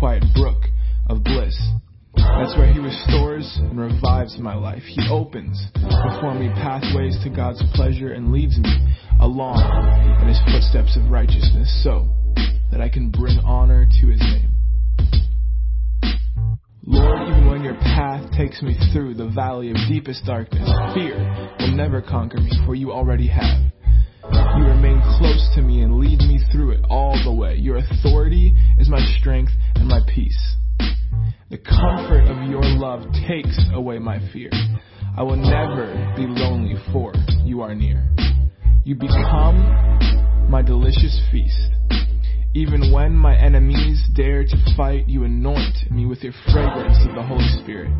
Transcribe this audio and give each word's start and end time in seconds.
quiet 0.00 0.24
brook 0.34 0.64
of 1.10 1.22
bliss. 1.22 1.54
That's 2.16 2.56
where 2.56 2.72
He 2.72 2.80
restores 2.80 3.58
and 3.60 3.78
revives 3.78 4.38
my 4.38 4.54
life. 4.54 4.82
He 4.82 5.06
opens 5.10 5.62
before 5.74 6.34
me 6.34 6.48
pathways 6.54 7.18
to 7.22 7.28
God's 7.28 7.62
pleasure 7.74 8.14
and 8.14 8.32
leads 8.32 8.56
me 8.58 8.96
along 9.20 9.60
in 10.22 10.26
His 10.26 10.40
footsteps 10.50 10.96
of 10.96 11.10
righteousness 11.10 11.68
so 11.84 12.08
that 12.72 12.80
I 12.80 12.88
can 12.88 13.10
bring 13.10 13.38
honor 13.40 13.86
to 14.00 14.06
His 14.08 14.20
name. 14.20 14.50
Lord, 16.86 17.28
even 17.28 17.50
when 17.50 17.62
your 17.62 17.74
path 17.74 18.32
takes 18.32 18.62
me 18.62 18.74
through 18.94 19.14
the 19.14 19.28
valley 19.28 19.70
of 19.70 19.76
deepest 19.86 20.24
darkness, 20.24 20.68
fear 20.94 21.18
will 21.60 21.76
never 21.76 22.00
conquer 22.00 22.38
me, 22.38 22.50
for 22.64 22.74
you 22.74 22.90
already 22.90 23.28
have. 23.28 23.69
You 24.60 24.66
remain 24.66 25.00
close 25.16 25.48
to 25.54 25.62
me 25.62 25.80
and 25.80 25.96
lead 25.96 26.18
me 26.18 26.38
through 26.52 26.72
it 26.72 26.84
all 26.90 27.18
the 27.24 27.32
way. 27.32 27.54
Your 27.54 27.78
authority 27.78 28.54
is 28.76 28.90
my 28.90 29.00
strength 29.18 29.52
and 29.74 29.88
my 29.88 30.00
peace. 30.06 30.38
The 31.48 31.56
comfort 31.56 32.28
of 32.28 32.50
your 32.50 32.60
love 32.62 33.06
takes 33.26 33.58
away 33.72 33.98
my 33.98 34.18
fear. 34.34 34.50
I 35.16 35.22
will 35.22 35.38
never 35.38 36.12
be 36.14 36.26
lonely, 36.26 36.74
for 36.92 37.14
you 37.42 37.62
are 37.62 37.74
near. 37.74 38.06
You 38.84 38.96
become 38.96 40.46
my 40.50 40.60
delicious 40.60 41.18
feast. 41.32 41.70
Even 42.54 42.92
when 42.92 43.14
my 43.14 43.38
enemies 43.38 44.02
dare 44.14 44.44
to 44.44 44.74
fight, 44.76 45.08
you 45.08 45.24
anoint 45.24 45.90
me 45.90 46.04
with 46.04 46.22
your 46.22 46.34
fragrance 46.52 46.98
of 47.08 47.14
the 47.14 47.22
Holy 47.22 47.48
Spirit. 47.62 47.90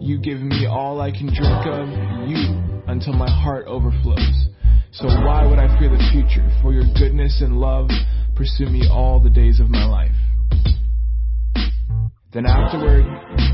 You 0.00 0.20
give 0.20 0.38
me 0.38 0.64
all 0.64 1.00
I 1.00 1.10
can 1.10 1.26
drink 1.26 1.66
of, 1.66 1.88
you, 2.28 2.82
until 2.86 3.14
my 3.14 3.28
heart 3.28 3.66
overflows. 3.66 4.51
So 4.92 5.06
why 5.06 5.46
would 5.46 5.58
I 5.58 5.78
fear 5.78 5.88
the 5.88 5.96
future? 6.12 6.46
For 6.60 6.74
your 6.74 6.84
goodness 6.98 7.40
and 7.40 7.58
love 7.58 7.88
pursue 8.36 8.66
me 8.66 8.86
all 8.90 9.20
the 9.20 9.30
days 9.30 9.58
of 9.58 9.70
my 9.70 9.86
life. 9.86 10.12
Then 12.34 12.44
afterward, 12.44 13.06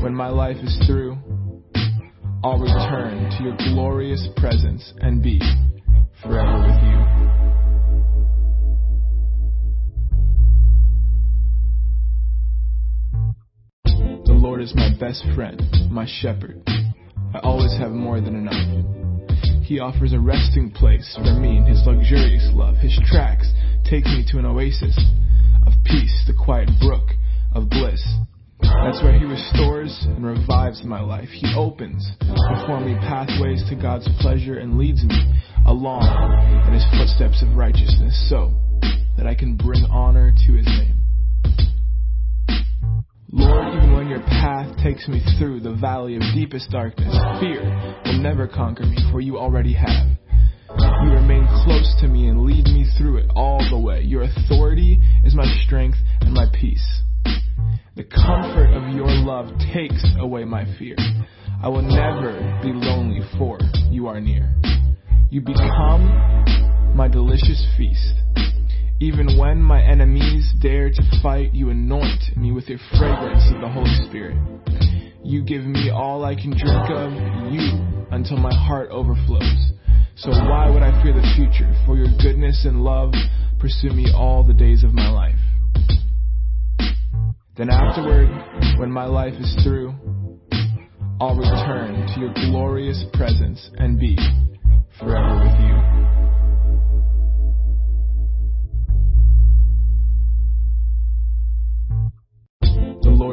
when 0.03 0.13
my 0.13 0.27
life 0.27 0.57
is 0.61 0.77
through, 0.85 1.17
I'll 2.43 2.59
return 2.59 3.31
to 3.37 3.43
your 3.43 3.55
glorious 3.73 4.27
presence 4.35 4.93
and 4.99 5.23
be 5.23 5.39
forever 6.21 6.59
with 6.59 6.83
you. 6.83 6.99
The 14.25 14.33
Lord 14.33 14.61
is 14.61 14.73
my 14.75 14.89
best 14.99 15.23
friend, 15.35 15.61
my 15.89 16.05
shepherd. 16.05 16.61
I 17.33 17.39
always 17.43 17.71
have 17.77 17.91
more 17.91 18.19
than 18.19 18.35
enough. 18.35 18.98
He 19.69 19.77
offers 19.77 20.13
a 20.13 20.19
resting 20.19 20.71
place 20.71 21.15
for 21.15 21.31
me 21.37 21.57
in 21.57 21.63
His 21.63 21.85
luxurious 21.85 22.49
love. 22.53 22.77
His 22.77 22.99
tracks 23.05 23.53
take 23.85 24.03
me 24.05 24.25
to 24.31 24.39
an 24.39 24.45
oasis 24.47 24.97
of 25.63 25.73
peace, 25.85 26.23
the 26.25 26.33
quiet 26.33 26.71
brook 26.81 27.09
of 27.53 27.69
bliss. 27.69 28.01
That's 28.63 28.99
where 29.03 29.13
He 29.13 29.25
restores 29.25 29.95
and 30.09 30.25
revives 30.25 30.83
my 30.83 31.01
life. 31.01 31.29
He 31.29 31.53
opens 31.55 32.09
before 32.17 32.81
me 32.81 32.95
pathways 32.95 33.63
to 33.69 33.75
God's 33.75 34.09
pleasure 34.19 34.57
and 34.57 34.79
leads 34.79 35.03
me 35.03 35.39
along 35.67 36.01
in 36.65 36.73
His 36.73 36.85
footsteps 36.97 37.43
of 37.43 37.55
righteousness 37.55 38.27
so 38.27 38.51
that 39.17 39.27
I 39.27 39.35
can 39.35 39.55
bring 39.55 39.85
honor 39.91 40.33
to 40.47 40.53
His 40.53 40.65
name. 40.65 40.98
Lord, 43.31 43.75
even 43.75 43.93
when 43.93 44.07
your 44.07 44.21
path 44.21 44.75
takes 44.81 45.07
me 45.07 45.21
through 45.37 45.59
the 45.59 45.75
valley 45.75 46.15
of 46.15 46.21
deepest 46.33 46.71
darkness, 46.71 47.15
fear 47.39 47.61
will 48.05 48.23
never 48.23 48.47
conquer 48.47 48.83
me, 48.83 48.97
for 49.11 49.21
you 49.21 49.37
already 49.37 49.73
have. 49.73 50.07
You 51.03 51.11
remain 51.11 51.47
close 51.63 51.95
to 52.01 52.07
me 52.07 52.27
and 52.27 52.43
lead 52.43 52.65
me 52.65 52.87
through 52.97 53.17
it 53.17 53.29
all 53.35 53.59
the 53.69 53.77
way. 53.77 54.01
Your 54.01 54.23
authority 54.23 54.99
is 55.23 55.35
my 55.35 55.45
strength 55.65 55.97
and 56.21 56.33
my 56.33 56.45
peace. 56.59 57.03
The 57.95 58.03
comfort 58.03 58.73
of 58.73 58.95
your 58.95 59.07
love 59.07 59.49
takes 59.73 60.03
away 60.17 60.43
my 60.45 60.65
fear. 60.79 60.95
I 61.61 61.67
will 61.67 61.83
never 61.83 62.59
be 62.63 62.73
lonely, 62.73 63.19
for 63.37 63.59
you 63.91 64.07
are 64.07 64.19
near. 64.19 64.55
You 65.29 65.41
become 65.41 66.95
my 66.95 67.07
delicious 67.07 67.63
feast. 67.77 68.15
Even 69.01 69.37
when 69.37 69.61
my 69.61 69.81
enemies 69.81 70.51
dare 70.61 70.89
to 70.89 71.21
fight, 71.23 71.53
you 71.53 71.69
anoint 71.69 72.35
me 72.35 72.51
with 72.51 72.67
your 72.67 72.79
fragrance 72.97 73.43
of 73.55 73.61
the 73.61 73.69
Holy 73.69 73.95
Spirit. 74.09 74.35
You 75.23 75.41
give 75.41 75.63
me 75.63 75.89
all 75.89 76.25
I 76.25 76.35
can 76.35 76.51
drink 76.51 76.89
of, 76.91 77.13
you, 77.49 77.79
until 78.11 78.35
my 78.35 78.53
heart 78.53 78.89
overflows. 78.91 79.71
So 80.17 80.31
why 80.31 80.69
would 80.69 80.83
I 80.83 81.01
fear 81.01 81.13
the 81.13 81.25
future? 81.37 81.71
For 81.85 81.95
your 81.95 82.09
goodness 82.21 82.65
and 82.65 82.83
love 82.83 83.13
pursue 83.57 83.91
me 83.91 84.11
all 84.13 84.43
the 84.43 84.53
days 84.53 84.83
of 84.83 84.93
my 84.93 85.09
life. 85.09 85.39
Then 87.55 87.69
afterward, 87.69 88.27
when 88.79 88.91
my 88.91 89.05
life 89.05 89.33
is 89.39 89.63
through, 89.63 89.93
I'll 91.21 91.37
return 91.37 92.05
to 92.13 92.19
your 92.19 92.33
glorious 92.33 93.01
presence 93.13 93.69
and 93.77 93.97
be 93.97 94.17
forever 94.99 95.43
with 95.43 95.59
you. 95.61 96.18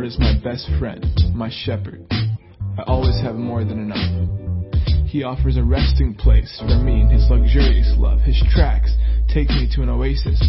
Is 0.06 0.21
my 0.21 0.39
best 0.39 0.71
friend, 0.78 1.05
my 1.34 1.50
shepherd. 1.50 2.06
I 2.12 2.84
always 2.87 3.21
have 3.22 3.34
more 3.34 3.65
than 3.65 3.91
enough. 3.91 4.78
He 5.09 5.25
offers 5.25 5.56
a 5.56 5.65
resting 5.65 6.15
place 6.15 6.62
for 6.62 6.78
me 6.78 7.00
in 7.00 7.11
His 7.11 7.27
luxurious 7.28 7.93
love. 7.99 8.21
His 8.21 8.41
tracks 8.55 8.94
take 9.34 9.49
me 9.49 9.69
to 9.75 9.83
an 9.83 9.89
oasis 9.89 10.41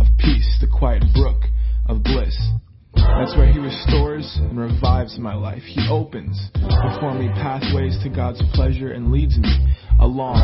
of 0.00 0.06
peace, 0.16 0.48
the 0.62 0.66
quiet 0.66 1.04
brook 1.12 1.42
of 1.90 2.04
bliss. 2.04 2.40
That's 2.94 3.36
where 3.36 3.52
He 3.52 3.58
restores 3.58 4.38
and 4.40 4.58
revives 4.58 5.18
my 5.18 5.34
life. 5.34 5.62
He 5.66 5.86
opens 5.90 6.40
before 6.54 7.12
me 7.12 7.28
pathways 7.36 7.98
to 8.02 8.08
God's 8.08 8.40
pleasure 8.54 8.92
and 8.92 9.12
leads 9.12 9.36
me 9.36 9.76
along 10.00 10.40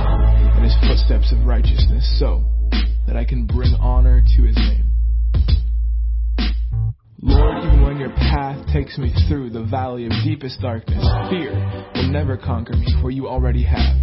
in 0.58 0.62
His 0.62 0.76
footsteps 0.86 1.32
of 1.32 1.46
righteousness 1.46 2.04
so 2.20 2.44
that 3.06 3.16
I 3.16 3.24
can 3.24 3.46
bring 3.46 3.72
honor 3.80 4.20
to 4.36 4.42
His 4.42 4.56
name. 4.56 4.91
Lord, 7.24 7.64
even 7.64 7.82
when 7.84 7.98
your 7.98 8.10
path 8.10 8.66
takes 8.72 8.98
me 8.98 9.12
through 9.28 9.50
the 9.50 9.62
valley 9.62 10.06
of 10.06 10.12
deepest 10.24 10.60
darkness, 10.60 11.06
fear 11.30 11.52
will 11.94 12.10
never 12.10 12.36
conquer 12.36 12.74
me, 12.74 12.84
for 13.00 13.12
you 13.12 13.28
already 13.28 13.62
have. 13.62 13.96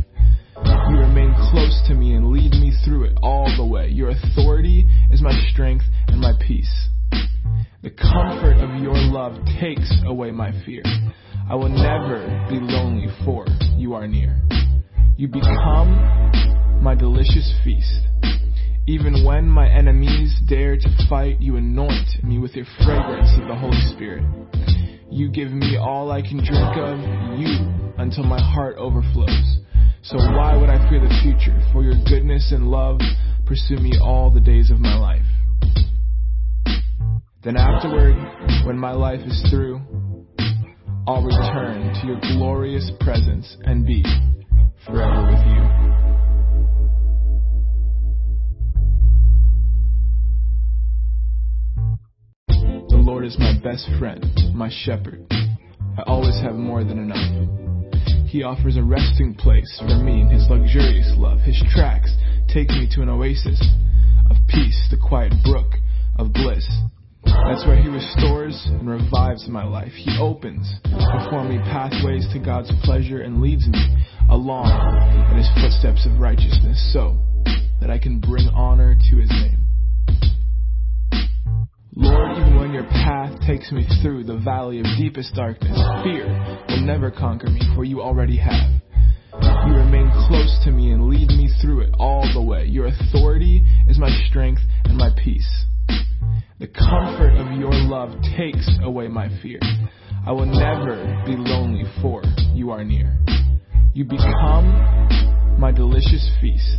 You 0.63 0.97
remain 0.97 1.35
close 1.51 1.81
to 1.89 1.95
me 1.95 2.13
and 2.13 2.31
lead 2.31 2.53
me 2.53 2.71
through 2.85 3.03
it 3.03 3.17
all 3.21 3.51
the 3.57 3.65
way. 3.65 3.89
Your 3.89 4.11
authority 4.11 4.87
is 5.11 5.21
my 5.21 5.33
strength 5.51 5.83
and 6.07 6.21
my 6.21 6.31
peace. 6.39 6.87
The 7.83 7.89
comfort 7.89 8.55
of 8.63 8.81
your 8.81 8.95
love 8.95 9.33
takes 9.59 9.91
away 10.05 10.31
my 10.31 10.51
fear. 10.65 10.83
I 11.49 11.55
will 11.55 11.67
never 11.67 12.23
be 12.49 12.55
lonely, 12.61 13.07
for 13.25 13.45
you 13.75 13.95
are 13.95 14.07
near. 14.07 14.39
You 15.17 15.27
become 15.27 16.31
my 16.81 16.95
delicious 16.95 17.53
feast. 17.65 17.99
Even 18.89 19.23
when 19.23 19.47
my 19.47 19.69
enemies 19.69 20.33
dare 20.47 20.75
to 20.75 20.89
fight, 21.07 21.39
you 21.39 21.57
anoint 21.57 22.23
me 22.23 22.39
with 22.39 22.55
your 22.55 22.65
fragrance 22.83 23.29
of 23.39 23.47
the 23.47 23.53
Holy 23.53 23.79
Spirit. 23.93 24.23
You 25.11 25.29
give 25.29 25.51
me 25.51 25.77
all 25.77 26.11
I 26.11 26.23
can 26.23 26.37
drink 26.37 26.75
of, 26.75 26.97
you, 27.37 27.69
until 27.99 28.23
my 28.23 28.41
heart 28.41 28.77
overflows. 28.79 29.59
So 30.01 30.17
why 30.17 30.57
would 30.57 30.71
I 30.71 30.89
fear 30.89 30.99
the 31.01 31.19
future? 31.21 31.55
For 31.71 31.83
your 31.83 31.93
goodness 32.09 32.51
and 32.51 32.71
love 32.71 32.99
pursue 33.45 33.77
me 33.77 33.93
all 34.01 34.31
the 34.31 34.39
days 34.39 34.71
of 34.71 34.79
my 34.79 34.97
life. 34.97 35.21
Then 37.43 37.57
afterward, 37.57 38.15
when 38.65 38.79
my 38.79 38.93
life 38.93 39.21
is 39.23 39.45
through, 39.51 39.81
I'll 41.05 41.21
return 41.21 41.93
to 41.93 42.07
your 42.07 42.19
glorious 42.21 42.89
presence 43.01 43.55
and 43.65 43.85
be 43.85 44.03
forever 44.83 45.27
with 45.29 45.45
you. 45.45 45.88
Is 53.29 53.37
my 53.37 53.53
best 53.61 53.87
friend, 53.99 54.25
my 54.55 54.71
shepherd. 54.71 55.23
I 55.29 56.01
always 56.07 56.33
have 56.41 56.55
more 56.55 56.83
than 56.83 56.97
enough. 56.97 58.25
He 58.25 58.41
offers 58.41 58.75
a 58.75 58.81
resting 58.81 59.35
place 59.35 59.69
for 59.77 60.01
me 60.01 60.21
in 60.21 60.29
His 60.29 60.47
luxurious 60.49 61.13
love. 61.15 61.37
His 61.41 61.61
tracks 61.69 62.09
take 62.51 62.69
me 62.69 62.89
to 62.95 63.03
an 63.03 63.09
oasis 63.09 63.61
of 64.31 64.37
peace, 64.47 64.81
the 64.89 64.97
quiet 64.97 65.33
brook 65.45 65.77
of 66.17 66.33
bliss. 66.33 66.65
That's 67.23 67.67
where 67.67 67.77
He 67.77 67.87
restores 67.87 68.57
and 68.65 68.89
revives 68.89 69.47
my 69.47 69.63
life. 69.63 69.93
He 69.93 70.17
opens 70.17 70.65
before 70.81 71.45
me 71.45 71.59
pathways 71.69 72.25
to 72.33 72.39
God's 72.39 72.71
pleasure 72.81 73.21
and 73.21 73.43
leads 73.43 73.67
me 73.67 73.83
along 74.31 74.73
in 75.29 75.37
His 75.37 75.49
footsteps 75.53 76.07
of 76.09 76.19
righteousness 76.19 76.81
so 76.91 77.21
that 77.79 77.91
I 77.91 77.99
can 77.99 78.19
bring 78.19 78.49
honor 78.55 78.97
to 79.11 79.17
His 79.17 79.29
name. 79.29 79.68
Lord, 82.01 82.37
even 82.37 82.57
when 82.57 82.71
your 82.71 82.85
path 82.85 83.41
takes 83.45 83.73
me 83.73 83.85
through 84.01 84.23
the 84.23 84.37
valley 84.37 84.79
of 84.79 84.85
deepest 84.97 85.35
darkness, 85.35 85.77
fear 86.01 86.27
will 86.69 86.85
never 86.85 87.11
conquer 87.11 87.49
me, 87.49 87.59
for 87.75 87.83
you 87.83 88.01
already 88.01 88.37
have. 88.37 88.71
You 89.33 89.73
remain 89.75 90.09
close 90.29 90.61
to 90.63 90.71
me 90.71 90.91
and 90.91 91.09
lead 91.09 91.27
me 91.27 91.49
through 91.61 91.81
it 91.81 91.93
all 91.99 92.25
the 92.33 92.41
way. 92.41 92.63
Your 92.65 92.87
authority 92.87 93.65
is 93.89 93.99
my 93.99 94.09
strength 94.29 94.61
and 94.85 94.97
my 94.97 95.09
peace. 95.21 95.65
The 96.59 96.67
comfort 96.67 97.35
of 97.35 97.59
your 97.59 97.73
love 97.73 98.15
takes 98.37 98.69
away 98.81 99.09
my 99.09 99.27
fear. 99.41 99.59
I 100.25 100.31
will 100.31 100.45
never 100.45 101.23
be 101.25 101.35
lonely 101.35 101.83
for 102.01 102.23
you 102.53 102.71
are 102.71 102.85
near. 102.85 103.19
You 103.93 104.05
become 104.05 105.57
my 105.59 105.73
delicious 105.73 106.31
feast. 106.39 106.77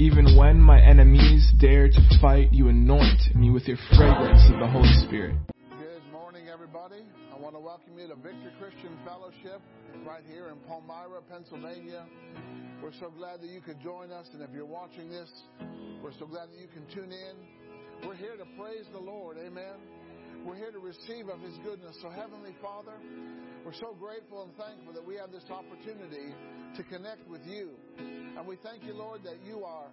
Even 0.00 0.36
when 0.36 0.58
my 0.58 0.82
enemies 0.82 1.52
dare 1.60 1.86
to 1.86 2.18
fight, 2.20 2.52
you 2.52 2.66
anoint 2.66 3.32
me 3.36 3.50
with 3.50 3.68
your 3.68 3.76
fragrance 3.94 4.42
of 4.52 4.58
the 4.58 4.66
Holy 4.66 4.90
Spirit. 5.06 5.36
Good 5.78 6.02
morning, 6.10 6.48
everybody. 6.52 7.06
I 7.32 7.38
want 7.38 7.54
to 7.54 7.60
welcome 7.60 7.96
you 7.96 8.08
to 8.08 8.16
Victory 8.16 8.50
Christian 8.58 8.98
Fellowship 9.06 9.62
right 10.04 10.24
here 10.26 10.48
in 10.48 10.58
Palmyra, 10.66 11.22
Pennsylvania. 11.30 12.06
We're 12.82 12.92
so 12.98 13.12
glad 13.16 13.40
that 13.42 13.50
you 13.50 13.60
could 13.60 13.80
join 13.80 14.10
us, 14.10 14.26
and 14.32 14.42
if 14.42 14.50
you're 14.52 14.66
watching 14.66 15.10
this, 15.10 15.30
we're 16.02 16.18
so 16.18 16.26
glad 16.26 16.50
that 16.50 16.58
you 16.58 16.66
can 16.74 16.82
tune 16.92 17.12
in. 17.12 18.04
We're 18.04 18.16
here 18.16 18.36
to 18.36 18.46
praise 18.58 18.86
the 18.90 18.98
Lord, 18.98 19.36
amen. 19.38 19.78
We're 20.44 20.56
here 20.56 20.72
to 20.72 20.80
receive 20.80 21.28
of 21.28 21.38
His 21.38 21.54
goodness. 21.62 21.96
So, 22.02 22.10
Heavenly 22.10 22.56
Father, 22.60 22.98
we're 23.64 23.72
so 23.72 23.96
grateful 23.98 24.42
and 24.42 24.52
thankful 24.56 24.92
that 24.92 25.04
we 25.04 25.16
have 25.16 25.32
this 25.32 25.48
opportunity 25.48 26.34
to 26.76 26.82
connect 26.84 27.26
with 27.28 27.40
you. 27.46 27.70
And 27.96 28.46
we 28.46 28.56
thank 28.62 28.84
you, 28.84 28.92
Lord, 28.92 29.22
that 29.24 29.40
you 29.46 29.64
are 29.64 29.88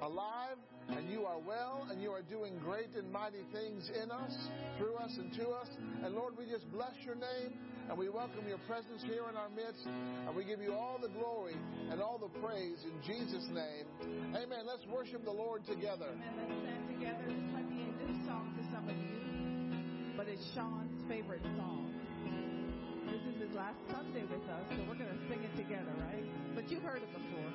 alive 0.00 0.58
and 0.88 1.10
you 1.10 1.24
are 1.24 1.40
well 1.40 1.88
and 1.90 2.00
you 2.00 2.10
are 2.12 2.22
doing 2.22 2.58
great 2.62 2.94
and 2.94 3.10
mighty 3.10 3.42
things 3.52 3.90
in 4.00 4.12
us, 4.12 4.30
through 4.78 4.94
us, 4.96 5.10
and 5.18 5.32
to 5.34 5.48
us. 5.48 5.66
And 6.04 6.14
Lord, 6.14 6.38
we 6.38 6.46
just 6.46 6.70
bless 6.70 6.94
your 7.04 7.16
name 7.16 7.58
and 7.88 7.98
we 7.98 8.08
welcome 8.08 8.46
your 8.46 8.62
presence 8.68 9.02
here 9.02 9.24
in 9.28 9.36
our 9.36 9.50
midst 9.50 9.84
and 9.86 10.36
we 10.36 10.44
give 10.44 10.60
you 10.60 10.72
all 10.72 10.98
the 11.02 11.08
glory 11.08 11.56
and 11.90 12.00
all 12.00 12.18
the 12.18 12.30
praise 12.38 12.78
in 12.84 12.94
Jesus' 13.02 13.48
name. 13.50 13.86
Amen. 14.36 14.66
Let's 14.66 14.86
worship 14.86 15.24
the 15.24 15.32
Lord 15.34 15.66
together. 15.66 16.14
Amen. 16.14 16.46
Let's 16.46 16.62
stand 16.62 16.88
together. 16.94 17.24
This 17.26 17.52
might 17.52 17.68
be 17.70 17.82
a 17.82 18.06
new 18.06 18.26
song 18.26 18.54
to 18.54 18.62
some 18.70 18.86
of 18.86 18.94
you, 18.94 20.14
but 20.16 20.28
it's 20.28 20.46
Sean's 20.54 21.02
favorite 21.08 21.42
song. 21.56 22.05
This 23.16 23.34
is 23.34 23.48
his 23.48 23.56
last 23.56 23.78
Sunday 23.90 24.24
with 24.28 24.44
us, 24.44 24.60
so 24.68 24.76
we're 24.86 24.94
going 24.94 25.08
to 25.08 25.16
sing 25.26 25.42
it 25.42 25.56
together, 25.56 25.88
right? 26.04 26.22
But 26.54 26.70
you've 26.70 26.82
heard 26.82 27.00
it 27.00 27.08
before. 27.14 27.50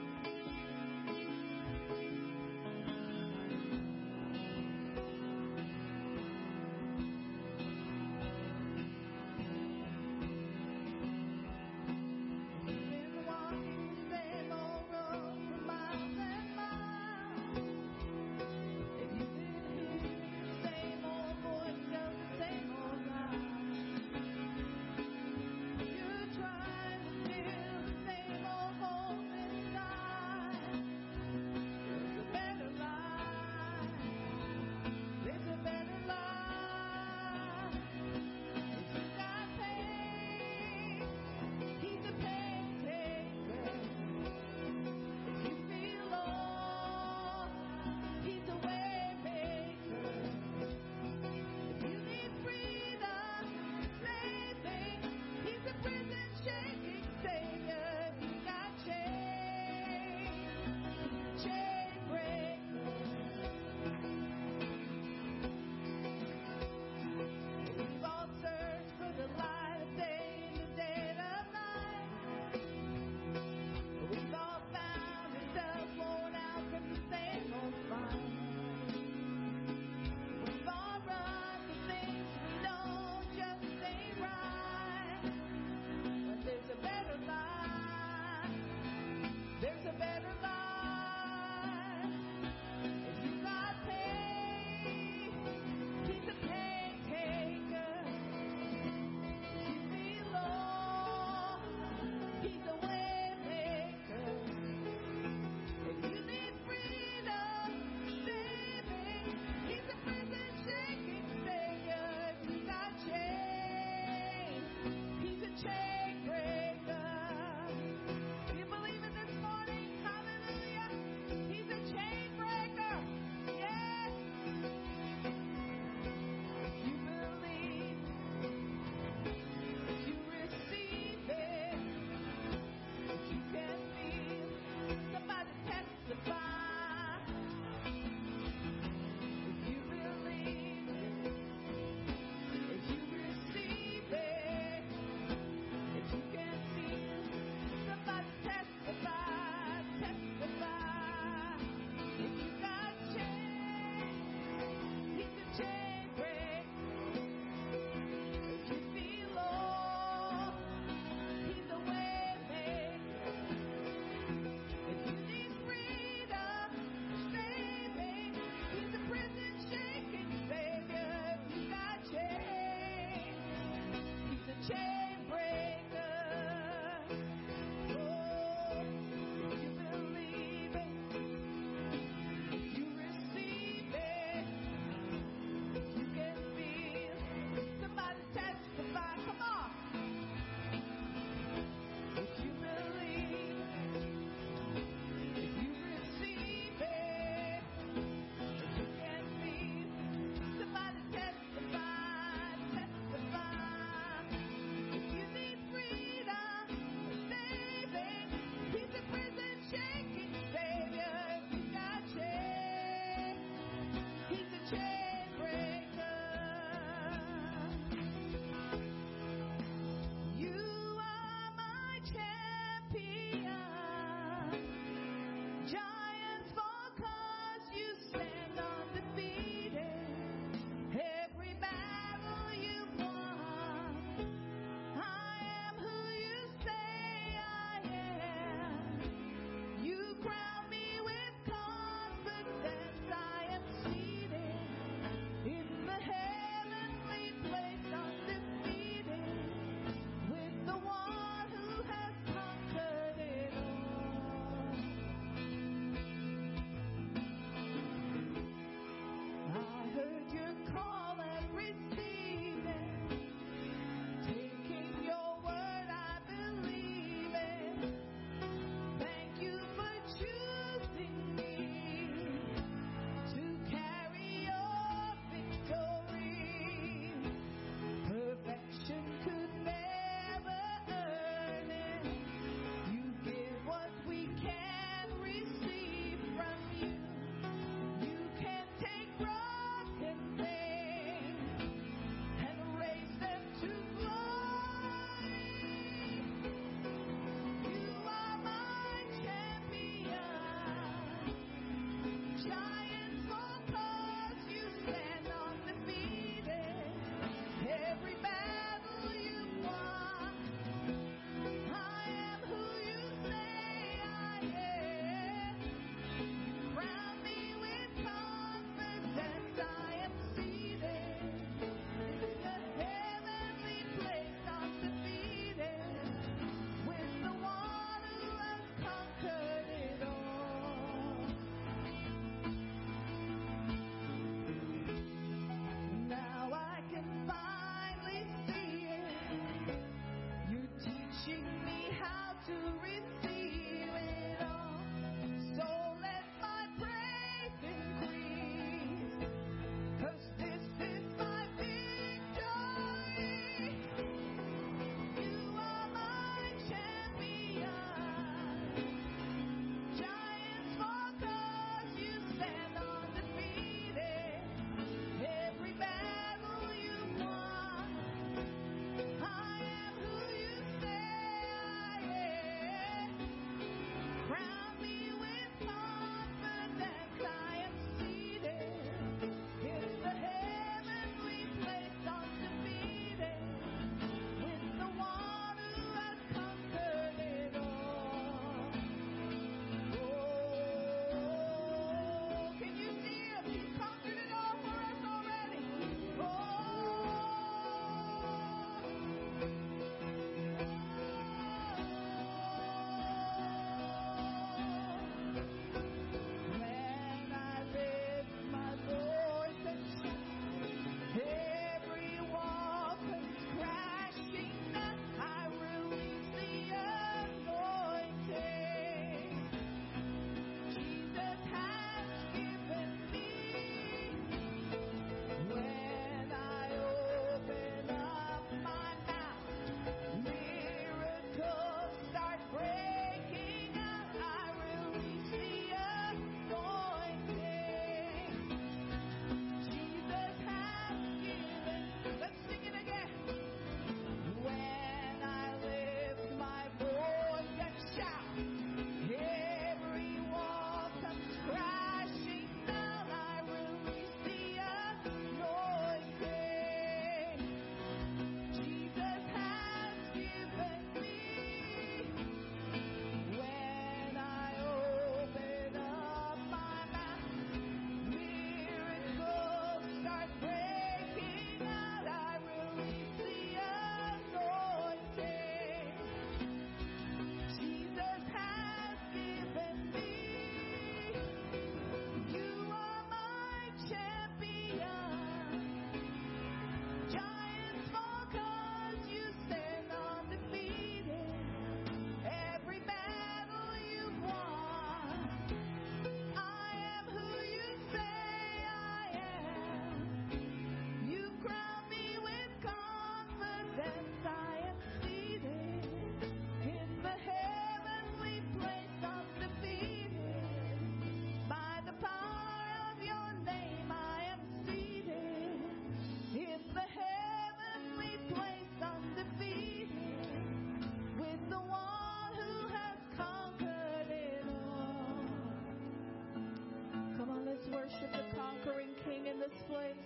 this 529.42 529.64
place. 529.68 529.98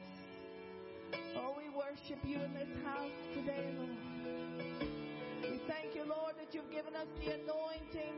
Oh, 1.36 1.51
we 1.60 1.68
worship 1.75 2.24
you 2.24 2.39
in 2.39 2.54
this 2.54 2.72
house 2.88 3.12
today, 3.36 3.68
Lord. 3.75 4.00
We 5.44 5.60
thank 5.68 5.92
you, 5.94 6.08
Lord, 6.08 6.39
that 6.39 6.56
you've 6.56 6.72
given 6.72 6.96
us 6.96 7.08
the 7.20 7.36
anointing 7.36 8.15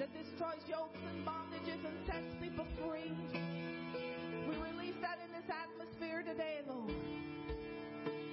that 0.00 0.08
destroys 0.16 0.64
yokes 0.64 0.96
and 0.96 1.26
bondages 1.28 1.76
and 1.84 1.92
sets 2.08 2.32
people 2.40 2.64
free. 2.80 3.12
We 4.48 4.56
release 4.64 4.96
that 5.04 5.20
in 5.20 5.28
this 5.36 5.44
atmosphere 5.52 6.24
today, 6.24 6.64
Lord. 6.66 6.96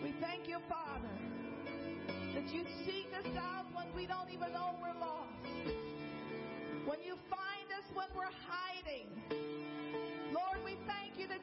We 0.02 0.16
thank 0.22 0.48
you, 0.48 0.60
Father, 0.70 1.12
that 2.36 2.48
you 2.56 2.64
seek 2.88 3.12
us 3.20 3.36
out 3.36 3.66
when 3.76 3.94
we 3.94 4.08
don't 4.08 4.32
even 4.32 4.54
know 4.54 4.80
we're 4.80 4.96
lost. 4.96 5.28
When 6.88 7.04
you 7.04 7.20
find 7.28 7.68
us 7.76 7.84
when 7.94 8.08
we're 8.16 8.32
hiding. 8.48 9.21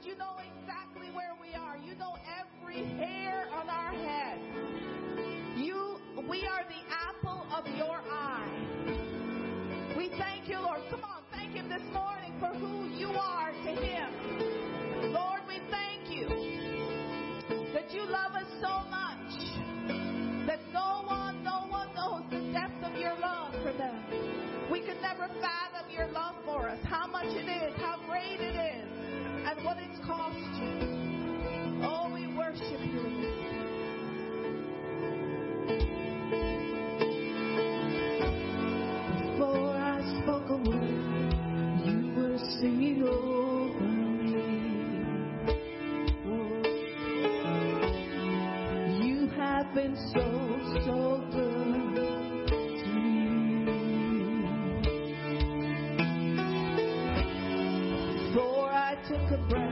You 0.08 0.16
know 0.16 0.36
exactly 0.38 1.08
where 1.12 1.34
we 1.38 1.54
are. 1.54 1.76
You 1.76 1.94
know 1.96 2.16
every 2.40 2.82
hair 2.96 3.46
on 3.52 3.68
our 3.68 3.92
head. 3.92 4.38
You, 5.54 5.98
we 6.26 6.46
are 6.46 6.64
the 6.64 6.80
apple 6.90 7.44
of 7.54 7.66
your 7.76 8.00
eye. 8.10 8.48
We 9.98 10.08
thank 10.16 10.48
you, 10.48 10.60
Lord. 10.60 10.80
Come 10.88 11.04
on. 11.04 11.17
took 59.08 59.30
a 59.30 59.38
breath. 59.48 59.67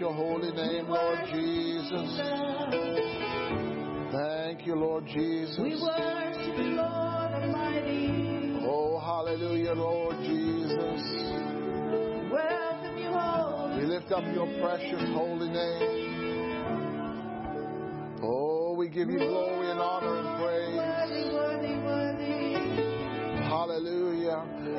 your 0.00 0.12
holy 0.12 0.52
name, 0.52 0.88
Lord 0.88 1.18
Jesus. 1.32 2.20
Thank 4.12 4.66
you, 4.66 4.74
Lord 4.74 5.06
Jesus. 5.06 5.58
We 5.58 5.80
worship 5.80 6.58
you, 6.58 6.74
Lord 6.76 7.32
Almighty. 7.32 8.58
Oh, 8.62 8.98
hallelujah, 8.98 9.72
Lord 9.72 10.16
Jesus. 10.18 11.02
Welcome 12.30 12.98
you, 12.98 13.10
Holy. 13.10 13.80
We 13.80 13.86
lift 13.86 14.12
up 14.12 14.24
your 14.34 14.46
precious 14.60 15.02
holy 15.14 15.48
name. 15.48 16.16
Oh, 18.22 18.74
we 18.76 18.88
give 18.88 19.08
you 19.08 19.18
glory 19.18 19.70
and 19.70 19.80
honor 19.80 20.18
and 20.18 20.38
praise. 20.42 20.76
Worthy, 20.76 21.30
worthy, 21.34 21.76
worthy. 21.84 22.65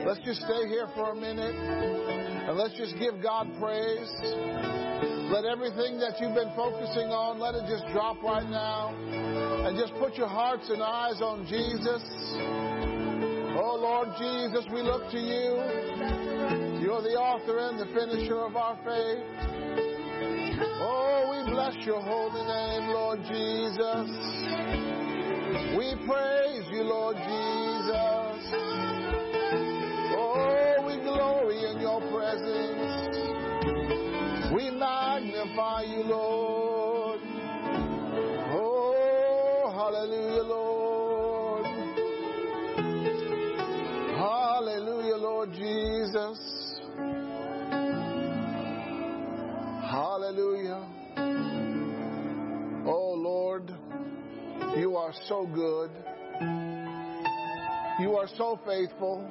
Let's 0.08 0.24
just 0.24 0.40
stay 0.40 0.72
here 0.72 0.88
for 0.96 1.12
a 1.12 1.16
minute 1.20 1.54
and 1.54 2.56
let's 2.56 2.74
just 2.80 2.96
give 2.98 3.22
God 3.22 3.44
praise. 3.60 4.08
Let 5.28 5.44
everything 5.44 6.00
that 6.00 6.16
you've 6.24 6.32
been 6.32 6.56
focusing 6.56 7.12
on, 7.12 7.44
let 7.44 7.60
it 7.60 7.68
just 7.68 7.84
drop 7.92 8.24
right 8.24 8.48
now. 8.48 8.96
And 9.68 9.76
just 9.76 9.92
put 10.00 10.16
your 10.16 10.30
hearts 10.32 10.70
and 10.72 10.82
eyes 10.82 11.20
on 11.20 11.44
Jesus. 11.44 12.00
Oh 13.60 13.76
Lord 13.76 14.16
Jesus, 14.16 14.64
we 14.72 14.80
look 14.80 15.12
to 15.12 15.20
you. 15.20 15.60
You're 16.80 17.04
the 17.04 17.20
author 17.20 17.68
and 17.68 17.76
the 17.76 17.92
finisher 17.92 18.48
of 18.48 18.56
our 18.56 18.80
faith. 18.88 19.28
Oh, 20.88 21.36
we 21.36 21.52
bless 21.52 21.76
your 21.84 22.00
holy 22.00 22.48
name, 22.48 22.96
Lord 22.96 23.20
Jesus. 23.28 24.08
We 25.76 26.00
praise 26.08 26.64
you, 26.72 26.88
Lord 26.88 27.18
Jesus. 27.18 27.67
are 55.08 55.14
so 55.30 55.48
good. 55.48 55.90
You 58.02 58.18
are 58.18 58.28
so 58.36 58.60
faithful. 58.66 59.26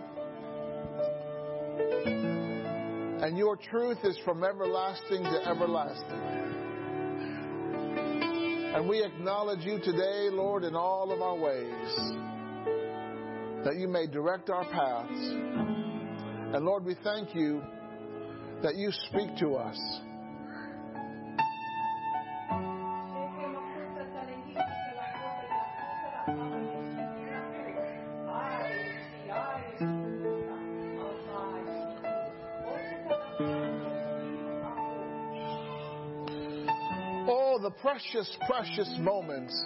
And 3.22 3.36
your 3.36 3.56
truth 3.56 3.98
is 4.02 4.18
from 4.24 4.42
everlasting 4.42 5.22
to 5.22 5.46
everlasting. 5.46 6.22
And 8.74 8.88
we 8.88 9.04
acknowledge 9.04 9.66
you 9.66 9.78
today, 9.80 10.30
Lord, 10.32 10.64
in 10.64 10.74
all 10.74 11.12
of 11.12 11.20
our 11.20 11.36
ways, 11.36 11.94
that 13.66 13.76
you 13.76 13.86
may 13.86 14.06
direct 14.06 14.48
our 14.48 14.64
paths. 14.64 15.12
And 15.12 16.64
Lord, 16.64 16.86
we 16.86 16.96
thank 17.04 17.34
you 17.34 17.60
that 18.62 18.76
you 18.76 18.90
speak 19.10 19.36
to 19.40 19.56
us 19.56 19.78
precious, 37.96 38.36
precious 38.46 38.94
moments 38.98 39.58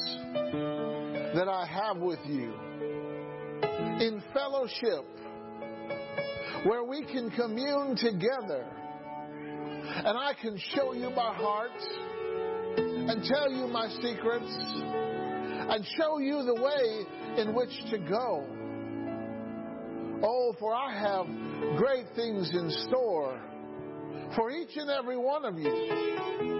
that 1.34 1.48
I 1.48 1.66
have 1.66 1.96
with 1.96 2.20
you 2.26 2.54
in 3.98 4.22
fellowship 4.32 5.04
where 6.64 6.84
we 6.84 7.04
can 7.06 7.32
commune 7.32 7.96
together 7.96 8.64
and 9.82 10.16
I 10.16 10.34
can 10.40 10.56
show 10.76 10.92
you 10.92 11.10
my 11.10 11.34
heart 11.34 11.72
and 12.76 13.24
tell 13.24 13.50
you 13.50 13.66
my 13.66 13.88
secrets 14.00 14.54
and 14.56 15.84
show 15.96 16.18
you 16.18 16.44
the 16.44 16.54
way 16.54 17.42
in 17.42 17.52
which 17.52 17.76
to 17.90 17.98
go. 17.98 18.46
Oh, 20.22 20.54
for 20.60 20.72
I 20.72 20.96
have 20.96 21.26
great 21.76 22.06
things 22.14 22.48
in 22.52 22.70
store 22.86 23.40
for 24.36 24.52
each 24.52 24.76
and 24.76 24.88
every 24.88 25.16
one 25.16 25.44
of 25.44 25.58
you. 25.58 26.59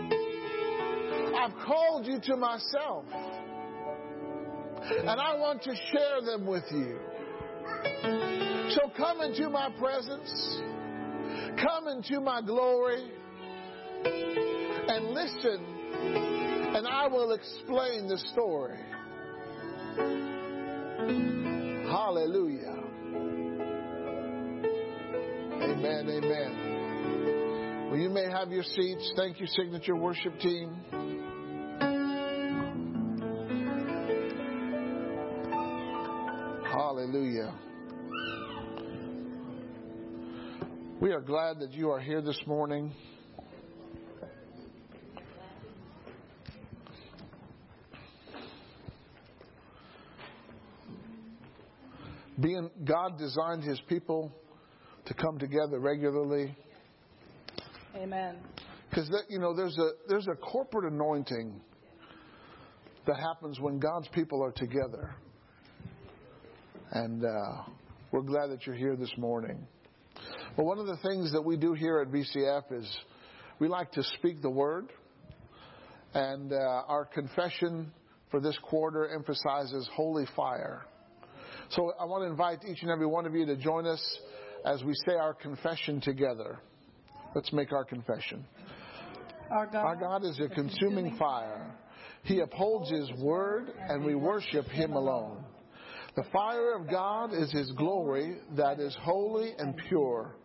I've 1.41 1.57
called 1.67 2.07
you 2.07 2.21
to 2.21 2.37
myself. 2.37 3.07
And 4.83 5.21
I 5.21 5.37
want 5.37 5.63
to 5.63 5.75
share 5.93 6.21
them 6.23 6.47
with 6.47 6.65
you. 6.71 6.99
So 8.71 8.91
come 8.95 9.23
into 9.23 9.49
my 9.49 9.71
presence. 9.79 10.61
Come 11.63 11.89
into 11.89 12.21
my 12.21 12.43
glory. 12.43 13.11
And 14.05 15.07
listen. 15.13 15.65
And 16.77 16.87
I 16.87 17.09
will 17.09 17.33
explain 17.33 18.07
the 18.07 18.19
story. 18.33 18.79
Hallelujah. 21.91 22.77
Amen. 25.63 26.09
Amen. 26.11 27.89
Well, 27.91 27.99
you 27.99 28.11
may 28.11 28.31
have 28.31 28.51
your 28.53 28.63
seats. 28.63 29.13
Thank 29.17 29.41
you, 29.41 29.47
Signature 29.47 29.97
Worship 29.97 30.39
Team. 30.39 30.77
Hallelujah. 37.01 37.55
We 41.01 41.13
are 41.13 41.23
glad 41.23 41.59
that 41.61 41.73
you 41.73 41.89
are 41.89 41.99
here 41.99 42.21
this 42.21 42.39
morning. 42.47 42.93
Being 52.39 52.69
God 52.85 53.19
designed 53.19 53.65
his 53.65 53.81
people 53.89 54.31
to 55.07 55.15
come 55.15 55.39
together 55.39 55.81
regularly 55.81 56.55
Amen. 57.97 58.37
because 58.91 59.11
you 59.31 59.39
know 59.39 59.57
there's 59.57 59.79
a 59.79 59.91
there's 60.07 60.29
a 60.29 60.37
corporate 60.37 60.93
anointing 60.93 61.63
that 63.07 63.17
happens 63.17 63.59
when 63.59 63.79
God's 63.79 64.09
people 64.09 64.45
are 64.45 64.53
together. 64.53 65.17
And 66.93 67.25
uh, 67.25 67.63
we're 68.11 68.23
glad 68.23 68.49
that 68.51 68.67
you're 68.67 68.75
here 68.75 68.97
this 68.97 69.13
morning. 69.17 69.65
Well, 70.57 70.67
one 70.67 70.79
of 70.79 70.87
the 70.87 70.97
things 70.97 71.33
that 71.33 71.43
we 71.43 71.57
do 71.57 71.73
here 71.73 72.01
at 72.01 72.09
VCF 72.09 72.73
is 72.73 72.99
we 73.61 73.69
like 73.69 73.93
to 73.93 74.03
speak 74.19 74.43
the 74.43 74.51
word. 74.51 74.93
And 76.15 76.53
uh, 76.53 76.57
our 76.57 77.05
confession 77.05 77.93
for 78.33 78.41
this 78.41 78.59
quarter 78.63 79.09
emphasizes 79.09 79.89
holy 79.95 80.27
fire. 80.35 80.85
So 81.71 81.93
I 82.01 82.05
want 82.07 82.25
to 82.25 82.31
invite 82.31 82.65
each 82.69 82.83
and 82.83 82.91
every 82.91 83.07
one 83.07 83.25
of 83.25 83.35
you 83.37 83.47
to 83.47 83.57
join 83.57 83.87
us 83.87 84.19
as 84.65 84.83
we 84.83 84.95
say 85.07 85.15
our 85.15 85.35
confession 85.35 86.01
together. 86.01 86.59
Let's 87.37 87.53
make 87.53 87.73
our 87.73 87.85
confession. 87.85 88.45
Our 89.53 89.67
God, 89.67 89.85
Our 89.85 89.97
God 89.97 90.25
is 90.25 90.41
a 90.41 90.49
consuming 90.49 91.17
fire. 91.17 91.73
He 92.25 92.41
upholds 92.41 92.91
His 92.91 93.09
word, 93.23 93.73
and 93.89 94.05
we 94.05 94.17
worship 94.17 94.67
Him 94.67 94.95
alone. 94.95 95.45
The 96.17 96.25
fire 96.33 96.75
of 96.75 96.91
God 96.91 97.33
is 97.33 97.53
His 97.53 97.71
glory 97.73 98.39
that 98.57 98.81
is 98.81 98.97
holy 99.01 99.53
and 99.59 99.77
pure. 99.89 100.37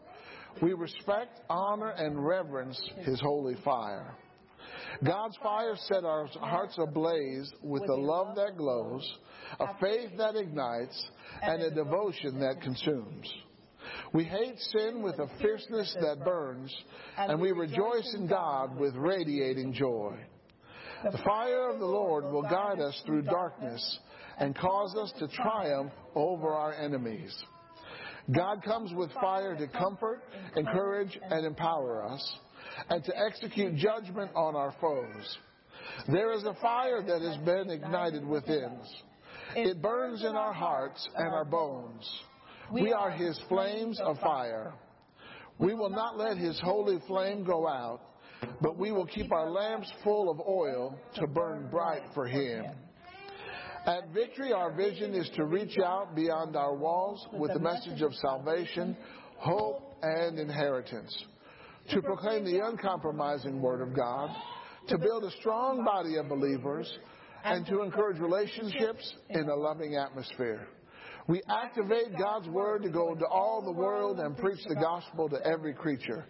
We 0.61 0.73
respect, 0.73 1.41
honor, 1.49 1.89
and 1.89 2.25
reverence 2.25 2.79
His 3.03 3.19
holy 3.19 3.55
fire. 3.63 4.15
God's 5.03 5.37
fire 5.43 5.75
set 5.87 6.05
our 6.05 6.27
hearts 6.27 6.77
ablaze 6.77 7.51
with 7.61 7.83
a 7.89 7.95
love 7.95 8.35
that 8.35 8.57
glows, 8.57 9.17
a 9.59 9.77
faith 9.79 10.11
that 10.17 10.35
ignites, 10.35 11.05
and 11.41 11.61
a 11.61 11.71
devotion 11.71 12.39
that 12.39 12.61
consumes. 12.61 13.31
We 14.13 14.23
hate 14.23 14.57
sin 14.59 15.01
with 15.01 15.19
a 15.19 15.29
fierceness 15.41 15.95
that 16.01 16.23
burns, 16.23 16.73
and 17.17 17.41
we 17.41 17.51
rejoice 17.51 18.13
in 18.15 18.27
God 18.27 18.79
with 18.79 18.95
radiating 18.95 19.73
joy. 19.73 20.15
The 21.11 21.17
fire 21.19 21.69
of 21.69 21.79
the 21.79 21.85
Lord 21.85 22.25
will 22.31 22.41
guide 22.43 22.79
us 22.79 22.99
through 23.05 23.23
darkness 23.23 23.99
and 24.39 24.55
cause 24.57 24.95
us 24.95 25.13
to 25.19 25.27
triumph 25.27 25.91
over 26.15 26.53
our 26.53 26.73
enemies. 26.73 27.35
God 28.31 28.63
comes 28.63 28.91
with 28.93 29.11
fire 29.13 29.55
to 29.55 29.67
comfort, 29.67 30.23
encourage, 30.55 31.17
and 31.29 31.45
empower 31.45 32.03
us, 32.03 32.37
and 32.89 33.03
to 33.03 33.13
execute 33.17 33.75
judgment 33.75 34.31
on 34.35 34.55
our 34.55 34.73
foes. 34.81 35.37
There 36.11 36.33
is 36.33 36.43
a 36.43 36.55
fire 36.61 37.01
that 37.01 37.21
has 37.21 37.37
been 37.45 37.69
ignited 37.69 38.25
within 38.25 38.65
us. 38.81 38.93
It 39.55 39.81
burns 39.81 40.21
in 40.23 40.35
our 40.35 40.53
hearts 40.53 41.07
and 41.15 41.29
our 41.29 41.45
bones. 41.45 42.09
We 42.71 42.91
are 42.91 43.11
His 43.11 43.39
flames 43.47 43.99
of 44.01 44.19
fire. 44.19 44.73
We 45.59 45.73
will 45.73 45.91
not 45.91 46.17
let 46.17 46.37
His 46.37 46.59
holy 46.61 46.97
flame 47.07 47.43
go 47.43 47.67
out, 47.67 48.01
but 48.59 48.77
we 48.77 48.91
will 48.91 49.05
keep 49.05 49.31
our 49.31 49.49
lamps 49.49 49.91
full 50.03 50.29
of 50.29 50.39
oil 50.39 50.99
to 51.15 51.27
burn 51.27 51.69
bright 51.69 52.01
for 52.13 52.25
Him. 52.25 52.65
At 53.85 54.09
Victory, 54.15 54.51
our 54.51 54.71
vision 54.71 55.13
is 55.13 55.29
to 55.35 55.45
reach 55.45 55.77
out 55.77 56.15
beyond 56.15 56.55
our 56.55 56.73
walls 56.73 57.23
with 57.33 57.53
the 57.53 57.59
message 57.59 58.01
of 58.01 58.15
salvation, 58.15 58.97
hope, 59.37 59.97
and 60.01 60.39
inheritance. 60.39 61.15
To 61.91 62.01
proclaim 62.01 62.45
the 62.45 62.65
uncompromising 62.65 63.61
Word 63.61 63.87
of 63.87 63.95
God, 63.95 64.31
to 64.87 64.97
build 64.97 65.23
a 65.23 65.31
strong 65.39 65.85
body 65.85 66.15
of 66.17 66.29
believers, 66.29 66.91
and 67.43 67.63
to 67.67 67.83
encourage 67.83 68.17
relationships 68.19 69.13
in 69.29 69.47
a 69.49 69.55
loving 69.55 69.95
atmosphere. 69.95 70.67
We 71.27 71.43
activate 71.47 72.17
God's 72.17 72.49
Word 72.49 72.81
to 72.83 72.89
go 72.89 73.11
into 73.13 73.27
all 73.27 73.61
the 73.61 73.71
world 73.71 74.19
and 74.19 74.35
preach 74.35 74.63
the 74.67 74.75
gospel 74.75 75.29
to 75.29 75.45
every 75.45 75.75
creature. 75.75 76.25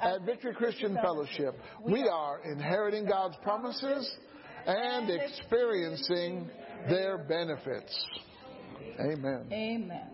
At 0.00 0.22
Victory 0.22 0.54
Christian 0.54 0.96
Fellowship, 1.02 1.58
we 1.84 2.08
are 2.08 2.42
inheriting 2.44 3.06
God's 3.06 3.36
promises 3.42 4.08
and 4.66 5.10
experiencing 5.10 6.48
their 6.88 7.18
benefits. 7.18 8.06
Amen. 9.00 9.46
Amen. 9.52 10.08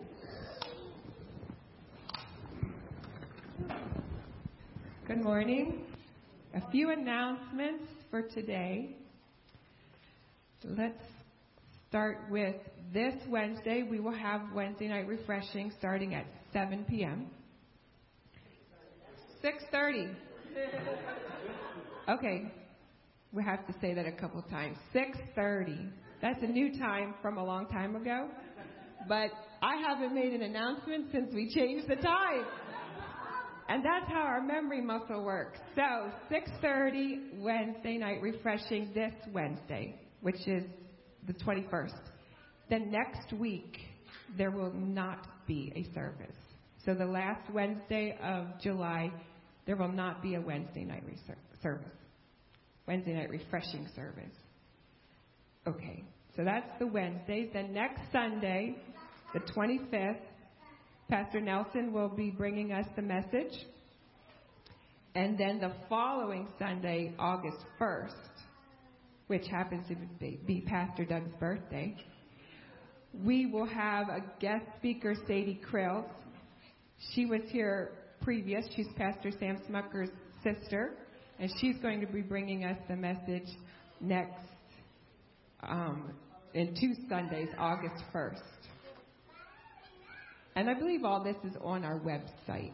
Good 5.07 5.23
morning. 5.23 5.81
A 6.53 6.71
few 6.71 6.91
announcements 6.91 7.85
for 8.09 8.21
today. 8.21 8.95
Let's 10.63 11.01
start 11.89 12.19
with 12.29 12.55
this 12.93 13.15
Wednesday. 13.27 13.83
We 13.83 13.99
will 13.99 14.13
have 14.13 14.41
Wednesday 14.53 14.87
night 14.87 15.07
refreshing 15.07 15.71
starting 15.77 16.13
at 16.13 16.25
7 16.53 16.85
p.m. 16.87 17.27
6:30. 19.43 20.13
Okay. 22.07 22.51
We 23.31 23.43
have 23.43 23.67
to 23.67 23.73
say 23.79 23.93
that 23.93 24.07
a 24.07 24.11
couple 24.11 24.41
times. 24.41 24.77
6:30. 24.95 25.91
That's 26.21 26.41
a 26.43 26.47
new 26.47 26.77
time 26.77 27.13
from 27.21 27.37
a 27.37 27.43
long 27.43 27.67
time 27.67 27.95
ago. 27.95 28.29
But 29.07 29.31
I 29.61 29.77
haven't 29.77 30.13
made 30.13 30.33
an 30.33 30.41
announcement 30.41 31.07
since 31.11 31.33
we 31.33 31.49
changed 31.53 31.87
the 31.87 31.95
time. 31.95 32.45
And 33.69 33.85
that's 33.85 34.11
how 34.11 34.21
our 34.21 34.41
memory 34.41 34.81
muscle 34.81 35.23
works. 35.23 35.59
So, 35.75 36.11
6:30 36.29 37.39
Wednesday 37.39 37.97
night 37.97 38.21
refreshing 38.21 38.91
this 38.93 39.13
Wednesday, 39.31 39.95
which 40.21 40.47
is 40.47 40.65
the 41.27 41.33
21st. 41.33 42.01
Then 42.69 42.91
next 42.91 43.31
week 43.33 43.77
there 44.37 44.51
will 44.51 44.73
not 44.73 45.27
be 45.47 45.71
a 45.75 45.83
service. 45.93 46.35
So 46.85 46.93
the 46.93 47.05
last 47.05 47.49
Wednesday 47.51 48.17
of 48.21 48.59
July, 48.61 49.11
there 49.65 49.75
will 49.75 49.91
not 49.91 50.21
be 50.21 50.35
a 50.35 50.41
Wednesday 50.41 50.83
night 50.83 51.03
service. 51.61 51.87
Wednesday 52.87 53.13
night 53.13 53.29
refreshing 53.29 53.87
service. 53.95 54.35
Okay, 55.69 56.03
so 56.35 56.43
that's 56.43 56.67
the 56.79 56.87
Wednesdays. 56.87 57.49
Then 57.53 57.73
next 57.73 58.01
Sunday, 58.11 58.75
the 59.35 59.39
25th, 59.39 60.17
Pastor 61.07 61.39
Nelson 61.39 61.93
will 61.93 62.09
be 62.09 62.31
bringing 62.31 62.71
us 62.71 62.87
the 62.95 63.03
message. 63.03 63.53
And 65.13 65.37
then 65.37 65.59
the 65.59 65.71
following 65.87 66.47
Sunday, 66.57 67.13
August 67.19 67.59
1st, 67.79 68.13
which 69.27 69.45
happens 69.45 69.87
to 69.89 69.95
be- 70.19 70.63
Pastor 70.65 71.05
Doug's 71.05 71.35
birthday, 71.39 71.95
we 73.23 73.45
will 73.45 73.67
have 73.67 74.09
a 74.09 74.23
guest 74.39 74.65
speaker, 74.77 75.13
Sadie 75.27 75.61
Krills. 75.71 76.09
She 77.13 77.27
was 77.27 77.41
here 77.51 77.91
previous. 78.21 78.65
She's 78.75 78.87
Pastor 78.97 79.29
Sam 79.39 79.57
Smucker's 79.69 80.09
sister, 80.43 80.95
and 81.37 81.51
she's 81.59 81.77
going 81.77 82.01
to 82.01 82.07
be 82.07 82.21
bringing 82.21 82.65
us 82.65 82.77
the 82.87 82.95
message 82.95 83.47
next 84.01 84.41
um, 85.63 86.13
in 86.53 86.75
two 86.79 86.93
Sundays, 87.09 87.49
August 87.57 88.03
1st. 88.13 88.39
And 90.55 90.69
I 90.69 90.73
believe 90.73 91.03
all 91.03 91.23
this 91.23 91.37
is 91.49 91.55
on 91.61 91.85
our 91.85 91.99
website. 91.99 92.73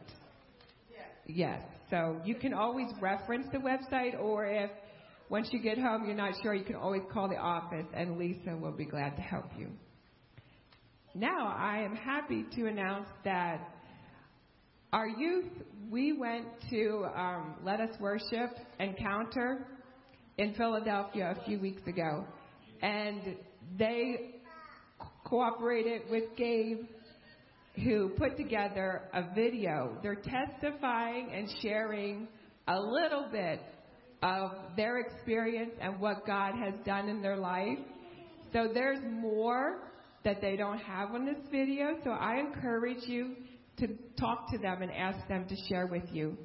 Yes. 1.27 1.61
So 1.89 2.19
you 2.25 2.35
can 2.35 2.53
always 2.53 2.87
reference 3.01 3.47
the 3.51 3.57
website, 3.57 4.19
or 4.19 4.45
if 4.45 4.71
once 5.29 5.49
you 5.51 5.61
get 5.61 5.77
home 5.77 6.05
you're 6.05 6.15
not 6.15 6.33
sure, 6.41 6.53
you 6.53 6.63
can 6.63 6.75
always 6.75 7.01
call 7.11 7.27
the 7.27 7.35
office, 7.35 7.85
and 7.93 8.17
Lisa 8.17 8.55
will 8.55 8.71
be 8.71 8.85
glad 8.85 9.15
to 9.15 9.21
help 9.21 9.45
you. 9.57 9.69
Now 11.13 11.47
I 11.47 11.79
am 11.79 11.95
happy 11.95 12.45
to 12.55 12.67
announce 12.67 13.07
that 13.23 13.59
our 14.93 15.07
youth, 15.07 15.51
we 15.89 16.13
went 16.13 16.45
to 16.69 17.05
um, 17.15 17.55
Let 17.63 17.79
Us 17.81 17.89
Worship 17.99 18.51
Encounter 18.79 19.67
in 20.37 20.53
Philadelphia 20.53 21.35
a 21.37 21.45
few 21.45 21.59
weeks 21.59 21.81
ago, 21.87 22.25
and 22.81 23.35
they 23.77 24.35
cooperated 25.25 26.03
with 26.09 26.23
Gabe 26.37 26.85
who 27.83 28.09
put 28.17 28.37
together 28.37 29.03
a 29.13 29.33
video. 29.33 29.97
They're 30.01 30.15
testifying 30.15 31.29
and 31.33 31.49
sharing 31.61 32.27
a 32.67 32.79
little 32.79 33.27
bit 33.31 33.61
of 34.23 34.51
their 34.77 34.99
experience 34.99 35.73
and 35.81 35.99
what 35.99 36.25
God 36.25 36.53
has 36.55 36.73
done 36.85 37.09
in 37.09 37.21
their 37.21 37.37
life. 37.37 37.77
So 38.53 38.69
there's 38.73 38.99
more 39.03 39.91
that 40.23 40.41
they 40.41 40.55
don't 40.55 40.79
have 40.79 41.11
on 41.11 41.25
this 41.25 41.37
video. 41.51 41.97
So 42.03 42.11
I 42.11 42.39
encourage 42.39 43.07
you 43.07 43.35
to 43.77 43.87
talk 44.17 44.49
to 44.51 44.57
them 44.57 44.81
and 44.81 44.91
ask 44.91 45.27
them 45.27 45.45
to 45.47 45.55
share 45.69 45.87
with 45.87 46.05
you 46.11 46.37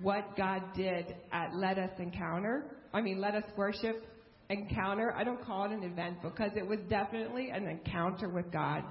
what 0.00 0.36
God 0.36 0.62
did 0.74 1.14
at 1.32 1.54
Let 1.54 1.78
Us 1.78 1.90
Encounter. 1.98 2.76
I 2.92 3.02
mean, 3.02 3.20
Let 3.20 3.34
Us 3.34 3.44
Worship 3.56 4.04
Encounter. 4.48 5.12
I 5.16 5.24
don't 5.24 5.44
call 5.44 5.64
it 5.64 5.72
an 5.72 5.82
event 5.82 6.22
because 6.22 6.52
it 6.56 6.66
was 6.66 6.78
definitely 6.88 7.50
an 7.50 7.66
encounter 7.66 8.28
with 8.28 8.52
God. 8.52 8.84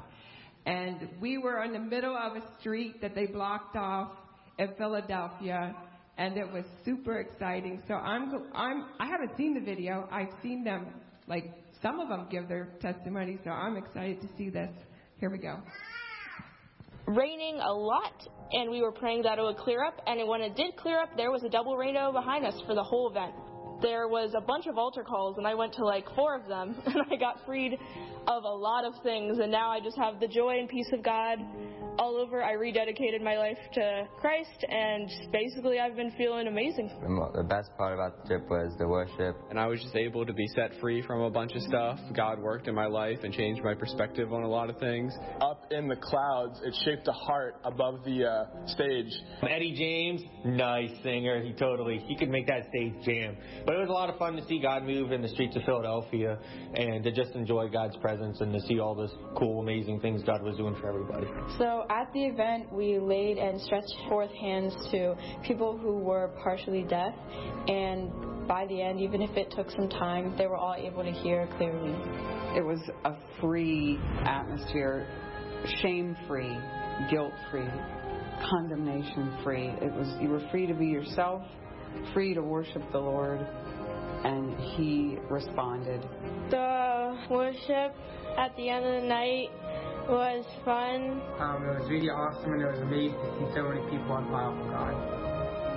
And 0.65 1.07
we 1.21 1.37
were 1.37 1.63
in 1.63 1.73
the 1.73 1.79
middle 1.79 2.17
of 2.17 2.35
a 2.35 2.41
street 2.59 3.01
that 3.01 3.13
they 3.15 3.27
blocked 3.27 3.75
off 3.75 4.11
in 4.57 4.69
Philadelphia, 4.77 5.75
and 6.17 6.37
it 6.37 6.51
was 6.51 6.65
super 6.83 7.19
exciting. 7.19 7.83
So 7.87 7.93
I'm, 7.93 8.31
I'm, 8.53 8.85
I 8.99 9.05
haven't 9.05 9.37
seen 9.37 9.53
the 9.53 9.59
video. 9.59 10.07
I've 10.11 10.33
seen 10.41 10.63
them, 10.63 10.87
like 11.27 11.45
some 11.81 11.99
of 11.99 12.09
them 12.09 12.27
give 12.31 12.47
their 12.49 12.69
testimony. 12.81 13.37
So 13.43 13.51
I'm 13.51 13.77
excited 13.77 14.21
to 14.21 14.27
see 14.37 14.49
this. 14.49 14.71
Here 15.19 15.29
we 15.29 15.37
go. 15.37 15.59
raining 17.07 17.59
a 17.59 17.71
lot, 17.71 18.27
and 18.51 18.71
we 18.71 18.81
were 18.81 18.91
praying 18.91 19.23
that 19.23 19.37
it 19.37 19.41
would 19.41 19.57
clear 19.57 19.83
up. 19.83 20.01
And 20.07 20.27
when 20.27 20.41
it 20.41 20.55
did 20.55 20.75
clear 20.77 20.99
up, 20.99 21.09
there 21.15 21.31
was 21.31 21.43
a 21.43 21.49
double 21.49 21.77
rainbow 21.77 22.11
behind 22.11 22.45
us 22.45 22.55
for 22.65 22.73
the 22.75 22.83
whole 22.83 23.09
event. 23.09 23.33
There 23.85 24.07
was 24.07 24.33
a 24.35 24.41
bunch 24.41 24.65
of 24.65 24.79
altar 24.79 25.03
calls, 25.03 25.37
and 25.37 25.45
I 25.45 25.53
went 25.53 25.73
to 25.73 25.85
like 25.85 26.07
four 26.15 26.35
of 26.35 26.47
them, 26.47 26.75
and 26.87 27.03
I 27.11 27.17
got 27.17 27.45
freed 27.45 27.77
of 28.25 28.43
a 28.43 28.47
lot 28.47 28.83
of 28.83 28.95
things. 29.03 29.37
And 29.37 29.51
now 29.51 29.69
I 29.69 29.79
just 29.79 29.95
have 29.95 30.19
the 30.19 30.27
joy 30.27 30.57
and 30.57 30.67
peace 30.67 30.89
of 30.91 31.03
God 31.03 31.37
all 31.97 32.17
over. 32.17 32.43
I 32.43 32.53
rededicated 32.53 33.21
my 33.23 33.37
life 33.37 33.57
to 33.73 34.07
Christ, 34.19 34.65
and 34.69 35.09
basically 35.31 35.79
I've 35.79 35.95
been 35.95 36.11
feeling 36.17 36.47
amazing. 36.47 36.89
The 37.33 37.43
best 37.43 37.69
part 37.77 37.93
about 37.93 38.21
the 38.23 38.27
trip 38.27 38.49
was 38.49 38.73
the 38.79 38.87
worship. 38.87 39.35
and 39.49 39.59
I 39.59 39.67
was 39.67 39.81
just 39.81 39.95
able 39.95 40.25
to 40.25 40.33
be 40.33 40.47
set 40.55 40.71
free 40.81 41.01
from 41.01 41.21
a 41.21 41.29
bunch 41.29 41.53
of 41.55 41.61
stuff. 41.63 41.99
God 42.15 42.39
worked 42.39 42.67
in 42.67 42.75
my 42.75 42.85
life 42.87 43.19
and 43.23 43.33
changed 43.33 43.63
my 43.63 43.73
perspective 43.73 44.33
on 44.33 44.43
a 44.43 44.47
lot 44.47 44.69
of 44.69 44.77
things. 44.79 45.13
up 45.41 45.65
in 45.71 45.87
the 45.87 45.95
clouds. 45.95 46.59
It 46.63 46.75
shaped 46.83 47.07
a 47.07 47.11
heart 47.11 47.55
above 47.63 48.03
the 48.05 48.25
uh, 48.25 48.67
stage. 48.67 49.11
Eddie 49.49 49.73
James, 49.75 50.21
nice 50.45 50.91
singer. 51.03 51.41
He 51.43 51.53
totally 51.53 51.99
he 52.07 52.15
could 52.15 52.29
make 52.29 52.47
that 52.47 52.67
stage 52.69 52.93
jam. 53.05 53.37
But 53.65 53.75
it 53.75 53.79
was 53.79 53.89
a 53.89 53.93
lot 53.93 54.09
of 54.09 54.17
fun 54.17 54.35
to 54.35 54.45
see 54.47 54.59
God 54.59 54.83
move 54.83 55.11
in 55.11 55.21
the 55.21 55.29
streets 55.29 55.55
of 55.55 55.63
Philadelphia 55.63 56.37
and 56.75 57.03
to 57.03 57.11
just 57.11 57.31
enjoy 57.35 57.67
God's 57.69 57.95
presence 57.97 58.41
and 58.41 58.53
to 58.53 58.59
see 58.61 58.79
all 58.79 58.95
this 58.95 59.11
cool, 59.37 59.61
amazing 59.61 59.99
things 60.01 60.21
God 60.23 60.41
was 60.43 60.57
doing 60.57 60.75
for 60.75 60.87
everybody. 60.89 61.27
So 61.57 61.84
at 61.89 62.11
the 62.13 62.25
event, 62.25 62.71
we 62.71 62.99
laid 62.99 63.37
and 63.37 63.61
stretched 63.61 63.95
forth 64.09 64.31
hands 64.31 64.73
to 64.91 65.15
people 65.43 65.77
who 65.77 65.97
were 65.97 66.31
partially 66.43 66.83
deaf, 66.83 67.13
and 67.67 68.47
by 68.47 68.65
the 68.67 68.81
end, 68.81 68.99
even 68.99 69.21
if 69.21 69.35
it 69.35 69.51
took 69.51 69.69
some 69.71 69.89
time, 69.89 70.35
they 70.37 70.47
were 70.47 70.57
all 70.57 70.75
able 70.75 71.03
to 71.03 71.11
hear 71.11 71.47
clearly. 71.57 71.93
It 72.55 72.63
was 72.63 72.79
a 73.03 73.13
free 73.41 73.99
atmosphere, 74.23 75.07
shame 75.81 76.15
free, 76.27 76.57
guilt 77.09 77.33
free, 77.51 77.67
condemnation 78.49 79.37
free. 79.43 79.67
It 79.81 79.91
was 79.93 80.07
you 80.21 80.29
were 80.29 80.47
free 80.51 80.67
to 80.67 80.73
be 80.73 80.87
yourself, 80.87 81.41
free 82.13 82.33
to 82.33 82.41
worship 82.41 82.83
the 82.91 82.99
Lord, 82.99 83.39
and 83.39 84.57
he 84.59 85.17
responded. 85.29 86.01
The 86.49 87.17
worship 87.29 87.95
at 88.37 88.55
the 88.57 88.69
end 88.69 88.85
of 88.85 89.01
the 89.01 89.07
night 89.07 89.49
was 90.09 90.45
fun. 90.63 91.21
Um, 91.39 91.65
it 91.65 91.79
was 91.79 91.89
really 91.89 92.09
awesome 92.09 92.53
and 92.53 92.61
it 92.61 92.71
was 92.71 92.79
amazing 92.81 93.17
to 93.17 93.29
see 93.39 93.47
so 93.55 93.63
many 93.69 93.81
people 93.89 94.11
on 94.13 94.29
fire 94.29 94.53
for 94.53 94.69
God. 94.69 94.93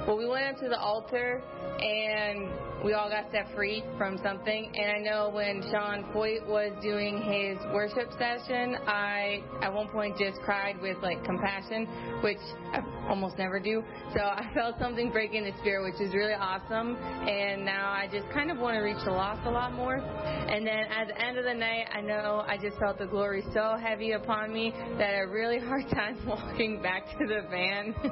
Well, 0.07 0.17
we 0.17 0.27
went 0.27 0.47
up 0.47 0.57
to 0.61 0.69
the 0.69 0.79
altar 0.79 1.43
and 1.81 2.49
we 2.85 2.93
all 2.93 3.09
got 3.09 3.31
set 3.33 3.47
free 3.55 3.83
from 3.97 4.19
something. 4.23 4.73
And 4.75 4.91
I 4.93 5.11
know 5.11 5.31
when 5.31 5.63
Sean 5.63 6.05
Feucht 6.15 6.47
was 6.47 6.73
doing 6.81 7.19
his 7.19 7.59
worship 7.75 8.11
session, 8.13 8.77
I 8.87 9.43
at 9.63 9.73
one 9.73 9.89
point 9.89 10.17
just 10.17 10.41
cried 10.43 10.81
with 10.81 10.97
like 11.03 11.25
compassion, 11.25 11.87
which 12.23 12.39
I 12.73 12.81
almost 13.09 13.37
never 13.37 13.59
do. 13.59 13.83
So 14.15 14.21
I 14.21 14.49
felt 14.55 14.77
something 14.79 15.11
break 15.11 15.35
in 15.35 15.45
the 15.45 15.53
spirit, 15.61 15.91
which 15.91 16.01
is 16.01 16.15
really 16.15 16.35
awesome. 16.35 16.97
And 16.97 17.65
now 17.65 17.91
I 17.91 18.09
just 18.11 18.29
kind 18.31 18.51
of 18.51 18.59
want 18.59 18.77
to 18.77 18.81
reach 18.81 19.03
the 19.05 19.11
lost 19.11 19.47
a 19.47 19.51
lot 19.51 19.73
more. 19.73 19.97
And 19.97 20.67
then 20.67 20.85
at 20.91 21.09
the 21.09 21.21
end 21.21 21.37
of 21.37 21.45
the 21.45 21.55
night, 21.55 21.87
I 21.93 22.01
know 22.01 22.45
I 22.47 22.57
just 22.59 22.79
felt 22.79 22.99
the 22.99 23.07
glory 23.07 23.43
so 23.53 23.77
heavy 23.81 24.13
upon 24.13 24.53
me 24.53 24.73
that 24.99 25.15
a 25.19 25.27
really 25.27 25.59
hard 25.69 25.89
time 25.91 26.17
walking 26.27 26.81
back 26.81 27.07
to 27.19 27.27
the 27.27 27.43
van. 27.51 27.95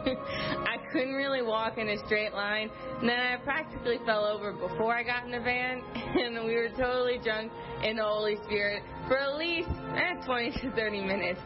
I 0.67 0.77
couldn't 0.93 1.15
really 1.15 1.43
walk 1.43 1.79
in 1.79 1.89
a 1.89 1.99
straight 2.07 2.33
line. 2.33 2.71
And 3.01 3.09
then 3.09 3.19
I 3.19 3.37
practically 3.45 3.99
fell 4.05 4.25
over 4.25 4.56
before 4.57 4.95
I 4.95 5.03
got 5.03 5.25
in 5.25 5.31
the 5.31 5.41
van, 5.41 5.83
and 5.95 6.45
we 6.45 6.55
were 6.55 6.71
totally 6.71 7.19
drunk 7.23 7.53
in 7.83 7.97
the 7.97 8.03
Holy 8.03 8.37
Spirit 8.45 8.83
for 9.09 9.19
at 9.19 9.37
least 9.37 9.69
eh, 9.95 10.15
20 10.25 10.51
to 10.63 10.71
30 10.73 11.05
minutes. 11.05 11.41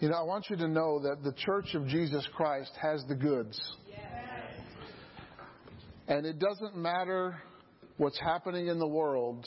You 0.00 0.08
know, 0.08 0.16
I 0.16 0.22
want 0.22 0.48
you 0.48 0.56
to 0.56 0.66
know 0.66 0.98
that 1.02 1.22
the 1.22 1.32
Church 1.32 1.74
of 1.74 1.86
Jesus 1.86 2.26
Christ 2.34 2.72
has 2.80 3.04
the 3.06 3.14
goods. 3.14 3.60
And 6.08 6.24
it 6.24 6.38
doesn't 6.38 6.74
matter 6.74 7.38
what's 7.98 8.18
happening 8.18 8.68
in 8.68 8.78
the 8.78 8.88
world. 8.88 9.46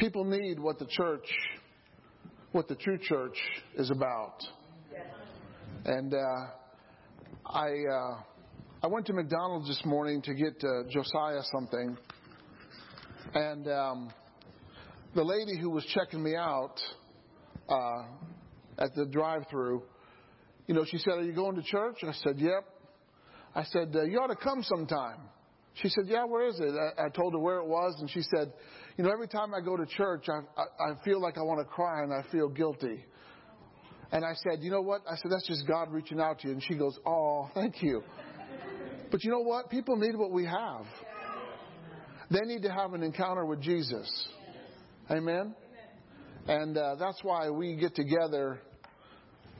People 0.00 0.24
need 0.24 0.58
what 0.58 0.78
the 0.78 0.86
church, 0.86 1.28
what 2.52 2.68
the 2.68 2.74
true 2.74 2.96
church 2.96 3.36
is 3.76 3.90
about. 3.90 4.36
And 5.84 6.14
uh, 6.14 6.16
I, 7.44 7.68
uh, 7.68 8.22
I 8.82 8.86
went 8.86 9.04
to 9.08 9.12
McDonald's 9.12 9.68
this 9.68 9.82
morning 9.84 10.22
to 10.22 10.32
get 10.32 10.54
uh, 10.64 10.88
Josiah 10.88 11.42
something, 11.52 11.98
and 13.34 13.68
um, 13.68 14.10
the 15.14 15.22
lady 15.22 15.58
who 15.60 15.68
was 15.68 15.84
checking 15.94 16.22
me 16.22 16.34
out 16.34 16.80
uh, 17.68 18.04
at 18.78 18.94
the 18.94 19.04
drive-through, 19.04 19.82
you 20.66 20.74
know, 20.74 20.86
she 20.86 20.96
said, 20.96 21.18
"Are 21.18 21.22
you 21.22 21.34
going 21.34 21.56
to 21.56 21.62
church?" 21.62 21.98
I 22.08 22.12
said, 22.24 22.38
"Yep." 22.38 22.64
I 23.54 23.64
said, 23.64 23.94
"You 24.08 24.18
ought 24.18 24.28
to 24.28 24.36
come 24.36 24.62
sometime." 24.62 25.18
She 25.74 25.90
said, 25.90 26.04
"Yeah, 26.06 26.24
where 26.24 26.48
is 26.48 26.58
it?" 26.58 26.72
I, 26.74 27.06
I 27.06 27.08
told 27.10 27.34
her 27.34 27.38
where 27.38 27.58
it 27.58 27.66
was, 27.66 27.96
and 28.00 28.08
she 28.10 28.22
said, 28.34 28.50
"You 29.00 29.06
know, 29.06 29.12
every 29.12 29.28
time 29.28 29.54
I 29.54 29.64
go 29.64 29.78
to 29.78 29.86
church, 29.86 30.26
I, 30.28 30.40
I, 30.60 30.90
I 30.90 31.04
feel 31.06 31.22
like 31.22 31.38
I 31.38 31.40
want 31.40 31.58
to 31.58 31.64
cry 31.64 32.02
and 32.02 32.12
I 32.12 32.20
feel 32.30 32.50
guilty." 32.50 33.02
And 34.12 34.26
I 34.26 34.34
said, 34.34 34.58
"You 34.60 34.70
know 34.70 34.82
what?" 34.82 35.00
I 35.10 35.16
said, 35.16 35.30
"That's 35.30 35.46
just 35.48 35.66
God 35.66 35.90
reaching 35.90 36.20
out 36.20 36.40
to 36.40 36.48
you." 36.48 36.52
And 36.52 36.62
she 36.62 36.74
goes, 36.74 36.98
"Oh, 37.06 37.48
thank 37.54 37.82
you." 37.82 38.02
But 39.10 39.24
you 39.24 39.30
know 39.30 39.40
what? 39.40 39.70
People 39.70 39.96
need 39.96 40.14
what 40.16 40.32
we 40.32 40.44
have. 40.44 40.84
They 42.30 42.40
need 42.40 42.60
to 42.64 42.70
have 42.70 42.92
an 42.92 43.02
encounter 43.02 43.46
with 43.46 43.62
Jesus. 43.62 44.28
Amen? 45.10 45.54
And 46.46 46.76
uh, 46.76 46.96
that's 46.96 47.20
why 47.22 47.48
we 47.48 47.76
get 47.76 47.94
together 47.94 48.60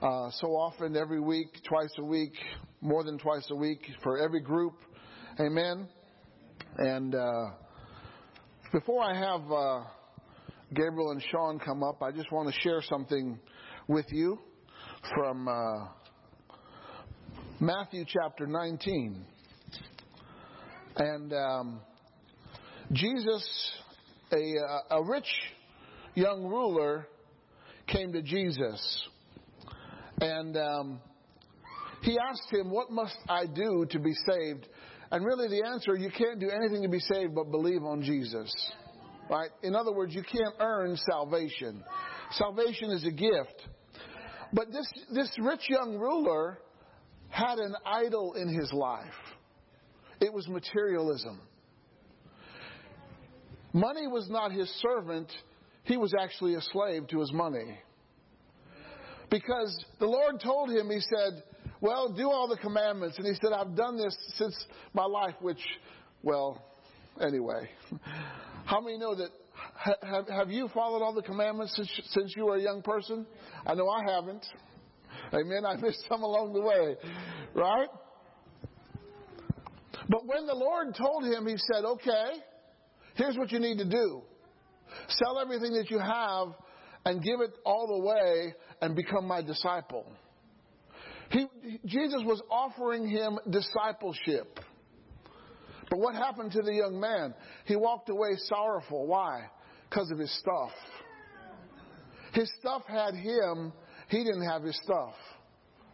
uh, 0.02 0.30
so 0.32 0.48
often, 0.48 0.98
every 0.98 1.20
week, 1.20 1.48
twice 1.66 1.94
a 1.96 2.04
week, 2.04 2.34
more 2.82 3.04
than 3.04 3.16
twice 3.16 3.46
a 3.50 3.56
week 3.56 3.80
for 4.02 4.18
every 4.18 4.40
group. 4.42 4.74
Amen? 5.40 5.88
And 6.76 7.14
uh, 7.14 7.44
before 8.72 9.02
I 9.02 9.14
have 9.14 9.50
uh, 9.50 9.80
Gabriel 10.72 11.10
and 11.10 11.22
Sean 11.30 11.58
come 11.58 11.82
up, 11.82 12.02
I 12.02 12.12
just 12.12 12.30
want 12.30 12.52
to 12.52 12.60
share 12.60 12.80
something 12.82 13.38
with 13.88 14.06
you 14.10 14.38
from 15.12 15.48
uh, 15.48 15.88
Matthew 17.58 18.04
chapter 18.06 18.46
19. 18.46 19.24
And 20.96 21.32
um, 21.32 21.80
Jesus, 22.92 23.72
a, 24.32 24.36
uh, 24.36 24.98
a 24.98 25.04
rich 25.04 25.28
young 26.14 26.44
ruler, 26.44 27.08
came 27.88 28.12
to 28.12 28.22
Jesus. 28.22 29.08
And 30.20 30.56
um, 30.56 31.00
he 32.02 32.16
asked 32.18 32.52
him, 32.52 32.70
What 32.70 32.92
must 32.92 33.16
I 33.28 33.46
do 33.46 33.86
to 33.90 33.98
be 33.98 34.12
saved? 34.30 34.68
And 35.12 35.24
really, 35.24 35.48
the 35.48 35.66
answer 35.66 35.94
you 35.96 36.10
can't 36.10 36.38
do 36.38 36.50
anything 36.50 36.82
to 36.82 36.88
be 36.88 37.00
saved 37.00 37.34
but 37.34 37.50
believe 37.50 37.82
on 37.82 38.02
Jesus. 38.02 38.52
Right? 39.28 39.50
In 39.62 39.74
other 39.74 39.92
words, 39.92 40.14
you 40.14 40.22
can't 40.22 40.54
earn 40.60 40.96
salvation. 41.10 41.82
Salvation 42.32 42.90
is 42.90 43.04
a 43.04 43.10
gift. 43.10 43.68
But 44.52 44.72
this, 44.72 44.90
this 45.12 45.30
rich 45.40 45.68
young 45.68 45.96
ruler 45.98 46.58
had 47.28 47.58
an 47.58 47.74
idol 47.84 48.34
in 48.34 48.48
his 48.48 48.72
life. 48.72 49.06
It 50.20 50.32
was 50.32 50.48
materialism. 50.48 51.40
Money 53.72 54.08
was 54.08 54.28
not 54.28 54.52
his 54.52 54.68
servant, 54.80 55.30
he 55.84 55.96
was 55.96 56.12
actually 56.20 56.54
a 56.54 56.60
slave 56.60 57.06
to 57.08 57.20
his 57.20 57.32
money. 57.32 57.78
Because 59.30 59.76
the 60.00 60.06
Lord 60.06 60.40
told 60.42 60.70
him, 60.70 60.90
He 60.90 61.00
said, 61.00 61.42
Well, 61.80 62.12
do 62.12 62.30
all 62.30 62.48
the 62.48 62.56
commandments. 62.56 63.16
And 63.18 63.26
he 63.26 63.34
said, 63.34 63.52
I've 63.52 63.74
done 63.74 63.96
this 63.96 64.16
since 64.36 64.54
my 64.92 65.04
life, 65.04 65.34
which, 65.40 65.60
well, 66.22 66.62
anyway. 67.20 67.70
How 68.64 68.80
many 68.80 68.98
know 68.98 69.14
that? 69.14 69.30
Have, 70.02 70.28
have 70.28 70.50
you 70.50 70.68
followed 70.74 71.02
all 71.02 71.14
the 71.14 71.22
commandments 71.22 71.74
since, 71.76 71.90
since 72.10 72.34
you 72.36 72.46
were 72.46 72.56
a 72.56 72.62
young 72.62 72.82
person? 72.82 73.26
I 73.66 73.74
know 73.74 73.88
I 73.88 74.02
haven't. 74.10 74.44
Amen. 75.32 75.64
I 75.66 75.76
missed 75.76 76.04
some 76.08 76.22
along 76.22 76.52
the 76.52 76.60
way. 76.60 76.96
Right? 77.54 77.88
But 80.08 80.26
when 80.26 80.46
the 80.46 80.54
Lord 80.54 80.94
told 80.94 81.24
him, 81.24 81.46
He 81.46 81.56
said, 81.56 81.84
Okay, 81.84 82.32
here's 83.14 83.36
what 83.36 83.50
you 83.52 83.58
need 83.58 83.78
to 83.78 83.88
do 83.88 84.22
sell 85.08 85.38
everything 85.38 85.72
that 85.74 85.90
you 85.90 85.98
have 85.98 86.48
and 87.04 87.22
give 87.22 87.40
it 87.40 87.52
all 87.64 88.02
away 88.02 88.54
and 88.80 88.94
become 88.96 89.26
my 89.26 89.42
disciple. 89.42 90.04
He, 91.30 91.46
Jesus 91.86 92.22
was 92.24 92.42
offering 92.50 93.08
him 93.08 93.38
discipleship. 93.48 94.58
But 95.88 95.98
what 95.98 96.14
happened 96.14 96.52
to 96.52 96.62
the 96.62 96.72
young 96.72 97.00
man? 97.00 97.34
He 97.66 97.76
walked 97.76 98.08
away 98.08 98.30
sorrowful. 98.36 99.06
Why? 99.06 99.46
Because 99.88 100.10
of 100.10 100.18
his 100.18 100.32
stuff. 100.38 100.70
His 102.32 102.50
stuff 102.60 102.82
had 102.86 103.14
him, 103.14 103.72
he 104.08 104.18
didn't 104.18 104.48
have 104.48 104.62
his 104.62 104.78
stuff. 104.84 105.14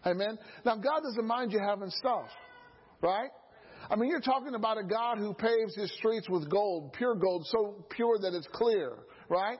Amen? 0.04 0.38
Now, 0.64 0.76
God 0.76 1.00
doesn't 1.02 1.26
mind 1.26 1.52
you 1.52 1.58
having 1.58 1.90
stuff, 1.90 2.28
right? 3.02 3.30
I 3.90 3.96
mean, 3.96 4.10
you're 4.10 4.20
talking 4.20 4.54
about 4.54 4.78
a 4.78 4.84
God 4.84 5.18
who 5.18 5.32
paves 5.34 5.74
his 5.74 5.92
streets 5.96 6.28
with 6.28 6.50
gold, 6.50 6.92
pure 6.92 7.14
gold, 7.14 7.46
so 7.46 7.86
pure 7.90 8.18
that 8.20 8.34
it's 8.34 8.48
clear, 8.52 8.92
right? 9.28 9.58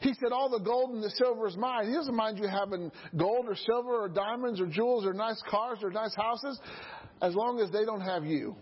He 0.00 0.14
said, 0.14 0.32
All 0.32 0.48
the 0.48 0.64
gold 0.64 0.90
and 0.90 1.02
the 1.02 1.10
silver 1.10 1.46
is 1.46 1.56
mine. 1.56 1.88
He 1.88 1.94
doesn't 1.94 2.14
mind 2.14 2.38
you 2.38 2.48
having 2.48 2.90
gold 3.16 3.46
or 3.48 3.54
silver 3.54 4.02
or 4.02 4.08
diamonds 4.08 4.60
or 4.60 4.66
jewels 4.66 5.04
or 5.04 5.12
nice 5.12 5.40
cars 5.48 5.78
or 5.82 5.90
nice 5.90 6.14
houses 6.14 6.58
as 7.22 7.34
long 7.34 7.60
as 7.60 7.70
they 7.70 7.84
don't 7.84 8.00
have 8.00 8.24
you. 8.24 8.56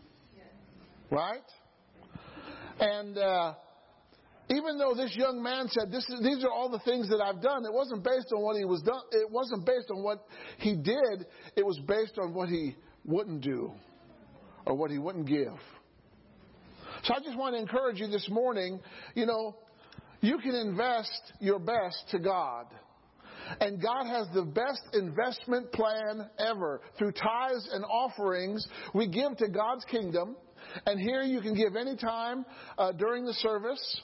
Right? 1.11 1.39
And 2.81 3.17
uh, 3.17 3.55
even 4.51 4.79
though 4.79 4.95
this 4.95 5.15
young 5.17 5.43
man 5.43 5.69
said, 5.69 5.95
is, 5.95 6.07
These 6.23 6.45
are 6.45 6.51
all 6.51 6.69
the 6.71 6.81
things 6.81 7.09
that 7.11 7.21
I've 7.21 7.41
done, 7.41 7.65
it 7.65 7.73
wasn't 7.73 8.03
based 8.03 8.33
on 8.35 8.43
what 8.43 8.57
he 8.57 8.65
was 8.65 8.83
done. 8.83 9.01
It 9.13 9.31
wasn't 9.31 9.65
based 9.65 9.91
on 9.91 10.03
what 10.03 10.27
he 10.59 10.75
did. 10.75 11.27
It 11.57 11.65
was 11.65 11.79
based 11.87 12.19
on 12.19 12.35
what 12.35 12.49
he 12.49 12.77
wouldn't 13.05 13.43
do 13.43 13.73
or 14.67 14.75
what 14.75 14.91
he 14.91 14.99
wouldn't 14.99 15.27
give. 15.27 15.59
So 17.05 17.15
I 17.15 17.21
just 17.21 17.39
want 17.39 17.55
to 17.55 17.61
encourage 17.61 18.01
you 18.01 18.09
this 18.09 18.29
morning, 18.29 18.81
you 19.15 19.25
know, 19.25 19.57
you 20.21 20.39
can 20.39 20.55
invest 20.55 21.33
your 21.41 21.59
best 21.59 22.05
to 22.11 22.19
God. 22.19 22.67
And 23.61 23.81
God 23.81 24.07
has 24.07 24.27
the 24.35 24.43
best 24.43 24.83
investment 24.93 25.73
plan 25.73 26.29
ever. 26.39 26.81
Through 26.99 27.13
tithes 27.13 27.69
and 27.73 27.85
offerings, 27.85 28.67
we 28.95 29.09
give 29.09 29.37
to 29.39 29.49
God's 29.49 29.85
kingdom. 29.87 30.37
And 30.87 31.01
here 31.01 31.23
you 31.23 31.41
can 31.41 31.55
give 31.55 31.77
any 31.77 31.97
time 31.97 32.45
uh, 32.77 32.93
during 32.93 33.25
the 33.25 33.33
service. 33.35 34.03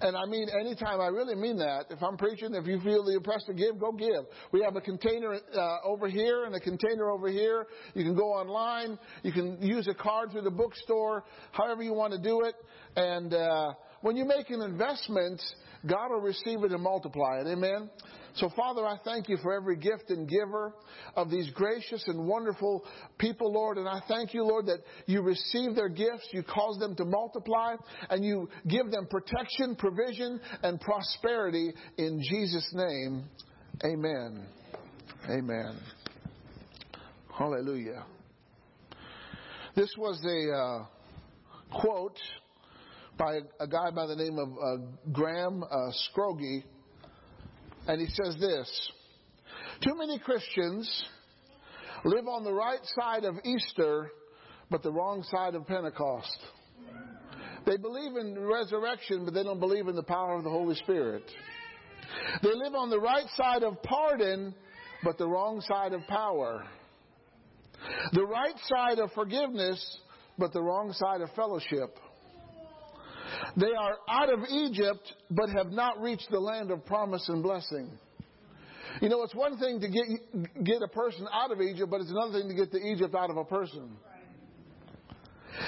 And 0.00 0.16
I 0.16 0.24
mean 0.26 0.48
anytime, 0.48 1.00
I 1.00 1.06
really 1.06 1.36
mean 1.36 1.58
that. 1.58 1.84
If 1.90 2.02
I'm 2.02 2.16
preaching, 2.16 2.54
if 2.54 2.66
you 2.66 2.80
feel 2.80 3.04
the 3.04 3.14
impressed 3.14 3.46
to 3.46 3.54
give, 3.54 3.78
go 3.78 3.92
give. 3.92 4.24
We 4.50 4.60
have 4.64 4.74
a 4.74 4.80
container 4.80 5.38
uh, 5.54 5.76
over 5.84 6.08
here 6.08 6.44
and 6.44 6.54
a 6.56 6.60
container 6.60 7.10
over 7.10 7.28
here. 7.28 7.66
You 7.94 8.02
can 8.02 8.16
go 8.16 8.32
online. 8.32 8.98
You 9.22 9.30
can 9.30 9.62
use 9.62 9.86
a 9.86 9.94
card 9.94 10.32
through 10.32 10.42
the 10.42 10.50
bookstore, 10.50 11.22
however 11.52 11.84
you 11.84 11.94
want 11.94 12.14
to 12.14 12.18
do 12.18 12.42
it. 12.42 12.56
And 12.96 13.32
uh, 13.32 13.74
when 14.02 14.16
you 14.16 14.24
make 14.24 14.50
an 14.50 14.60
investment, 14.60 15.40
God 15.86 16.10
will 16.10 16.20
receive 16.20 16.62
it 16.62 16.72
and 16.72 16.82
multiply 16.82 17.40
it. 17.40 17.46
Amen? 17.46 17.90
So, 18.34 18.48
Father, 18.56 18.86
I 18.86 18.96
thank 19.04 19.28
you 19.28 19.36
for 19.42 19.52
every 19.52 19.76
gift 19.76 20.10
and 20.10 20.28
giver 20.28 20.74
of 21.16 21.30
these 21.30 21.50
gracious 21.50 22.04
and 22.06 22.26
wonderful 22.26 22.84
people, 23.18 23.52
Lord. 23.52 23.78
And 23.78 23.88
I 23.88 24.00
thank 24.08 24.32
you, 24.32 24.44
Lord, 24.44 24.66
that 24.66 24.78
you 25.06 25.22
receive 25.22 25.74
their 25.74 25.88
gifts, 25.88 26.28
you 26.32 26.42
cause 26.42 26.78
them 26.78 26.94
to 26.96 27.04
multiply, 27.04 27.74
and 28.10 28.24
you 28.24 28.48
give 28.68 28.90
them 28.90 29.06
protection, 29.10 29.76
provision, 29.76 30.40
and 30.62 30.80
prosperity 30.80 31.72
in 31.98 32.20
Jesus' 32.22 32.68
name. 32.72 33.24
Amen. 33.84 34.46
Amen. 35.28 35.78
Hallelujah. 37.36 38.04
This 39.74 39.92
was 39.98 40.20
a 40.24 41.76
uh, 41.76 41.80
quote 41.80 42.18
by 43.22 43.38
a 43.60 43.68
guy 43.68 43.88
by 43.92 44.04
the 44.04 44.16
name 44.16 44.36
of 44.36 44.48
uh, 44.48 44.82
Graham 45.12 45.62
uh, 45.62 45.92
Scroggie, 46.08 46.64
and 47.86 48.00
he 48.00 48.08
says 48.08 48.36
this 48.40 48.90
Too 49.80 49.94
many 49.96 50.18
Christians 50.18 50.90
live 52.04 52.26
on 52.26 52.42
the 52.42 52.52
right 52.52 52.80
side 52.98 53.22
of 53.22 53.36
Easter, 53.44 54.10
but 54.72 54.82
the 54.82 54.90
wrong 54.90 55.22
side 55.30 55.54
of 55.54 55.64
Pentecost. 55.68 56.36
They 57.64 57.76
believe 57.76 58.16
in 58.16 58.36
resurrection, 58.40 59.24
but 59.24 59.34
they 59.34 59.44
don't 59.44 59.60
believe 59.60 59.86
in 59.86 59.94
the 59.94 60.02
power 60.02 60.36
of 60.36 60.42
the 60.42 60.50
Holy 60.50 60.74
Spirit. 60.74 61.22
They 62.42 62.52
live 62.52 62.74
on 62.74 62.90
the 62.90 62.98
right 62.98 63.26
side 63.36 63.62
of 63.62 63.80
pardon, 63.84 64.52
but 65.04 65.16
the 65.16 65.28
wrong 65.28 65.60
side 65.60 65.92
of 65.92 66.04
power. 66.08 66.64
The 68.14 68.26
right 68.26 68.56
side 68.66 68.98
of 68.98 69.12
forgiveness, 69.12 69.98
but 70.38 70.52
the 70.52 70.60
wrong 70.60 70.92
side 70.92 71.20
of 71.20 71.30
fellowship. 71.36 71.96
They 73.56 73.72
are 73.78 73.96
out 74.08 74.32
of 74.32 74.40
Egypt, 74.50 75.12
but 75.30 75.48
have 75.50 75.70
not 75.70 76.00
reached 76.00 76.28
the 76.30 76.40
land 76.40 76.70
of 76.70 76.84
promise 76.86 77.28
and 77.28 77.42
blessing. 77.42 77.90
You 79.00 79.08
know, 79.08 79.22
it's 79.22 79.34
one 79.34 79.58
thing 79.58 79.80
to 79.80 79.88
get, 79.88 80.64
get 80.64 80.82
a 80.82 80.88
person 80.88 81.26
out 81.32 81.50
of 81.50 81.60
Egypt, 81.60 81.90
but 81.90 82.00
it's 82.00 82.10
another 82.10 82.38
thing 82.38 82.48
to 82.48 82.54
get 82.54 82.70
the 82.70 82.78
Egypt 82.78 83.14
out 83.14 83.30
of 83.30 83.36
a 83.36 83.44
person. 83.44 83.96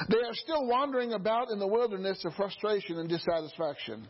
They 0.08 0.18
are 0.18 0.34
still 0.34 0.66
wandering 0.66 1.12
about 1.12 1.50
in 1.50 1.58
the 1.58 1.66
wilderness 1.66 2.24
of 2.24 2.34
frustration 2.34 2.98
and 2.98 3.08
dissatisfaction. 3.08 4.06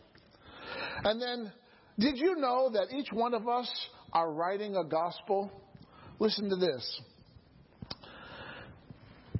And 1.03 1.21
then, 1.21 1.51
did 1.99 2.17
you 2.17 2.35
know 2.35 2.69
that 2.73 2.87
each 2.95 3.09
one 3.11 3.33
of 3.33 3.47
us 3.47 3.69
are 4.13 4.31
writing 4.31 4.75
a 4.75 4.83
gospel? 4.83 5.51
Listen 6.19 6.49
to 6.49 6.55
this. 6.55 7.01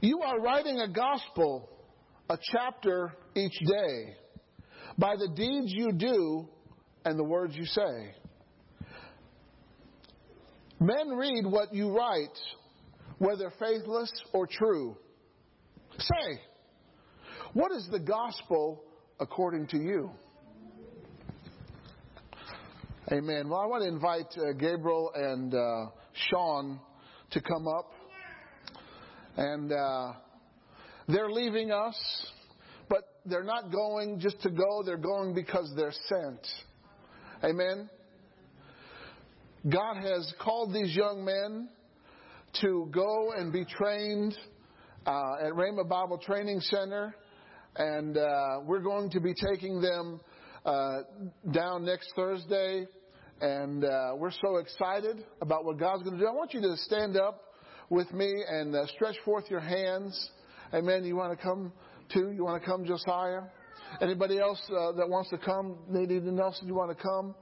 You 0.01 0.21
are 0.21 0.39
writing 0.39 0.79
a 0.79 0.89
gospel, 0.89 1.69
a 2.29 2.37
chapter 2.51 3.13
each 3.35 3.59
day, 3.59 4.15
by 4.97 5.15
the 5.15 5.27
deeds 5.35 5.73
you 5.73 5.91
do 5.91 6.47
and 7.03 7.19
the 7.19 7.23
words 7.23 7.55
you 7.55 7.65
say. 7.65 8.15
Men 10.79 11.09
read 11.15 11.45
what 11.45 11.73
you 11.73 11.95
write, 11.95 12.37
whether 13.17 13.51
faithless 13.59 14.11
or 14.33 14.47
true. 14.47 14.97
Say, 15.97 16.39
what 17.53 17.71
is 17.71 17.87
the 17.91 17.99
gospel 17.99 18.83
according 19.19 19.67
to 19.67 19.77
you? 19.77 20.11
Amen. 23.11 23.49
Well, 23.49 23.59
I 23.59 23.65
want 23.67 23.83
to 23.83 23.87
invite 23.87 24.35
uh, 24.37 24.53
Gabriel 24.53 25.11
and 25.13 25.53
uh, 25.53 25.91
Sean 26.29 26.79
to 27.31 27.41
come 27.41 27.67
up. 27.67 27.91
And 29.37 29.71
uh, 29.71 30.13
They're 31.07 31.29
leaving 31.29 31.71
us, 31.71 31.95
they're 33.25 33.43
not 33.43 33.71
going 33.71 34.19
just 34.19 34.41
to 34.41 34.49
go, 34.49 34.83
they're 34.83 34.97
going 34.97 35.33
because 35.33 35.71
they're 35.75 35.93
sent. 36.07 36.45
Amen. 37.43 37.89
God 39.67 39.95
has 39.97 40.31
called 40.39 40.73
these 40.73 40.95
young 40.95 41.25
men 41.25 41.69
to 42.61 42.87
go 42.93 43.33
and 43.35 43.51
be 43.51 43.65
trained 43.65 44.37
uh, 45.05 45.35
at 45.41 45.53
Rhema 45.53 45.87
Bible 45.87 46.19
Training 46.19 46.59
Center, 46.61 47.15
and 47.75 48.17
uh, 48.17 48.59
we're 48.63 48.81
going 48.81 49.09
to 49.11 49.19
be 49.19 49.33
taking 49.33 49.81
them 49.81 50.21
uh, 50.65 50.99
down 51.51 51.83
next 51.83 52.11
Thursday, 52.15 52.87
and 53.41 53.83
uh, 53.83 54.13
we're 54.15 54.31
so 54.31 54.57
excited 54.57 55.25
about 55.41 55.65
what 55.65 55.77
God's 55.77 56.03
going 56.03 56.17
to 56.17 56.21
do. 56.23 56.27
I 56.27 56.31
want 56.31 56.53
you 56.53 56.61
to 56.61 56.77
stand 56.77 57.17
up 57.17 57.41
with 57.89 58.11
me 58.13 58.31
and 58.47 58.75
uh, 58.75 58.85
stretch 58.87 59.15
forth 59.25 59.45
your 59.49 59.59
hands. 59.59 60.29
Amen. 60.73 61.05
You 61.05 61.15
want 61.15 61.37
to 61.37 61.43
come 61.43 61.71
too? 62.13 62.31
You 62.31 62.43
want 62.43 62.61
to 62.61 62.69
come, 62.69 62.85
Josiah? 62.85 63.41
Anybody 64.01 64.39
else 64.39 64.61
uh, 64.69 64.91
that 64.93 65.07
wants 65.07 65.29
to 65.29 65.37
come? 65.37 65.77
Nadine 65.89 66.35
Nelson, 66.35 66.67
you 66.67 66.75
want 66.75 66.95
to 66.95 67.01
come? 67.01 67.35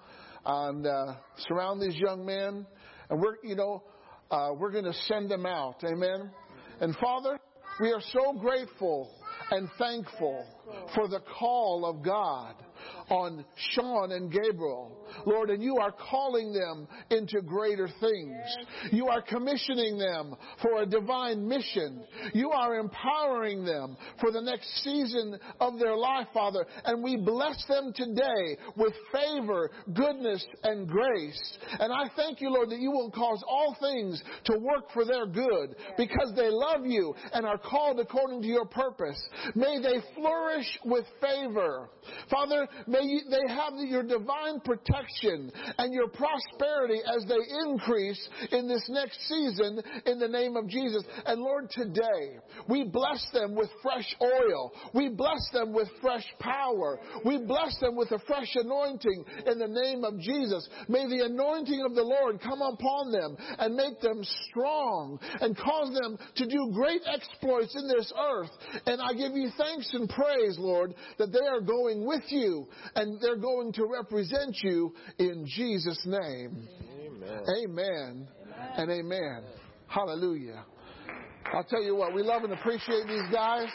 and 0.45 0.86
uh, 0.86 1.16
surround 1.47 1.82
these 1.82 1.95
young 1.95 2.26
men. 2.26 2.66
And 3.09 3.22
we're, 3.22 3.36
you 3.43 3.55
know, 3.55 3.84
uh, 4.32 4.51
we're 4.57 4.72
going 4.72 4.86
to 4.86 4.93
send 5.07 5.30
them 5.30 5.45
out. 5.45 5.84
Amen. 5.84 6.32
And 6.80 6.95
Father, 6.97 7.39
we 7.80 7.91
are 7.91 8.01
so 8.11 8.34
grateful 8.34 9.09
and 9.51 9.70
thankful 9.78 10.45
for 10.95 11.07
the 11.07 11.20
call 11.39 11.86
of 11.86 12.03
God 12.03 12.55
on 13.10 13.46
Sean 13.72 14.12
and 14.12 14.32
Gabriel. 14.32 15.04
Lord, 15.26 15.50
and 15.50 15.62
you 15.62 15.78
are 15.78 15.92
calling 15.92 16.54
them 16.54 16.88
into 17.10 17.42
greater 17.42 17.88
things. 18.00 18.36
You 18.92 19.08
are 19.08 19.22
commissioning 19.22 19.98
them 19.98 20.36
for 20.62 20.82
a 20.82 20.86
divine 20.86 21.48
mission. 21.48 22.04
You 22.34 22.52
are 22.52 22.80
empowering 22.80 23.64
them 23.64 23.98
for 24.20 24.32
the 24.32 24.42
next 24.42 24.68
season 24.84 25.38
of 25.60 25.80
their 25.80 25.96
life, 25.96 26.28
Father. 26.34 26.66
And 26.86 27.04
we 27.04 27.18
bless 27.18 27.64
them 27.68 27.94
today 27.96 28.58
with 28.76 28.94
favor, 29.12 29.72
goodness, 29.94 30.46
and 30.64 30.88
grace. 30.88 31.58
And 31.80 31.92
I 31.92 32.10
thank 32.16 32.42
you, 32.42 32.50
Lord, 32.50 32.70
that 32.70 32.80
you 32.80 32.92
will 32.92 33.12
cause 33.12 33.44
all 33.48 33.76
things 33.80 34.22
to 34.46 34.58
work 34.58 34.92
for 34.94 35.06
their 35.06 35.26
good 35.26 35.76
because 35.98 36.34
they 36.36 36.50
love 36.50 36.86
you 36.86 37.14
and 37.34 37.46
are 37.46 37.58
called 37.58 38.00
according 38.00 38.42
to 38.42 38.48
your 38.48 38.66
purpose. 38.66 39.22
May 39.56 39.80
they 39.82 40.00
flourish 40.16 40.80
with 40.86 41.06
favor. 41.22 41.90
Father, 42.30 42.68
may 42.88 43.03
you, 43.03 43.21
they 43.30 43.53
have 43.53 43.74
your 43.78 44.03
divine 44.03 44.59
protection 44.63 45.51
and 45.78 45.93
your 45.93 46.07
prosperity 46.07 46.99
as 47.15 47.26
they 47.28 47.39
increase 47.67 48.30
in 48.51 48.67
this 48.67 48.84
next 48.89 49.19
season 49.28 49.82
in 50.05 50.19
the 50.19 50.28
name 50.28 50.55
of 50.55 50.67
Jesus. 50.67 51.03
And 51.26 51.41
Lord, 51.41 51.69
today 51.69 52.39
we 52.67 52.84
bless 52.84 53.26
them 53.34 53.55
with 53.55 53.69
fresh 53.82 54.15
oil. 54.21 54.74
We 54.93 55.09
bless 55.09 55.49
them 55.51 55.74
with 55.74 55.88
fresh 56.01 56.26
power. 56.39 56.99
We 57.26 57.39
bless 57.39 57.78
them 57.80 57.95
with 57.95 58.11
a 58.11 58.19
fresh 58.28 58.55
anointing 58.55 59.26
in 59.45 59.59
the 59.59 59.67
name 59.67 60.03
of 60.03 60.19
Jesus. 60.19 60.67
May 60.88 61.07
the 61.07 61.26
anointing 61.26 61.84
of 61.86 61.95
the 61.95 62.03
Lord 62.03 62.39
come 62.41 62.61
upon 62.61 63.11
them 63.11 63.38
and 63.59 63.76
make 63.76 63.99
them 64.01 64.21
strong 64.49 65.19
and 65.41 65.57
cause 65.57 65.93
them 65.93 66.17
to 66.36 66.45
do 66.47 66.71
great 66.74 67.01
exploits 67.11 67.76
in 67.76 67.88
this 67.88 68.11
earth. 68.17 68.51
And 68.86 69.01
I 69.01 69.13
give 69.13 69.36
you 69.36 69.49
thanks 69.57 69.89
and 69.93 70.09
praise, 70.09 70.57
Lord, 70.57 70.93
that 71.17 71.32
they 71.32 71.45
are 71.47 71.61
going 71.61 72.05
with 72.05 72.24
you 72.30 72.62
and 72.95 73.20
they're 73.22 73.38
going 73.38 73.74
to 73.74 73.86
represent 73.86 74.57
you 74.64 74.93
in 75.20 75.45
Jesus' 75.47 75.99
name. 76.05 76.68
Amen. 76.99 77.43
Amen, 77.64 78.28
and 78.78 78.91
amen. 78.91 79.43
Hallelujah. 79.88 80.66
I'll 81.53 81.64
tell 81.64 81.84
you 81.84 81.95
what, 81.95 82.14
we 82.14 82.24
love 82.24 82.43
and 82.43 82.53
appreciate 82.53 83.05
these 83.07 83.32
guys. 83.32 83.68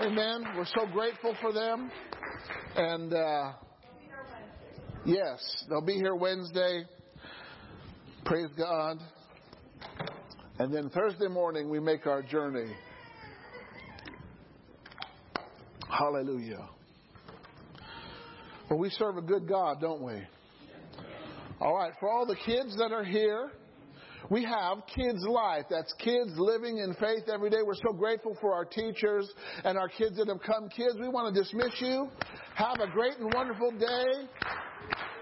Amen. 0.00 0.44
We're 0.56 0.66
so 0.66 0.86
grateful 0.92 1.34
for 1.40 1.52
them. 1.52 1.90
And 2.76 3.12
uh, 3.12 3.52
yes, 5.04 5.64
they'll 5.68 5.80
be 5.80 5.94
here 5.94 6.14
Wednesday. 6.14 6.84
Praise 8.24 8.50
God. 8.56 8.98
And 10.58 10.72
then 10.72 10.90
Thursday 10.90 11.28
morning, 11.28 11.70
we 11.70 11.80
make 11.80 12.06
our 12.06 12.22
journey. 12.22 12.72
Hallelujah. 15.88 16.68
Well, 18.68 18.80
we 18.80 18.90
serve 18.90 19.16
a 19.16 19.22
good 19.22 19.48
God, 19.48 19.80
don't 19.80 20.02
we? 20.02 20.14
All 21.60 21.76
right, 21.76 21.92
for 22.00 22.10
all 22.10 22.26
the 22.26 22.36
kids 22.44 22.76
that 22.78 22.90
are 22.92 23.04
here, 23.04 23.52
we 24.28 24.42
have 24.42 24.78
Kids 24.92 25.24
Life. 25.24 25.66
That's 25.70 25.92
kids 26.00 26.32
living 26.36 26.78
in 26.78 26.94
faith 26.94 27.28
every 27.32 27.48
day. 27.48 27.58
We're 27.64 27.74
so 27.74 27.92
grateful 27.96 28.36
for 28.40 28.52
our 28.54 28.64
teachers 28.64 29.30
and 29.64 29.78
our 29.78 29.88
kids 29.88 30.16
that 30.16 30.26
have 30.26 30.40
come. 30.42 30.68
Kids, 30.68 30.96
we 31.00 31.08
want 31.08 31.32
to 31.32 31.40
dismiss 31.40 31.80
you. 31.80 32.08
Have 32.56 32.80
a 32.80 32.88
great 32.88 33.18
and 33.18 33.32
wonderful 33.32 33.70
day. 33.70 34.28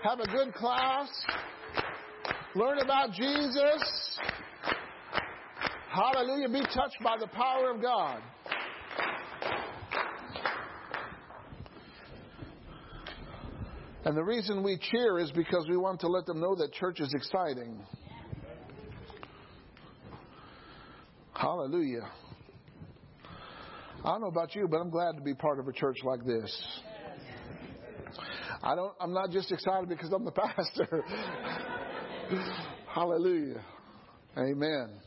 Have 0.03 0.21
a 0.21 0.27
good 0.27 0.55
class. 0.55 1.09
Learn 2.55 2.79
about 2.79 3.13
Jesus. 3.13 4.19
Hallelujah. 5.91 6.49
Be 6.49 6.63
touched 6.63 7.03
by 7.03 7.17
the 7.21 7.27
power 7.27 7.73
of 7.73 7.83
God. 7.83 8.23
And 14.05 14.15
the 14.15 14.23
reason 14.23 14.63
we 14.63 14.79
cheer 14.79 15.19
is 15.19 15.31
because 15.31 15.67
we 15.69 15.79
want 15.79 16.01
to 16.01 16.09
let 16.09 16.27
them 16.27 16.39
know 16.39 16.55
that 16.57 16.73
church 16.75 17.01
is 17.01 17.13
exciting. 17.15 17.81
Hallelujah. 21.33 22.11
I 24.05 24.09
don't 24.09 24.21
know 24.21 24.29
about 24.29 24.55
you, 24.55 24.69
but 24.71 24.79
I'm 24.79 24.91
glad 24.91 25.17
to 25.17 25.23
be 25.23 25.33
part 25.33 25.59
of 25.59 25.69
a 25.69 25.73
church 25.73 25.97
like 26.05 26.25
this. 26.27 26.67
I 28.63 28.75
don't 28.75 28.93
I'm 29.01 29.15
not 29.15 29.31
just 29.31 29.51
excited 29.51 29.89
because 29.89 30.13
I'm 30.13 30.25
the 30.25 30.31
pastor. 30.33 31.05
Hallelujah. 32.95 33.63
Amen. 34.37 35.01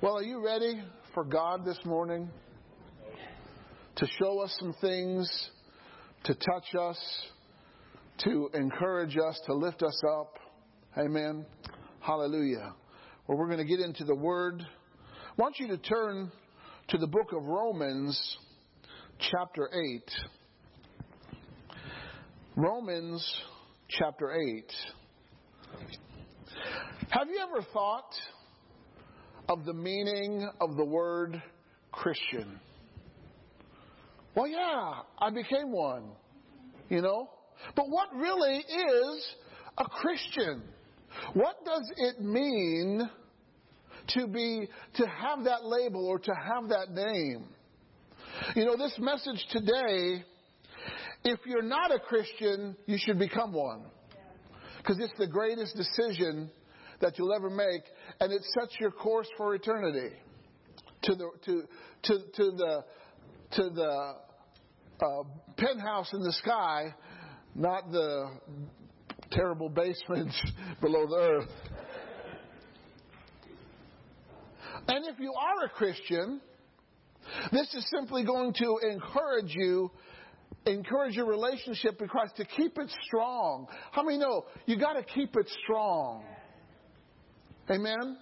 Well, 0.00 0.18
are 0.18 0.22
you 0.22 0.44
ready 0.44 0.80
for 1.12 1.24
God 1.24 1.64
this 1.64 1.78
morning 1.84 2.30
to 3.96 4.06
show 4.20 4.38
us 4.38 4.56
some 4.60 4.74
things, 4.80 5.28
to 6.24 6.34
touch 6.34 6.74
us, 6.78 6.98
to 8.24 8.50
encourage 8.54 9.16
us, 9.16 9.40
to 9.46 9.54
lift 9.54 9.82
us 9.82 10.02
up? 10.18 10.38
Amen. 10.96 11.46
Hallelujah. 12.00 12.74
Well, 13.26 13.38
we're 13.38 13.46
going 13.46 13.58
to 13.58 13.64
get 13.64 13.80
into 13.80 14.04
the 14.04 14.14
Word. 14.14 14.62
I 14.62 15.42
want 15.42 15.58
you 15.58 15.68
to 15.68 15.78
turn 15.78 16.32
to 16.88 16.98
the 16.98 17.06
book 17.06 17.32
of 17.32 17.44
Romans, 17.44 18.38
chapter 19.18 19.68
8. 19.72 20.10
Romans, 22.56 23.40
chapter 23.88 24.32
8. 24.32 24.72
Have 27.10 27.28
you 27.28 27.38
ever 27.40 27.64
thought 27.72 28.14
of 29.48 29.64
the 29.64 29.72
meaning 29.72 30.48
of 30.60 30.76
the 30.76 30.84
word 30.84 31.42
Christian? 31.92 32.58
Well, 34.34 34.46
yeah, 34.46 35.00
I 35.18 35.30
became 35.30 35.72
one, 35.72 36.10
you 36.88 37.00
know. 37.00 37.30
But 37.74 37.88
what 37.88 38.14
really 38.14 38.58
is 38.58 39.34
a 39.78 39.84
Christian? 39.84 40.62
What 41.34 41.64
does 41.64 41.90
it 41.96 42.20
mean 42.20 43.08
to 44.08 44.26
be 44.26 44.68
to 44.94 45.06
have 45.06 45.44
that 45.44 45.64
label 45.64 46.06
or 46.06 46.18
to 46.18 46.32
have 46.32 46.68
that 46.68 46.90
name? 46.90 47.48
You 48.54 48.64
know, 48.64 48.76
this 48.76 48.94
message 48.98 49.44
today, 49.50 50.24
if 51.24 51.40
you're 51.44 51.62
not 51.62 51.94
a 51.94 51.98
Christian, 51.98 52.76
you 52.86 52.98
should 52.98 53.18
become 53.18 53.52
one. 53.52 53.84
Because 54.78 54.98
it's 55.00 55.18
the 55.18 55.26
greatest 55.26 55.76
decision 55.76 56.50
that 57.00 57.18
you'll 57.18 57.34
ever 57.34 57.50
make, 57.50 57.82
and 58.20 58.32
it 58.32 58.42
sets 58.58 58.74
your 58.80 58.90
course 58.90 59.28
for 59.36 59.54
eternity. 59.54 60.14
To 61.02 61.14
the 61.14 61.30
to 61.44 61.62
to 62.04 62.18
to 62.34 62.50
the 62.56 62.84
to 63.52 63.70
the 63.70 64.14
uh, 65.00 65.22
penthouse 65.56 66.12
in 66.12 66.20
the 66.20 66.32
sky, 66.32 66.94
not 67.58 67.90
the 67.90 68.30
terrible 69.32 69.68
basements 69.68 70.40
below 70.80 71.06
the 71.06 71.16
earth. 71.16 71.50
And 74.86 75.04
if 75.06 75.18
you 75.18 75.32
are 75.32 75.66
a 75.66 75.68
Christian, 75.68 76.40
this 77.52 77.74
is 77.74 77.84
simply 77.90 78.24
going 78.24 78.54
to 78.54 78.78
encourage 78.90 79.54
you, 79.54 79.90
encourage 80.66 81.14
your 81.14 81.26
relationship 81.26 82.00
with 82.00 82.08
Christ 82.08 82.36
to 82.36 82.44
keep 82.44 82.78
it 82.78 82.90
strong. 83.06 83.66
How 83.90 84.02
many 84.02 84.18
know 84.18 84.46
you 84.66 84.78
got 84.78 84.94
to 84.94 85.02
keep 85.02 85.36
it 85.36 85.50
strong? 85.64 86.24
Amen. 87.68 88.16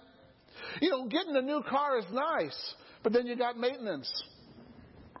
You 0.81 0.89
know, 0.89 1.07
getting 1.07 1.35
a 1.35 1.41
new 1.41 1.61
car 1.69 1.99
is 1.99 2.05
nice, 2.11 2.73
but 3.03 3.13
then 3.13 3.27
you 3.27 3.37
got 3.37 3.57
maintenance, 3.57 4.11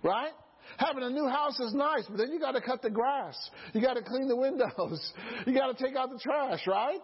right? 0.03 0.33
Having 0.77 1.03
a 1.03 1.09
new 1.09 1.27
house 1.27 1.59
is 1.59 1.73
nice, 1.73 2.03
but 2.07 2.17
then 2.17 2.31
you 2.31 2.39
got 2.39 2.51
to 2.51 2.61
cut 2.61 2.81
the 2.81 2.89
grass. 2.89 3.35
You 3.73 3.81
got 3.81 3.95
to 3.95 4.03
clean 4.03 4.27
the 4.27 4.35
windows. 4.35 5.13
You 5.45 5.53
got 5.53 5.75
to 5.75 5.83
take 5.83 5.95
out 5.95 6.09
the 6.11 6.19
trash, 6.19 6.65
right? 6.67 7.01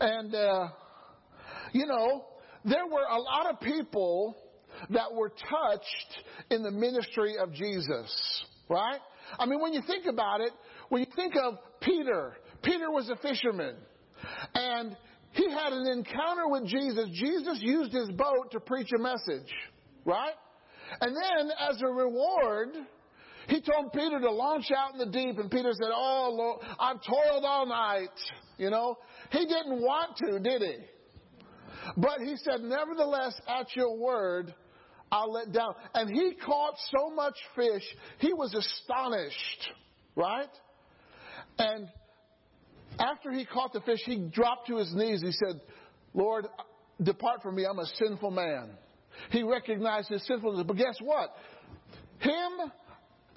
And 0.00 0.34
uh, 0.34 0.68
you 1.72 1.86
know, 1.86 2.24
there 2.64 2.86
were 2.86 3.04
a 3.04 3.20
lot 3.20 3.46
of 3.46 3.60
people 3.60 4.36
that 4.90 5.12
were 5.12 5.30
touched 5.30 6.24
in 6.50 6.62
the 6.62 6.70
ministry 6.70 7.36
of 7.38 7.52
Jesus, 7.52 8.44
right? 8.68 9.00
I 9.38 9.46
mean, 9.46 9.60
when 9.60 9.72
you 9.72 9.82
think 9.86 10.06
about 10.06 10.40
it, 10.40 10.50
when 10.88 11.00
you 11.00 11.06
think 11.16 11.34
of 11.42 11.54
Peter, 11.80 12.36
Peter 12.62 12.90
was 12.90 13.10
a 13.10 13.16
fisherman. 13.16 13.76
And 14.54 14.96
he 15.32 15.50
had 15.50 15.72
an 15.72 15.86
encounter 15.86 16.48
with 16.48 16.66
Jesus. 16.66 17.08
Jesus 17.12 17.58
used 17.60 17.92
his 17.92 18.10
boat 18.10 18.52
to 18.52 18.60
preach 18.60 18.88
a 18.96 19.02
message, 19.02 19.52
right? 20.04 20.34
And 21.00 21.16
then, 21.16 21.50
as 21.70 21.80
a 21.82 21.86
reward, 21.86 22.68
he 23.48 23.60
told 23.60 23.92
Peter 23.92 24.20
to 24.20 24.30
launch 24.30 24.70
out 24.76 24.92
in 24.92 24.98
the 24.98 25.06
deep, 25.06 25.38
and 25.38 25.50
Peter 25.50 25.72
said, 25.72 25.90
Oh, 25.94 26.30
Lord, 26.32 26.60
I've 26.78 27.02
toiled 27.02 27.44
all 27.44 27.66
night. 27.66 28.08
You 28.58 28.70
know, 28.70 28.98
he 29.30 29.40
didn't 29.40 29.80
want 29.80 30.16
to, 30.18 30.38
did 30.38 30.62
he? 30.62 30.76
But 31.96 32.20
he 32.20 32.36
said, 32.36 32.62
Nevertheless, 32.62 33.38
at 33.46 33.74
your 33.76 33.96
word, 33.98 34.54
I'll 35.10 35.32
let 35.32 35.52
down. 35.52 35.74
And 35.94 36.10
he 36.10 36.34
caught 36.44 36.74
so 36.96 37.10
much 37.14 37.36
fish, 37.54 37.84
he 38.18 38.32
was 38.32 38.54
astonished, 38.54 39.70
right? 40.16 40.48
And 41.58 41.88
after 42.98 43.32
he 43.32 43.44
caught 43.44 43.72
the 43.72 43.80
fish, 43.80 44.00
he 44.04 44.28
dropped 44.32 44.68
to 44.68 44.76
his 44.76 44.92
knees. 44.94 45.20
He 45.22 45.32
said, 45.32 45.60
Lord, 46.14 46.46
depart 47.02 47.42
from 47.42 47.56
me. 47.56 47.66
I'm 47.66 47.78
a 47.78 47.86
sinful 47.86 48.30
man. 48.30 48.70
He 49.30 49.42
recognized 49.42 50.08
his 50.08 50.26
sinfulness. 50.26 50.64
But 50.66 50.76
guess 50.76 50.96
what? 51.00 51.30
Him 52.18 52.70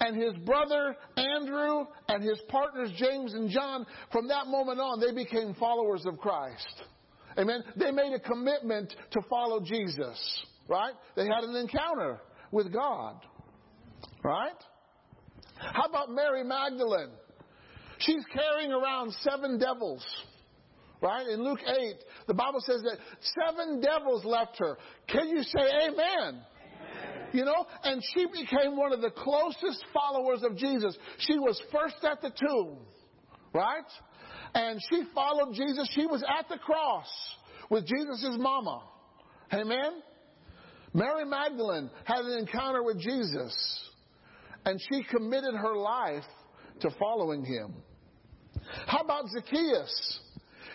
and 0.00 0.16
his 0.16 0.34
brother 0.44 0.96
Andrew 1.16 1.86
and 2.08 2.22
his 2.22 2.40
partners 2.48 2.90
James 2.96 3.34
and 3.34 3.50
John, 3.50 3.86
from 4.12 4.28
that 4.28 4.46
moment 4.46 4.80
on, 4.80 5.00
they 5.00 5.12
became 5.12 5.54
followers 5.54 6.04
of 6.06 6.18
Christ. 6.18 6.82
Amen. 7.36 7.62
They 7.76 7.90
made 7.90 8.12
a 8.12 8.20
commitment 8.20 8.94
to 9.12 9.20
follow 9.28 9.60
Jesus, 9.60 10.44
right? 10.68 10.94
They 11.16 11.26
had 11.26 11.44
an 11.44 11.54
encounter 11.54 12.20
with 12.50 12.72
God, 12.72 13.16
right? 14.24 14.56
How 15.56 15.84
about 15.88 16.10
Mary 16.10 16.44
Magdalene? 16.44 17.10
She's 17.98 18.24
carrying 18.32 18.72
around 18.72 19.12
seven 19.20 19.58
devils. 19.58 20.04
Right? 21.00 21.26
In 21.28 21.44
Luke 21.44 21.60
8, 21.64 21.94
the 22.26 22.34
Bible 22.34 22.60
says 22.60 22.82
that 22.82 22.98
seven 23.46 23.80
devils 23.80 24.24
left 24.24 24.58
her. 24.58 24.78
Can 25.08 25.28
you 25.28 25.42
say 25.42 25.60
amen? 25.86 25.96
amen? 26.08 26.42
You 27.32 27.44
know, 27.44 27.66
and 27.84 28.02
she 28.14 28.26
became 28.26 28.76
one 28.76 28.92
of 28.92 29.00
the 29.00 29.10
closest 29.10 29.84
followers 29.92 30.42
of 30.42 30.56
Jesus. 30.56 30.96
She 31.18 31.38
was 31.38 31.60
first 31.70 31.96
at 32.02 32.20
the 32.20 32.30
tomb. 32.30 32.78
Right? 33.52 33.84
And 34.54 34.80
she 34.90 35.04
followed 35.14 35.54
Jesus. 35.54 35.88
She 35.92 36.06
was 36.06 36.22
at 36.22 36.48
the 36.48 36.58
cross 36.58 37.08
with 37.70 37.86
Jesus' 37.86 38.36
mama. 38.38 38.82
Amen? 39.52 40.02
Mary 40.94 41.24
Magdalene 41.24 41.90
had 42.04 42.24
an 42.24 42.38
encounter 42.38 42.82
with 42.82 42.98
Jesus. 43.00 43.54
And 44.64 44.80
she 44.90 45.04
committed 45.04 45.54
her 45.54 45.76
life 45.76 46.24
to 46.80 46.90
following 46.98 47.44
him. 47.44 47.74
How 48.86 49.00
about 49.00 49.28
Zacchaeus? 49.28 50.20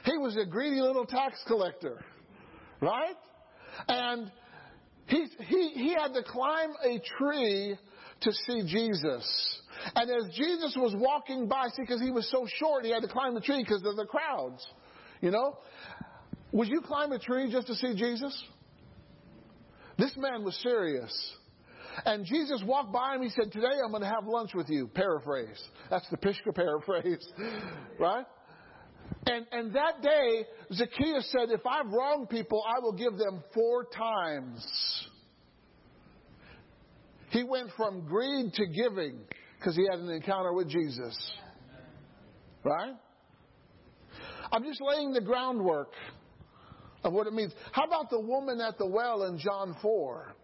He 0.04 0.18
was 0.18 0.36
a 0.38 0.45
greedy 0.45 0.82
little 0.82 1.06
tax 1.06 1.41
collector, 1.47 2.04
right? 2.82 3.16
And 3.88 4.32
he, 5.08 5.28
he, 5.39 5.70
he 5.76 5.93
had 5.93 6.14
to 6.14 6.24
climb 6.24 6.72
a 6.84 6.99
tree 7.18 7.78
to 8.22 8.32
see 8.32 8.64
Jesus. 8.66 9.60
And 9.95 10.10
as 10.10 10.36
Jesus 10.36 10.76
was 10.78 10.93
walking 10.95 11.47
by, 11.47 11.68
see, 11.70 11.82
because 11.82 12.01
he 12.01 12.12
was 12.12 12.30
so 12.30 12.45
short, 12.60 12.86
he 12.86 12.91
had 12.91 13.01
to 13.01 13.08
climb 13.08 13.34
the 13.34 13.41
tree 13.41 13.64
because 13.64 13.84
of 13.86 13.95
the 13.95 14.06
crowds. 14.06 14.66
You 15.22 15.32
know? 15.32 15.58
Would 16.51 16.68
you 16.68 16.82
climb 16.82 17.12
a 17.12 17.20
tree 17.20 17.51
just 17.51 17.68
to 17.68 17.76
see 17.76 17.95
Jesus? 17.95 18.43
This 19.97 20.16
man 20.18 20.43
was 20.43 20.56
serious. 20.62 21.14
And 22.06 22.26
Jesus 22.26 22.62
walked 22.66 22.91
by 22.91 23.16
him. 23.16 23.22
He 23.22 23.30
said, 23.30 23.51
Today 23.51 23.80
I'm 23.84 23.91
going 23.91 24.04
to 24.04 24.10
have 24.10 24.26
lunch 24.26 24.54
with 24.54 24.70
you. 24.70 24.88
Paraphrase. 24.88 25.62
That's 25.89 26.10
the 26.10 26.18
Pishka 26.18 26.51
paraphrase. 26.54 27.26
right? 27.99 28.26
And, 29.26 29.45
and 29.51 29.74
that 29.76 30.01
day, 30.01 30.45
Zacchaeus 30.74 31.32
said, 31.32 31.49
If 31.49 31.66
I've 31.66 31.91
wronged 31.91 32.30
people, 32.30 32.64
I 32.68 32.80
will 32.80 32.93
give 32.93 33.18
them 33.18 33.43
four 33.53 33.86
times. 33.86 34.66
He 37.30 37.43
went 37.43 37.70
from 37.76 38.05
greed 38.05 38.53
to 38.53 38.66
giving 38.68 39.20
because 39.57 39.76
he 39.76 39.88
had 39.89 39.99
an 39.99 40.09
encounter 40.09 40.53
with 40.53 40.70
Jesus. 40.70 41.18
Right? 42.64 42.93
I'm 44.51 44.64
just 44.64 44.82
laying 44.82 45.14
the 45.14 45.22
groundwork 45.22 45.93
of 47.03 47.11
what 47.14 47.28
it 47.28 47.34
means. 47.34 47.53
How 47.72 47.86
about 47.86 48.09
the 48.09 48.20
woman 48.20 48.61
at 48.61 48.78
the 48.78 48.86
well 48.86 49.24
in 49.24 49.39
John 49.39 49.76
4? 49.82 50.36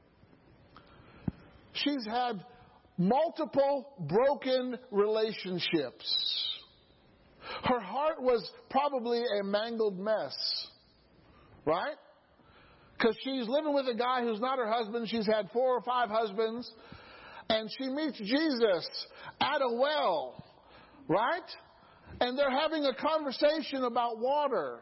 She's 1.74 2.06
had 2.10 2.44
multiple 2.98 3.94
broken 4.00 4.78
relationships. 4.92 6.49
Her 7.64 7.80
heart 7.80 8.22
was 8.22 8.50
probably 8.70 9.24
a 9.40 9.44
mangled 9.44 10.00
mess. 10.00 10.36
Right? 11.66 11.96
Because 12.98 13.16
she's 13.24 13.48
living 13.48 13.74
with 13.74 13.88
a 13.88 13.96
guy 13.96 14.24
who's 14.24 14.40
not 14.40 14.58
her 14.58 14.70
husband. 14.70 15.08
She's 15.10 15.26
had 15.26 15.50
four 15.52 15.76
or 15.76 15.82
five 15.82 16.10
husbands. 16.10 16.70
And 17.50 17.70
she 17.78 17.88
meets 17.90 18.18
Jesus 18.18 18.88
at 19.42 19.62
a 19.62 19.74
well. 19.74 20.44
Right? 21.08 21.42
And 22.20 22.38
they're 22.38 22.52
having 22.52 22.86
a 22.86 22.94
conversation 22.94 23.84
about 23.84 24.20
water. 24.20 24.80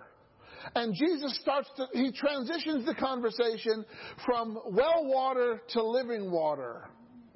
And 0.76 0.94
Jesus 0.94 1.40
starts 1.42 1.70
to, 1.78 1.88
he 1.94 2.12
transitions 2.12 2.86
the 2.86 2.96
conversation 2.96 3.86
from 4.26 4.58
well 4.72 5.06
water 5.06 5.62
to 5.74 5.84
living 5.84 6.32
water. 6.32 6.90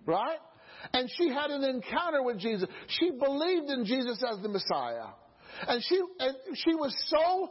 Right? 0.05 0.39
And 0.93 1.09
she 1.17 1.29
had 1.29 1.51
an 1.51 1.63
encounter 1.63 2.23
with 2.23 2.39
Jesus. 2.39 2.67
She 2.87 3.11
believed 3.11 3.69
in 3.69 3.85
Jesus 3.85 4.23
as 4.27 4.41
the 4.41 4.49
Messiah. 4.49 5.09
And 5.67 5.83
she, 5.83 6.01
and 6.19 6.35
she 6.55 6.75
was 6.75 6.95
so 7.07 7.49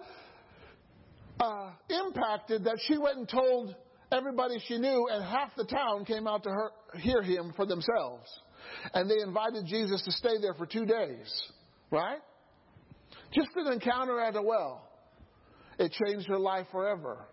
uh, 1.40 1.70
impacted 1.88 2.64
that 2.64 2.78
she 2.86 2.98
went 2.98 3.18
and 3.18 3.28
told 3.28 3.74
everybody 4.12 4.58
she 4.66 4.78
knew, 4.78 5.08
and 5.10 5.24
half 5.24 5.54
the 5.56 5.64
town 5.64 6.04
came 6.04 6.26
out 6.26 6.42
to 6.42 6.50
her, 6.50 6.70
hear 6.98 7.22
him 7.22 7.52
for 7.56 7.66
themselves. 7.66 8.26
And 8.94 9.10
they 9.10 9.20
invited 9.22 9.66
Jesus 9.66 10.02
to 10.04 10.12
stay 10.12 10.40
there 10.40 10.54
for 10.54 10.66
two 10.66 10.84
days. 10.84 11.30
Right? 11.90 12.20
Just 13.32 13.48
an 13.56 13.72
encounter 13.72 14.20
at 14.20 14.36
a 14.36 14.42
well. 14.42 14.88
It 15.78 15.92
changed 16.04 16.28
her 16.28 16.38
life 16.38 16.66
forever. 16.70 17.26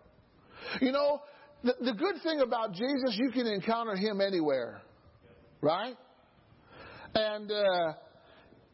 You 0.82 0.92
know, 0.92 1.22
the, 1.64 1.74
the 1.82 1.94
good 1.94 2.16
thing 2.24 2.42
about 2.42 2.74
Jesus, 2.74 3.18
you 3.18 3.32
can 3.32 3.46
encounter 3.46 3.96
him 3.96 4.22
anywhere. 4.22 4.82
Right? 5.62 5.96
And 7.14 7.52
uh, 7.52 7.94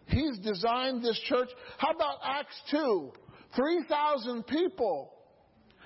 he's 0.07 0.37
designed 0.39 1.03
this 1.03 1.19
church. 1.27 1.49
How 1.77 1.91
about 1.91 2.17
Acts 2.23 2.59
2? 2.71 3.11
3,000 3.55 4.47
people 4.47 5.13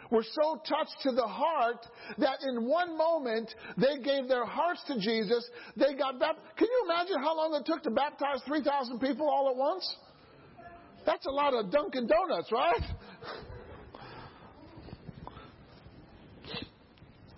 were 0.10 0.24
so 0.24 0.62
touched 0.68 0.96
to 1.04 1.12
the 1.12 1.28
heart 1.28 1.86
that 2.18 2.40
in 2.48 2.66
one 2.66 2.98
moment 2.98 3.54
they 3.78 3.98
gave 4.02 4.28
their 4.28 4.46
hearts 4.46 4.82
to 4.88 5.00
Jesus. 5.00 5.50
They 5.76 5.94
got 5.96 6.20
baptized. 6.20 6.58
Can 6.58 6.68
you 6.68 6.86
imagine 6.86 7.18
how 7.20 7.36
long 7.36 7.54
it 7.56 7.66
took 7.66 7.84
to 7.84 7.92
baptize 7.92 8.40
3,000 8.48 9.00
people 9.00 9.30
all 9.30 9.50
at 9.50 9.58
once? 9.58 9.96
That's 11.06 11.26
a 11.26 11.32
lot 11.32 11.54
of 11.54 11.72
Dunkin' 11.72 12.08
Donuts, 12.08 12.52
right? 12.52 12.84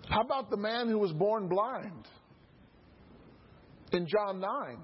How 0.08 0.22
about 0.22 0.50
the 0.50 0.56
man 0.56 0.88
who 0.88 0.98
was 0.98 1.12
born 1.12 1.48
blind? 1.48 2.08
In 3.92 4.06
John 4.08 4.40
9. 4.40 4.78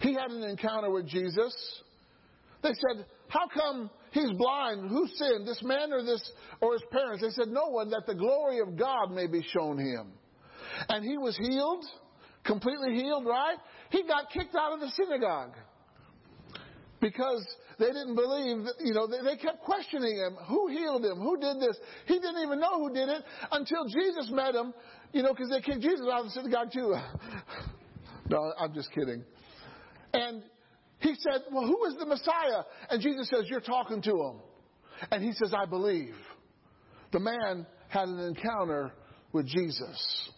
He 0.00 0.14
had 0.14 0.30
an 0.30 0.42
encounter 0.42 0.90
with 0.90 1.06
Jesus. 1.06 1.54
They 2.62 2.70
said, 2.70 3.06
How 3.28 3.48
come 3.48 3.90
he's 4.12 4.30
blind? 4.32 4.90
Who 4.90 5.06
sinned, 5.14 5.46
this 5.46 5.62
man 5.62 5.92
or 5.92 6.02
this 6.02 6.30
or 6.60 6.72
his 6.74 6.82
parents? 6.90 7.22
They 7.22 7.30
said, 7.30 7.48
No 7.48 7.68
one, 7.68 7.90
that 7.90 8.04
the 8.06 8.14
glory 8.14 8.60
of 8.60 8.76
God 8.76 9.10
may 9.10 9.26
be 9.26 9.42
shown 9.52 9.78
him. 9.78 10.12
And 10.88 11.04
he 11.04 11.16
was 11.16 11.36
healed, 11.36 11.84
completely 12.44 12.94
healed, 12.94 13.24
right? 13.26 13.56
He 13.90 14.02
got 14.02 14.30
kicked 14.30 14.54
out 14.54 14.74
of 14.74 14.80
the 14.80 14.90
synagogue 14.90 15.54
because 17.00 17.46
they 17.78 17.86
didn't 17.86 18.14
believe 18.14 18.66
you 18.80 18.94
know, 18.94 19.06
they, 19.06 19.22
they, 19.22 19.36
kept 19.36 19.62
questioning 19.62 20.16
him. 20.16 20.36
Who 20.48 20.68
healed 20.68 21.04
him? 21.04 21.18
Who 21.18 21.38
did 21.38 21.60
this? 21.60 21.76
He 22.06 22.14
didn't 22.14 22.42
even 22.42 22.58
know 22.58 22.78
who 22.78 22.92
did 22.92 23.08
it 23.08 23.22
until 23.52 23.84
Jesus 23.86 24.30
met 24.32 24.54
him, 24.54 24.72
you 25.12 25.22
know, 25.22 25.32
because 25.32 25.50
they 25.50 25.60
kicked 25.60 25.82
Jesus 25.82 26.06
out 26.10 26.20
of 26.20 26.26
the 26.26 26.32
synagogue 26.32 26.72
too. 26.72 26.96
no, 28.28 28.52
I'm 28.58 28.72
just 28.74 28.90
kidding. 28.92 29.24
And 30.16 30.42
he 31.00 31.14
said, 31.18 31.42
Well, 31.52 31.66
who 31.66 31.84
is 31.86 31.96
the 31.98 32.06
Messiah? 32.06 32.62
And 32.90 33.02
Jesus 33.02 33.28
says, 33.28 33.44
You're 33.48 33.60
talking 33.60 34.02
to 34.02 34.10
him. 34.10 34.40
And 35.10 35.22
he 35.22 35.32
says, 35.32 35.52
I 35.54 35.66
believe. 35.66 36.14
The 37.12 37.20
man 37.20 37.66
had 37.88 38.08
an 38.08 38.18
encounter 38.20 38.92
with 39.32 39.46
Jesus. 39.46 40.30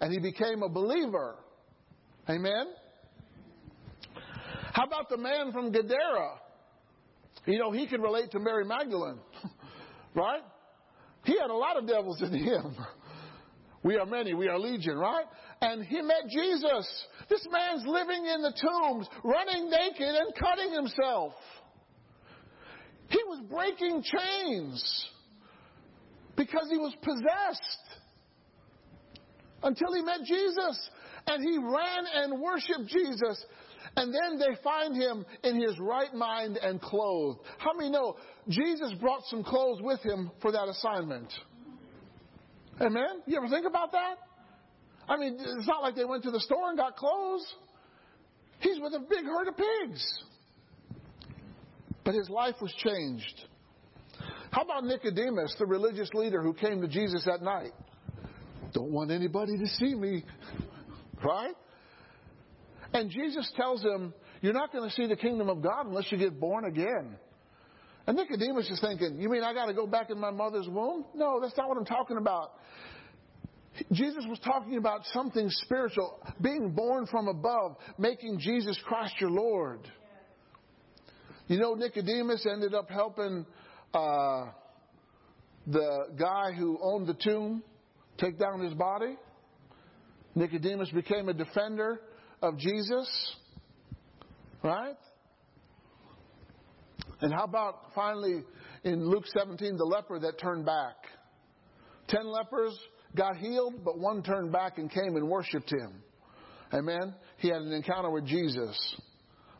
And 0.00 0.12
he 0.12 0.18
became 0.18 0.62
a 0.62 0.68
believer. 0.68 1.36
Amen? 2.28 2.66
How 4.72 4.84
about 4.84 5.08
the 5.08 5.16
man 5.16 5.52
from 5.52 5.72
Gadara? 5.72 6.38
You 7.46 7.58
know, 7.58 7.72
he 7.72 7.86
could 7.86 8.02
relate 8.02 8.30
to 8.32 8.38
Mary 8.38 8.64
Magdalene, 8.64 9.18
right? 10.14 10.42
He 11.24 11.36
had 11.38 11.50
a 11.50 11.54
lot 11.54 11.76
of 11.76 11.86
devils 11.86 12.22
in 12.22 12.32
him. 12.32 12.76
We 13.82 13.96
are 13.96 14.06
many, 14.06 14.34
we 14.34 14.48
are 14.48 14.58
legion, 14.58 14.96
right? 14.96 15.24
And 15.62 15.84
he 15.84 16.00
met 16.00 16.28
Jesus. 16.30 17.06
This 17.28 17.46
man's 17.50 17.86
living 17.86 18.26
in 18.26 18.42
the 18.42 18.52
tombs, 18.52 19.06
running 19.22 19.70
naked 19.70 20.14
and 20.14 20.34
cutting 20.34 20.72
himself. 20.72 21.34
He 23.08 23.18
was 23.26 23.42
breaking 23.50 24.02
chains 24.02 25.06
because 26.36 26.68
he 26.70 26.78
was 26.78 26.94
possessed 27.02 28.00
until 29.62 29.92
he 29.94 30.02
met 30.02 30.20
Jesus. 30.24 30.90
And 31.26 31.42
he 31.42 31.58
ran 31.58 32.06
and 32.14 32.40
worshiped 32.40 32.88
Jesus. 32.88 33.44
And 33.96 34.14
then 34.14 34.38
they 34.38 34.56
find 34.62 34.96
him 34.96 35.26
in 35.44 35.60
his 35.60 35.78
right 35.78 36.14
mind 36.14 36.56
and 36.56 36.80
clothed. 36.80 37.40
How 37.58 37.72
many 37.74 37.90
know 37.90 38.16
Jesus 38.48 38.92
brought 39.00 39.22
some 39.26 39.44
clothes 39.44 39.80
with 39.82 40.00
him 40.00 40.30
for 40.40 40.52
that 40.52 40.68
assignment? 40.68 41.30
Amen? 42.80 43.22
You 43.26 43.36
ever 43.36 43.48
think 43.48 43.66
about 43.66 43.92
that? 43.92 44.16
I 45.10 45.16
mean, 45.16 45.38
it's 45.40 45.66
not 45.66 45.82
like 45.82 45.96
they 45.96 46.04
went 46.04 46.22
to 46.22 46.30
the 46.30 46.38
store 46.38 46.68
and 46.68 46.78
got 46.78 46.96
clothes. 46.96 47.44
He's 48.60 48.78
with 48.80 48.94
a 48.94 49.00
big 49.00 49.24
herd 49.24 49.48
of 49.48 49.56
pigs. 49.56 50.22
But 52.04 52.14
his 52.14 52.30
life 52.30 52.54
was 52.62 52.72
changed. 52.78 53.42
How 54.52 54.62
about 54.62 54.84
Nicodemus, 54.84 55.56
the 55.58 55.66
religious 55.66 56.10
leader 56.14 56.42
who 56.42 56.54
came 56.54 56.80
to 56.80 56.86
Jesus 56.86 57.26
at 57.26 57.42
night? 57.42 57.72
Don't 58.72 58.92
want 58.92 59.10
anybody 59.10 59.58
to 59.58 59.66
see 59.66 59.94
me. 59.94 60.24
Right? 61.22 61.52
And 62.94 63.10
Jesus 63.10 63.52
tells 63.54 63.82
him, 63.82 64.14
You're 64.40 64.54
not 64.54 64.72
going 64.72 64.88
to 64.88 64.96
see 64.96 65.06
the 65.06 65.16
kingdom 65.16 65.50
of 65.50 65.60
God 65.60 65.84
unless 65.84 66.10
you 66.10 66.16
get 66.16 66.40
born 66.40 66.64
again. 66.64 67.14
And 68.06 68.16
Nicodemus 68.16 68.70
is 68.70 68.80
thinking, 68.80 69.20
You 69.20 69.28
mean 69.28 69.44
I 69.44 69.52
got 69.52 69.66
to 69.66 69.74
go 69.74 69.86
back 69.86 70.08
in 70.08 70.18
my 70.18 70.30
mother's 70.30 70.66
womb? 70.66 71.04
No, 71.14 71.38
that's 71.38 71.54
not 71.58 71.68
what 71.68 71.76
I'm 71.76 71.84
talking 71.84 72.16
about. 72.16 72.52
Jesus 73.92 74.24
was 74.28 74.38
talking 74.40 74.76
about 74.76 75.02
something 75.12 75.48
spiritual, 75.48 76.20
being 76.40 76.70
born 76.70 77.06
from 77.06 77.28
above, 77.28 77.76
making 77.98 78.38
Jesus 78.38 78.78
Christ 78.84 79.14
your 79.20 79.30
Lord. 79.30 79.80
You 81.46 81.58
know, 81.58 81.74
Nicodemus 81.74 82.46
ended 82.50 82.74
up 82.74 82.90
helping 82.90 83.46
uh, 83.94 84.46
the 85.66 86.06
guy 86.18 86.52
who 86.52 86.78
owned 86.82 87.06
the 87.06 87.14
tomb 87.14 87.62
take 88.18 88.38
down 88.38 88.60
his 88.60 88.74
body. 88.74 89.16
Nicodemus 90.34 90.90
became 90.90 91.28
a 91.28 91.34
defender 91.34 92.00
of 92.42 92.58
Jesus. 92.58 93.08
Right? 94.62 94.96
And 97.20 97.32
how 97.32 97.44
about 97.44 97.92
finally 97.94 98.42
in 98.84 99.08
Luke 99.08 99.24
17, 99.26 99.76
the 99.76 99.84
leper 99.84 100.18
that 100.20 100.38
turned 100.38 100.64
back? 100.64 100.96
Ten 102.08 102.26
lepers 102.26 102.78
got 103.16 103.36
healed, 103.36 103.84
but 103.84 103.98
one 103.98 104.22
turned 104.22 104.52
back 104.52 104.78
and 104.78 104.90
came 104.90 105.16
and 105.16 105.28
worshiped 105.28 105.70
him. 105.70 106.02
Amen? 106.72 107.14
He 107.38 107.48
had 107.48 107.62
an 107.62 107.72
encounter 107.72 108.10
with 108.10 108.26
Jesus. 108.26 108.96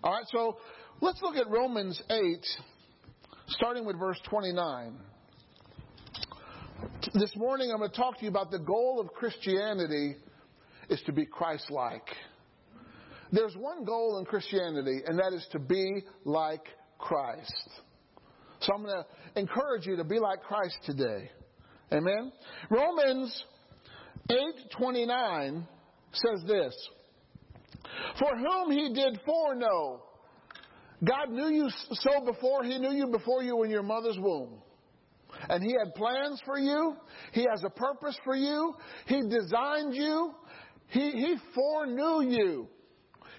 All 0.02 0.12
right, 0.12 0.24
so 0.32 0.58
let's 1.00 1.20
look 1.22 1.36
at 1.36 1.48
Romans 1.48 2.00
8, 2.08 2.46
starting 3.48 3.84
with 3.84 3.98
verse 3.98 4.18
29. 4.28 4.96
This 7.14 7.32
morning 7.36 7.70
I'm 7.72 7.78
going 7.78 7.90
to 7.90 7.96
talk 7.96 8.18
to 8.18 8.24
you 8.24 8.30
about 8.30 8.50
the 8.50 8.58
goal 8.58 9.00
of 9.00 9.12
Christianity 9.12 10.16
is 10.88 11.02
to 11.06 11.12
be 11.12 11.26
Christ 11.26 11.70
like. 11.70 12.06
There's 13.32 13.54
one 13.56 13.84
goal 13.84 14.18
in 14.18 14.24
Christianity, 14.24 15.02
and 15.06 15.18
that 15.18 15.32
is 15.32 15.46
to 15.52 15.58
be 15.58 16.02
like 16.24 16.64
Christ. 16.98 17.70
So 18.60 18.72
I'm 18.74 18.82
going 18.82 19.02
to 19.02 19.40
encourage 19.40 19.86
you 19.86 19.96
to 19.96 20.04
be 20.04 20.18
like 20.18 20.42
Christ 20.42 20.76
today. 20.84 21.30
Amen. 21.92 22.32
Romans 22.70 23.44
8:29 24.30 25.66
says 26.12 26.44
this: 26.46 26.74
For 28.18 28.36
whom 28.36 28.70
he 28.70 28.92
did 28.94 29.20
foreknow, 29.24 30.02
God 31.02 31.30
knew 31.30 31.48
you 31.48 31.68
so 31.92 32.24
before 32.24 32.62
he 32.64 32.78
knew 32.78 32.92
you 32.92 33.08
before 33.08 33.42
you 33.42 33.62
in 33.64 33.70
your 33.70 33.82
mother's 33.82 34.18
womb. 34.18 34.62
And 35.48 35.62
he 35.62 35.72
had 35.72 35.94
plans 35.94 36.40
for 36.44 36.58
you. 36.58 36.96
He 37.32 37.46
has 37.50 37.62
a 37.64 37.70
purpose 37.70 38.16
for 38.24 38.34
you. 38.34 38.74
He 39.06 39.22
designed 39.28 39.94
you. 39.94 40.34
He, 40.88 41.10
he 41.12 41.36
foreknew 41.54 42.22
you. 42.22 42.68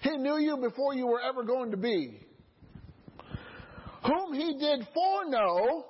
He 0.01 0.17
knew 0.17 0.37
you 0.37 0.57
before 0.57 0.95
you 0.95 1.05
were 1.05 1.21
ever 1.21 1.43
going 1.43 1.71
to 1.71 1.77
be. 1.77 2.19
Whom 4.05 4.33
he 4.33 4.57
did 4.57 4.87
foreknow, 4.93 5.85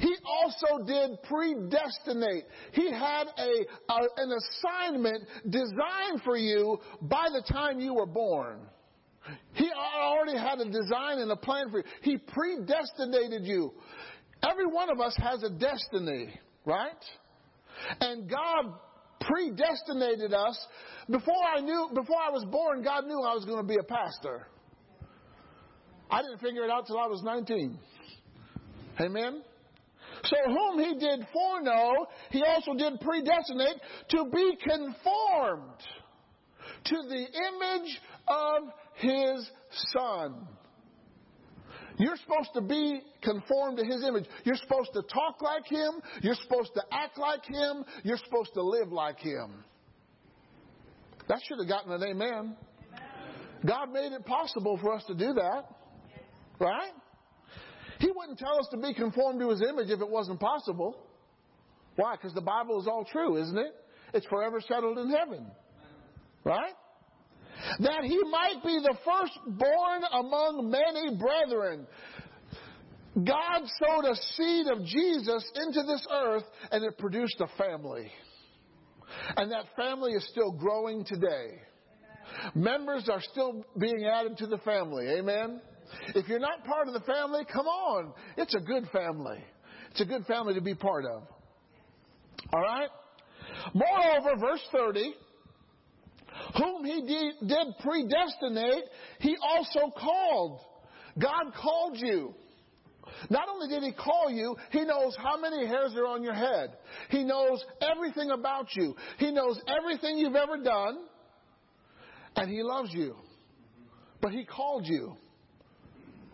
he 0.00 0.16
also 0.26 0.82
did 0.84 1.22
predestinate. 1.24 2.44
He 2.72 2.90
had 2.90 3.24
a, 3.36 3.92
a, 3.92 3.98
an 4.16 4.32
assignment 4.32 5.24
designed 5.48 6.22
for 6.24 6.38
you 6.38 6.78
by 7.02 7.28
the 7.30 7.42
time 7.52 7.80
you 7.80 7.94
were 7.94 8.06
born. 8.06 8.60
He 9.52 9.70
already 9.70 10.38
had 10.38 10.58
a 10.58 10.64
design 10.64 11.18
and 11.18 11.30
a 11.30 11.36
plan 11.36 11.70
for 11.70 11.78
you. 11.78 11.84
He 12.00 12.16
predestinated 12.16 13.44
you. 13.44 13.74
Every 14.42 14.66
one 14.66 14.90
of 14.90 15.00
us 15.00 15.14
has 15.18 15.42
a 15.42 15.50
destiny, 15.50 16.34
right? 16.64 17.04
And 18.00 18.28
God 18.28 18.72
predestinated 19.20 20.32
us 20.32 20.58
before 21.10 21.44
I 21.54 21.60
knew 21.60 21.90
before 21.94 22.16
I 22.16 22.30
was 22.30 22.46
born 22.50 22.82
God 22.82 23.04
knew 23.04 23.20
I 23.20 23.34
was 23.34 23.44
going 23.44 23.58
to 23.58 23.68
be 23.68 23.76
a 23.78 23.84
pastor. 23.84 24.46
I 26.10 26.22
didn't 26.22 26.38
figure 26.38 26.64
it 26.64 26.70
out 26.70 26.86
till 26.86 26.98
I 26.98 27.06
was 27.06 27.22
19. 27.22 27.78
Amen. 28.98 29.42
So 30.24 30.36
whom 30.46 30.78
he 30.78 30.98
did 30.98 31.26
foreknow, 31.32 32.06
he 32.30 32.42
also 32.42 32.74
did 32.74 33.00
predestinate 33.00 33.76
to 34.10 34.24
be 34.32 34.56
conformed 34.62 35.80
to 36.84 36.96
the 37.08 37.26
image 37.26 38.00
of 38.28 38.62
his 38.96 39.50
son. 39.92 40.46
You're 41.98 42.16
supposed 42.16 42.50
to 42.54 42.62
be 42.62 43.02
conformed 43.22 43.78
to 43.78 43.84
his 43.84 44.02
image. 44.04 44.24
You're 44.44 44.56
supposed 44.56 44.90
to 44.94 45.02
talk 45.02 45.42
like 45.42 45.66
him. 45.66 46.00
You're 46.22 46.36
supposed 46.36 46.72
to 46.74 46.82
act 46.90 47.18
like 47.18 47.44
him. 47.44 47.84
You're 48.04 48.16
supposed 48.16 48.54
to 48.54 48.62
live 48.62 48.90
like 48.90 49.18
him. 49.18 49.64
That 51.28 51.40
should 51.46 51.58
have 51.58 51.68
gotten 51.68 51.92
an 51.92 52.02
amen. 52.02 52.56
God 53.66 53.92
made 53.92 54.12
it 54.12 54.24
possible 54.24 54.78
for 54.80 54.94
us 54.94 55.04
to 55.08 55.14
do 55.14 55.34
that. 55.34 55.64
Right? 56.58 56.92
He 58.00 58.10
wouldn't 58.16 58.38
tell 58.38 58.58
us 58.58 58.66
to 58.70 58.78
be 58.78 58.94
conformed 58.94 59.40
to 59.40 59.50
his 59.50 59.62
image 59.62 59.90
if 59.90 60.00
it 60.00 60.08
wasn't 60.08 60.40
possible. 60.40 60.96
Why? 61.96 62.16
Because 62.16 62.32
the 62.32 62.40
Bible 62.40 62.80
is 62.80 62.88
all 62.88 63.04
true, 63.04 63.36
isn't 63.36 63.58
it? 63.58 63.74
It's 64.14 64.26
forever 64.26 64.60
settled 64.60 64.98
in 64.98 65.10
heaven. 65.10 65.46
Right? 66.42 66.72
That 67.80 68.04
he 68.04 68.18
might 68.30 68.64
be 68.64 68.78
the 68.82 68.96
firstborn 69.04 70.02
among 70.12 70.70
many 70.70 71.14
brethren. 71.16 71.86
God 73.16 73.62
sowed 73.84 74.10
a 74.10 74.16
seed 74.16 74.66
of 74.68 74.84
Jesus 74.86 75.44
into 75.56 75.82
this 75.82 76.06
earth 76.10 76.44
and 76.72 76.82
it 76.82 76.96
produced 76.96 77.40
a 77.40 77.48
family. 77.62 78.10
And 79.36 79.52
that 79.52 79.64
family 79.76 80.12
is 80.12 80.26
still 80.30 80.52
growing 80.52 81.04
today. 81.04 81.60
Members 82.54 83.10
are 83.10 83.20
still 83.20 83.64
being 83.78 84.06
added 84.06 84.38
to 84.38 84.46
the 84.46 84.58
family. 84.58 85.06
Amen? 85.18 85.60
If 86.14 86.28
you're 86.28 86.38
not 86.38 86.64
part 86.64 86.88
of 86.88 86.94
the 86.94 87.00
family, 87.00 87.44
come 87.52 87.66
on. 87.66 88.12
It's 88.36 88.54
a 88.54 88.60
good 88.60 88.88
family. 88.92 89.42
It's 89.90 90.00
a 90.00 90.04
good 90.04 90.24
family 90.26 90.54
to 90.54 90.60
be 90.60 90.74
part 90.74 91.04
of. 91.04 91.22
All 92.52 92.60
right? 92.60 92.88
Moreover, 93.74 94.40
verse 94.40 94.62
30, 94.72 95.14
whom 96.56 96.84
he 96.84 97.34
did 97.46 97.66
predestinate, 97.80 98.84
he 99.20 99.36
also 99.42 99.90
called. 99.98 100.60
God 101.18 101.52
called 101.60 101.96
you. 101.96 102.34
Not 103.28 103.48
only 103.48 103.68
did 103.68 103.82
he 103.82 103.92
call 103.92 104.30
you, 104.30 104.56
he 104.70 104.84
knows 104.84 105.16
how 105.18 105.38
many 105.38 105.66
hairs 105.66 105.92
are 105.96 106.06
on 106.06 106.22
your 106.22 106.34
head. 106.34 106.70
He 107.10 107.24
knows 107.24 107.62
everything 107.82 108.30
about 108.30 108.68
you. 108.76 108.94
He 109.18 109.32
knows 109.32 109.60
everything 109.66 110.18
you've 110.18 110.36
ever 110.36 110.58
done. 110.62 110.98
And 112.36 112.48
he 112.48 112.62
loves 112.62 112.90
you. 112.92 113.16
But 114.22 114.32
he 114.32 114.44
called 114.44 114.86
you. 114.86 115.16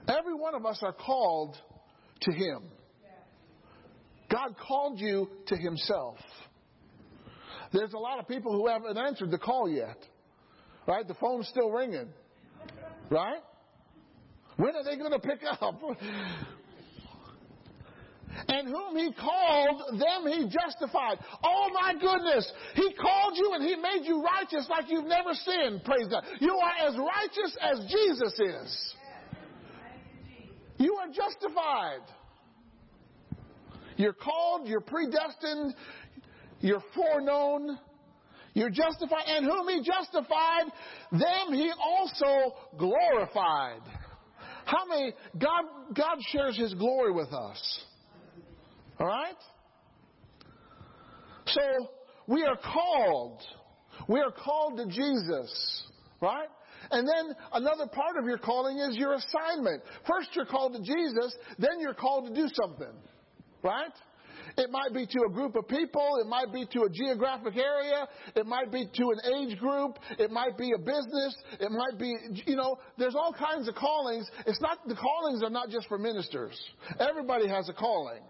Every 0.08 0.34
one 0.34 0.54
of 0.54 0.64
us 0.64 0.78
are 0.82 0.92
called 0.92 1.56
to 2.22 2.32
him. 2.32 2.62
God 4.30 4.56
called 4.66 5.00
you 5.00 5.28
to 5.46 5.56
himself. 5.56 6.18
There's 7.72 7.92
a 7.92 7.98
lot 7.98 8.18
of 8.18 8.28
people 8.28 8.52
who 8.52 8.68
haven't 8.68 8.96
answered 8.96 9.30
the 9.30 9.38
call 9.38 9.68
yet. 9.68 9.98
Right? 10.86 11.06
The 11.06 11.14
phone's 11.14 11.48
still 11.48 11.70
ringing. 11.70 12.08
Right? 13.10 13.40
When 14.56 14.74
are 14.74 14.84
they 14.84 14.96
going 14.96 15.12
to 15.12 15.18
pick 15.18 15.40
up? 15.60 15.80
And 18.48 18.68
whom 18.68 18.96
he 18.96 19.12
called, 19.12 19.98
them 19.98 20.26
he 20.30 20.44
justified. 20.44 21.18
Oh 21.42 21.70
my 21.72 21.94
goodness! 21.94 22.50
He 22.74 22.92
called 22.94 23.34
you 23.34 23.52
and 23.54 23.64
he 23.64 23.76
made 23.76 24.04
you 24.04 24.22
righteous 24.22 24.66
like 24.68 24.90
you've 24.90 25.06
never 25.06 25.32
sinned. 25.32 25.84
Praise 25.84 26.08
God. 26.08 26.24
You 26.40 26.54
are 26.54 26.88
as 26.88 26.96
righteous 26.96 27.56
as 27.62 27.78
Jesus 27.90 28.38
is. 28.38 28.94
You 30.78 30.96
are 30.96 31.08
justified. 31.08 32.06
You're 33.96 34.12
called, 34.12 34.68
you're 34.68 34.80
predestined, 34.80 35.74
You're 36.60 36.82
foreknown. 36.94 37.78
You're 38.54 38.70
justified. 38.70 39.24
And 39.26 39.44
whom 39.44 39.68
he 39.68 39.82
justified, 39.82 40.64
them 41.12 41.52
he 41.52 41.70
also 41.84 42.56
glorified. 42.78 43.82
How 44.64 44.86
many, 44.86 45.12
God, 45.38 45.64
God 45.94 46.18
shares 46.32 46.56
his 46.56 46.74
glory 46.74 47.12
with 47.12 47.32
us. 47.32 47.80
All 48.98 49.06
right? 49.06 49.36
So, 51.46 51.60
we 52.26 52.44
are 52.44 52.56
called. 52.56 53.42
We 54.08 54.20
are 54.20 54.32
called 54.32 54.78
to 54.78 54.86
Jesus. 54.86 55.84
Right? 56.20 56.48
And 56.90 57.06
then 57.06 57.34
another 57.52 57.86
part 57.86 58.16
of 58.18 58.26
your 58.26 58.38
calling 58.38 58.78
is 58.78 58.96
your 58.96 59.14
assignment. 59.14 59.82
First 60.06 60.30
you're 60.34 60.46
called 60.46 60.74
to 60.74 60.80
Jesus, 60.80 61.36
then 61.58 61.80
you're 61.80 61.94
called 61.94 62.28
to 62.28 62.34
do 62.34 62.48
something. 62.54 62.92
Right? 63.62 63.92
It 64.56 64.70
might 64.70 64.94
be 64.94 65.06
to 65.06 65.18
a 65.28 65.32
group 65.32 65.56
of 65.56 65.68
people. 65.68 66.18
It 66.22 66.28
might 66.28 66.52
be 66.52 66.66
to 66.72 66.84
a 66.84 66.88
geographic 66.88 67.56
area. 67.56 68.06
It 68.34 68.46
might 68.46 68.70
be 68.70 68.86
to 68.86 69.10
an 69.10 69.34
age 69.34 69.58
group. 69.58 69.98
It 70.18 70.30
might 70.30 70.56
be 70.56 70.72
a 70.72 70.78
business. 70.78 71.36
It 71.60 71.70
might 71.70 71.98
be, 71.98 72.14
you 72.46 72.56
know, 72.56 72.78
there's 72.96 73.14
all 73.14 73.32
kinds 73.32 73.68
of 73.68 73.74
callings. 73.74 74.30
It's 74.46 74.60
not, 74.60 74.78
the 74.86 74.94
callings 74.94 75.42
are 75.42 75.50
not 75.50 75.68
just 75.68 75.88
for 75.88 75.98
ministers. 75.98 76.58
Everybody 76.98 77.48
has 77.48 77.68
a 77.68 77.74
calling. 77.74 78.22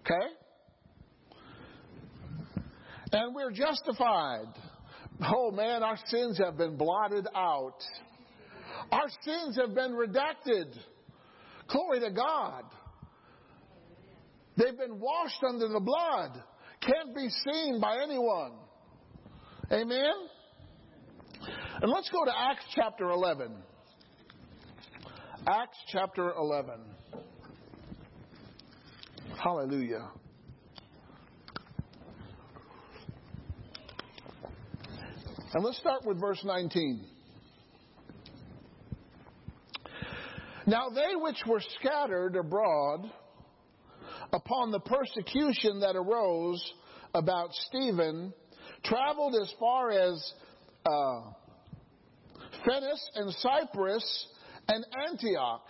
Okay? 0.00 0.26
And 3.12 3.34
we're 3.34 3.52
justified. 3.52 4.46
Oh 5.22 5.50
man, 5.50 5.82
our 5.82 5.98
sins 6.06 6.38
have 6.38 6.56
been 6.56 6.76
blotted 6.76 7.26
out. 7.34 7.78
Our 8.90 9.08
sins 9.22 9.56
have 9.56 9.74
been 9.74 9.92
redacted. 9.92 10.76
Glory 11.68 12.00
to 12.00 12.10
God. 12.10 12.64
They've 14.56 14.76
been 14.76 15.00
washed 15.00 15.42
under 15.48 15.68
the 15.68 15.80
blood. 15.80 16.42
Can't 16.80 17.14
be 17.14 17.28
seen 17.28 17.80
by 17.80 17.98
anyone. 18.02 18.52
Amen? 19.72 20.12
And 21.80 21.90
let's 21.90 22.08
go 22.10 22.24
to 22.24 22.32
Acts 22.36 22.64
chapter 22.74 23.10
11. 23.10 23.52
Acts 25.46 25.78
chapter 25.88 26.32
11. 26.32 26.80
Hallelujah. 29.42 30.10
And 35.54 35.62
let's 35.62 35.78
start 35.78 36.04
with 36.04 36.20
verse 36.20 36.42
19. 36.44 37.06
Now 40.66 40.88
they 40.88 41.14
which 41.14 41.40
were 41.46 41.62
scattered 41.78 42.34
abroad 42.34 43.08
upon 44.32 44.72
the 44.72 44.80
persecution 44.80 45.78
that 45.78 45.94
arose 45.94 46.60
about 47.14 47.50
Stephen 47.68 48.34
traveled 48.82 49.36
as 49.40 49.52
far 49.60 49.92
as 49.92 50.32
uh, 50.84 51.20
Phoenix 52.66 53.08
and 53.14 53.32
Cyprus 53.34 54.26
and 54.66 54.84
Antioch, 55.08 55.68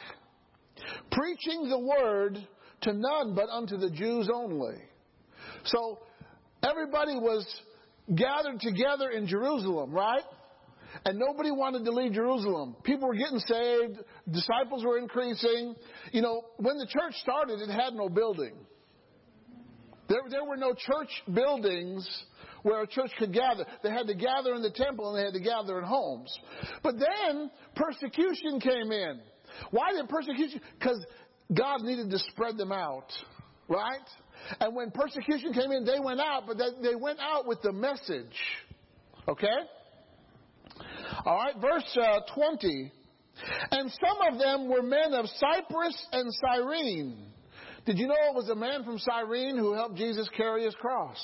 preaching 1.12 1.68
the 1.68 1.78
word 1.78 2.38
to 2.82 2.92
none 2.94 3.34
but 3.34 3.50
unto 3.50 3.76
the 3.76 3.90
Jews 3.90 4.30
only. 4.32 4.76
So 5.64 5.98
everybody 6.62 7.16
was 7.16 7.46
gathered 8.12 8.60
together 8.60 9.10
in 9.10 9.26
Jerusalem, 9.26 9.92
right? 9.92 10.22
And 11.04 11.18
nobody 11.18 11.50
wanted 11.50 11.84
to 11.84 11.90
leave 11.90 12.12
Jerusalem. 12.12 12.76
People 12.84 13.08
were 13.08 13.14
getting 13.14 13.40
saved. 13.40 13.98
Disciples 14.30 14.84
were 14.84 14.98
increasing. 14.98 15.74
You 16.12 16.22
know, 16.22 16.42
when 16.56 16.78
the 16.78 16.86
church 16.86 17.14
started, 17.22 17.60
it 17.60 17.70
had 17.70 17.94
no 17.94 18.08
building. 18.08 18.54
There, 20.08 20.20
there 20.30 20.44
were 20.44 20.56
no 20.56 20.74
church 20.74 21.10
buildings 21.32 22.08
where 22.62 22.82
a 22.82 22.86
church 22.86 23.10
could 23.18 23.32
gather. 23.32 23.64
They 23.82 23.90
had 23.90 24.06
to 24.06 24.14
gather 24.14 24.54
in 24.54 24.62
the 24.62 24.70
temple 24.70 25.10
and 25.10 25.18
they 25.18 25.24
had 25.24 25.34
to 25.34 25.40
gather 25.40 25.78
in 25.78 25.84
homes. 25.84 26.36
But 26.82 26.94
then 26.98 27.50
persecution 27.74 28.60
came 28.60 28.92
in. 28.92 29.20
Why 29.70 29.92
did 29.92 30.08
persecution? 30.08 30.60
Because 30.78 31.04
God 31.52 31.82
needed 31.82 32.10
to 32.10 32.18
spread 32.18 32.56
them 32.56 32.72
out, 32.72 33.12
right? 33.68 34.08
And 34.60 34.74
when 34.74 34.90
persecution 34.90 35.52
came 35.52 35.70
in, 35.70 35.84
they 35.84 36.00
went 36.00 36.20
out, 36.20 36.44
but 36.46 36.58
they 36.58 36.94
went 36.94 37.18
out 37.20 37.46
with 37.46 37.62
the 37.62 37.72
message. 37.72 38.36
Okay? 39.28 39.46
All 41.24 41.36
right, 41.36 41.54
verse 41.60 41.98
uh, 42.00 42.20
20. 42.34 42.92
And 43.70 43.90
some 43.90 44.32
of 44.32 44.38
them 44.38 44.68
were 44.68 44.82
men 44.82 45.12
of 45.12 45.26
Cyprus 45.26 46.06
and 46.12 46.30
Cyrene. 46.32 47.26
Did 47.86 47.98
you 47.98 48.06
know 48.06 48.14
it 48.14 48.34
was 48.34 48.48
a 48.48 48.54
man 48.54 48.84
from 48.84 48.98
Cyrene 48.98 49.56
who 49.56 49.74
helped 49.74 49.96
Jesus 49.96 50.28
carry 50.36 50.64
his 50.64 50.74
cross? 50.74 51.18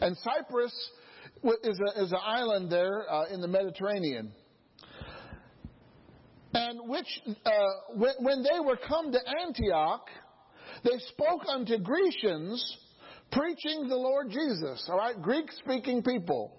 And 0.00 0.16
Cyprus 0.18 0.72
is, 1.62 1.80
a, 1.80 2.02
is 2.02 2.12
an 2.12 2.18
island 2.24 2.70
there 2.70 3.10
uh, 3.10 3.26
in 3.32 3.40
the 3.40 3.48
Mediterranean. 3.48 4.32
And 6.54 6.88
which, 6.88 7.06
uh, 7.44 7.50
when, 7.94 8.14
when 8.20 8.42
they 8.42 8.58
were 8.60 8.76
come 8.76 9.12
to 9.12 9.18
Antioch, 9.44 10.08
they 10.84 10.98
spoke 11.08 11.42
unto 11.48 11.78
Grecians, 11.78 12.76
preaching 13.32 13.88
the 13.88 13.96
Lord 13.96 14.30
Jesus. 14.30 14.86
All 14.88 14.98
right, 14.98 15.20
Greek 15.20 15.50
speaking 15.64 16.02
people. 16.02 16.52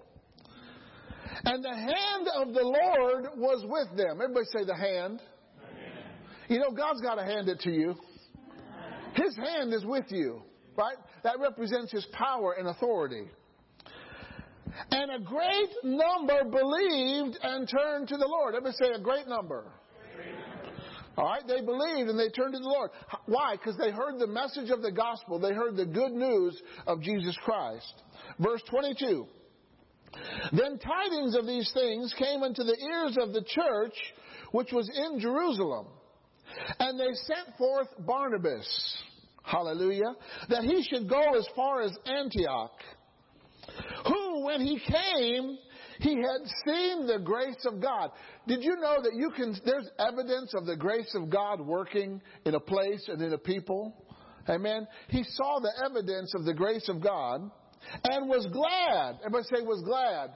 And 1.44 1.64
the 1.64 1.74
hand 1.74 2.28
of 2.36 2.54
the 2.54 2.62
Lord 2.62 3.26
was 3.36 3.64
with 3.66 3.96
them. 3.96 4.20
Everybody 4.22 4.46
say 4.52 4.64
the 4.64 4.76
hand. 4.76 5.20
You 6.48 6.58
know, 6.58 6.70
God's 6.70 7.00
got 7.00 7.14
to 7.14 7.24
hand 7.24 7.48
it 7.48 7.60
to 7.60 7.70
you. 7.70 7.94
His 9.14 9.36
hand 9.36 9.72
is 9.72 9.84
with 9.84 10.06
you, 10.10 10.42
right? 10.76 10.96
That 11.22 11.38
represents 11.38 11.92
His 11.92 12.06
power 12.12 12.56
and 12.58 12.68
authority. 12.68 13.28
And 14.90 15.10
a 15.10 15.24
great 15.24 15.70
number 15.82 16.44
believed 16.44 17.38
and 17.42 17.68
turned 17.68 18.08
to 18.08 18.16
the 18.16 18.26
Lord. 18.26 18.54
Everybody 18.54 18.76
say 18.80 18.90
a 18.92 19.00
great 19.00 19.26
number. 19.26 19.64
All 21.20 21.26
right, 21.26 21.46
they 21.46 21.60
believed 21.60 22.08
and 22.08 22.18
they 22.18 22.30
turned 22.30 22.54
to 22.54 22.58
the 22.58 22.64
Lord. 22.64 22.90
Why? 23.26 23.54
Because 23.56 23.76
they 23.76 23.90
heard 23.90 24.18
the 24.18 24.26
message 24.26 24.70
of 24.70 24.80
the 24.80 24.90
gospel. 24.90 25.38
They 25.38 25.52
heard 25.52 25.76
the 25.76 25.84
good 25.84 26.12
news 26.12 26.58
of 26.86 27.02
Jesus 27.02 27.36
Christ. 27.44 27.92
Verse 28.38 28.62
22. 28.70 29.26
Then 30.52 30.78
tidings 30.78 31.36
of 31.36 31.46
these 31.46 31.70
things 31.74 32.14
came 32.18 32.42
into 32.42 32.64
the 32.64 32.74
ears 32.82 33.18
of 33.20 33.34
the 33.34 33.42
church 33.42 33.92
which 34.52 34.72
was 34.72 34.88
in 34.88 35.20
Jerusalem. 35.20 35.88
And 36.78 36.98
they 36.98 37.12
sent 37.12 37.54
forth 37.58 37.88
Barnabas, 37.98 38.96
hallelujah, 39.42 40.14
that 40.48 40.64
he 40.64 40.82
should 40.90 41.06
go 41.06 41.36
as 41.36 41.46
far 41.54 41.82
as 41.82 41.92
Antioch, 42.06 42.80
who, 44.06 44.46
when 44.46 44.62
he 44.62 44.80
came, 44.80 45.58
he 46.00 46.16
had 46.16 46.46
seen 46.64 47.06
the 47.06 47.18
grace 47.22 47.66
of 47.66 47.80
God. 47.80 48.10
Did 48.46 48.62
you 48.62 48.76
know 48.76 48.96
that 49.02 49.14
you 49.14 49.30
can, 49.36 49.54
there's 49.64 49.88
evidence 49.98 50.54
of 50.54 50.64
the 50.64 50.76
grace 50.76 51.14
of 51.14 51.28
God 51.28 51.60
working 51.60 52.22
in 52.46 52.54
a 52.54 52.60
place 52.60 53.04
and 53.08 53.20
in 53.20 53.32
a 53.34 53.38
people? 53.38 53.94
Amen. 54.48 54.86
He 55.08 55.22
saw 55.22 55.60
the 55.60 55.72
evidence 55.84 56.34
of 56.34 56.44
the 56.44 56.54
grace 56.54 56.88
of 56.88 57.02
God 57.02 57.50
and 58.04 58.28
was 58.28 58.46
glad. 58.50 59.18
Everybody 59.20 59.44
say 59.54 59.62
was 59.62 59.82
glad. 59.84 60.30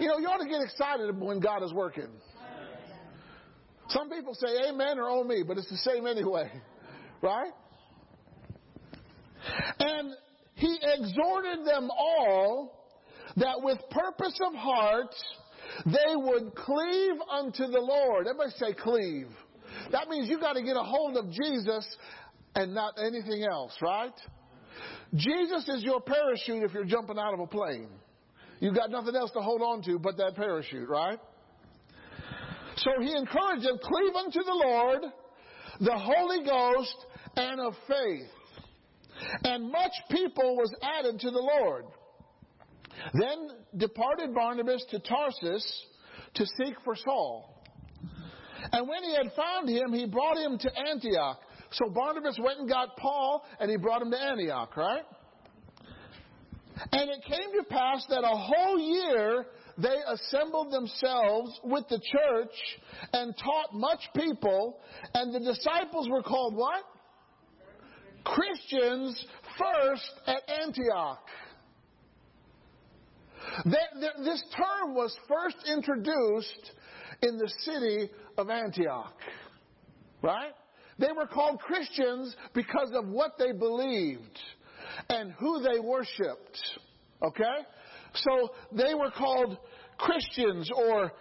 You 0.00 0.08
know, 0.08 0.18
you 0.18 0.26
ought 0.26 0.42
to 0.42 0.48
get 0.48 0.60
excited 0.60 1.16
when 1.18 1.38
God 1.38 1.62
is 1.62 1.72
working. 1.72 2.08
Some 3.88 4.10
people 4.10 4.34
say 4.34 4.68
amen 4.68 4.98
or 4.98 5.08
oh 5.08 5.22
me, 5.22 5.44
but 5.46 5.56
it's 5.56 5.70
the 5.70 5.76
same 5.78 6.06
anyway. 6.06 6.50
Right? 7.22 7.50
And 9.78 10.12
he 10.54 10.78
exhorted 10.82 11.64
them 11.64 11.88
all 11.90 12.85
that 13.36 13.60
with 13.62 13.78
purpose 13.90 14.38
of 14.46 14.54
heart 14.54 15.14
they 15.84 16.14
would 16.14 16.54
cleave 16.54 17.16
unto 17.30 17.66
the 17.66 17.80
Lord. 17.80 18.26
Everybody 18.26 18.50
say 18.56 18.72
cleave. 18.72 19.28
That 19.92 20.08
means 20.08 20.28
you 20.28 20.38
got 20.40 20.54
to 20.54 20.62
get 20.62 20.76
a 20.76 20.82
hold 20.82 21.16
of 21.16 21.30
Jesus 21.30 21.86
and 22.54 22.74
not 22.74 22.94
anything 22.98 23.44
else, 23.44 23.76
right? 23.82 24.14
Jesus 25.14 25.68
is 25.68 25.82
your 25.82 26.00
parachute 26.00 26.62
if 26.62 26.72
you're 26.72 26.84
jumping 26.84 27.18
out 27.18 27.34
of 27.34 27.40
a 27.40 27.46
plane. 27.46 27.88
You've 28.60 28.74
got 28.74 28.90
nothing 28.90 29.14
else 29.14 29.30
to 29.32 29.40
hold 29.40 29.60
on 29.60 29.82
to 29.82 29.98
but 29.98 30.16
that 30.16 30.34
parachute, 30.36 30.88
right? 30.88 31.18
So 32.76 32.90
he 33.00 33.12
encouraged 33.12 33.64
them, 33.64 33.78
cleave 33.82 34.14
unto 34.14 34.42
the 34.42 34.62
Lord, 34.64 35.02
the 35.80 35.96
Holy 35.96 36.44
Ghost, 36.44 36.96
and 37.36 37.60
of 37.60 37.74
faith. 37.86 38.28
And 39.44 39.70
much 39.70 39.92
people 40.10 40.56
was 40.56 40.74
added 40.82 41.20
to 41.20 41.30
the 41.30 41.38
Lord. 41.60 41.84
Then 43.14 43.48
departed 43.76 44.34
Barnabas 44.34 44.84
to 44.90 44.98
Tarsus 44.98 45.84
to 46.34 46.46
seek 46.46 46.74
for 46.84 46.96
Saul. 46.96 47.64
And 48.72 48.88
when 48.88 49.02
he 49.04 49.14
had 49.14 49.32
found 49.34 49.68
him, 49.68 49.92
he 49.92 50.06
brought 50.06 50.38
him 50.38 50.58
to 50.58 50.70
Antioch. 50.78 51.40
So 51.72 51.90
Barnabas 51.90 52.38
went 52.42 52.60
and 52.60 52.68
got 52.68 52.96
Paul 52.96 53.44
and 53.60 53.70
he 53.70 53.76
brought 53.76 54.02
him 54.02 54.10
to 54.10 54.20
Antioch, 54.20 54.76
right? 54.76 55.02
And 56.92 57.10
it 57.10 57.22
came 57.24 57.52
to 57.58 57.64
pass 57.68 58.04
that 58.10 58.22
a 58.22 58.36
whole 58.36 58.78
year 58.78 59.46
they 59.78 59.96
assembled 60.08 60.72
themselves 60.72 61.60
with 61.64 61.84
the 61.88 62.00
church 62.00 62.54
and 63.12 63.34
taught 63.36 63.74
much 63.74 64.00
people, 64.14 64.80
and 65.14 65.34
the 65.34 65.40
disciples 65.40 66.08
were 66.08 66.22
called 66.22 66.54
what? 66.54 66.82
Christians 68.24 69.24
first 69.58 70.10
at 70.26 70.42
Antioch. 70.62 71.26
This 73.64 74.44
term 74.56 74.94
was 74.94 75.16
first 75.28 75.56
introduced 75.68 76.72
in 77.22 77.38
the 77.38 77.50
city 77.60 78.10
of 78.36 78.50
Antioch. 78.50 79.16
Right? 80.22 80.52
They 80.98 81.12
were 81.16 81.26
called 81.26 81.60
Christians 81.60 82.34
because 82.54 82.90
of 82.94 83.08
what 83.08 83.32
they 83.38 83.52
believed 83.52 84.38
and 85.08 85.32
who 85.32 85.62
they 85.62 85.78
worshiped. 85.78 86.58
Okay? 87.22 87.64
So 88.14 88.50
they 88.72 88.94
were 88.94 89.10
called 89.10 89.58
Christians 89.98 90.70
or 90.74 91.12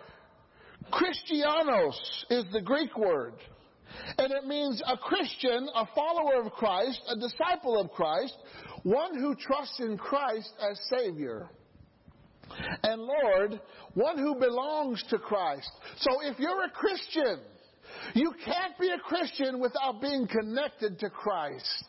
Christianos 0.92 2.26
is 2.30 2.46
the 2.52 2.62
Greek 2.62 2.98
word. 2.98 3.34
And 4.18 4.32
it 4.32 4.46
means 4.46 4.82
a 4.86 4.98
Christian, 4.98 5.68
a 5.74 5.86
follower 5.96 6.42
of 6.46 6.52
Christ, 6.54 7.02
a 7.10 7.16
disciple 7.20 7.80
of 7.80 7.92
Christ, 7.92 8.36
one 8.84 9.18
who 9.18 9.36
trusts 9.36 9.80
in 9.80 9.98
Christ 9.98 10.52
as 10.62 10.80
Savior. 10.98 11.50
And 12.84 13.02
Lord, 13.02 13.60
one 13.94 14.18
who 14.18 14.36
belongs 14.36 15.04
to 15.10 15.18
Christ. 15.18 15.70
So 15.98 16.22
if 16.24 16.40
you're 16.40 16.64
a 16.64 16.70
Christian, 16.70 17.40
you 18.14 18.34
can't 18.44 18.78
be 18.80 18.90
a 18.90 19.00
Christian 19.00 19.60
without 19.60 20.02
being 20.02 20.28
connected 20.28 21.00
to 21.00 21.10
Christ. 21.10 21.86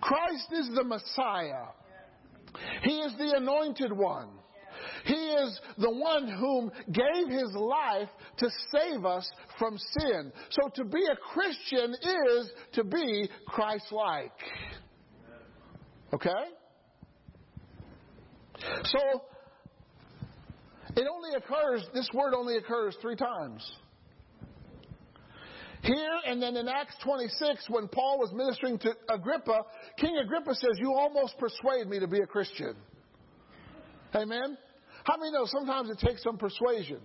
Christ 0.00 0.48
is 0.52 0.70
the 0.74 0.84
Messiah. 0.84 1.66
He 2.82 2.98
is 2.98 3.12
the 3.18 3.36
anointed 3.36 3.92
one. 3.92 4.28
He 5.04 5.14
is 5.14 5.60
the 5.78 5.90
one 5.90 6.28
whom 6.28 6.70
gave 6.92 7.28
his 7.28 7.52
life 7.54 8.08
to 8.38 8.48
save 8.72 9.04
us 9.04 9.28
from 9.58 9.78
sin. 9.98 10.32
So 10.50 10.68
to 10.74 10.84
be 10.84 11.04
a 11.04 11.16
Christian 11.16 11.94
is 11.94 12.50
to 12.74 12.84
be 12.84 13.28
Christ-like. 13.46 14.32
Okay? 16.14 16.30
So, 18.84 19.22
it 20.96 21.06
only 21.10 21.30
occurs, 21.36 21.84
this 21.94 22.08
word 22.12 22.34
only 22.34 22.56
occurs 22.56 22.96
three 23.00 23.16
times. 23.16 23.70
Here 25.82 26.18
and 26.26 26.40
then 26.40 26.56
in 26.56 26.68
Acts 26.68 26.94
26, 27.02 27.66
when 27.68 27.88
Paul 27.88 28.18
was 28.20 28.30
ministering 28.32 28.78
to 28.80 28.92
Agrippa, 29.08 29.62
King 29.98 30.16
Agrippa 30.18 30.54
says, 30.54 30.70
You 30.76 30.94
almost 30.94 31.34
persuade 31.38 31.88
me 31.88 31.98
to 31.98 32.06
be 32.06 32.20
a 32.20 32.26
Christian. 32.26 32.76
Amen? 34.14 34.56
How 35.04 35.16
many 35.16 35.32
know 35.32 35.44
sometimes 35.46 35.90
it 35.90 35.98
takes 35.98 36.22
some 36.22 36.38
persuasion 36.38 37.00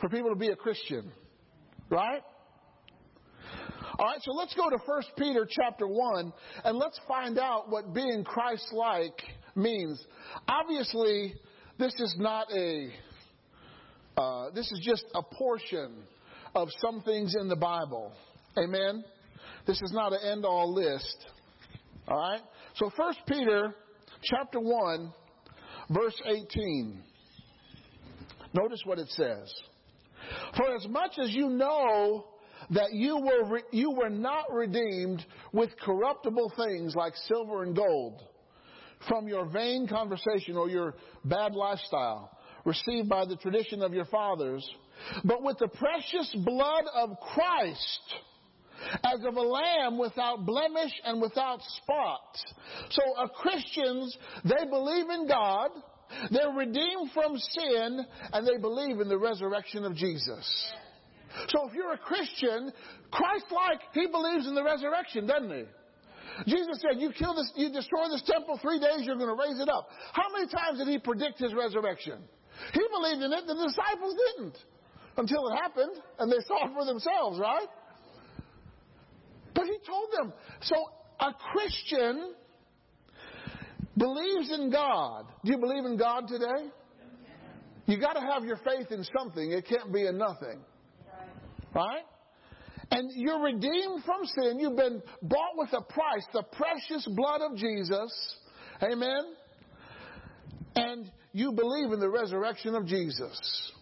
for 0.00 0.08
people 0.08 0.30
to 0.30 0.36
be 0.36 0.48
a 0.48 0.56
Christian? 0.56 1.12
Right? 1.88 2.22
All 3.96 4.06
right, 4.06 4.18
so 4.22 4.32
let's 4.32 4.54
go 4.54 4.68
to 4.70 4.78
1 4.84 5.02
Peter 5.16 5.46
chapter 5.48 5.86
1 5.86 6.32
and 6.64 6.76
let's 6.76 6.98
find 7.06 7.38
out 7.38 7.70
what 7.70 7.94
being 7.94 8.24
Christ 8.24 8.66
like 8.72 9.22
means. 9.54 10.04
Obviously, 10.48 11.34
this 11.78 11.94
is 11.98 12.14
not 12.18 12.46
a, 12.52 12.88
uh, 14.16 14.50
this 14.54 14.70
is 14.70 14.80
just 14.84 15.04
a 15.14 15.22
portion 15.22 16.04
of 16.54 16.68
some 16.80 17.02
things 17.02 17.34
in 17.40 17.48
the 17.48 17.56
Bible. 17.56 18.12
Amen? 18.56 19.04
This 19.66 19.80
is 19.82 19.92
not 19.92 20.12
an 20.12 20.20
end 20.24 20.44
all 20.44 20.72
list. 20.72 21.26
All 22.06 22.16
right? 22.16 22.40
So 22.76 22.90
1 22.94 23.14
Peter 23.26 23.74
chapter 24.22 24.60
1 24.60 25.12
verse 25.90 26.20
18. 26.24 27.02
Notice 28.52 28.80
what 28.84 28.98
it 28.98 29.08
says. 29.10 29.52
For 30.56 30.74
as 30.74 30.86
much 30.88 31.18
as 31.20 31.30
you 31.30 31.48
know 31.50 32.24
that 32.70 32.92
you 32.92 33.18
were, 33.18 33.50
re- 33.50 33.62
you 33.72 33.90
were 33.90 34.10
not 34.10 34.44
redeemed 34.52 35.24
with 35.52 35.70
corruptible 35.80 36.52
things 36.56 36.94
like 36.94 37.14
silver 37.26 37.64
and 37.64 37.74
gold 37.74 38.22
from 39.08 39.28
your 39.28 39.46
vain 39.46 39.86
conversation 39.88 40.56
or 40.56 40.68
your 40.68 40.94
bad 41.24 41.54
lifestyle 41.54 42.30
received 42.64 43.08
by 43.08 43.24
the 43.24 43.36
tradition 43.36 43.82
of 43.82 43.92
your 43.92 44.06
fathers, 44.06 44.66
but 45.24 45.42
with 45.42 45.58
the 45.58 45.68
precious 45.68 46.34
blood 46.44 46.84
of 46.94 47.10
Christ 47.34 48.14
as 49.04 49.24
of 49.24 49.36
a 49.36 49.40
lamb 49.40 49.98
without 49.98 50.44
blemish 50.44 50.92
and 51.04 51.20
without 51.20 51.60
spot. 51.82 52.36
So 52.90 53.02
a 53.22 53.28
Christians, 53.28 54.16
they 54.44 54.64
believe 54.68 55.08
in 55.10 55.28
God, 55.28 55.70
they're 56.30 56.50
redeemed 56.50 57.10
from 57.12 57.36
sin, 57.36 58.04
and 58.32 58.46
they 58.46 58.58
believe 58.58 59.00
in 59.00 59.08
the 59.08 59.18
resurrection 59.18 59.84
of 59.84 59.94
Jesus. 59.94 60.72
So 61.48 61.68
if 61.68 61.74
you're 61.74 61.92
a 61.92 61.98
Christian, 61.98 62.72
Christ-like, 63.10 63.80
he 63.92 64.06
believes 64.06 64.46
in 64.46 64.54
the 64.54 64.62
resurrection, 64.62 65.26
doesn't 65.26 65.50
he? 65.50 65.64
Jesus 66.46 66.80
said, 66.80 67.00
you 67.00 67.10
kill 67.12 67.34
this, 67.34 67.50
you 67.56 67.70
destroy 67.70 68.08
this 68.10 68.22
temple, 68.26 68.58
three 68.60 68.78
days 68.78 69.02
you're 69.06 69.16
going 69.16 69.30
to 69.30 69.40
raise 69.40 69.60
it 69.60 69.68
up. 69.68 69.88
How 70.12 70.32
many 70.32 70.48
times 70.48 70.78
did 70.78 70.88
he 70.88 70.98
predict 70.98 71.38
his 71.38 71.54
resurrection? 71.54 72.18
He 72.72 72.80
believed 72.90 73.22
in 73.22 73.32
it, 73.32 73.46
the 73.46 73.54
disciples 73.54 74.14
didn't. 74.36 74.58
Until 75.16 75.48
it 75.48 75.56
happened, 75.56 75.96
and 76.18 76.30
they 76.30 76.42
saw 76.46 76.66
it 76.66 76.72
for 76.74 76.84
themselves, 76.84 77.38
right? 77.38 77.68
But 79.54 79.64
he 79.64 79.76
told 79.86 80.08
them. 80.12 80.32
So 80.62 80.74
a 81.20 81.32
Christian 81.52 82.34
believes 83.96 84.50
in 84.50 84.70
God. 84.72 85.26
Do 85.44 85.52
you 85.52 85.58
believe 85.58 85.84
in 85.84 85.96
God 85.96 86.26
today? 86.26 86.68
You 87.86 88.00
got 88.00 88.14
to 88.14 88.20
have 88.20 88.44
your 88.44 88.56
faith 88.56 88.90
in 88.90 89.04
something. 89.16 89.52
It 89.52 89.66
can't 89.68 89.92
be 89.92 90.06
in 90.06 90.18
nothing. 90.18 90.64
Right? 91.74 92.04
And 92.94 93.10
you're 93.16 93.42
redeemed 93.42 94.04
from 94.04 94.24
sin. 94.24 94.60
You've 94.60 94.76
been 94.76 95.02
bought 95.20 95.56
with 95.56 95.70
a 95.72 95.80
price, 95.80 96.24
the 96.32 96.44
precious 96.44 97.04
blood 97.16 97.40
of 97.40 97.56
Jesus. 97.56 98.36
Amen. 98.80 99.34
And 100.76 101.10
you 101.32 101.50
believe 101.50 101.90
in 101.90 101.98
the 101.98 102.08
resurrection 102.08 102.76
of 102.76 102.86
Jesus. 102.86 103.72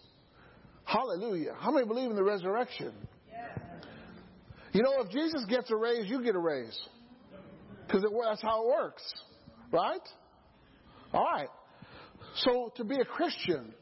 Hallelujah. 0.85 1.53
How 1.59 1.69
many 1.69 1.85
believe 1.85 2.09
in 2.09 2.15
the 2.15 2.23
resurrection? 2.23 2.91
You 4.71 4.81
know, 4.81 5.01
if 5.01 5.11
Jesus 5.11 5.45
gets 5.47 5.69
a 5.69 5.75
raise, 5.75 6.09
you 6.09 6.23
get 6.23 6.33
a 6.33 6.39
raise. 6.39 6.75
Because 7.85 8.01
that's 8.01 8.41
how 8.41 8.65
it 8.65 8.67
works. 8.67 9.03
Right? 9.71 10.01
All 11.13 11.23
right. 11.23 11.49
So 12.37 12.73
to 12.77 12.83
be 12.83 12.95
a 12.95 13.05
Christian 13.05 13.75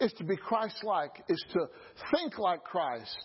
is 0.00 0.12
to 0.14 0.24
be 0.24 0.36
Christ 0.36 0.82
like, 0.82 1.22
is 1.28 1.42
to 1.52 1.66
think 2.12 2.38
like 2.38 2.64
Christ, 2.64 3.16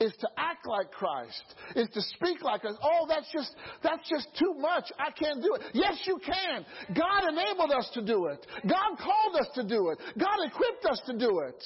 is 0.00 0.12
to 0.20 0.28
act 0.36 0.66
like 0.66 0.90
Christ, 0.90 1.54
is 1.74 1.88
to 1.94 2.00
speak 2.02 2.42
like 2.42 2.64
us. 2.64 2.76
Oh, 2.82 3.06
that's 3.08 3.30
just 3.32 3.54
that's 3.82 4.08
just 4.08 4.28
too 4.38 4.54
much. 4.58 4.90
I 4.98 5.10
can't 5.10 5.42
do 5.42 5.54
it. 5.54 5.62
Yes, 5.74 6.00
you 6.06 6.18
can. 6.24 6.64
God 6.96 7.28
enabled 7.28 7.72
us 7.72 7.90
to 7.94 8.02
do 8.02 8.26
it. 8.26 8.46
God 8.62 8.98
called 8.98 9.36
us 9.40 9.48
to 9.54 9.64
do 9.64 9.90
it. 9.90 9.98
God 10.18 10.38
equipped 10.44 10.86
us 10.86 11.00
to 11.06 11.18
do 11.18 11.40
it. 11.40 11.62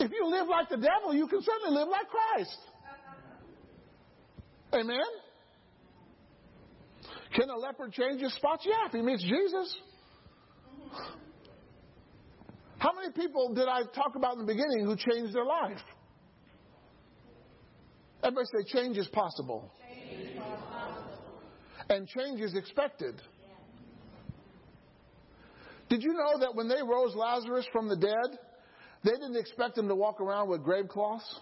If 0.00 0.12
you 0.12 0.30
live 0.30 0.46
like 0.48 0.68
the 0.68 0.76
devil, 0.76 1.12
you 1.12 1.26
can 1.26 1.42
certainly 1.42 1.76
live 1.76 1.88
like 1.88 2.06
Christ. 2.08 2.58
Amen? 4.72 5.00
Can 7.34 7.50
a 7.50 7.56
leopard 7.56 7.92
change 7.92 8.20
his 8.20 8.32
spots? 8.34 8.64
Yeah, 8.66 8.86
if 8.86 8.92
he 8.92 9.02
meets 9.02 9.22
Jesus. 9.22 9.76
How 12.78 12.92
many 12.92 13.12
people 13.12 13.54
did 13.54 13.68
I 13.68 13.82
talk 13.94 14.14
about 14.14 14.34
in 14.34 14.40
the 14.40 14.46
beginning 14.46 14.84
who 14.84 14.96
changed 14.96 15.34
their 15.34 15.44
life? 15.44 15.80
Everybody 18.22 18.46
say 18.46 18.72
change 18.72 18.96
is 18.96 19.08
possible. 19.08 19.72
Change. 19.88 20.40
And 21.90 22.06
change 22.08 22.40
is 22.40 22.54
expected. 22.54 23.20
Did 25.88 26.02
you 26.02 26.12
know 26.12 26.38
that 26.40 26.54
when 26.54 26.68
they 26.68 26.82
rose 26.82 27.14
Lazarus 27.14 27.66
from 27.72 27.88
the 27.88 27.96
dead, 27.96 28.38
they 29.04 29.12
didn't 29.12 29.36
expect 29.36 29.78
him 29.78 29.88
to 29.88 29.94
walk 29.94 30.20
around 30.20 30.48
with 30.48 30.62
grave 30.62 30.88
cloths? 30.88 31.40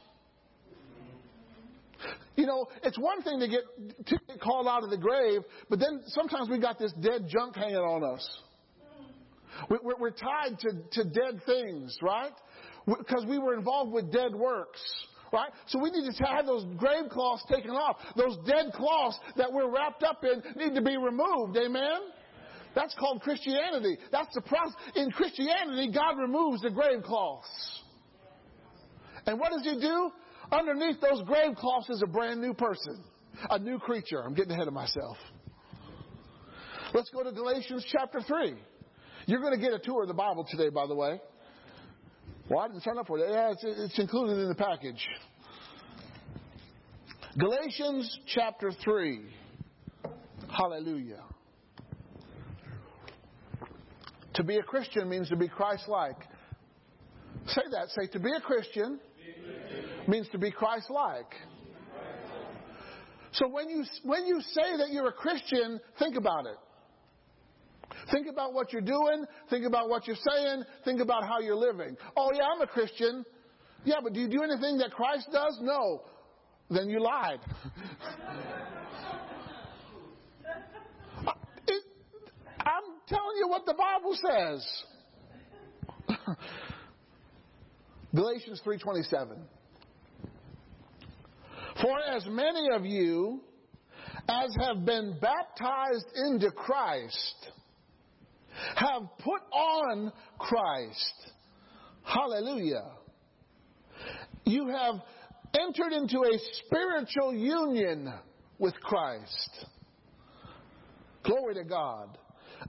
You 2.37 2.47
know, 2.47 2.67
it's 2.83 2.99
one 2.99 3.23
thing 3.23 3.41
to 3.41 3.49
get, 3.49 4.07
to 4.07 4.19
get 4.29 4.41
called 4.41 4.69
out 4.69 4.85
of 4.85 4.91
the 4.91 4.99
grave, 4.99 5.41
but 5.69 5.81
then 5.81 6.03
sometimes 6.09 6.49
we 6.51 6.59
got 6.59 6.79
this 6.79 6.93
dead 7.01 7.29
junk 7.29 7.57
hanging 7.57 7.77
on 7.77 8.05
us. 8.15 8.41
We- 9.71 9.79
We're, 9.83 9.97
we're 9.99 10.11
tied 10.11 10.59
to, 10.61 10.71
to 10.93 11.05
dead 11.05 11.41
things, 11.47 11.97
right? 12.03 12.33
Because 12.87 13.25
we 13.27 13.39
were 13.39 13.55
involved 13.55 13.93
with 13.93 14.13
dead 14.13 14.35
works, 14.35 14.81
right? 15.33 15.51
So 15.67 15.79
we 15.81 15.91
need 15.91 16.11
to 16.11 16.25
have 16.25 16.47
those 16.47 16.65
grave 16.77 17.09
cloths 17.11 17.45
taken 17.51 17.71
off. 17.71 17.97
Those 18.17 18.37
dead 18.47 18.73
cloths 18.75 19.19
that 19.37 19.53
we're 19.53 19.73
wrapped 19.73 20.03
up 20.03 20.23
in 20.25 20.43
need 20.57 20.75
to 20.77 20.83
be 20.83 20.97
removed. 20.97 21.57
Amen? 21.57 22.01
That's 22.75 22.95
called 22.95 23.23
Christianity. 23.23 23.97
That's 24.13 24.33
the 24.35 24.43
process. 24.43 24.75
In 24.95 25.11
Christianity, 25.11 25.91
God 25.93 26.19
removes 26.19 26.61
the 26.63 26.71
grave 26.71 27.03
cloths. 27.03 27.49
And 29.27 29.41
what 29.41 29.51
does 29.51 29.63
He 29.63 29.81
do? 29.81 30.11
Underneath 30.53 31.01
those 31.01 31.23
grave 31.27 31.57
cloths 31.57 31.89
is 31.91 32.03
a 32.03 32.07
brand 32.07 32.41
new 32.41 32.55
person, 32.55 33.03
a 33.51 33.59
new 33.59 33.79
creature. 33.79 34.23
I'm 34.25 34.35
getting 34.35 34.53
ahead 34.53 34.69
of 34.69 34.75
myself. 34.75 35.17
Let's 36.95 37.11
go 37.11 37.25
to 37.25 37.33
Galatians 37.33 37.85
chapter 37.91 38.21
3. 38.21 38.55
You're 39.27 39.41
going 39.41 39.55
to 39.55 39.61
get 39.61 39.73
a 39.73 39.81
tour 39.81 40.03
of 40.03 40.09
the 40.09 40.15
Bible 40.15 40.47
today, 40.49 40.69
by 40.69 40.87
the 40.87 40.95
way. 40.95 41.21
Well, 42.49 42.61
I 42.61 42.69
didn't 42.69 42.85
sign 42.85 42.97
up 42.97 43.09
for 43.09 43.19
it. 43.19 43.29
Yeah, 43.29 43.51
it's, 43.51 43.65
it's 43.65 43.99
included 43.99 44.39
in 44.39 44.49
the 44.49 44.55
package. 44.55 45.05
Galatians 47.37 48.21
chapter 48.29 48.71
3. 48.85 49.21
Hallelujah. 50.49 51.25
To 54.35 54.45
be 54.45 54.59
a 54.59 54.63
Christian 54.63 55.09
means 55.09 55.29
to 55.31 55.37
be 55.37 55.49
Christ 55.49 55.89
like. 55.89 56.19
Say 57.49 57.63
that. 57.73 57.89
Say, 57.89 58.07
to 58.13 58.21
be 58.21 58.31
a 58.31 58.41
Christian 58.41 59.01
means 60.07 60.29
to 60.31 60.39
be 60.39 60.53
Christ 60.53 60.89
like. 60.89 61.35
So 63.33 63.49
when 63.49 63.69
you, 63.71 63.85
when 64.05 64.25
you 64.25 64.41
say 64.41 64.77
that 64.79 64.91
you're 64.93 65.09
a 65.09 65.13
Christian, 65.13 65.81
think 65.99 66.17
about 66.17 66.47
it. 66.47 66.57
Think 68.11 68.29
about 68.29 68.53
what 68.53 68.73
you're 68.73 68.83
doing. 68.83 69.25
Think 69.51 69.67
about 69.67 69.89
what 69.89 70.07
you're 70.07 70.17
saying. 70.17 70.65
Think 70.85 71.01
about 71.01 71.25
how 71.25 71.41
you're 71.41 71.57
living. 71.57 71.97
Oh, 72.17 72.31
yeah, 72.35 72.45
I'm 72.55 72.61
a 72.61 72.67
Christian. 72.67 73.25
Yeah, 73.85 73.97
but 74.03 74.13
do 74.13 74.21
you 74.21 74.29
do 74.29 74.43
anything 74.43 74.79
that 74.79 74.91
Christ 74.93 75.29
does? 75.33 75.59
No. 75.63 76.03
Then 76.71 76.89
you 76.89 77.01
lied. 77.03 77.41
It- 81.69 81.83
I'm 82.61 82.85
telling 83.09 83.37
you 83.39 83.49
what 83.49 83.67
the 83.67 83.75
Bible 83.75 84.17
says. 84.29 84.85
Galatians 88.15 88.63
3:27. 88.65 89.39
For 91.83 91.99
as 92.01 92.25
many 92.27 92.69
of 92.73 92.87
you 92.87 93.41
as 94.29 94.57
have 94.61 94.85
been 94.85 95.19
baptized 95.21 96.07
into 96.15 96.51
Christ 96.51 97.51
have 98.77 99.03
put 99.19 99.43
on 99.53 100.13
Christ. 100.39 101.33
Hallelujah. 102.05 102.93
You 104.45 104.69
have 104.69 104.97
entered 105.55 105.93
into 105.93 106.19
a 106.19 106.39
spiritual 106.65 107.35
union 107.35 108.13
with 108.59 108.75
Christ. 108.81 109.67
Glory 111.25 111.55
to 111.55 111.65
God. 111.65 112.19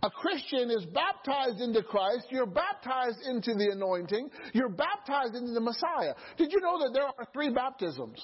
A 0.03 0.09
Christian 0.09 0.69
is 0.69 0.85
baptized 0.93 1.61
into 1.61 1.81
Christ. 1.83 2.25
You're 2.29 2.45
baptized 2.45 3.19
into 3.27 3.53
the 3.53 3.69
anointing. 3.71 4.29
You're 4.53 4.69
baptized 4.69 5.35
into 5.35 5.53
the 5.53 5.61
Messiah. 5.61 6.13
Did 6.37 6.51
you 6.51 6.59
know 6.61 6.79
that 6.79 6.91
there 6.93 7.05
are 7.05 7.27
three 7.33 7.49
baptisms? 7.49 8.21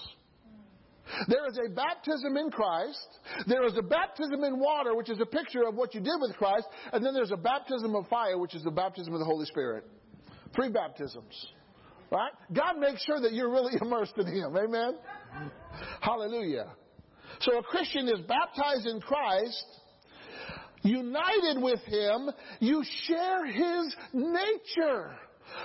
There 1.27 1.47
is 1.47 1.59
a 1.63 1.69
baptism 1.69 2.38
in 2.38 2.49
Christ. 2.49 3.19
There 3.47 3.65
is 3.65 3.77
a 3.77 3.81
baptism 3.81 4.43
in 4.43 4.59
water, 4.59 4.95
which 4.95 5.09
is 5.09 5.19
a 5.19 5.25
picture 5.25 5.63
of 5.67 5.75
what 5.75 5.93
you 5.93 5.99
did 5.99 6.15
with 6.19 6.35
Christ. 6.35 6.65
And 6.91 7.05
then 7.05 7.13
there's 7.13 7.31
a 7.31 7.38
baptism 7.38 7.95
of 7.95 8.07
fire, 8.07 8.38
which 8.38 8.55
is 8.55 8.63
the 8.63 8.71
baptism 8.71 9.13
of 9.13 9.19
the 9.19 9.25
Holy 9.25 9.45
Spirit. 9.45 9.85
Three 10.55 10.69
baptisms. 10.69 11.47
Right? 12.11 12.31
God 12.53 12.77
makes 12.77 13.03
sure 13.03 13.19
that 13.19 13.34
you're 13.34 13.51
really 13.51 13.73
immersed 13.81 14.17
in 14.17 14.27
Him. 14.27 14.55
Amen? 14.55 14.97
Hallelujah. 15.99 16.67
So 17.41 17.57
a 17.57 17.63
Christian 17.63 18.07
is 18.07 18.19
baptized 18.27 18.85
in 18.85 19.01
Christ, 19.01 19.65
united 20.84 21.61
with 21.61 21.80
Him, 21.81 22.30
you 22.59 22.84
share 23.07 23.45
His 23.45 23.95
nature. 24.13 25.15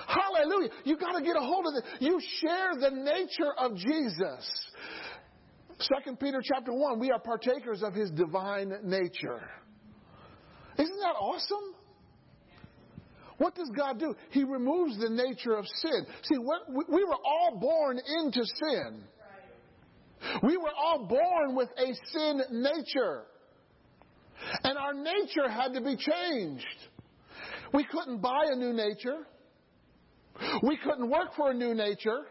Hallelujah. 0.07 0.69
You 0.83 0.97
got 0.97 1.17
to 1.17 1.23
get 1.23 1.35
a 1.35 1.39
hold 1.39 1.65
of 1.67 1.73
it. 1.77 1.83
You 2.01 2.19
share 2.41 2.71
the 2.79 2.91
nature 2.91 3.53
of 3.57 3.75
Jesus. 3.75 4.69
Second 5.79 6.19
Peter 6.19 6.41
chapter 6.43 6.73
1, 6.73 6.99
we 6.99 7.09
are 7.11 7.19
partakers 7.19 7.83
of 7.83 7.93
his 7.93 8.11
divine 8.11 8.73
nature. 8.83 9.41
Isn't 10.77 10.99
that 10.99 11.15
awesome? 11.19 11.73
What 13.37 13.55
does 13.55 13.71
God 13.75 13.99
do? 13.99 14.13
He 14.31 14.43
removes 14.43 14.99
the 14.99 15.09
nature 15.09 15.53
of 15.53 15.65
sin. 15.65 16.05
See, 16.23 16.37
we 16.37 17.03
were 17.05 17.17
all 17.23 17.57
born 17.59 17.97
into 18.23 18.43
sin. 18.43 19.03
We 20.43 20.57
were 20.57 20.73
all 20.77 21.05
born 21.05 21.55
with 21.55 21.69
a 21.77 21.93
sin 22.11 22.41
nature. 22.51 23.23
And 24.63 24.77
our 24.77 24.93
nature 24.93 25.49
had 25.49 25.73
to 25.73 25.81
be 25.81 25.95
changed. 25.95 26.65
We 27.73 27.85
couldn't 27.85 28.19
buy 28.21 28.47
a 28.51 28.55
new 28.57 28.73
nature. 28.73 29.25
We 30.63 30.77
couldn't 30.77 31.09
work 31.09 31.35
for 31.37 31.51
a 31.51 31.53
new 31.53 31.73
nature. 31.73 32.25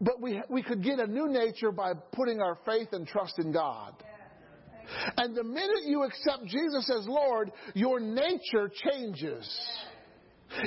But 0.00 0.20
we, 0.20 0.40
we 0.48 0.62
could 0.62 0.82
get 0.82 1.00
a 1.00 1.06
new 1.06 1.28
nature 1.28 1.72
by 1.72 1.92
putting 2.12 2.40
our 2.40 2.58
faith 2.64 2.88
and 2.92 3.06
trust 3.06 3.38
in 3.38 3.52
God. 3.52 3.94
And 5.16 5.36
the 5.36 5.44
minute 5.44 5.84
you 5.86 6.04
accept 6.04 6.46
Jesus 6.46 6.90
as 6.98 7.06
Lord, 7.06 7.50
your 7.74 8.00
nature 8.00 8.70
changes. 8.92 9.48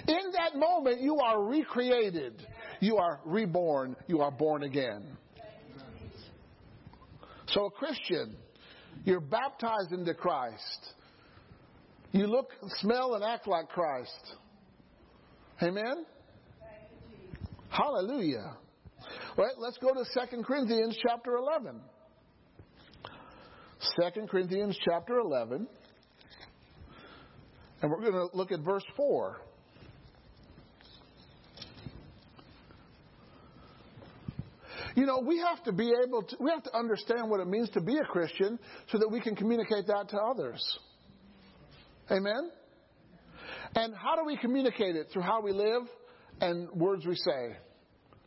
In 0.08 0.32
that 0.34 0.56
moment, 0.56 1.02
you 1.02 1.18
are 1.18 1.44
recreated. 1.44 2.46
You 2.82 2.98
are 2.98 3.20
reborn. 3.26 3.96
You 4.08 4.22
are 4.22 4.32
born 4.32 4.64
again. 4.64 5.18
So, 7.48 7.66
a 7.66 7.72
Christian, 7.72 8.36
you're 9.04 9.20
baptized 9.20 9.92
into 9.92 10.14
Christ. 10.14 10.94
You 12.12 12.28
look, 12.28 12.52
smell, 12.80 13.16
and 13.16 13.24
act 13.24 13.48
like 13.48 13.70
Christ. 13.70 14.36
Amen? 15.62 16.06
Hallelujah. 17.70 18.58
All 19.38 19.46
right, 19.46 19.54
let's 19.58 19.78
go 19.78 19.94
to 19.94 20.04
2 20.04 20.44
Corinthians 20.44 20.98
chapter 21.02 21.36
11. 21.36 21.82
2 24.14 24.28
Corinthians 24.28 24.78
chapter 24.84 25.20
11. 25.20 25.68
And 27.82 27.92
we're 27.92 28.02
going 28.02 28.14
to 28.14 28.38
look 28.38 28.52
at 28.52 28.60
verse 28.60 28.84
4. 28.96 29.42
You 34.96 35.06
know, 35.06 35.24
we 35.26 35.40
have 35.40 35.64
to 35.64 35.72
be 35.72 35.92
able 36.06 36.24
to, 36.24 36.36
we 36.40 36.52
have 36.52 36.64
to 36.64 36.78
understand 36.78 37.30
what 37.30 37.40
it 37.40 37.48
means 37.48 37.70
to 37.72 37.82
be 37.82 37.98
a 37.98 38.04
Christian 38.04 38.60
so 38.92 38.98
that 38.98 39.10
we 39.10 39.22
can 39.22 39.36
communicate 39.36 39.88
that 39.88 40.10
to 40.10 40.18
others. 40.18 40.62
Amen? 42.12 42.52
And 43.76 43.96
how 43.96 44.16
do 44.16 44.26
we 44.26 44.36
communicate 44.36 44.96
it? 44.98 45.08
Through 45.14 45.22
how 45.22 45.42
we 45.42 45.54
live 45.54 45.84
and 46.42 46.70
words 46.72 47.06
we 47.06 47.16
say. 47.16 47.56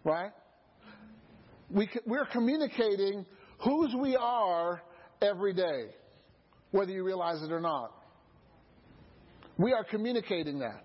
Right? 0.04 0.30
We, 1.70 1.88
we're 2.06 2.26
communicating 2.26 3.24
whose 3.62 3.94
we 3.98 4.16
are 4.16 4.82
every 5.22 5.54
day, 5.54 5.86
whether 6.70 6.92
you 6.92 7.04
realize 7.04 7.42
it 7.42 7.52
or 7.52 7.60
not. 7.60 7.92
We 9.56 9.72
are 9.72 9.84
communicating 9.84 10.58
that. 10.58 10.84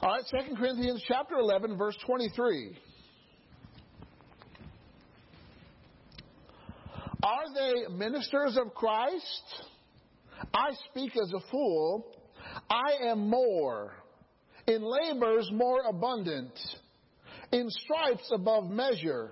All 0.00 0.10
right, 0.10 0.22
2 0.48 0.54
Corinthians 0.56 1.02
chapter 1.08 1.36
11, 1.36 1.76
verse 1.76 1.96
23. 2.06 2.78
Are 7.22 7.44
they 7.54 7.92
ministers 7.92 8.56
of 8.56 8.72
Christ? 8.74 9.64
I 10.54 10.70
speak 10.90 11.12
as 11.20 11.32
a 11.32 11.50
fool. 11.50 12.06
I 12.70 13.10
am 13.10 13.28
more. 13.28 13.94
In 14.68 14.82
labors 14.82 15.50
more 15.52 15.80
abundant. 15.88 16.52
In 17.56 17.70
stripes 17.70 18.30
above 18.32 18.68
measure. 18.68 19.30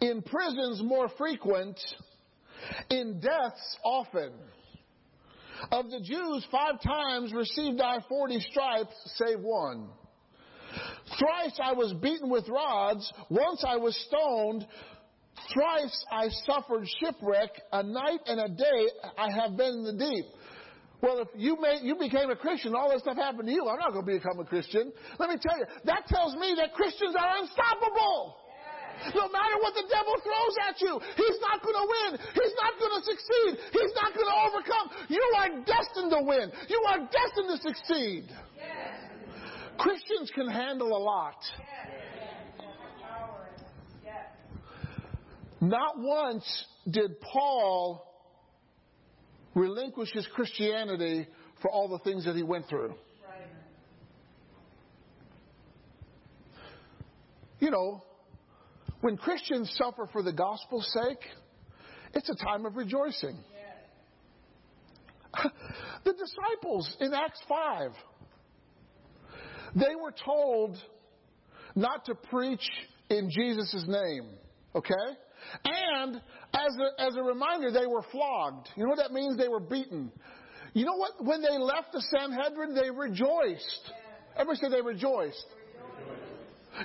In 0.00 0.22
prisons 0.22 0.82
more 0.82 1.08
frequent. 1.16 1.78
In 2.90 3.20
deaths 3.20 3.76
often. 3.84 4.32
Of 5.70 5.88
the 5.88 6.00
Jews, 6.00 6.44
five 6.50 6.82
times 6.82 7.32
received 7.32 7.80
I 7.80 7.98
forty 8.08 8.40
stripes, 8.40 8.92
save 9.18 9.38
one. 9.38 9.88
Thrice 11.16 11.60
I 11.62 11.74
was 11.74 11.94
beaten 12.02 12.28
with 12.28 12.48
rods. 12.48 13.12
Once 13.30 13.64
I 13.64 13.76
was 13.76 13.96
stoned. 14.08 14.66
Thrice 15.54 16.04
I 16.10 16.30
suffered 16.44 16.88
shipwreck. 17.00 17.50
A 17.72 17.84
night 17.84 18.20
and 18.26 18.40
a 18.40 18.48
day 18.48 18.88
I 19.16 19.30
have 19.30 19.56
been 19.56 19.74
in 19.74 19.84
the 19.84 20.10
deep. 20.10 20.24
Well, 21.00 21.20
if 21.20 21.28
you 21.36 21.56
made, 21.60 21.82
you 21.82 21.94
became 21.94 22.30
a 22.30 22.36
Christian, 22.36 22.74
all 22.74 22.90
this 22.90 23.02
stuff 23.02 23.16
happened 23.16 23.46
to 23.46 23.54
you. 23.54 23.68
I'm 23.68 23.78
not 23.78 23.92
going 23.92 24.04
to 24.04 24.12
become 24.18 24.40
a 24.40 24.44
Christian. 24.44 24.92
Let 25.18 25.30
me 25.30 25.36
tell 25.38 25.56
you, 25.58 25.66
that 25.84 26.06
tells 26.08 26.34
me 26.34 26.54
that 26.58 26.74
Christians 26.74 27.14
are 27.14 27.38
unstoppable. 27.38 28.36
No 29.14 29.28
matter 29.30 29.56
what 29.62 29.74
the 29.74 29.86
devil 29.86 30.14
throws 30.26 30.56
at 30.66 30.80
you, 30.80 30.98
he's 31.14 31.38
not 31.40 31.62
going 31.62 31.78
to 31.78 31.86
win. 31.86 32.18
He's 32.34 32.56
not 32.58 32.74
going 32.82 32.98
to 32.98 33.02
succeed. 33.06 33.50
He's 33.70 33.94
not 33.94 34.10
going 34.10 34.26
to 34.26 34.38
overcome. 34.50 34.86
You 35.08 35.22
are 35.38 35.48
destined 35.62 36.10
to 36.10 36.22
win. 36.26 36.50
You 36.66 36.82
are 36.88 36.98
destined 37.06 37.48
to 37.54 37.58
succeed. 37.62 38.24
Christians 39.78 40.32
can 40.34 40.48
handle 40.48 40.96
a 40.96 40.98
lot. 40.98 41.38
Not 45.60 45.94
once 45.98 46.66
did 46.90 47.20
Paul 47.20 48.07
relinquish 49.54 50.10
his 50.12 50.26
Christianity 50.34 51.26
for 51.60 51.70
all 51.70 51.88
the 51.88 51.98
things 51.98 52.24
that 52.24 52.36
he 52.36 52.42
went 52.42 52.68
through. 52.68 52.94
You 57.60 57.70
know, 57.70 58.02
when 59.00 59.16
Christians 59.16 59.72
suffer 59.76 60.08
for 60.12 60.22
the 60.22 60.32
gospel's 60.32 60.88
sake, 60.92 61.18
it's 62.14 62.28
a 62.28 62.44
time 62.44 62.66
of 62.66 62.76
rejoicing. 62.76 63.36
the 66.04 66.12
disciples 66.12 66.96
in 67.00 67.12
Acts 67.12 67.40
5, 67.48 67.90
they 69.74 69.94
were 70.00 70.14
told 70.24 70.76
not 71.74 72.04
to 72.06 72.14
preach 72.14 72.66
in 73.10 73.30
Jesus' 73.30 73.84
name, 73.86 74.30
okay? 74.74 74.94
And 75.64 76.16
as 76.52 76.76
a, 76.78 77.02
as 77.02 77.16
a 77.16 77.22
reminder, 77.22 77.70
they 77.70 77.86
were 77.86 78.02
flogged. 78.10 78.68
You 78.76 78.84
know 78.84 78.90
what 78.90 78.98
that 78.98 79.12
means? 79.12 79.36
They 79.36 79.48
were 79.48 79.60
beaten. 79.60 80.12
You 80.74 80.84
know 80.84 80.96
what? 80.96 81.12
When 81.24 81.42
they 81.42 81.58
left 81.58 81.92
the 81.92 82.02
Sanhedrin, 82.16 82.74
they 82.74 82.90
rejoiced. 82.90 83.92
Everybody 84.36 84.58
say 84.60 84.68
they 84.70 84.82
rejoiced. 84.82 85.46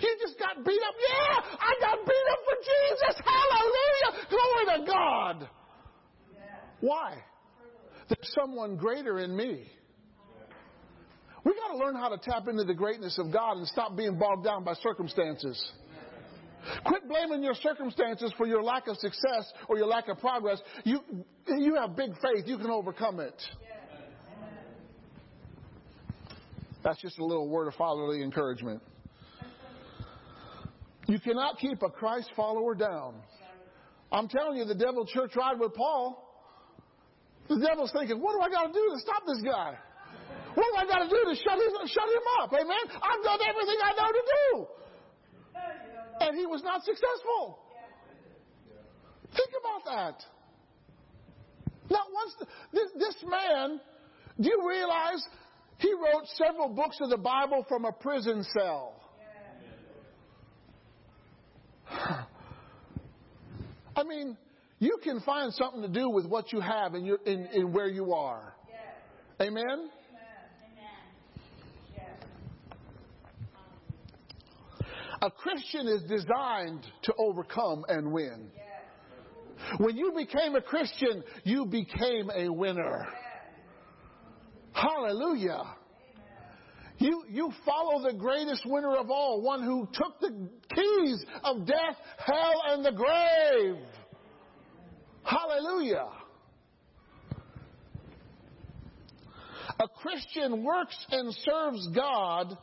You 0.01 0.17
just 0.21 0.39
got 0.39 0.65
beat 0.65 0.81
up. 0.87 0.95
Yeah, 0.97 1.57
I 1.59 1.73
got 1.79 1.97
beat 2.05 2.27
up 2.31 2.39
for 2.45 2.57
Jesus. 2.63 3.21
Hallelujah. 3.25 4.27
Glory 4.29 4.79
to 4.79 4.91
God. 4.91 5.49
Why? 6.79 7.13
There's 8.09 8.33
someone 8.33 8.75
greater 8.75 9.19
in 9.19 9.35
me. 9.35 9.67
We 11.45 11.53
got 11.53 11.73
to 11.73 11.77
learn 11.77 11.95
how 11.95 12.09
to 12.09 12.17
tap 12.17 12.47
into 12.47 12.63
the 12.63 12.73
greatness 12.73 13.19
of 13.19 13.31
God 13.31 13.57
and 13.57 13.67
stop 13.67 13.95
being 13.95 14.17
bogged 14.17 14.45
down 14.45 14.63
by 14.63 14.73
circumstances. 14.75 15.61
Quit 16.85 17.07
blaming 17.07 17.43
your 17.43 17.55
circumstances 17.55 18.33
for 18.37 18.47
your 18.47 18.63
lack 18.63 18.87
of 18.87 18.97
success 18.97 19.51
or 19.67 19.77
your 19.77 19.87
lack 19.87 20.07
of 20.07 20.19
progress. 20.19 20.61
You, 20.83 20.99
you 21.47 21.75
have 21.75 21.95
big 21.95 22.11
faith. 22.21 22.45
You 22.45 22.57
can 22.57 22.69
overcome 22.69 23.19
it. 23.19 23.41
That's 26.83 27.01
just 27.01 27.17
a 27.19 27.25
little 27.25 27.47
word 27.47 27.67
of 27.67 27.75
fatherly 27.75 28.21
encouragement. 28.21 28.81
You 31.07 31.19
cannot 31.19 31.57
keep 31.59 31.81
a 31.81 31.89
Christ 31.89 32.31
follower 32.35 32.75
down. 32.75 33.15
I'm 34.11 34.27
telling 34.27 34.57
you, 34.57 34.65
the 34.65 34.75
devil 34.75 35.05
church 35.05 35.35
ride 35.35 35.59
with 35.59 35.73
Paul. 35.73 36.19
The 37.49 37.59
devil's 37.59 37.91
thinking, 37.91 38.21
what 38.21 38.33
do 38.33 38.41
I 38.41 38.49
got 38.49 38.67
to 38.67 38.73
do 38.73 38.91
to 38.93 38.99
stop 38.99 39.23
this 39.27 39.41
guy? 39.43 39.75
What 40.55 40.63
do 40.63 40.75
I 40.77 40.85
got 40.85 41.03
to 41.03 41.09
do 41.09 41.19
to 41.27 41.35
shut 41.35 41.57
him, 41.57 41.87
shut 41.87 42.07
him 42.07 42.25
up? 42.39 42.53
Amen? 42.53 42.83
I've 42.93 43.23
done 43.23 43.39
everything 43.41 43.77
I 43.83 43.91
know 43.97 44.11
to 44.11 44.23
do. 44.23 44.82
And 46.19 46.37
he 46.37 46.45
was 46.45 46.63
not 46.63 46.83
successful. 46.83 47.59
Think 49.35 49.49
about 49.59 49.85
that. 49.85 50.23
Not 51.89 52.07
once, 52.13 52.33
the, 52.39 52.45
this, 52.71 52.89
this 52.97 53.15
man, 53.27 53.79
do 54.39 54.49
you 54.49 54.67
realize 54.67 55.25
he 55.77 55.91
wrote 55.93 56.27
several 56.35 56.69
books 56.69 56.97
of 57.01 57.09
the 57.09 57.17
Bible 57.17 57.65
from 57.67 57.85
a 57.85 57.91
prison 57.91 58.45
cell? 58.53 59.01
I 63.95 64.03
mean, 64.03 64.37
you 64.79 64.97
can 65.03 65.19
find 65.21 65.53
something 65.53 65.81
to 65.81 65.87
do 65.87 66.09
with 66.09 66.25
what 66.25 66.51
you 66.51 66.59
have 66.59 66.95
in, 66.95 67.05
your, 67.05 67.17
in, 67.25 67.47
in 67.53 67.71
where 67.73 67.87
you 67.87 68.13
are. 68.13 68.53
Amen? 69.41 69.89
A 75.23 75.31
Christian 75.31 75.87
is 75.87 76.01
designed 76.01 76.85
to 77.03 77.13
overcome 77.17 77.85
and 77.87 78.11
win. 78.11 78.51
When 79.77 79.95
you 79.95 80.11
became 80.11 80.53
a 80.55 80.61
Christian, 80.61 81.23
you 81.45 81.65
became 81.65 82.29
a 82.35 82.49
winner. 82.49 83.07
Hallelujah. 84.73 85.63
You, 86.97 87.23
you 87.29 87.53
follow 87.65 88.03
the 88.03 88.17
greatest 88.17 88.63
winner 88.65 88.97
of 88.97 89.09
all, 89.09 89.41
one 89.41 89.63
who 89.63 89.87
took 89.93 90.19
the 90.19 90.49
keys 90.75 91.25
of 91.45 91.65
death, 91.65 91.95
hell, 92.17 92.61
and 92.71 92.83
the 92.83 92.91
grave. 92.91 93.81
Hallelujah. 95.23 96.09
A 99.79 99.87
Christian 99.87 100.65
works 100.65 100.97
and 101.11 101.33
serves 101.33 101.87
God 101.95 102.57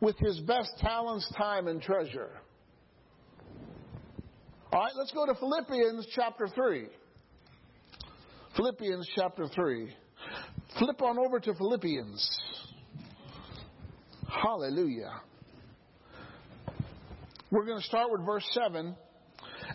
with 0.00 0.16
his 0.18 0.40
best 0.40 0.70
talents, 0.78 1.30
time, 1.36 1.66
and 1.68 1.82
treasure. 1.82 2.30
All 4.72 4.80
right, 4.80 4.92
let's 4.96 5.12
go 5.12 5.26
to 5.26 5.34
Philippians 5.34 6.06
chapter 6.14 6.46
3. 6.46 6.86
Philippians 8.56 9.08
chapter 9.16 9.48
3. 9.48 9.94
Flip 10.78 11.02
on 11.02 11.18
over 11.18 11.40
to 11.40 11.54
Philippians. 11.54 12.40
Hallelujah. 14.28 15.20
We're 17.50 17.64
going 17.64 17.80
to 17.80 17.86
start 17.86 18.10
with 18.10 18.26
verse 18.26 18.44
7. 18.52 18.94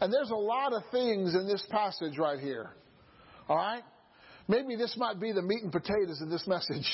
And 0.02 0.14
there's 0.14 0.30
a 0.30 0.36
lot 0.36 0.74
of 0.74 0.84
things 0.92 1.34
in 1.34 1.48
this 1.48 1.66
passage 1.70 2.18
right 2.18 2.40
here. 2.40 2.70
All 3.50 3.58
right? 3.58 3.84
Maybe 4.48 4.76
this 4.76 4.96
might 4.98 5.20
be 5.20 5.32
the 5.32 5.42
meat 5.42 5.64
and 5.64 5.72
potatoes 5.72 6.22
of 6.22 6.30
this 6.30 6.46
message. 6.48 6.88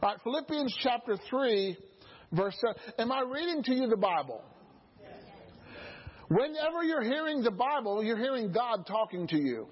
All 0.00 0.10
right, 0.10 0.18
Philippians 0.22 0.74
chapter 0.80 1.16
3, 1.28 1.76
verse 2.32 2.56
7. 2.60 2.74
Am 2.98 3.12
I 3.12 3.22
reading 3.22 3.62
to 3.64 3.74
you 3.74 3.88
the 3.88 3.96
Bible? 3.96 4.42
Whenever 6.28 6.84
you're 6.84 7.02
hearing 7.02 7.42
the 7.42 7.50
Bible, 7.50 8.04
you're 8.04 8.18
hearing 8.18 8.52
God 8.52 8.86
talking 8.86 9.26
to 9.28 9.36
you. 9.36 9.68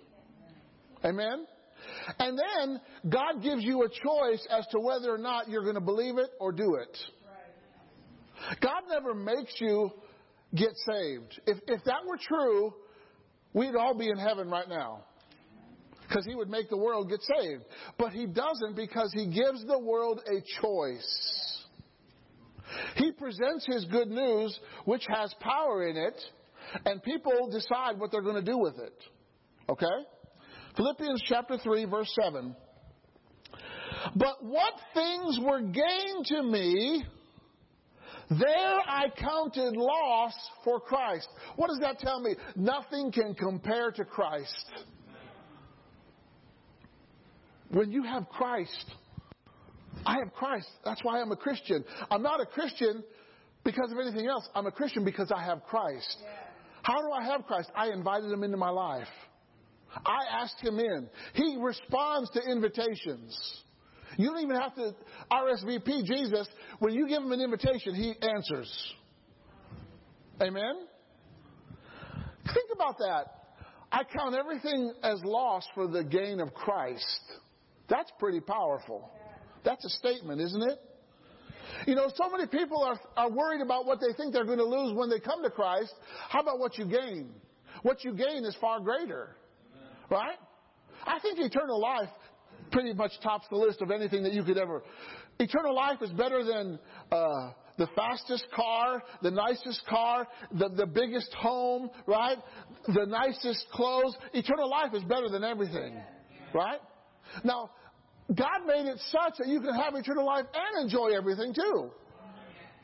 Amen? 1.05 1.47
And 2.19 2.39
then 2.39 2.81
God 3.09 3.43
gives 3.43 3.63
you 3.63 3.83
a 3.83 3.89
choice 3.89 4.47
as 4.51 4.67
to 4.69 4.81
whether 4.81 5.13
or 5.13 5.19
not 5.19 5.49
you're 5.49 5.63
going 5.63 5.75
to 5.75 5.81
believe 5.81 6.17
it 6.19 6.31
or 6.41 6.53
do 6.53 6.77
it. 6.77 6.97
God 8.61 8.83
never 8.89 9.15
makes 9.15 9.55
you 9.61 9.91
get 10.55 10.71
saved. 10.87 11.41
If, 11.47 11.59
if 11.67 11.85
that 11.85 12.07
were 12.07 12.19
true, 12.21 12.73
we'd 13.53 13.75
all 13.75 13.95
be 13.97 14.09
in 14.09 14.19
heaven 14.19 14.49
right 14.49 14.69
now. 14.69 15.05
Because 16.09 16.25
he 16.25 16.35
would 16.35 16.49
make 16.49 16.71
the 16.71 16.77
world 16.77 17.11
get 17.11 17.21
saved. 17.23 17.65
But 17.99 18.13
he 18.13 18.27
doesn't 18.27 18.77
because 18.77 19.13
he 19.13 19.27
gives 19.27 19.65
the 19.67 19.79
world 19.79 20.21
a 20.27 20.41
choice. 20.63 21.65
He 22.97 23.13
presents 23.13 23.67
his 23.67 23.85
good 23.87 24.09
news, 24.09 24.59
which 24.85 25.05
has 25.09 25.35
power 25.41 25.87
in 25.87 25.97
it, 25.97 26.21
and 26.85 27.03
people 27.03 27.49
decide 27.51 27.99
what 27.99 28.11
they're 28.11 28.23
going 28.23 28.45
to 28.45 28.51
do 28.51 28.59
with 28.59 28.79
it. 28.79 28.95
Okay? 29.69 29.87
Philippians 30.77 31.23
chapter 31.27 31.59
3, 31.59 31.85
verse 31.87 32.13
7. 32.23 32.55
But 34.15 34.45
what 34.45 34.75
things 34.95 35.39
were 35.43 35.61
gained 35.61 36.27
to 36.27 36.43
me, 36.43 37.05
there 38.31 38.81
I 38.87 39.07
counted 39.17 39.77
loss 39.77 40.35
for 40.65 40.81
Christ. 40.81 41.29
What 41.57 41.69
does 41.69 41.79
that 41.81 41.99
tell 41.99 42.21
me? 42.21 42.35
Nothing 42.55 43.11
can 43.13 43.35
compare 43.35 43.91
to 43.93 44.05
Christ. 44.05 44.67
When 47.71 47.91
you 47.91 48.03
have 48.05 48.29
Christ, 48.29 48.93
I 50.07 50.19
have 50.19 50.33
Christ. 50.33 50.69
That's 50.85 51.03
why 51.03 51.21
I'm 51.21 51.33
a 51.33 51.37
Christian. 51.37 51.85
I'm 52.11 52.23
not 52.23 52.41
a 52.41 52.47
Christian 52.47 53.03
because 53.65 53.91
of 53.91 53.99
anything 53.99 54.29
else. 54.29 54.49
I'm 54.55 54.67
a 54.67 54.71
Christian 54.71 55.05
because 55.05 55.33
I 55.35 55.43
have 55.45 55.65
Christ. 55.65 56.17
How 56.83 57.03
do 57.03 57.11
I 57.11 57.25
have 57.25 57.45
Christ? 57.47 57.69
I 57.75 57.89
invited 57.89 58.31
him 58.31 58.45
into 58.45 58.57
my 58.57 58.71
life. 58.71 59.09
I 59.95 60.43
asked 60.43 60.61
him 60.63 60.79
in. 60.79 61.09
He 61.35 61.57
responds 61.61 62.31
to 62.31 62.41
invitations. 62.41 63.63
You 64.17 64.29
don't 64.29 64.43
even 64.43 64.57
have 64.57 64.75
to 64.77 64.95
RSVP 65.31 66.05
Jesus. 66.05 66.47
When 66.79 66.95
you 66.95 67.09
give 67.09 67.23
him 67.23 67.33
an 67.33 67.41
invitation, 67.41 67.95
he 67.95 68.15
answers. 68.23 68.95
Amen? 70.41 70.87
Think 72.45 72.69
about 72.73 72.99
that. 72.99 73.25
I 73.91 74.05
count 74.05 74.37
everything 74.37 74.93
as 75.03 75.21
loss 75.25 75.67
for 75.75 75.89
the 75.89 76.05
gain 76.05 76.39
of 76.41 76.55
Christ. 76.55 77.21
That's 77.89 78.11
pretty 78.21 78.41
powerful. 78.41 79.11
That's 79.67 79.85
a 79.85 79.91
statement, 79.91 80.41
isn't 80.41 80.63
it? 80.63 80.79
You 81.89 81.97
know, 81.97 82.09
so 82.15 82.31
many 82.31 82.47
people 82.47 82.83
are, 82.83 82.99
are 83.17 83.31
worried 83.31 83.61
about 83.61 83.85
what 83.85 84.01
they 84.01 84.15
think 84.17 84.33
they're 84.33 84.47
going 84.47 84.59
to 84.59 84.65
lose 84.65 84.97
when 84.97 85.11
they 85.11 85.19
come 85.19 85.43
to 85.43 85.51
Christ. 85.51 85.93
How 86.29 86.41
about 86.41 86.61
what 86.61 86.79
you 86.79 86.87
gain? 86.87 87.31
What 87.83 88.05
you 88.05 88.15
gain 88.15 88.45
is 88.45 88.57
far 88.61 88.79
greater. 88.81 89.37
Right? 90.09 90.39
I 91.05 91.19
think 91.19 91.41
eternal 91.41 91.81
life 91.81 92.09
pretty 92.71 92.93
much 92.93 93.11
tops 93.23 93.47
the 93.51 93.57
list 93.57 93.83
of 93.83 93.91
anything 93.91 94.23
that 94.23 94.33
you 94.33 94.45
could 94.45 94.57
ever. 94.57 94.85
Eternal 95.41 95.75
life 95.75 96.01
is 96.01 96.11
better 96.11 96.45
than 96.45 96.79
uh, 97.11 97.51
the 97.77 97.89
fastest 97.97 98.47
car, 98.55 99.03
the 99.23 99.33
nicest 99.33 99.85
car, 99.89 100.29
the, 100.53 100.69
the 100.69 100.87
biggest 100.87 101.35
home, 101.35 101.91
right? 102.07 102.39
The 102.87 103.05
nicest 103.05 103.67
clothes. 103.73 104.17
Eternal 104.33 104.71
life 104.71 104.95
is 104.95 105.03
better 105.03 105.29
than 105.29 105.43
everything, 105.43 106.01
right? 106.55 106.81
Now, 107.45 107.71
God 108.35 108.67
made 108.67 108.87
it 108.87 108.99
such 109.11 109.39
that 109.39 109.47
you 109.47 109.61
can 109.61 109.75
have 109.75 109.95
eternal 109.95 110.27
life 110.27 110.47
and 110.53 110.85
enjoy 110.85 111.17
everything 111.17 111.55
too. 111.55 111.91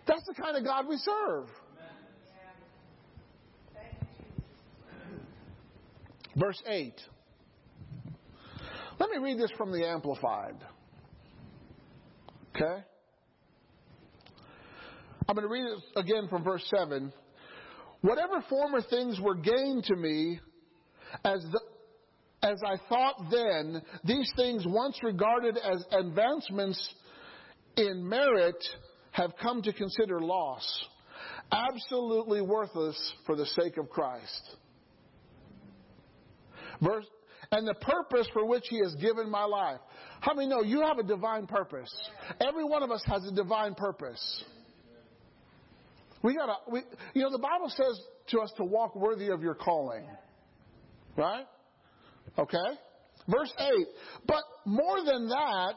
That's 0.06 0.24
the 0.27 0.35
kind 0.35 0.56
of 0.56 0.64
God 0.64 0.86
we 0.89 0.97
serve. 0.98 1.47
Verse 6.36 6.62
8. 6.66 6.94
Let 8.98 9.10
me 9.10 9.19
read 9.19 9.39
this 9.39 9.51
from 9.56 9.73
the 9.73 9.86
Amplified. 9.86 10.56
Okay? 12.55 12.85
I'm 15.28 15.35
going 15.35 15.47
to 15.47 15.52
read 15.52 15.64
it 15.64 15.78
again 15.97 16.28
from 16.28 16.43
verse 16.44 16.64
7. 16.77 17.12
Whatever 18.01 18.44
former 18.48 18.81
things 18.82 19.20
were 19.20 19.35
gained 19.35 19.85
to 19.85 19.97
me, 19.97 20.40
as, 21.24 21.44
the, 21.52 21.60
as 22.43 22.60
I 22.66 22.77
thought 22.89 23.31
then, 23.31 23.82
these 24.05 24.31
things 24.36 24.64
once 24.66 24.98
regarded 25.02 25.56
as 25.56 25.85
advancements 25.93 26.94
in 27.77 28.06
merit 28.09 28.56
have 29.12 29.32
come 29.40 29.62
to 29.62 29.73
consider 29.73 30.20
loss, 30.20 30.85
absolutely 31.52 32.40
worthless 32.40 32.97
for 33.27 33.36
the 33.36 33.47
sake 33.47 33.77
of 33.77 33.89
Christ. 33.89 34.56
Verse, 36.81 37.06
and 37.52 37.66
the 37.69 37.74
purpose 37.74 38.27
for 38.32 38.47
which 38.47 38.64
He 38.69 38.78
has 38.78 38.94
given 38.97 39.31
my 39.31 39.44
life. 39.44 39.78
How 40.20 40.35
many 40.35 40.48
know 40.48 40.62
you 40.62 40.81
have 40.81 40.98
a 40.98 41.02
divine 41.02 41.47
purpose? 41.47 41.93
Every 42.40 42.64
one 42.64 42.82
of 42.82 42.90
us 42.90 43.02
has 43.06 43.24
a 43.27 43.32
divine 43.32 43.74
purpose. 43.74 44.44
We 46.23 46.35
gotta, 46.35 46.55
we, 46.70 46.82
you 47.14 47.23
know, 47.23 47.31
the 47.31 47.39
Bible 47.39 47.69
says 47.69 48.01
to 48.28 48.40
us 48.40 48.52
to 48.56 48.64
walk 48.64 48.97
worthy 48.97 49.28
of 49.28 49.43
your 49.43 49.55
calling. 49.55 50.05
Right? 51.16 51.44
Okay? 52.38 52.78
Verse 53.28 53.52
8. 53.59 53.68
But 54.26 54.42
more 54.66 55.04
than 55.04 55.28
that, 55.28 55.76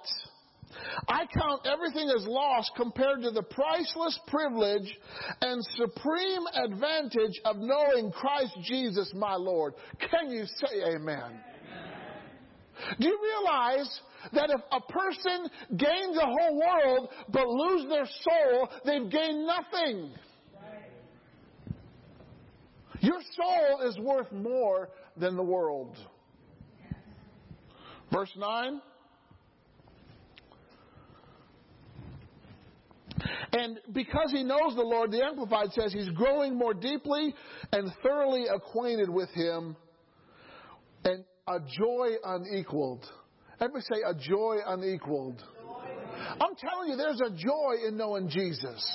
I 1.08 1.26
count 1.38 1.62
everything 1.66 2.10
as 2.10 2.26
lost 2.28 2.72
compared 2.76 3.22
to 3.22 3.32
the 3.32 3.44
priceless 3.44 4.20
privilege 4.28 4.98
and 5.42 5.62
supreme 5.76 6.42
advantage 6.54 7.40
of 7.46 7.58
knowing 7.58 8.12
Christ 8.12 8.58
Jesus 8.64 9.12
my 9.16 9.36
Lord. 9.36 9.74
Can 10.00 10.32
you 10.32 10.46
say 10.46 10.96
amen? 10.96 11.40
Do 13.00 13.08
you 13.08 13.20
realize 13.24 14.00
that 14.34 14.50
if 14.50 14.62
a 14.72 14.92
person 14.92 15.50
gains 15.78 16.16
the 16.16 16.26
whole 16.26 16.60
world 16.60 17.10
but 17.30 17.48
lose 17.48 17.88
their 17.90 18.06
soul, 18.06 18.70
they've 18.84 19.10
gained 19.10 19.48
nothing? 19.48 20.12
Your 23.02 23.20
soul 23.36 23.88
is 23.88 23.98
worth 24.00 24.32
more 24.32 24.90
than 25.18 25.36
the 25.36 25.44
world. 25.44 25.96
Verse 28.16 28.32
9. 28.38 28.82
And 33.52 33.80
because 33.92 34.32
he 34.32 34.44
knows 34.44 34.74
the 34.76 34.84
Lord, 34.84 35.12
the 35.12 35.22
Amplified 35.22 35.74
says 35.74 35.92
he's 35.92 36.08
growing 36.10 36.58
more 36.58 36.74
deeply 36.74 37.36
and 37.74 37.92
thoroughly 38.02 38.46
acquainted 38.48 39.10
with 39.10 39.30
him 39.32 39.76
and 41.04 41.26
a 41.48 41.60
joy 41.60 42.12
unequaled. 42.24 43.06
Everybody 43.60 43.86
say 43.92 44.02
a 44.06 44.14
joy 44.14 44.60
unequaled. 44.66 45.44
I'm 46.40 46.56
telling 46.56 46.92
you, 46.92 46.96
there's 46.96 47.20
a 47.20 47.32
joy 47.32 47.88
in 47.88 47.98
knowing 47.98 48.30
Jesus. 48.30 48.92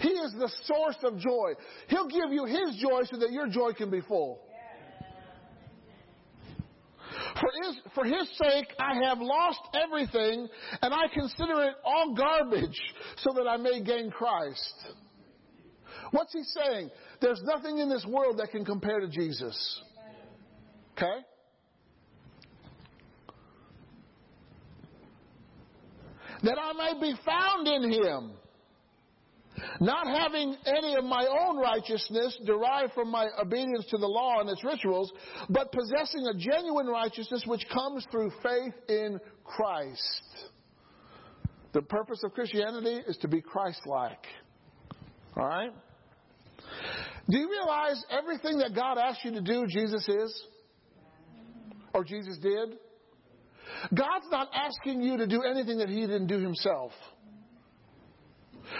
He 0.00 0.08
is 0.08 0.32
the 0.38 0.50
source 0.64 0.96
of 1.04 1.18
joy. 1.18 1.52
He'll 1.88 2.08
give 2.08 2.32
you 2.32 2.46
His 2.46 2.76
joy 2.76 3.02
so 3.04 3.18
that 3.18 3.32
your 3.32 3.48
joy 3.48 3.72
can 3.72 3.90
be 3.90 4.00
full. 4.00 4.40
For 7.40 7.50
his, 7.64 7.80
for 7.94 8.04
his 8.04 8.28
sake, 8.42 8.74
I 8.78 9.06
have 9.08 9.18
lost 9.20 9.60
everything, 9.74 10.48
and 10.82 10.94
I 10.94 11.08
consider 11.12 11.62
it 11.62 11.74
all 11.84 12.14
garbage 12.14 12.78
so 13.16 13.32
that 13.34 13.48
I 13.48 13.56
may 13.56 13.82
gain 13.82 14.10
Christ. 14.10 14.86
What's 16.10 16.32
he 16.32 16.42
saying? 16.42 16.90
There's 17.20 17.40
nothing 17.44 17.78
in 17.78 17.88
this 17.88 18.04
world 18.06 18.38
that 18.38 18.50
can 18.50 18.64
compare 18.64 19.00
to 19.00 19.08
Jesus. 19.08 19.82
Okay? 20.92 21.24
That 26.42 26.58
I 26.58 26.72
may 26.72 27.00
be 27.00 27.14
found 27.24 27.66
in 27.66 27.90
him 27.90 28.32
not 29.80 30.06
having 30.06 30.56
any 30.66 30.94
of 30.94 31.04
my 31.04 31.26
own 31.26 31.58
righteousness 31.58 32.38
derived 32.44 32.92
from 32.92 33.10
my 33.10 33.28
obedience 33.40 33.86
to 33.90 33.98
the 33.98 34.06
law 34.06 34.40
and 34.40 34.48
its 34.48 34.64
rituals, 34.64 35.12
but 35.48 35.72
possessing 35.72 36.26
a 36.26 36.34
genuine 36.34 36.86
righteousness 36.86 37.44
which 37.46 37.66
comes 37.72 38.06
through 38.10 38.30
faith 38.42 38.74
in 38.88 39.20
Christ. 39.44 40.22
The 41.72 41.82
purpose 41.82 42.20
of 42.24 42.34
Christianity 42.34 43.02
is 43.06 43.16
to 43.18 43.28
be 43.28 43.40
Christ 43.40 43.80
like. 43.86 44.26
All 45.36 45.46
right? 45.46 45.72
Do 47.28 47.38
you 47.38 47.48
realize 47.48 48.04
everything 48.10 48.58
that 48.58 48.74
God 48.74 48.98
asked 48.98 49.24
you 49.24 49.32
to 49.32 49.40
do, 49.40 49.66
Jesus 49.68 50.06
is? 50.08 50.44
Or 51.94 52.04
Jesus 52.04 52.36
did? 52.38 52.76
God's 53.94 54.26
not 54.30 54.48
asking 54.52 55.02
you 55.02 55.16
to 55.16 55.26
do 55.26 55.42
anything 55.42 55.78
that 55.78 55.88
He 55.88 56.00
didn't 56.00 56.26
do 56.26 56.38
Himself. 56.38 56.92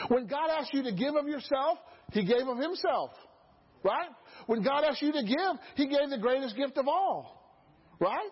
When 0.09 0.27
God 0.27 0.51
asked 0.51 0.73
you 0.73 0.83
to 0.85 0.93
give 0.93 1.15
of 1.15 1.27
yourself, 1.27 1.79
He 2.13 2.25
gave 2.25 2.47
of 2.47 2.59
Himself. 2.59 3.11
Right? 3.85 4.11
When 4.47 4.63
God 4.63 4.85
asked 4.85 5.03
you 5.03 5.13
to 5.13 5.23
give, 5.23 5.61
He 5.75 5.89
gave 5.89 6.11
the 6.11 6.19
greatest 6.19 6.57
gift 6.57 6.79
of 6.79 6.89
all. 6.89 7.61
Right? 7.99 8.31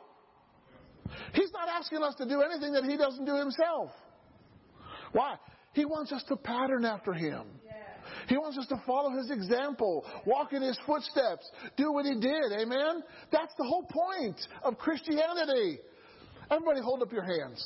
He's 1.35 1.51
not 1.53 1.69
asking 1.69 2.03
us 2.03 2.15
to 2.19 2.29
do 2.29 2.43
anything 2.43 2.73
that 2.73 2.85
He 2.85 2.97
doesn't 2.97 3.25
do 3.25 3.37
Himself. 3.37 3.91
Why? 5.13 5.35
He 5.73 5.85
wants 5.85 6.13
us 6.13 6.23
to 6.29 6.37
pattern 6.37 6.85
after 6.85 7.13
Him. 7.13 7.47
He 8.29 8.37
wants 8.37 8.59
us 8.59 8.67
to 8.69 8.83
follow 8.87 9.11
His 9.17 9.31
example, 9.31 10.05
walk 10.27 10.53
in 10.53 10.63
His 10.63 10.79
footsteps, 10.87 11.49
do 11.77 11.93
what 11.93 12.05
He 12.07 12.15
did. 12.15 12.53
Amen? 12.53 13.03
That's 13.33 13.53
the 13.59 13.65
whole 13.65 13.85
point 13.85 14.41
of 14.63 14.79
Christianity. 14.79 15.79
Everybody 16.51 16.81
hold 16.81 17.03
up 17.03 17.13
your 17.13 17.25
hands. 17.25 17.65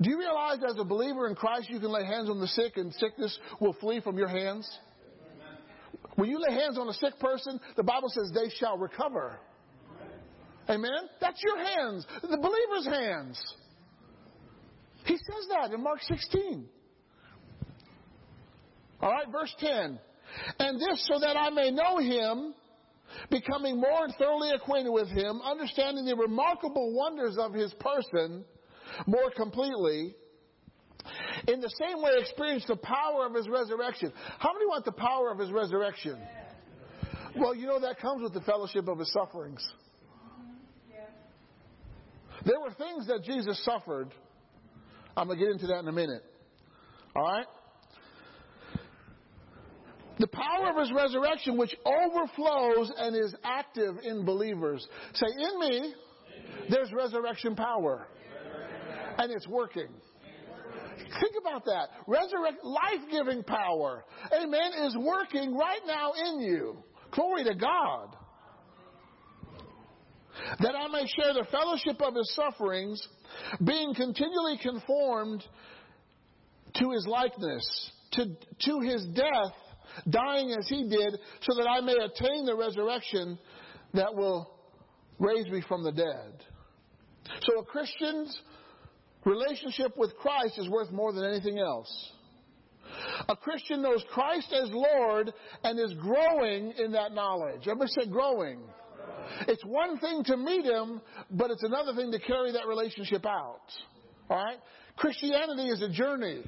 Do 0.00 0.10
you 0.10 0.18
realize 0.18 0.58
as 0.68 0.78
a 0.78 0.84
believer 0.84 1.28
in 1.28 1.34
Christ 1.34 1.70
you 1.70 1.78
can 1.78 1.90
lay 1.90 2.04
hands 2.04 2.28
on 2.28 2.40
the 2.40 2.48
sick 2.48 2.76
and 2.76 2.92
sickness 2.94 3.38
will 3.60 3.74
flee 3.74 4.00
from 4.00 4.18
your 4.18 4.28
hands? 4.28 4.68
When 6.16 6.28
you 6.28 6.38
lay 6.38 6.52
hands 6.54 6.78
on 6.78 6.88
a 6.88 6.92
sick 6.94 7.18
person, 7.20 7.60
the 7.76 7.82
Bible 7.82 8.08
says 8.08 8.30
they 8.34 8.50
shall 8.58 8.76
recover. 8.76 9.38
Amen? 10.68 11.08
That's 11.20 11.40
your 11.42 11.58
hands, 11.58 12.06
the 12.22 12.36
believer's 12.36 12.86
hands. 12.86 13.54
He 15.04 15.16
says 15.16 15.48
that 15.50 15.72
in 15.72 15.82
Mark 15.82 16.00
16. 16.02 16.66
All 19.00 19.10
right, 19.10 19.26
verse 19.32 19.52
10. 19.58 19.98
And 20.58 20.80
this 20.80 21.08
so 21.12 21.18
that 21.20 21.36
I 21.36 21.50
may 21.50 21.70
know 21.70 21.98
him, 21.98 22.54
becoming 23.30 23.80
more 23.80 24.06
thoroughly 24.18 24.50
acquainted 24.50 24.90
with 24.90 25.08
him, 25.08 25.40
understanding 25.44 26.04
the 26.04 26.16
remarkable 26.16 26.94
wonders 26.94 27.36
of 27.38 27.52
his 27.52 27.74
person 27.74 28.44
more 29.06 29.30
completely, 29.36 30.14
in 31.48 31.60
the 31.60 31.70
same 31.70 32.02
way 32.02 32.12
experience 32.18 32.64
the 32.66 32.76
power 32.76 33.26
of 33.26 33.34
his 33.34 33.48
resurrection. 33.48 34.12
How 34.38 34.52
many 34.52 34.66
want 34.66 34.84
the 34.84 34.92
power 34.92 35.30
of 35.30 35.38
his 35.38 35.50
resurrection? 35.50 36.18
Well, 37.36 37.54
you 37.54 37.66
know 37.66 37.80
that 37.80 37.98
comes 37.98 38.22
with 38.22 38.34
the 38.34 38.42
fellowship 38.42 38.88
of 38.88 38.98
his 38.98 39.12
sufferings. 39.12 39.66
There 42.44 42.60
were 42.60 42.72
things 42.72 43.06
that 43.06 43.22
Jesus 43.24 43.62
suffered. 43.64 44.12
I'm 45.16 45.26
going 45.26 45.38
to 45.38 45.44
get 45.44 45.52
into 45.52 45.66
that 45.68 45.78
in 45.80 45.88
a 45.88 45.92
minute. 45.92 46.24
All 47.14 47.22
right? 47.22 47.46
The 50.18 50.26
power 50.26 50.70
of 50.70 50.76
his 50.76 50.92
resurrection, 50.92 51.56
which 51.56 51.74
overflows 51.84 52.92
and 52.96 53.16
is 53.16 53.34
active 53.44 53.96
in 54.02 54.24
believers. 54.24 54.86
Say, 55.14 55.26
in 55.26 55.60
me, 55.60 55.94
there's 56.68 56.92
resurrection 56.92 57.54
power. 57.54 58.06
And 59.18 59.32
it's 59.32 59.46
working. 59.48 59.88
Think 61.20 61.34
about 61.40 61.64
that. 61.66 61.88
Resurrect, 62.06 62.64
life-giving 62.64 63.44
power, 63.44 64.04
amen, 64.32 64.72
is 64.86 64.96
working 64.96 65.56
right 65.56 65.80
now 65.86 66.12
in 66.12 66.40
you. 66.40 66.78
Glory 67.10 67.44
to 67.44 67.54
God. 67.54 68.16
That 70.60 70.74
I 70.74 70.88
may 70.88 71.06
share 71.06 71.34
the 71.34 71.46
fellowship 71.50 72.00
of 72.00 72.14
his 72.14 72.34
sufferings, 72.34 73.06
being 73.62 73.94
continually 73.94 74.58
conformed 74.62 75.44
to 76.76 76.90
his 76.90 77.06
likeness, 77.06 77.90
to, 78.12 78.24
to 78.24 78.80
his 78.80 79.06
death, 79.14 79.52
dying 80.08 80.54
as 80.58 80.66
he 80.68 80.88
did, 80.88 81.18
so 81.42 81.54
that 81.58 81.68
I 81.68 81.80
may 81.80 81.92
attain 81.92 82.46
the 82.46 82.56
resurrection 82.56 83.38
that 83.92 84.14
will 84.14 84.50
raise 85.18 85.46
me 85.48 85.62
from 85.68 85.84
the 85.84 85.92
dead. 85.92 86.44
So 87.42 87.60
a 87.60 87.64
Christian's 87.64 88.36
relationship 89.24 89.96
with 89.96 90.16
Christ 90.16 90.58
is 90.58 90.68
worth 90.68 90.90
more 90.90 91.12
than 91.12 91.24
anything 91.24 91.58
else. 91.58 92.12
A 93.28 93.36
Christian 93.36 93.82
knows 93.82 94.04
Christ 94.10 94.52
as 94.52 94.68
Lord 94.70 95.32
and 95.64 95.78
is 95.78 95.94
growing 95.94 96.72
in 96.78 96.92
that 96.92 97.12
knowledge. 97.12 97.62
Everybody 97.62 97.90
say 97.98 98.10
growing. 98.10 98.60
It's 99.48 99.64
one 99.64 99.98
thing 99.98 100.24
to 100.24 100.36
meet 100.36 100.64
Him, 100.64 101.00
but 101.30 101.50
it's 101.50 101.62
another 101.62 101.94
thing 101.94 102.10
to 102.12 102.18
carry 102.18 102.52
that 102.52 102.66
relationship 102.66 103.24
out. 103.24 103.62
Alright? 104.30 104.58
Christianity 104.96 105.68
is 105.68 105.82
a 105.82 105.88
journey. 105.88 106.42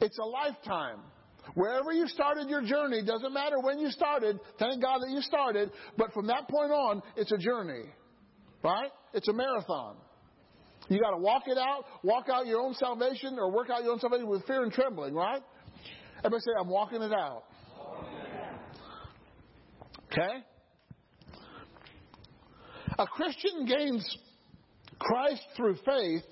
It's 0.00 0.18
a 0.18 0.24
lifetime. 0.24 0.98
Wherever 1.54 1.92
you 1.92 2.06
started 2.08 2.48
your 2.48 2.62
journey, 2.62 3.02
doesn't 3.04 3.32
matter 3.32 3.56
when 3.60 3.78
you 3.78 3.90
started, 3.90 4.38
thank 4.58 4.82
God 4.82 4.98
that 5.00 5.10
you 5.10 5.20
started, 5.22 5.70
but 5.96 6.12
from 6.12 6.26
that 6.26 6.48
point 6.48 6.70
on, 6.70 7.02
it's 7.16 7.32
a 7.32 7.38
journey. 7.38 7.84
Right? 8.62 8.90
It's 9.14 9.28
a 9.28 9.32
marathon. 9.32 9.96
You 10.88 11.00
got 11.00 11.10
to 11.10 11.18
walk 11.18 11.44
it 11.46 11.58
out, 11.58 11.84
walk 12.02 12.26
out 12.32 12.46
your 12.46 12.60
own 12.60 12.74
salvation, 12.74 13.36
or 13.38 13.50
work 13.50 13.70
out 13.70 13.82
your 13.82 13.92
own 13.92 14.00
salvation 14.00 14.28
with 14.28 14.46
fear 14.46 14.62
and 14.62 14.72
trembling, 14.72 15.14
right? 15.14 15.42
Everybody 16.18 16.40
say, 16.40 16.52
I'm 16.58 16.68
walking 16.68 17.02
it 17.02 17.12
out. 17.12 17.44
Okay? 20.12 20.44
A 22.98 23.06
Christian 23.06 23.66
gains 23.66 24.16
Christ 24.98 25.42
through 25.56 25.76
faith 25.84 26.24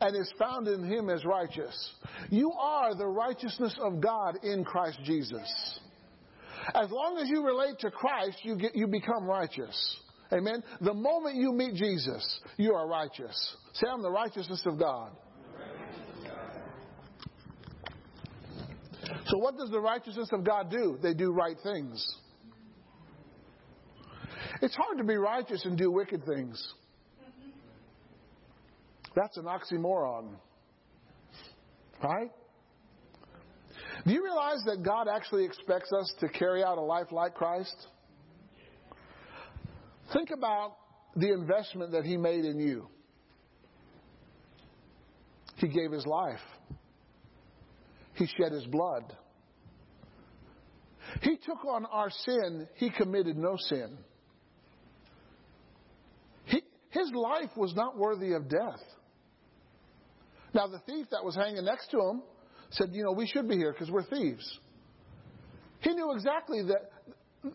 and 0.00 0.16
is 0.16 0.32
found 0.38 0.66
in 0.66 0.82
Him 0.84 1.10
as 1.10 1.24
righteous. 1.24 1.94
You 2.30 2.50
are 2.52 2.94
the 2.94 3.06
righteousness 3.06 3.76
of 3.80 4.00
God 4.00 4.38
in 4.42 4.64
Christ 4.64 4.98
Jesus. 5.04 5.80
As 6.74 6.90
long 6.90 7.18
as 7.18 7.28
you 7.28 7.44
relate 7.44 7.78
to 7.80 7.90
Christ, 7.90 8.38
you, 8.42 8.56
get, 8.56 8.74
you 8.74 8.86
become 8.86 9.24
righteous. 9.24 9.96
Amen. 10.32 10.62
The 10.80 10.94
moment 10.94 11.36
you 11.36 11.52
meet 11.52 11.74
Jesus, 11.74 12.40
you 12.56 12.74
are 12.74 12.86
righteous. 12.86 13.56
Say, 13.74 13.86
I'm 13.88 14.02
the 14.02 14.10
righteousness 14.10 14.62
of 14.64 14.78
God. 14.78 15.10
So, 19.26 19.38
what 19.38 19.56
does 19.56 19.70
the 19.70 19.80
righteousness 19.80 20.28
of 20.32 20.44
God 20.44 20.70
do? 20.70 20.98
They 21.02 21.14
do 21.14 21.32
right 21.32 21.56
things. 21.62 22.04
It's 24.62 24.74
hard 24.76 24.98
to 24.98 25.04
be 25.04 25.16
righteous 25.16 25.64
and 25.64 25.76
do 25.76 25.90
wicked 25.90 26.24
things. 26.26 26.74
That's 29.14 29.36
an 29.36 29.44
oxymoron. 29.44 30.36
Right? 32.02 32.30
Do 34.06 34.12
you 34.12 34.24
realize 34.24 34.62
that 34.66 34.82
God 34.82 35.08
actually 35.08 35.44
expects 35.44 35.92
us 35.92 36.12
to 36.20 36.28
carry 36.28 36.62
out 36.62 36.78
a 36.78 36.82
life 36.82 37.12
like 37.12 37.34
Christ? 37.34 37.74
Think 40.12 40.30
about 40.30 40.76
the 41.16 41.32
investment 41.32 41.92
that 41.92 42.04
He 42.04 42.16
made 42.16 42.44
in 42.44 42.58
you. 42.58 42.88
He 45.56 45.68
gave 45.68 45.92
His 45.92 46.06
life, 46.06 46.40
He 48.14 48.26
shed 48.26 48.52
His 48.52 48.66
blood. 48.66 49.14
He 51.22 51.36
took 51.36 51.64
on 51.64 51.86
our 51.86 52.10
sin, 52.10 52.68
He 52.76 52.90
committed 52.90 53.36
no 53.36 53.56
sin. 53.68 53.98
He, 56.44 56.62
his 56.90 57.10
life 57.12 57.50
was 57.56 57.74
not 57.74 57.96
worthy 57.96 58.32
of 58.32 58.48
death. 58.48 58.80
Now, 60.52 60.66
the 60.66 60.80
thief 60.80 61.06
that 61.10 61.24
was 61.24 61.36
hanging 61.36 61.64
next 61.64 61.90
to 61.92 61.98
him 61.98 62.22
said, 62.70 62.90
You 62.92 63.04
know, 63.04 63.12
we 63.12 63.26
should 63.26 63.48
be 63.48 63.56
here 63.56 63.72
because 63.72 63.90
we're 63.90 64.04
thieves. 64.04 64.58
He 65.80 65.94
knew 65.94 66.12
exactly 66.12 66.62
that 66.64 66.90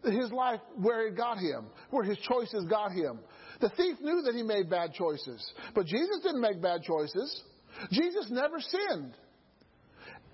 his 0.04 0.32
life, 0.32 0.60
where 0.78 1.08
it 1.08 1.16
got 1.16 1.38
him, 1.38 1.66
where 1.92 2.04
his 2.04 2.18
choices 2.20 2.66
got 2.70 2.92
him. 2.92 3.20
The 3.62 3.70
thief 3.70 3.98
knew 4.02 4.22
that 4.24 4.34
he 4.36 4.44
made 4.44 4.70
bad 4.70 4.94
choices, 4.94 5.54
but 5.74 5.86
Jesus 5.86 6.22
didn't 6.24 6.42
make 6.42 6.62
bad 6.62 6.82
choices. 6.84 7.44
Jesus 7.92 8.28
never 8.30 8.60
sinned. 8.60 9.14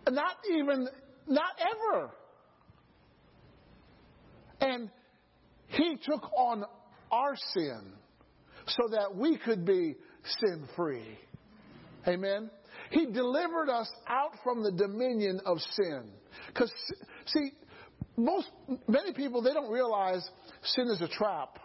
Not 0.09 0.35
even, 0.51 0.87
not 1.27 1.51
ever. 1.59 2.11
And 4.61 4.89
he 5.67 5.97
took 6.03 6.31
on 6.33 6.63
our 7.11 7.35
sin 7.53 7.93
so 8.67 8.83
that 8.91 9.15
we 9.15 9.37
could 9.37 9.65
be 9.65 9.95
sin 10.39 10.67
free. 10.75 11.17
Amen. 12.07 12.49
He 12.91 13.05
delivered 13.07 13.69
us 13.69 13.89
out 14.07 14.31
from 14.43 14.63
the 14.63 14.71
dominion 14.71 15.39
of 15.45 15.57
sin. 15.59 16.11
Because, 16.47 16.71
see, 17.25 17.51
most, 18.25 18.49
many 18.87 19.13
people, 19.13 19.41
they 19.41 19.53
don't 19.53 19.71
realize 19.71 20.27
sin 20.63 20.87
is 20.87 21.01
a 21.01 21.07
trap. 21.07 21.59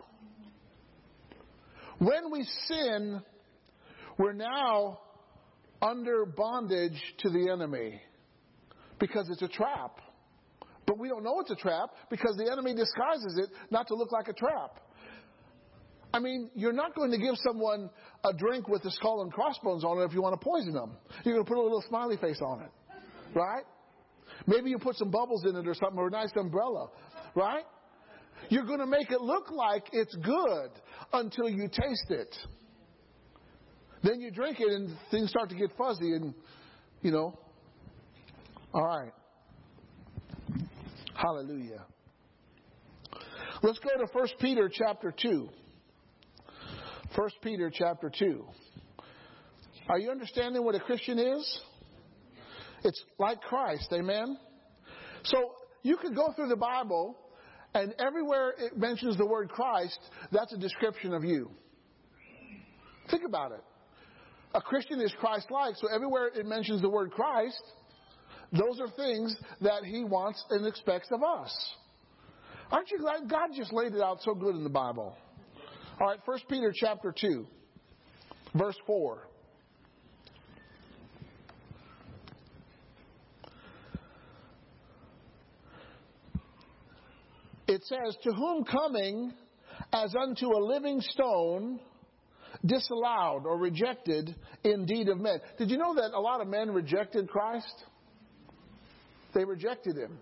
When 1.99 2.31
we 2.31 2.47
sin, 2.67 3.23
we're 4.19 4.33
now 4.33 5.01
under 5.83 6.25
bondage 6.27 7.01
to 7.19 7.31
the 7.31 7.51
enemy 7.51 8.01
because 8.99 9.29
it's 9.31 9.43
a 9.43 9.49
trap. 9.49 10.01
But 10.87 10.99
we 10.99 11.09
don't 11.09 11.25
know 11.25 11.41
it's 11.41 11.51
a 11.51 11.57
trap 11.57 11.91
because 12.11 12.37
the 12.37 12.51
enemy 12.51 12.75
disguises 12.75 13.39
it 13.39 13.51
not 13.71 13.89
to 13.89 13.95
look 13.95 14.13
like 14.13 14.29
a 14.29 14.33
trap. 14.33 14.81
I 16.15 16.21
mean, 16.21 16.51
you're 16.55 16.73
not 16.73 16.95
going 16.95 17.11
to 17.11 17.19
give 17.19 17.35
someone 17.45 17.91
a 18.25 18.33
drink 18.33 18.69
with 18.69 18.85
a 18.85 18.91
skull 18.91 19.23
and 19.23 19.33
crossbones 19.33 19.85
on 19.85 20.01
it 20.01 20.05
if 20.05 20.15
you 20.15 20.23
want 20.23 20.41
to 20.41 20.45
poison 20.45 20.73
them. 20.73 20.93
You're 21.25 21.35
going 21.35 21.45
to 21.45 21.49
put 21.49 21.59
a 21.59 21.63
little 21.63 21.85
smiley 21.89 22.17
face 22.17 22.41
on 22.41 22.63
it, 22.63 22.71
right? 23.35 23.65
Maybe 24.47 24.71
you 24.71 24.79
put 24.79 24.97
some 24.97 25.11
bubbles 25.11 25.45
in 25.45 25.57
it 25.57 25.67
or 25.67 25.75
something, 25.75 25.99
or 25.99 26.09
a 26.09 26.11
nice 26.11 26.31
umbrella, 26.37 26.89
right? 27.35 27.65
You're 28.49 28.65
going 28.65 28.79
to 28.79 28.87
make 28.87 29.11
it 29.11 29.21
look 29.21 29.51
like 29.51 29.85
it's 29.93 30.15
good 30.17 30.71
until 31.13 31.49
you 31.49 31.69
taste 31.69 32.11
it. 32.11 32.37
Then 34.03 34.21
you 34.21 34.31
drink 34.31 34.61
it 34.61 34.71
and 34.71 34.97
things 35.11 35.31
start 35.31 35.49
to 35.49 35.57
get 35.57 35.71
fuzzy 35.77 36.13
and, 36.13 36.35
you 37.03 37.11
know. 37.11 37.39
All 38.73 38.85
right. 38.85 39.13
Hallelujah. 41.15 41.85
Let's 43.63 43.79
go 43.79 43.89
to 44.05 44.13
1 44.13 44.29
Peter 44.39 44.71
chapter 44.73 45.13
2. 45.23 45.49
1 47.15 47.31
Peter 47.43 47.73
chapter 47.73 48.13
2. 48.17 48.45
Are 49.89 49.99
you 49.99 50.11
understanding 50.11 50.63
what 50.63 50.75
a 50.75 50.81
Christian 50.81 51.19
is? 51.19 51.61
It's 52.87 53.03
like 53.19 53.41
Christ, 53.41 53.89
amen? 53.93 54.39
So 55.25 55.37
you 55.83 55.97
could 55.97 56.15
go 56.15 56.33
through 56.37 56.49
the 56.49 56.57
Bible, 56.57 57.19
and 57.75 57.93
everywhere 57.99 58.55
it 58.57 58.79
mentions 58.79 59.17
the 59.17 59.27
word 59.27 59.49
Christ, 59.49 59.99
that's 60.31 60.53
a 60.53 60.57
description 60.57 61.13
of 61.13 61.25
you. 61.25 61.51
Think 63.11 63.25
about 63.27 63.51
it. 63.51 63.63
A 64.55 64.61
Christian 64.61 65.01
is 65.01 65.13
Christ 65.19 65.51
like, 65.51 65.75
so 65.77 65.89
everywhere 65.93 66.29
it 66.29 66.47
mentions 66.47 66.81
the 66.81 66.89
word 66.89 67.11
Christ, 67.11 67.61
those 68.53 68.81
are 68.81 68.89
things 68.97 69.35
that 69.63 69.83
He 69.85 70.05
wants 70.05 70.45
and 70.51 70.65
expects 70.65 71.09
of 71.11 71.25
us. 71.25 71.53
Aren't 72.71 72.93
you 72.93 72.99
glad 72.99 73.29
God 73.29 73.51
just 73.57 73.73
laid 73.73 73.95
it 73.95 74.01
out 74.01 74.23
so 74.23 74.33
good 74.33 74.55
in 74.55 74.63
the 74.63 74.71
Bible? 74.71 75.17
All 76.01 76.07
right, 76.07 76.21
1 76.25 76.39
Peter 76.49 76.73
chapter 76.73 77.13
2, 77.21 77.47
verse 78.55 78.77
4. 78.87 79.27
It 87.77 87.85
says, 87.85 88.17
To 88.23 88.33
whom 88.33 88.65
coming 88.65 89.35
as 89.93 90.15
unto 90.19 90.47
a 90.47 90.65
living 90.65 91.03
stone, 91.03 91.79
disallowed 92.65 93.45
or 93.45 93.59
rejected 93.59 94.35
in 94.65 94.87
deed 94.87 95.11
of 95.11 95.19
men. 95.19 95.41
Did 95.59 95.71
you 95.71 95.77
know 95.77 95.95
that 95.97 96.13
a 96.15 96.19
lot 96.19 96.41
of 96.41 96.49
men 96.49 96.71
rejected 96.71 97.29
Christ? 97.29 97.85
They 99.35 99.45
rejected 99.45 99.99
him. 99.99 100.17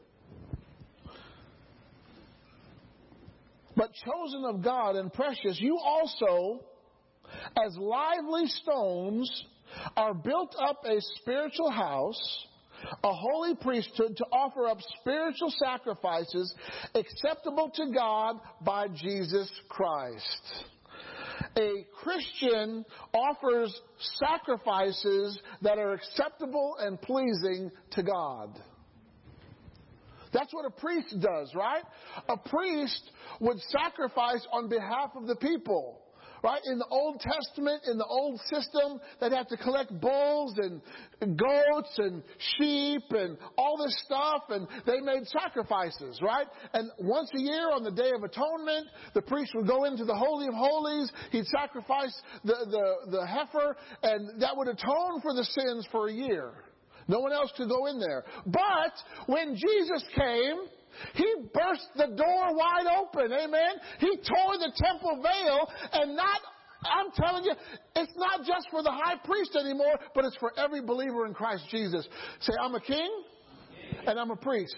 But 3.77 3.91
chosen 4.05 4.45
of 4.47 4.61
God 4.65 4.97
and 4.97 5.13
precious, 5.13 5.57
you 5.61 5.79
also, 5.79 6.59
as 7.65 7.77
lively 7.79 8.49
stones, 8.49 9.31
are 9.97 10.13
built 10.13 10.57
up 10.61 10.85
a 10.85 11.01
spiritual 11.21 11.71
house, 11.71 12.47
a 13.03 13.13
holy 13.13 13.55
priesthood 13.55 14.17
to 14.17 14.25
offer 14.33 14.67
up 14.67 14.79
spiritual 15.01 15.53
sacrifices 15.59 16.55
acceptable 16.95 17.71
to 17.75 17.93
God 17.95 18.41
by 18.63 18.89
Jesus 18.89 19.51
Christ. 19.69 20.65
A 21.57 21.87
Christian 22.03 22.85
offers 23.13 23.81
sacrifices 24.19 25.39
that 25.63 25.79
are 25.79 25.93
acceptable 25.93 26.77
and 26.79 27.01
pleasing 27.01 27.71
to 27.93 28.03
God. 28.03 28.59
That's 30.33 30.53
what 30.53 30.65
a 30.67 30.71
priest 30.71 31.15
does, 31.21 31.55
right? 31.55 31.85
A 32.29 32.37
priest 32.37 33.11
would 33.41 33.59
sacrifice 33.61 34.45
on 34.53 34.69
behalf 34.69 35.11
of 35.17 35.27
the 35.27 35.37
people. 35.37 36.04
Right? 36.45 36.61
In 36.67 36.79
the 36.79 36.87
Old 36.91 37.21
Testament, 37.21 37.85
in 37.91 37.97
the 37.97 38.05
old 38.05 38.39
system, 38.53 39.01
they'd 39.19 39.33
have 39.33 39.49
to 39.49 39.57
collect 39.57 39.99
bulls 39.99 40.55
and 40.59 41.39
goats 41.39 41.95
and 41.97 42.23
sheep 42.59 43.01
and 43.13 43.39
all 43.57 43.83
this 43.83 43.97
stuff, 44.05 44.43
and 44.51 44.69
they 44.85 45.01
made 45.01 45.27
sacrifices, 45.27 46.21
right? 46.21 46.47
And 46.75 46.91
once 46.99 47.31
a 47.35 47.41
year 47.41 47.73
on 47.73 47.83
the 47.83 47.91
Day 47.91 48.11
of 48.15 48.23
Atonement, 48.23 48.89
the 49.15 49.23
priest 49.23 49.53
would 49.55 49.67
go 49.67 49.85
into 49.85 50.05
the 50.05 50.15
Holy 50.15 50.47
of 50.47 50.53
Holies, 50.53 51.11
he'd 51.33 51.47
sacrifice 51.47 52.15
the, 52.45 52.57
the, 52.71 53.11
the 53.13 53.27
heifer, 53.27 53.75
and 54.03 54.39
that 54.43 54.55
would 54.55 54.69
atone 54.69 55.23
for 55.23 55.33
the 55.33 55.45
sins 55.45 55.89
for 55.91 56.09
a 56.09 56.13
year. 56.13 56.53
No 57.09 57.21
one 57.21 57.33
else 57.33 57.53
could 57.57 57.71
go 57.71 57.87
in 57.87 57.99
there. 57.99 58.23
But 58.45 58.93
when 59.27 59.57
Jesus 59.57 60.05
came, 60.15 60.57
he 61.15 61.35
burst 61.53 61.89
the 61.97 62.07
door 62.07 62.55
wide 62.55 62.87
open. 62.99 63.33
Amen. 63.33 63.75
He 63.99 64.17
tore 64.17 64.59
the 64.59 64.73
temple 64.77 65.23
veil 65.23 65.69
and 65.93 66.17
not 66.17 66.41
I'm 66.87 67.11
telling 67.13 67.45
you, 67.45 67.53
it's 67.97 68.13
not 68.17 68.41
just 68.41 68.69
for 68.71 68.83
the 68.83 68.91
high 68.91 69.17
priest 69.25 69.57
anymore, 69.59 69.99
but 70.15 70.27
it's 70.27 70.37
for 70.37 70.53
every 70.59 70.83
believer 70.83 71.27
in 71.27 71.33
Christ 71.33 71.65
Jesus. 71.71 72.07
Say, 72.41 72.53
I'm 72.61 72.75
a 72.75 72.81
king 72.81 73.11
and 74.07 74.19
I'm 74.19 74.31
a 74.31 74.37
priest. 74.37 74.77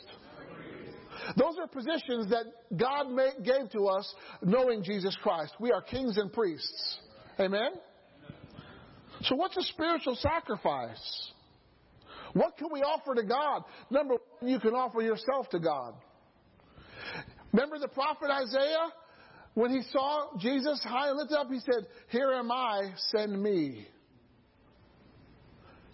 Those 1.36 1.56
are 1.58 1.66
positions 1.66 2.30
that 2.30 2.44
God 2.76 3.06
gave 3.42 3.70
to 3.72 3.86
us 3.86 4.14
knowing 4.42 4.82
Jesus 4.84 5.16
Christ. 5.22 5.54
We 5.58 5.72
are 5.72 5.82
kings 5.82 6.18
and 6.18 6.32
priests. 6.32 6.98
Amen? 7.40 7.70
So, 9.22 9.34
what's 9.34 9.56
a 9.56 9.62
spiritual 9.62 10.14
sacrifice? 10.16 11.30
What 12.34 12.58
can 12.58 12.68
we 12.70 12.80
offer 12.80 13.14
to 13.14 13.22
God? 13.22 13.62
Number 13.90 14.14
one, 14.14 14.50
you 14.50 14.60
can 14.60 14.74
offer 14.74 15.00
yourself 15.00 15.48
to 15.50 15.58
God. 15.58 15.94
Remember 17.52 17.78
the 17.78 17.88
prophet 17.88 18.30
Isaiah? 18.30 18.88
When 19.54 19.70
he 19.70 19.80
saw 19.90 20.36
Jesus 20.38 20.80
high 20.84 21.08
and 21.08 21.16
lifted 21.16 21.38
up, 21.38 21.48
he 21.50 21.60
said, 21.60 21.86
Here 22.10 22.30
am 22.32 22.52
I, 22.52 22.92
send 23.16 23.42
me. 23.42 23.86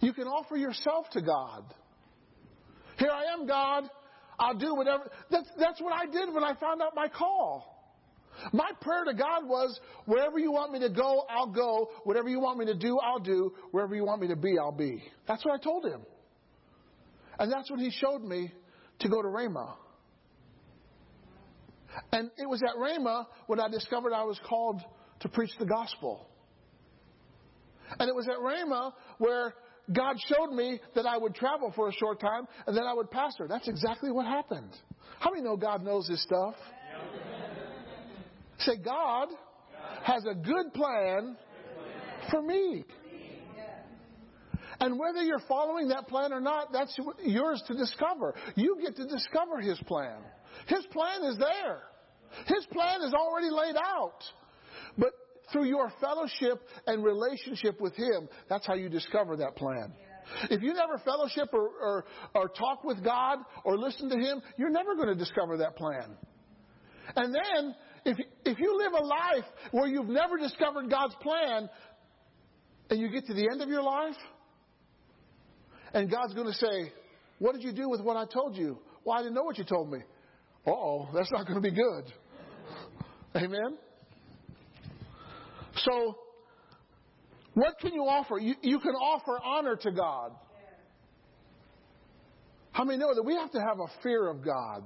You 0.01 0.11
can 0.11 0.27
offer 0.27 0.57
yourself 0.57 1.05
to 1.13 1.21
God. 1.21 1.63
Here 2.97 3.09
I 3.09 3.33
am, 3.33 3.47
God. 3.47 3.89
I'll 4.37 4.57
do 4.57 4.75
whatever. 4.75 5.09
That's, 5.31 5.47
that's 5.57 5.79
what 5.79 5.93
I 5.93 6.05
did 6.05 6.33
when 6.33 6.43
I 6.43 6.55
found 6.55 6.81
out 6.81 6.93
my 6.93 7.07
call. 7.07 7.73
My 8.51 8.71
prayer 8.81 9.05
to 9.05 9.13
God 9.13 9.47
was, 9.47 9.79
wherever 10.05 10.39
you 10.39 10.51
want 10.51 10.73
me 10.73 10.79
to 10.79 10.89
go, 10.89 11.23
I'll 11.29 11.51
go. 11.51 11.89
Whatever 12.03 12.29
you 12.29 12.39
want 12.39 12.59
me 12.59 12.65
to 12.65 12.75
do, 12.75 12.99
I'll 12.99 13.19
do. 13.19 13.53
Wherever 13.71 13.95
you 13.95 14.03
want 14.03 14.21
me 14.21 14.27
to 14.27 14.35
be, 14.35 14.57
I'll 14.59 14.71
be. 14.71 15.03
That's 15.27 15.45
what 15.45 15.53
I 15.53 15.63
told 15.63 15.85
him. 15.85 16.01
And 17.39 17.51
that's 17.51 17.69
when 17.71 17.79
he 17.79 17.91
showed 17.91 18.23
me 18.23 18.51
to 18.99 19.09
go 19.09 19.21
to 19.21 19.27
Rhema. 19.27 19.75
And 22.11 22.31
it 22.37 22.47
was 22.47 22.61
at 22.63 22.75
Rhema 22.75 23.25
when 23.47 23.59
I 23.59 23.69
discovered 23.69 24.13
I 24.13 24.23
was 24.23 24.39
called 24.47 24.81
to 25.21 25.29
preach 25.29 25.51
the 25.59 25.65
gospel. 25.65 26.27
And 27.99 28.09
it 28.09 28.15
was 28.15 28.27
at 28.27 28.37
Rhema 28.37 28.93
where 29.17 29.53
God 29.91 30.15
showed 30.27 30.53
me 30.53 30.79
that 30.95 31.05
I 31.05 31.17
would 31.17 31.35
travel 31.35 31.71
for 31.75 31.89
a 31.89 31.93
short 31.93 32.19
time 32.19 32.47
and 32.65 32.75
then 32.75 32.85
I 32.85 32.93
would 32.93 33.11
pastor. 33.11 33.47
That's 33.47 33.67
exactly 33.67 34.11
what 34.11 34.25
happened. 34.25 34.71
How 35.19 35.31
many 35.31 35.43
know 35.43 35.57
God 35.57 35.83
knows 35.83 36.07
this 36.07 36.23
stuff? 36.23 36.55
Say, 38.59 38.77
God 38.77 39.27
has 40.03 40.25
a 40.25 40.33
good 40.33 40.73
plan 40.73 41.35
for 42.31 42.41
me. 42.41 42.85
And 44.79 44.99
whether 44.99 45.21
you're 45.21 45.41
following 45.47 45.89
that 45.89 46.07
plan 46.07 46.33
or 46.33 46.41
not, 46.41 46.73
that's 46.73 46.97
yours 47.23 47.63
to 47.67 47.73
discover. 47.73 48.33
You 48.55 48.77
get 48.81 48.95
to 48.97 49.05
discover 49.05 49.61
His 49.61 49.79
plan. 49.85 50.17
His 50.67 50.85
plan 50.91 51.23
is 51.23 51.37
there. 51.37 51.81
His 52.47 52.65
plan 52.71 53.01
is 53.01 53.13
already 53.13 53.49
laid 53.49 53.75
out. 53.75 54.23
But 54.97 55.11
through 55.51 55.65
your 55.65 55.91
fellowship 56.01 56.67
and 56.87 57.03
relationship 57.03 57.79
with 57.79 57.95
Him, 57.95 58.27
that's 58.49 58.65
how 58.65 58.73
you 58.73 58.89
discover 58.89 59.37
that 59.37 59.55
plan. 59.55 59.93
If 60.49 60.61
you 60.61 60.73
never 60.73 60.97
fellowship 61.03 61.49
or, 61.53 61.69
or, 61.81 62.05
or 62.33 62.47
talk 62.47 62.83
with 62.83 63.03
God 63.03 63.39
or 63.65 63.77
listen 63.77 64.09
to 64.09 64.17
Him, 64.17 64.41
you're 64.57 64.69
never 64.69 64.95
going 64.95 65.09
to 65.09 65.15
discover 65.15 65.57
that 65.57 65.75
plan. 65.75 66.15
And 67.15 67.35
then, 67.35 67.75
if, 68.05 68.17
if 68.45 68.59
you 68.59 68.77
live 68.77 68.93
a 68.93 69.03
life 69.03 69.45
where 69.71 69.87
you've 69.87 70.07
never 70.07 70.37
discovered 70.37 70.89
God's 70.89 71.15
plan, 71.21 71.69
and 72.89 72.99
you 72.99 73.09
get 73.09 73.25
to 73.27 73.33
the 73.33 73.47
end 73.51 73.61
of 73.61 73.69
your 73.69 73.83
life, 73.83 74.15
and 75.93 76.09
God's 76.09 76.33
going 76.33 76.47
to 76.47 76.53
say, 76.53 76.93
What 77.39 77.53
did 77.53 77.63
you 77.63 77.73
do 77.73 77.89
with 77.89 78.01
what 78.01 78.17
I 78.17 78.25
told 78.25 78.55
you? 78.55 78.79
Well, 79.03 79.17
I 79.17 79.21
didn't 79.21 79.35
know 79.35 79.43
what 79.43 79.57
you 79.57 79.65
told 79.65 79.91
me. 79.91 79.99
Oh, 80.65 81.09
that's 81.13 81.31
not 81.31 81.45
going 81.45 81.61
to 81.61 81.69
be 81.69 81.75
good. 81.75 82.05
Amen? 83.35 83.77
So, 85.75 86.17
what 87.53 87.79
can 87.79 87.93
you 87.93 88.03
offer? 88.03 88.37
You, 88.37 88.55
you 88.61 88.79
can 88.79 88.93
offer 88.93 89.39
honor 89.43 89.75
to 89.75 89.91
God. 89.91 90.31
How 92.71 92.83
many 92.83 92.97
know 92.97 93.13
that 93.13 93.23
we 93.23 93.35
have 93.35 93.51
to 93.51 93.59
have 93.59 93.79
a 93.79 94.01
fear 94.01 94.27
of 94.29 94.43
God? 94.43 94.83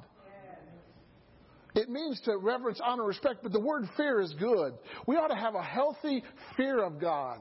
It 1.75 1.89
means 1.89 2.19
to 2.25 2.37
reverence, 2.37 2.79
honor, 2.83 3.05
respect, 3.05 3.43
but 3.43 3.51
the 3.51 3.59
word 3.59 3.87
fear 3.95 4.19
is 4.19 4.33
good. 4.39 4.73
We 5.05 5.15
ought 5.15 5.27
to 5.27 5.35
have 5.35 5.53
a 5.53 5.61
healthy 5.61 6.23
fear 6.55 6.83
of 6.83 6.99
God. 6.99 7.37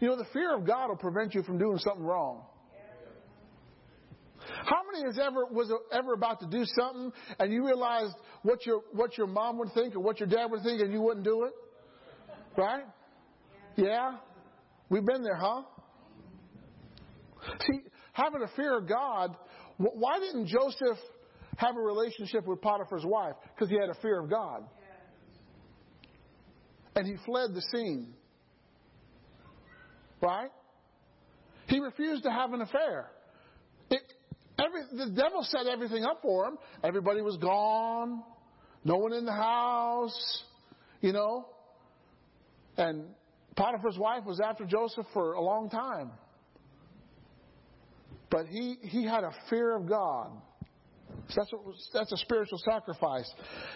You 0.00 0.08
know, 0.08 0.16
the 0.16 0.26
fear 0.32 0.54
of 0.54 0.66
God 0.66 0.88
will 0.88 0.96
prevent 0.96 1.34
you 1.34 1.42
from 1.44 1.56
doing 1.56 1.78
something 1.78 2.02
wrong. 2.02 2.42
How 4.64 4.82
many 4.90 5.04
has 5.06 5.18
ever 5.18 5.46
was 5.46 5.72
ever 5.92 6.12
about 6.12 6.40
to 6.40 6.46
do 6.46 6.64
something 6.64 7.12
and 7.38 7.52
you 7.52 7.64
realized 7.64 8.14
what 8.42 8.64
your 8.66 8.82
what 8.92 9.16
your 9.18 9.26
mom 9.26 9.58
would 9.58 9.72
think 9.72 9.94
or 9.94 10.00
what 10.00 10.20
your 10.20 10.28
dad 10.28 10.46
would 10.50 10.62
think 10.62 10.80
and 10.80 10.92
you 10.92 11.00
wouldn't 11.00 11.24
do 11.24 11.44
it? 11.44 11.52
Right? 12.56 12.84
Yeah? 13.76 14.16
We've 14.88 15.04
been 15.04 15.22
there, 15.22 15.36
huh? 15.36 15.62
See, 17.66 17.80
having 18.12 18.42
a 18.42 18.56
fear 18.56 18.78
of 18.78 18.88
God, 18.88 19.36
why 19.76 20.18
didn't 20.18 20.46
Joseph 20.46 20.98
have 21.56 21.76
a 21.76 21.80
relationship 21.80 22.46
with 22.46 22.60
Potiphar's 22.60 23.04
wife? 23.04 23.34
Because 23.54 23.68
he 23.68 23.76
had 23.78 23.90
a 23.90 24.00
fear 24.00 24.20
of 24.20 24.30
God. 24.30 24.64
And 26.94 27.06
he 27.06 27.16
fled 27.26 27.54
the 27.54 27.62
scene. 27.74 28.14
Right? 30.20 30.50
He 31.66 31.78
refused 31.78 32.22
to 32.24 32.30
have 32.30 32.52
an 32.52 32.62
affair. 32.62 33.10
Every, 34.66 35.06
the 35.06 35.12
devil 35.12 35.42
set 35.42 35.66
everything 35.66 36.04
up 36.04 36.20
for 36.22 36.46
him. 36.46 36.58
Everybody 36.82 37.20
was 37.22 37.36
gone. 37.36 38.22
No 38.84 38.96
one 38.96 39.12
in 39.12 39.24
the 39.24 39.32
house. 39.32 40.42
You 41.00 41.12
know? 41.12 41.46
And 42.76 43.04
Potiphar's 43.56 43.98
wife 43.98 44.24
was 44.26 44.40
after 44.40 44.64
Joseph 44.64 45.06
for 45.12 45.34
a 45.34 45.40
long 45.40 45.70
time. 45.70 46.10
But 48.30 48.46
he, 48.46 48.76
he 48.82 49.04
had 49.04 49.24
a 49.24 49.32
fear 49.48 49.76
of 49.76 49.88
God. 49.88 50.30
So 51.28 51.34
that's, 51.40 51.52
what, 51.52 51.74
that's 51.94 52.12
a 52.12 52.16
spiritual 52.18 52.58
sacrifice. 52.58 53.30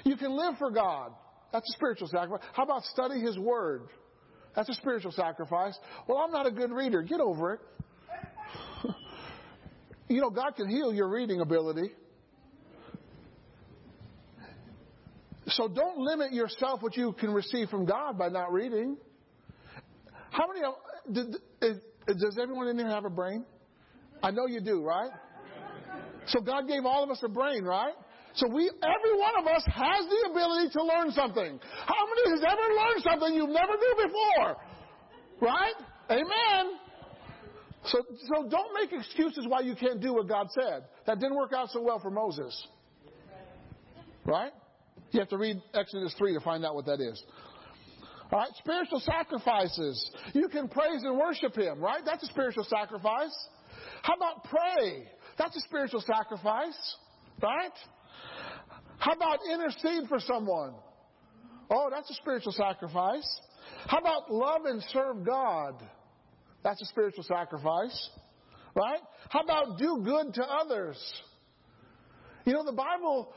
You 0.05 0.17
can 0.17 0.37
live 0.37 0.55
for 0.59 0.71
God. 0.71 1.13
That's 1.53 1.69
a 1.69 1.77
spiritual 1.77 2.09
sacrifice. 2.09 2.47
How 2.53 2.65
about 2.65 2.85
study 2.85 3.21
His 3.21 3.39
Word? 3.39 3.83
That's 4.55 4.69
a 4.69 4.75
spiritual 4.75 5.13
sacrifice. 5.13 5.79
Well, 6.09 6.19
I'm 6.19 6.33
not 6.33 6.47
a 6.47 6.51
good 6.51 6.73
reader. 6.73 7.03
Get 7.03 7.21
over 7.21 7.55
it. 7.55 7.61
You 10.11 10.21
know, 10.21 10.31
God 10.31 10.57
can 10.57 10.69
heal 10.69 10.93
your 10.93 11.09
reading 11.09 11.41
ability. 11.41 11.93
So 15.47 15.69
don't 15.69 15.99
limit 15.99 16.33
yourself 16.33 16.83
what 16.83 16.97
you 16.97 17.13
can 17.13 17.31
receive 17.31 17.69
from 17.69 17.85
God 17.87 18.19
by 18.19 18.29
not 18.29 18.53
reading. 18.53 18.97
How 20.31 20.47
many? 20.49 20.67
Did, 21.13 21.37
does 22.07 22.39
everyone 22.41 22.67
in 22.69 22.79
here 22.79 22.89
have 22.89 23.05
a 23.05 23.11
brain? 23.11 23.45
I 24.23 24.33
know 24.33 24.47
you 24.47 24.61
do, 24.61 24.83
right? 24.83 25.11
So 26.27 26.41
God 26.41 26.67
gave 26.67 26.85
all 26.85 27.05
of 27.05 27.11
us 27.11 27.21
a 27.25 27.29
brain, 27.29 27.65
right? 27.65 27.95
So 28.35 28.49
we, 28.49 28.69
every 28.69 29.19
one 29.19 29.33
of 29.41 29.47
us 29.47 29.63
has 29.67 30.07
the 30.09 30.31
ability 30.31 30.71
to 30.73 30.85
learn 30.85 31.11
something. 31.13 31.61
How 31.87 32.03
many 32.07 32.31
has 32.31 32.45
ever 32.45 32.75
learned 32.75 33.03
something 33.03 33.35
you've 33.35 33.51
never 33.51 33.73
knew 33.77 34.09
before? 34.09 34.57
Right? 35.41 35.75
Amen. 36.11 36.79
So, 37.87 37.99
so 38.29 38.49
don't 38.49 38.75
make 38.75 38.93
excuses 38.93 39.47
why 39.49 39.61
you 39.61 39.75
can't 39.75 40.01
do 40.01 40.15
what 40.15 40.29
God 40.29 40.49
said. 40.51 40.85
That 41.07 41.19
didn't 41.19 41.37
work 41.37 41.53
out 41.53 41.71
so 41.71 41.81
well 41.81 41.99
for 41.99 42.11
Moses. 42.11 42.67
Right? 44.25 44.53
You 45.13 45.21
have 45.21 45.29
to 45.31 45.39
read 45.39 45.57
Exodus 45.75 46.15
3 46.19 46.35
to 46.35 46.41
find 46.41 46.65
out 46.65 46.75
what 46.75 46.87
that 46.87 47.01
is. 47.01 47.23
All 48.33 48.39
right, 48.39 48.51
spiritual 48.59 49.01
sacrifices. 49.01 50.11
You 50.35 50.49
can 50.49 50.69
praise 50.69 51.03
and 51.03 51.19
worship 51.19 51.57
Him, 51.57 51.81
right? 51.81 52.03
That's 52.05 52.23
a 52.23 52.27
spiritual 52.27 52.65
sacrifice. 52.65 53.35
How 54.03 54.15
about 54.15 54.45
pray? 54.45 55.09
That's 55.37 55.57
a 55.57 55.61
spiritual 55.61 56.03
sacrifice, 56.07 56.97
right? 57.43 57.73
How 58.99 59.13
about 59.13 59.41
intercede 59.51 60.09
for 60.09 60.21
someone? 60.21 60.75
Oh, 61.71 61.89
that's 61.91 62.11
a 62.11 62.15
spiritual 62.15 62.53
sacrifice. 62.53 63.41
How 63.87 63.99
about 63.99 64.31
love 64.31 64.65
and 64.67 64.83
serve 64.93 65.25
God? 65.25 65.83
That's 66.63 66.81
a 66.83 66.87
spiritual 66.87 67.25
sacrifice, 67.25 68.11
right? 68.75 69.01
How 69.29 69.41
about 69.41 69.79
do 69.79 70.03
good 70.05 70.35
to 70.35 70.43
others? 70.43 70.99
You 72.45 72.53
know, 72.53 72.65
the 72.65 72.73
Bible 72.73 73.33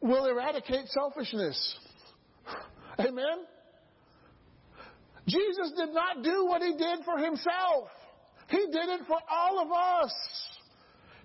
will 0.00 0.26
eradicate 0.26 0.86
selfishness. 0.88 1.76
Amen? 3.00 3.46
Jesus 5.26 5.72
did 5.76 5.94
not 5.94 6.22
do 6.22 6.46
what 6.46 6.62
he 6.62 6.72
did 6.72 7.04
for 7.04 7.18
himself. 7.18 7.88
He 8.48 8.58
did 8.58 8.88
it 8.88 9.00
for 9.06 9.18
all 9.30 9.60
of 9.60 9.70
us. 10.04 10.12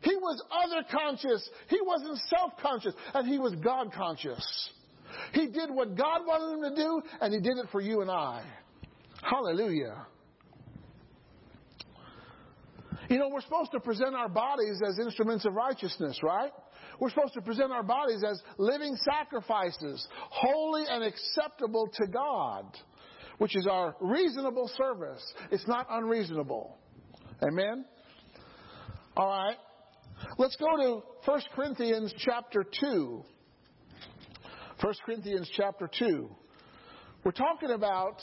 He 0.02 0.16
was 0.16 0.42
other 0.52 0.86
conscious. 0.92 1.50
He 1.70 1.80
wasn't 1.82 2.20
self 2.30 2.54
conscious. 2.62 2.94
And 3.14 3.28
he 3.28 3.40
was 3.40 3.56
God 3.56 3.92
conscious. 3.92 4.70
He 5.34 5.48
did 5.48 5.72
what 5.72 5.98
God 5.98 6.22
wanted 6.26 6.58
him 6.58 6.76
to 6.76 6.82
do, 6.82 7.02
and 7.22 7.34
he 7.34 7.40
did 7.40 7.58
it 7.58 7.68
for 7.72 7.82
you 7.82 8.02
and 8.02 8.12
I. 8.12 8.44
Hallelujah. 9.24 10.06
You 13.10 13.18
know, 13.18 13.30
we're 13.30 13.42
supposed 13.42 13.72
to 13.72 13.80
present 13.80 14.16
our 14.16 14.28
bodies 14.28 14.82
as 14.88 15.00
instruments 15.00 15.46
of 15.46 15.54
righteousness, 15.54 16.20
right? 16.24 16.52
We're 17.00 17.10
supposed 17.10 17.34
to 17.36 17.42
present 17.42 17.72
our 17.72 17.84
bodies 17.84 18.24
as 18.30 18.42
living 18.58 18.98
sacrifices, 19.10 20.06
holy 20.30 20.84
and 20.90 21.04
acceptable 21.04 21.88
to 21.94 22.08
God, 22.08 22.66
which 23.38 23.56
is 23.56 23.68
our 23.68 23.96
reasonable 24.02 24.70
service. 24.78 25.24
It's 25.52 25.68
not 25.68 25.88
unreasonable. 25.90 26.78
Amen? 27.42 27.86
All 29.16 29.28
right. 29.28 29.58
Let's 30.38 30.56
go 30.56 30.76
to 30.76 31.04
1 31.26 31.42
Corinthians 31.56 32.14
chapter 32.18 32.66
2. 32.82 33.24
1 34.82 34.94
Corinthians 35.06 35.50
chapter 35.56 35.90
2. 35.98 36.30
We're 37.24 37.32
talking 37.32 37.72
about 37.72 38.22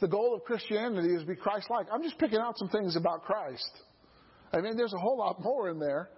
the 0.00 0.08
goal 0.08 0.34
of 0.34 0.44
Christianity 0.44 1.14
is 1.14 1.20
to 1.22 1.26
be 1.26 1.36
Christ 1.36 1.68
like. 1.70 1.86
I'm 1.92 2.02
just 2.02 2.18
picking 2.18 2.38
out 2.38 2.58
some 2.58 2.68
things 2.68 2.96
about 2.96 3.24
Christ. 3.24 3.70
I 4.52 4.60
mean, 4.60 4.76
there's 4.76 4.92
a 4.92 4.98
whole 4.98 5.16
lot 5.18 5.42
more 5.42 5.70
in 5.70 5.78
there. 5.78 6.10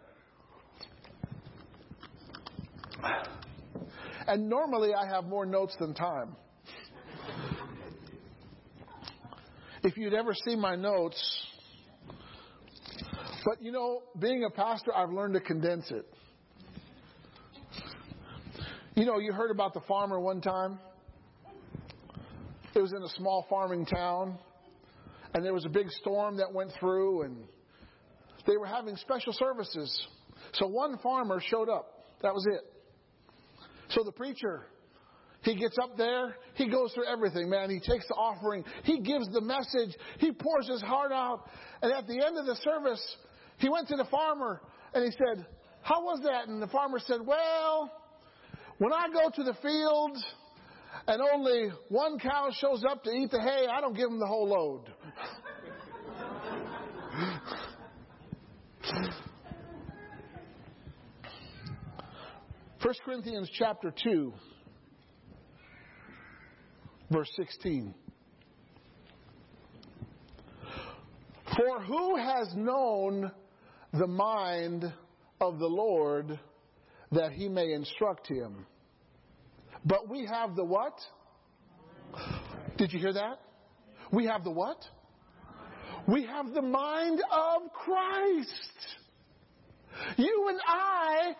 And 4.26 4.48
normally 4.48 4.94
I 4.94 5.06
have 5.06 5.24
more 5.24 5.44
notes 5.44 5.76
than 5.78 5.94
time. 5.94 6.36
If 9.82 9.96
you'd 9.96 10.14
ever 10.14 10.32
see 10.46 10.54
my 10.54 10.76
notes, 10.76 11.20
but 13.44 13.60
you 13.60 13.72
know, 13.72 14.02
being 14.18 14.44
a 14.44 14.50
pastor, 14.50 14.94
I've 14.94 15.10
learned 15.10 15.34
to 15.34 15.40
condense 15.40 15.90
it. 15.90 16.06
You 18.94 19.04
know, 19.04 19.18
you 19.18 19.32
heard 19.32 19.50
about 19.50 19.74
the 19.74 19.80
farmer 19.80 20.20
one 20.20 20.40
time. 20.40 20.78
It 22.74 22.80
was 22.80 22.92
in 22.92 23.02
a 23.02 23.08
small 23.08 23.44
farming 23.50 23.86
town, 23.86 24.38
and 25.34 25.44
there 25.44 25.52
was 25.52 25.64
a 25.64 25.68
big 25.68 25.90
storm 25.90 26.36
that 26.36 26.52
went 26.52 26.72
through, 26.78 27.22
and 27.22 27.44
they 28.46 28.56
were 28.56 28.66
having 28.66 28.96
special 28.96 29.32
services. 29.32 30.06
So 30.54 30.66
one 30.66 30.98
farmer 30.98 31.40
showed 31.40 31.68
up. 31.68 32.06
That 32.22 32.34
was 32.34 32.46
it. 32.46 32.60
So 33.90 34.02
the 34.04 34.12
preacher, 34.12 34.66
he 35.42 35.56
gets 35.56 35.76
up 35.82 35.96
there, 35.96 36.36
he 36.54 36.68
goes 36.68 36.92
through 36.92 37.06
everything, 37.06 37.50
man. 37.50 37.68
He 37.68 37.80
takes 37.80 38.06
the 38.08 38.14
offering, 38.14 38.64
he 38.84 39.00
gives 39.00 39.28
the 39.32 39.40
message, 39.40 39.94
he 40.18 40.32
pours 40.32 40.68
his 40.68 40.80
heart 40.82 41.12
out, 41.12 41.48
and 41.82 41.92
at 41.92 42.06
the 42.06 42.24
end 42.24 42.38
of 42.38 42.46
the 42.46 42.56
service, 42.62 43.02
he 43.58 43.68
went 43.68 43.88
to 43.88 43.96
the 43.96 44.06
farmer 44.06 44.62
and 44.94 45.04
he 45.04 45.10
said, 45.10 45.44
How 45.82 46.02
was 46.02 46.20
that? 46.24 46.48
And 46.48 46.62
the 46.62 46.68
farmer 46.68 46.98
said, 47.00 47.20
Well, 47.24 47.90
when 48.78 48.92
I 48.92 49.08
go 49.12 49.30
to 49.34 49.42
the 49.42 49.54
fields 49.62 50.24
and 51.06 51.20
only 51.34 51.70
one 51.88 52.18
cow 52.18 52.50
shows 52.58 52.84
up 52.88 53.02
to 53.04 53.10
eat 53.10 53.30
the 53.30 53.40
hay, 53.40 53.66
I 53.70 53.80
don't 53.80 53.96
give 53.96 54.08
them 54.08 54.18
the 54.18 54.26
whole 54.26 54.48
load. 54.48 54.90
1 58.92 59.10
Corinthians 63.06 63.48
chapter 63.58 63.90
2, 64.04 64.34
verse 67.10 67.30
16. 67.36 67.94
For 71.56 71.80
who 71.84 72.16
has 72.16 72.54
known 72.54 73.30
the 73.94 74.06
mind 74.06 74.92
of 75.40 75.58
the 75.58 75.66
Lord 75.66 76.38
that 77.12 77.32
he 77.32 77.48
may 77.48 77.72
instruct 77.72 78.28
him? 78.28 78.66
But 79.86 80.10
we 80.10 80.26
have 80.26 80.54
the 80.54 80.64
what? 80.64 81.00
Did 82.76 82.92
you 82.92 82.98
hear 82.98 83.14
that? 83.14 83.40
We 84.12 84.26
have 84.26 84.44
the 84.44 84.50
what? 84.50 84.84
We 86.08 86.26
have 86.26 86.52
the 86.52 86.62
mind 86.62 87.20
of 87.30 87.72
Christ. 87.72 88.48
You 90.16 90.46
and 90.48 90.60
I, 90.66 91.32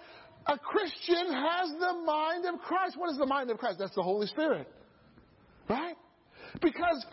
a 0.46 0.58
Christian, 0.58 1.32
has 1.32 1.70
the 1.80 2.02
mind 2.04 2.44
of 2.46 2.60
Christ. 2.60 2.96
What 2.96 3.10
is 3.10 3.18
the 3.18 3.26
mind 3.26 3.50
of 3.50 3.58
Christ? 3.58 3.78
That's 3.78 3.94
the 3.94 4.02
Holy 4.02 4.26
Spirit. 4.26 4.68
Right? 5.68 5.96
Because 6.60 7.04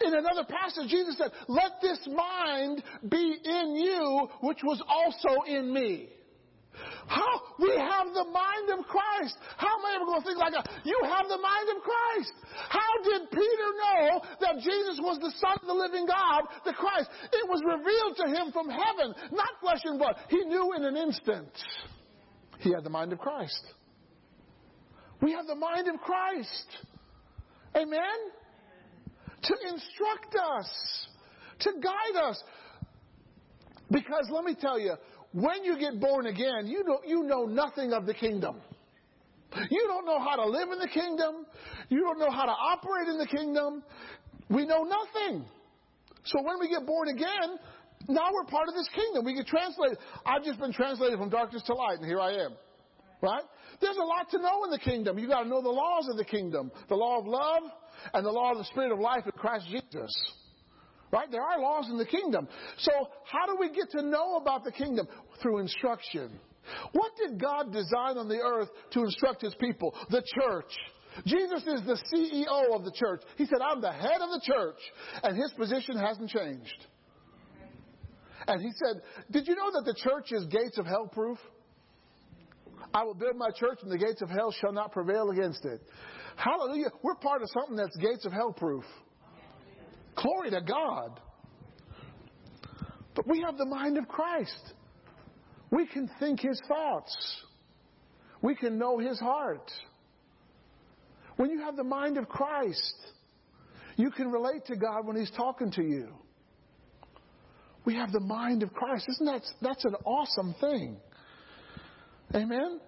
in 0.00 0.14
another 0.14 0.44
passage, 0.44 0.88
Jesus 0.88 1.16
said, 1.18 1.30
Let 1.46 1.72
this 1.80 2.06
mind 2.06 2.82
be 3.08 3.36
in 3.44 3.76
you, 3.76 4.28
which 4.40 4.58
was 4.64 4.82
also 4.88 5.42
in 5.46 5.72
me. 5.72 6.08
How? 7.08 7.40
We 7.58 7.72
have 7.72 8.12
the 8.12 8.24
mind 8.24 8.78
of 8.78 8.86
Christ. 8.86 9.36
How 9.56 9.80
am 9.80 9.84
I 9.84 9.96
ever 9.96 10.04
going 10.04 10.20
to 10.20 10.26
think 10.28 10.38
like 10.38 10.52
that? 10.52 10.68
You 10.84 11.00
have 11.04 11.26
the 11.26 11.40
mind 11.40 11.68
of 11.74 11.82
Christ. 11.82 12.32
How 12.68 12.92
did 13.02 13.30
Peter 13.32 13.68
know 13.80 14.20
that 14.40 14.60
Jesus 14.60 15.00
was 15.00 15.18
the 15.18 15.32
Son 15.40 15.56
of 15.60 15.66
the 15.66 15.74
living 15.74 16.06
God, 16.06 16.44
the 16.64 16.72
Christ? 16.72 17.08
It 17.32 17.48
was 17.48 17.64
revealed 17.64 18.16
to 18.20 18.26
him 18.28 18.52
from 18.52 18.68
heaven, 18.68 19.14
not 19.32 19.48
flesh 19.60 19.80
and 19.84 19.98
blood. 19.98 20.16
He 20.28 20.44
knew 20.44 20.74
in 20.76 20.84
an 20.84 20.96
instant. 20.96 21.48
He 22.60 22.72
had 22.72 22.84
the 22.84 22.90
mind 22.90 23.12
of 23.12 23.18
Christ. 23.18 23.64
We 25.20 25.32
have 25.32 25.46
the 25.46 25.56
mind 25.56 25.88
of 25.88 26.00
Christ. 26.00 26.66
Amen? 27.74 28.18
To 29.42 29.54
instruct 29.72 30.36
us, 30.36 31.06
to 31.60 31.72
guide 31.82 32.22
us. 32.22 32.42
Because 33.90 34.28
let 34.30 34.44
me 34.44 34.54
tell 34.54 34.78
you, 34.78 34.94
when 35.32 35.64
you 35.64 35.78
get 35.78 36.00
born 36.00 36.26
again, 36.26 36.66
you 36.66 36.84
know, 36.84 37.00
you 37.06 37.22
know 37.22 37.44
nothing 37.44 37.92
of 37.92 38.06
the 38.06 38.14
kingdom. 38.14 38.56
You 39.70 39.84
don't 39.86 40.04
know 40.04 40.18
how 40.18 40.36
to 40.36 40.46
live 40.46 40.68
in 40.72 40.78
the 40.78 40.88
kingdom. 40.88 41.46
You 41.88 42.00
don't 42.00 42.18
know 42.18 42.30
how 42.30 42.44
to 42.44 42.52
operate 42.52 43.08
in 43.08 43.18
the 43.18 43.26
kingdom. 43.26 43.82
We 44.50 44.66
know 44.66 44.84
nothing. 44.84 45.44
So 46.24 46.42
when 46.42 46.60
we 46.60 46.68
get 46.68 46.86
born 46.86 47.08
again, 47.08 47.58
now 48.08 48.28
we're 48.32 48.44
part 48.44 48.68
of 48.68 48.74
this 48.74 48.88
kingdom. 48.94 49.24
We 49.24 49.34
get 49.34 49.46
translated. 49.46 49.98
I've 50.24 50.44
just 50.44 50.58
been 50.60 50.72
translated 50.72 51.18
from 51.18 51.30
darkness 51.30 51.62
to 51.66 51.74
light, 51.74 51.98
and 51.98 52.06
here 52.06 52.20
I 52.20 52.32
am. 52.44 52.52
Right? 53.20 53.42
There's 53.80 53.96
a 53.96 54.04
lot 54.04 54.30
to 54.30 54.38
know 54.38 54.64
in 54.64 54.70
the 54.70 54.78
kingdom. 54.78 55.18
You 55.18 55.28
got 55.28 55.42
to 55.42 55.48
know 55.48 55.62
the 55.62 55.68
laws 55.68 56.08
of 56.10 56.16
the 56.16 56.24
kingdom, 56.24 56.70
the 56.88 56.94
law 56.94 57.18
of 57.18 57.26
love, 57.26 57.62
and 58.14 58.24
the 58.24 58.30
law 58.30 58.52
of 58.52 58.58
the 58.58 58.64
spirit 58.64 58.92
of 58.92 59.00
life 59.00 59.24
in 59.24 59.32
Christ 59.32 59.66
Jesus. 59.66 60.32
Right? 61.10 61.30
There 61.30 61.42
are 61.42 61.60
laws 61.60 61.88
in 61.90 61.96
the 61.96 62.06
kingdom. 62.06 62.48
So 62.78 62.92
how 63.24 63.46
do 63.46 63.56
we 63.58 63.70
get 63.70 63.90
to 63.92 64.02
know 64.02 64.36
about 64.36 64.64
the 64.64 64.72
kingdom? 64.72 65.08
Through 65.42 65.60
instruction. 65.60 66.38
What 66.92 67.12
did 67.16 67.40
God 67.40 67.72
design 67.72 68.18
on 68.18 68.28
the 68.28 68.40
earth 68.40 68.68
to 68.92 69.00
instruct 69.00 69.42
his 69.42 69.54
people? 69.54 69.94
The 70.10 70.22
church. 70.40 70.72
Jesus 71.24 71.62
is 71.62 71.80
the 71.86 71.98
CEO 72.12 72.76
of 72.76 72.84
the 72.84 72.92
church. 72.94 73.22
He 73.36 73.46
said, 73.46 73.58
I'm 73.60 73.80
the 73.80 73.92
head 73.92 74.20
of 74.20 74.30
the 74.30 74.40
church, 74.44 74.78
and 75.22 75.36
his 75.36 75.52
position 75.52 75.96
hasn't 75.96 76.30
changed. 76.30 76.86
And 78.46 78.62
he 78.62 78.70
said, 78.72 79.02
Did 79.30 79.48
you 79.48 79.56
know 79.56 79.70
that 79.72 79.84
the 79.84 79.94
church 79.94 80.32
is 80.32 80.46
gates 80.46 80.78
of 80.78 80.86
hell 80.86 81.08
proof? 81.10 81.38
I 82.94 83.02
will 83.04 83.14
build 83.14 83.36
my 83.36 83.50
church, 83.50 83.80
and 83.82 83.90
the 83.90 83.98
gates 83.98 84.22
of 84.22 84.30
hell 84.30 84.52
shall 84.60 84.72
not 84.72 84.92
prevail 84.92 85.30
against 85.30 85.64
it. 85.64 85.80
Hallelujah. 86.36 86.90
We're 87.02 87.16
part 87.16 87.42
of 87.42 87.48
something 87.52 87.76
that's 87.76 87.96
gates 87.96 88.24
of 88.24 88.32
hell 88.32 88.52
proof. 88.52 88.84
Glory 90.22 90.50
to 90.50 90.60
God. 90.60 91.20
But 93.14 93.26
we 93.26 93.40
have 93.42 93.56
the 93.56 93.66
mind 93.66 93.98
of 93.98 94.08
Christ. 94.08 94.74
We 95.70 95.86
can 95.86 96.10
think 96.18 96.40
His 96.40 96.60
thoughts. 96.68 97.16
We 98.42 98.54
can 98.54 98.78
know 98.78 98.98
His 98.98 99.18
heart. 99.18 99.70
When 101.36 101.50
you 101.50 101.60
have 101.60 101.76
the 101.76 101.84
mind 101.84 102.16
of 102.16 102.28
Christ, 102.28 102.94
you 103.96 104.10
can 104.10 104.30
relate 104.30 104.66
to 104.66 104.76
God 104.76 105.06
when 105.06 105.16
He's 105.16 105.30
talking 105.32 105.70
to 105.72 105.82
you. 105.82 106.08
We 107.84 107.94
have 107.94 108.12
the 108.12 108.20
mind 108.20 108.62
of 108.62 108.72
Christ. 108.72 109.06
Isn't 109.08 109.26
that 109.26 109.42
that's 109.62 109.84
an 109.84 109.94
awesome 110.04 110.54
thing? 110.60 110.96
Amen? 112.34 112.80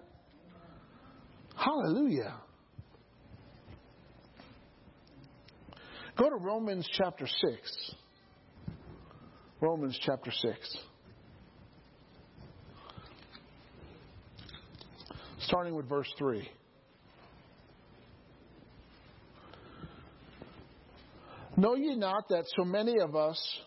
Hallelujah. 1.55 2.35
Go 6.21 6.29
to 6.29 6.35
Romans 6.35 6.87
chapter 6.91 7.25
6. 7.25 7.95
Romans 9.59 9.99
chapter 10.05 10.29
6. 10.29 10.77
Starting 15.39 15.73
with 15.73 15.89
verse 15.89 16.13
3. 16.19 16.47
Know 21.57 21.73
ye 21.73 21.95
not 21.95 22.29
that 22.29 22.43
so 22.55 22.65
many 22.65 22.99
of 22.99 23.15
us 23.15 23.59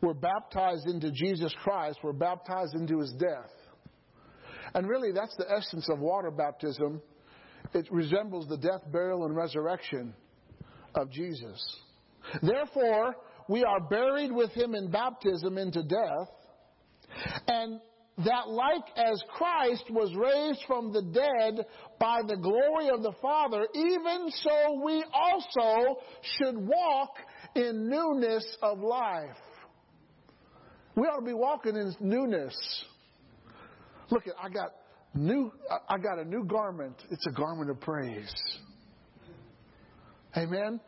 were 0.00 0.14
baptized 0.14 0.86
into 0.86 1.10
Jesus 1.10 1.52
Christ, 1.64 1.98
were 2.04 2.12
baptized 2.12 2.76
into 2.76 3.00
his 3.00 3.12
death? 3.18 3.50
And 4.74 4.88
really, 4.88 5.10
that's 5.10 5.34
the 5.38 5.50
essence 5.50 5.88
of 5.90 5.98
water 5.98 6.30
baptism. 6.30 7.02
It 7.72 7.88
resembles 7.90 8.46
the 8.46 8.58
death, 8.58 8.82
burial, 8.92 9.24
and 9.24 9.34
resurrection 9.34 10.14
of 10.94 11.10
Jesus. 11.10 11.60
Therefore, 12.42 13.14
we 13.48 13.64
are 13.64 13.80
buried 13.80 14.32
with 14.32 14.50
him 14.52 14.74
in 14.74 14.90
baptism 14.90 15.58
into 15.58 15.82
death, 15.82 16.28
and 17.46 17.80
that 18.18 18.48
like 18.48 18.84
as 18.96 19.22
Christ 19.36 19.84
was 19.90 20.14
raised 20.14 20.64
from 20.66 20.92
the 20.92 21.02
dead 21.02 21.66
by 21.98 22.20
the 22.26 22.36
glory 22.36 22.88
of 22.88 23.02
the 23.02 23.12
Father, 23.20 23.66
even 23.74 24.30
so 24.30 24.82
we 24.84 25.04
also 25.12 26.00
should 26.22 26.56
walk 26.56 27.16
in 27.56 27.88
newness 27.88 28.56
of 28.62 28.78
life. 28.78 29.36
We 30.96 31.02
ought 31.02 31.18
to 31.20 31.26
be 31.26 31.34
walking 31.34 31.76
in 31.76 31.94
newness. 32.00 32.54
Look, 34.10 34.28
at, 34.28 34.34
I 34.40 34.48
got 34.48 34.70
new. 35.14 35.50
I 35.88 35.98
got 35.98 36.20
a 36.20 36.24
new 36.24 36.44
garment. 36.44 36.94
It's 37.10 37.26
a 37.26 37.32
garment 37.32 37.70
of 37.70 37.80
praise. 37.80 38.32
Amen. 40.36 40.80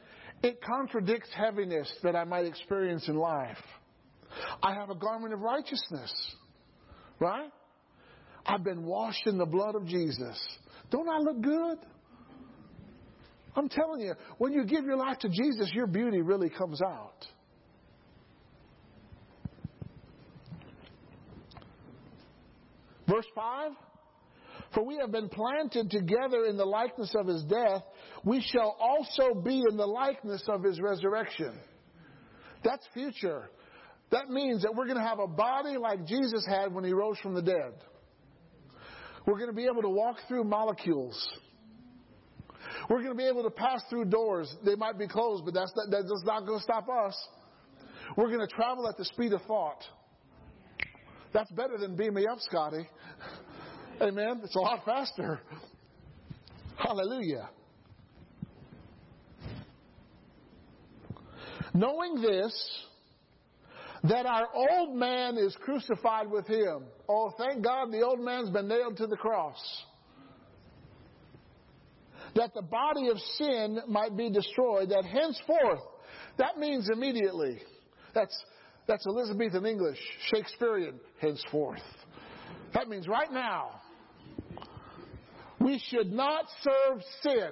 It 0.42 0.60
contradicts 0.62 1.28
heaviness 1.34 1.90
that 2.02 2.14
I 2.16 2.24
might 2.24 2.44
experience 2.44 3.08
in 3.08 3.16
life. 3.16 3.58
I 4.62 4.74
have 4.74 4.90
a 4.90 4.94
garment 4.94 5.32
of 5.32 5.40
righteousness. 5.40 6.12
Right? 7.18 7.50
I've 8.44 8.64
been 8.64 8.84
washed 8.84 9.26
in 9.26 9.38
the 9.38 9.46
blood 9.46 9.74
of 9.74 9.86
Jesus. 9.86 10.36
Don't 10.90 11.08
I 11.08 11.18
look 11.18 11.40
good? 11.40 11.78
I'm 13.56 13.68
telling 13.68 14.00
you, 14.02 14.14
when 14.38 14.52
you 14.52 14.64
give 14.64 14.84
your 14.84 14.96
life 14.96 15.18
to 15.20 15.28
Jesus, 15.28 15.70
your 15.72 15.86
beauty 15.86 16.20
really 16.20 16.50
comes 16.50 16.82
out. 16.82 17.26
Verse 23.08 23.26
5 23.34 23.70
For 24.76 24.84
we 24.84 24.98
have 24.98 25.10
been 25.10 25.30
planted 25.30 25.90
together 25.90 26.44
in 26.44 26.58
the 26.58 26.66
likeness 26.66 27.14
of 27.18 27.26
his 27.26 27.42
death, 27.44 27.82
we 28.24 28.42
shall 28.42 28.76
also 28.78 29.32
be 29.32 29.62
in 29.70 29.78
the 29.78 29.86
likeness 29.86 30.44
of 30.48 30.62
his 30.62 30.82
resurrection. 30.82 31.58
That's 32.62 32.86
future. 32.92 33.48
That 34.10 34.28
means 34.28 34.64
that 34.64 34.74
we're 34.74 34.84
going 34.84 34.98
to 34.98 35.02
have 35.02 35.18
a 35.18 35.26
body 35.26 35.78
like 35.78 36.04
Jesus 36.06 36.44
had 36.46 36.74
when 36.74 36.84
he 36.84 36.92
rose 36.92 37.16
from 37.22 37.32
the 37.32 37.40
dead. 37.40 37.72
We're 39.26 39.38
going 39.38 39.48
to 39.48 39.56
be 39.56 39.64
able 39.64 39.80
to 39.80 39.88
walk 39.88 40.18
through 40.28 40.44
molecules. 40.44 41.26
We're 42.90 43.02
going 43.02 43.16
to 43.16 43.18
be 43.18 43.26
able 43.26 43.44
to 43.44 43.50
pass 43.50 43.80
through 43.88 44.04
doors. 44.10 44.54
They 44.62 44.74
might 44.74 44.98
be 44.98 45.08
closed, 45.08 45.46
but 45.46 45.54
that's 45.54 45.72
not, 45.74 45.86
that's 45.90 46.22
not 46.26 46.44
going 46.44 46.58
to 46.58 46.62
stop 46.62 46.86
us. 46.90 47.16
We're 48.14 48.28
going 48.28 48.46
to 48.46 48.54
travel 48.54 48.86
at 48.90 48.98
the 48.98 49.06
speed 49.06 49.32
of 49.32 49.40
thought. 49.44 49.82
That's 51.32 51.50
better 51.52 51.78
than 51.78 51.96
beam 51.96 52.12
me 52.12 52.26
up, 52.30 52.40
Scotty. 52.40 52.86
Amen. 54.00 54.40
It's 54.44 54.54
a 54.54 54.60
lot 54.60 54.84
faster. 54.84 55.40
Hallelujah. 56.76 57.48
Knowing 61.72 62.20
this, 62.20 62.84
that 64.04 64.26
our 64.26 64.48
old 64.54 64.94
man 64.94 65.38
is 65.38 65.56
crucified 65.62 66.30
with 66.30 66.46
him. 66.46 66.84
Oh, 67.08 67.32
thank 67.38 67.64
God 67.64 67.90
the 67.90 68.02
old 68.02 68.20
man's 68.20 68.50
been 68.50 68.68
nailed 68.68 68.98
to 68.98 69.06
the 69.06 69.16
cross. 69.16 69.58
That 72.34 72.52
the 72.54 72.62
body 72.62 73.08
of 73.08 73.18
sin 73.38 73.80
might 73.88 74.14
be 74.14 74.30
destroyed, 74.30 74.90
that 74.90 75.06
henceforth, 75.06 75.80
that 76.36 76.58
means 76.58 76.90
immediately. 76.92 77.62
That's, 78.14 78.36
that's 78.86 79.06
Elizabethan 79.06 79.64
English, 79.64 79.98
Shakespearean, 80.30 81.00
henceforth. 81.18 81.80
That 82.74 82.88
means 82.88 83.08
right 83.08 83.32
now. 83.32 83.80
We 85.60 85.80
should 85.90 86.12
not 86.12 86.44
serve 86.62 87.02
sin. 87.22 87.50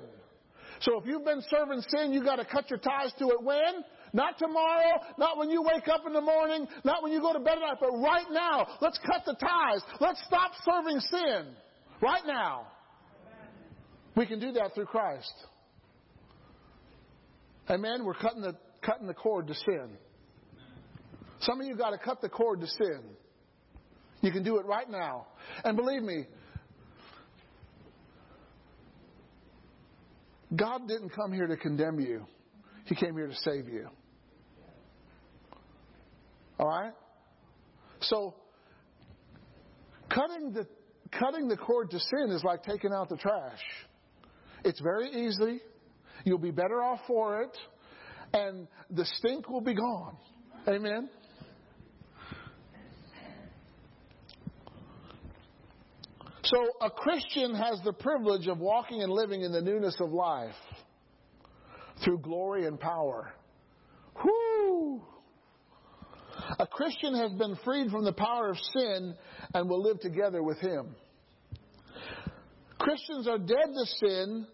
So 0.81 1.01
if 1.01 1.07
you've 1.07 1.25
been 1.25 1.43
serving 1.49 1.83
sin, 1.89 2.13
you 2.13 2.23
got 2.23 2.37
to 2.37 2.45
cut 2.45 2.69
your 2.71 2.79
ties 2.79 3.13
to 3.19 3.29
it 3.31 3.43
when? 3.43 3.85
Not 4.13 4.39
tomorrow, 4.39 5.01
not 5.19 5.39
when 5.39 5.51
you 5.51 5.63
wake 5.63 5.89
up 5.89 6.03
in 6.07 6.13
the 6.13 6.21
morning, 6.21 6.67
not 6.85 7.03
when 7.03 7.13
you 7.13 7.21
go 7.21 7.33
to 7.33 7.41
bed 7.41 7.55
at 7.55 7.61
night, 7.61 7.77
but 7.81 7.91
right 7.99 8.27
now. 8.31 8.67
Let's 8.81 8.99
cut 8.99 9.23
the 9.27 9.35
ties. 9.35 9.81
Let's 10.01 10.23
stop 10.27 10.53
serving 10.65 11.01
sin. 11.01 11.55
Right 12.01 12.23
now. 12.27 12.67
We 14.17 14.27
can 14.27 14.39
do 14.39 14.53
that 14.53 14.75
through 14.75 14.87
Christ. 14.87 15.33
Amen. 17.69 18.05
We're 18.05 18.15
cutting 18.15 18.43
the 18.43 18.55
cutting 18.83 19.07
the 19.07 19.15
cord 19.15 19.47
to 19.49 19.55
sin. 19.55 19.97
Some 21.41 21.61
of 21.61 21.67
you 21.67 21.75
got 21.77 21.91
to 21.91 21.99
cut 21.99 22.21
the 22.21 22.29
cord 22.29 22.61
to 22.61 22.67
sin. 22.67 23.01
You 24.21 24.31
can 24.31 24.43
do 24.43 24.59
it 24.59 24.67
right 24.67 24.89
now. 24.89 25.27
And 25.65 25.77
believe 25.77 26.03
me, 26.03 26.27
God 30.57 30.89
didn't 30.89 31.11
come 31.11 31.33
here 31.33 31.47
to 31.47 31.57
condemn 31.57 32.01
you. 32.01 32.27
He 32.85 32.95
came 32.95 33.15
here 33.15 33.27
to 33.27 33.37
save 33.37 33.69
you. 33.69 33.89
All 36.59 36.69
right? 36.69 36.93
So, 38.01 38.35
cutting 40.09 40.53
the, 40.53 40.67
cutting 41.19 41.49
the 41.49 41.57
cord 41.57 41.91
to 41.91 41.99
sin 41.99 42.31
is 42.31 42.45
like 42.45 42.63
taking 42.63 42.93
out 42.93 43.09
the 43.09 43.17
trash. 43.17 43.61
It's 44.65 44.81
very 44.81 45.09
easy. 45.27 45.61
You'll 46.25 46.39
be 46.39 46.51
better 46.51 46.83
off 46.83 47.01
for 47.07 47.43
it. 47.43 47.57
And 48.33 48.67
the 48.91 49.05
stink 49.17 49.49
will 49.49 49.61
be 49.61 49.75
gone. 49.75 50.17
Amen? 50.69 51.09
So, 56.45 56.59
a 56.83 56.91
Christian 56.91 57.55
has 57.55 57.81
the 57.85 57.93
privilege 57.95 58.49
of 58.49 58.59
walking 58.59 59.03
and 59.03 59.11
living 59.11 59.41
in 59.41 59.53
the 59.53 59.63
newness 59.63 59.97
of 59.99 60.13
life 60.13 60.55
through 62.05 62.19
glory 62.19 62.67
and 62.67 62.79
power. 62.79 63.33
Whoo! 64.23 65.03
A 66.59 66.67
Christian 66.67 67.15
has 67.15 67.33
been 67.33 67.57
freed 67.65 67.91
from 67.91 68.05
the 68.05 68.13
power 68.13 68.51
of 68.51 68.59
sin 68.59 69.15
and 69.55 69.71
will 69.71 69.83
live 69.83 70.01
together 70.01 70.43
with 70.43 70.59
Him. 70.59 70.95
Christians 72.79 73.27
are 73.27 73.39
dead 73.39 73.69
to 73.73 73.87
sin, 74.07 74.47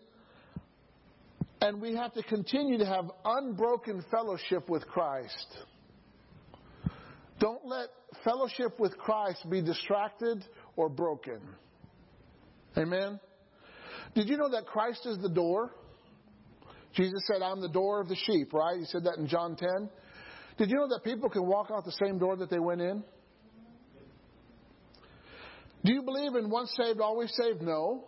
and 1.61 1.81
we 1.81 1.97
have 1.97 2.13
to 2.15 2.23
continue 2.23 2.79
to 2.79 2.87
have 2.87 3.11
unbroken 3.25 4.05
fellowship 4.13 4.69
with 4.69 4.87
Christ. 4.87 5.59
Don't 7.41 7.67
let 7.67 7.89
fellowship 8.23 8.79
with 8.79 8.97
Christ 8.97 9.51
be 9.51 9.61
distracted 9.61 10.45
or 10.77 10.89
broken. 10.89 11.41
Amen? 12.77 13.21
Did 14.15 14.29
you 14.29 14.37
know 14.37 14.51
that 14.51 14.67
Christ 14.67 15.07
is 15.07 15.19
the 15.19 15.29
door? 15.29 15.73
Jesus 16.95 17.21
said, 17.27 17.43
I'm 17.43 17.61
the 17.61 17.69
door 17.69 18.01
of 18.01 18.09
the 18.09 18.17
sheep, 18.17 18.53
right? 18.53 18.79
He 18.79 18.85
said 18.87 19.05
that 19.05 19.19
in 19.19 19.29
John 19.29 19.57
10. 19.57 19.69
Did 20.59 20.71
you 20.71 20.77
know 20.77 20.89
that 20.89 21.05
people 21.05 21.31
can 21.31 21.47
walk 21.47 21.71
out 21.73 21.85
the 21.85 21.97
same 22.05 22.19
door 22.19 22.37
that 22.37 22.51
they 22.51 22.59
went 22.59 22.81
in? 22.81 23.05
Do 25.85 25.93
you 25.93 26.03
believe 26.03 26.35
in 26.35 26.51
once 26.51 26.73
saved, 26.77 27.01
always 27.01 27.33
saved? 27.41 27.63
No. 27.63 28.05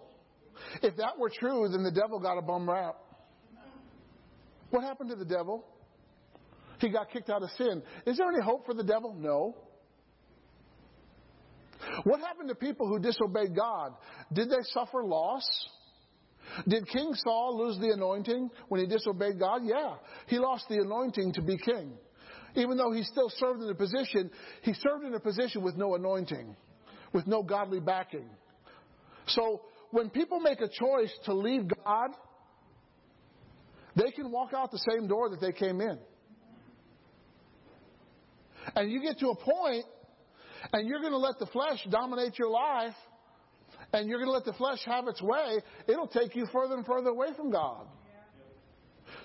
If 0.83 0.97
that 0.97 1.19
were 1.19 1.31
true, 1.31 1.69
then 1.71 1.83
the 1.83 1.91
devil 1.91 2.19
got 2.19 2.37
a 2.37 2.43
bum 2.43 2.69
rap. 2.69 2.97
What 4.71 4.83
happened 4.83 5.11
to 5.11 5.17
the 5.17 5.25
devil? 5.25 5.65
He 6.79 6.89
got 6.91 7.11
kicked 7.11 7.31
out 7.31 7.43
of 7.43 7.51
sin. 7.57 7.83
Is 8.07 8.19
there 8.19 8.29
any 8.29 8.43
hope 8.43 8.67
for 8.67 8.75
the 8.75 8.83
devil? 8.83 9.15
No. 9.15 9.57
What 12.05 12.21
happened 12.21 12.49
to 12.49 12.55
people 12.55 12.87
who 12.89 12.99
disobeyed 12.99 13.55
God? 13.55 13.95
Did 14.33 14.51
they 14.51 14.63
suffer 14.73 15.05
loss? 15.05 15.45
Did 16.69 16.87
King 16.89 17.15
Saul 17.15 17.59
lose 17.59 17.79
the 17.79 17.91
anointing 17.91 18.51
when 18.69 18.81
he 18.81 18.87
disobeyed 18.87 19.39
God? 19.39 19.63
Yeah. 19.65 19.95
He 20.27 20.39
lost 20.39 20.67
the 20.69 20.77
anointing 20.77 21.35
to 21.35 21.43
be 21.43 21.57
king. 21.57 21.93
Even 22.55 22.77
though 22.77 22.93
he 22.93 23.03
still 23.03 23.31
served 23.37 23.63
in 23.63 23.71
a 23.71 23.75
position, 23.75 24.31
he 24.63 24.75
served 24.75 25.05
in 25.05 25.15
a 25.15 25.21
position 25.21 25.63
with 25.63 25.77
no 25.77 25.95
anointing, 25.95 26.55
with 27.13 27.27
no 27.27 27.43
godly 27.43 27.81
backing. 27.81 28.29
So 29.29 29.63
when 29.91 30.11
people 30.11 30.41
make 30.41 30.61
a 30.61 30.69
choice 30.69 31.13
to 31.25 31.35
leave 31.35 31.69
God, 31.85 32.11
they 33.97 34.11
can 34.11 34.31
walk 34.31 34.53
out 34.55 34.71
the 34.71 34.83
same 34.91 35.07
door 35.07 35.31
that 35.31 35.41
they 35.41 35.53
came 35.53 35.81
in. 35.81 35.99
And 38.75 38.91
you 38.91 39.01
get 39.01 39.19
to 39.21 39.29
a 39.29 39.37
point, 39.37 39.85
and 40.73 40.89
you're 40.89 41.01
going 41.01 41.13
to 41.13 41.19
let 41.19 41.39
the 41.39 41.47
flesh 41.47 41.79
dominate 41.91 42.39
your 42.39 42.51
life, 42.51 42.95
and 43.93 44.09
you're 44.09 44.19
going 44.19 44.29
to 44.29 44.33
let 44.33 44.45
the 44.45 44.53
flesh 44.55 44.79
have 44.87 45.07
its 45.09 45.21
way, 45.21 45.61
it'll 45.87 46.09
take 46.09 46.35
you 46.35 46.47
further 46.53 46.75
and 46.75 46.87
further 46.87 47.11
away 47.11 47.29
from 47.37 47.51
God. 47.51 47.87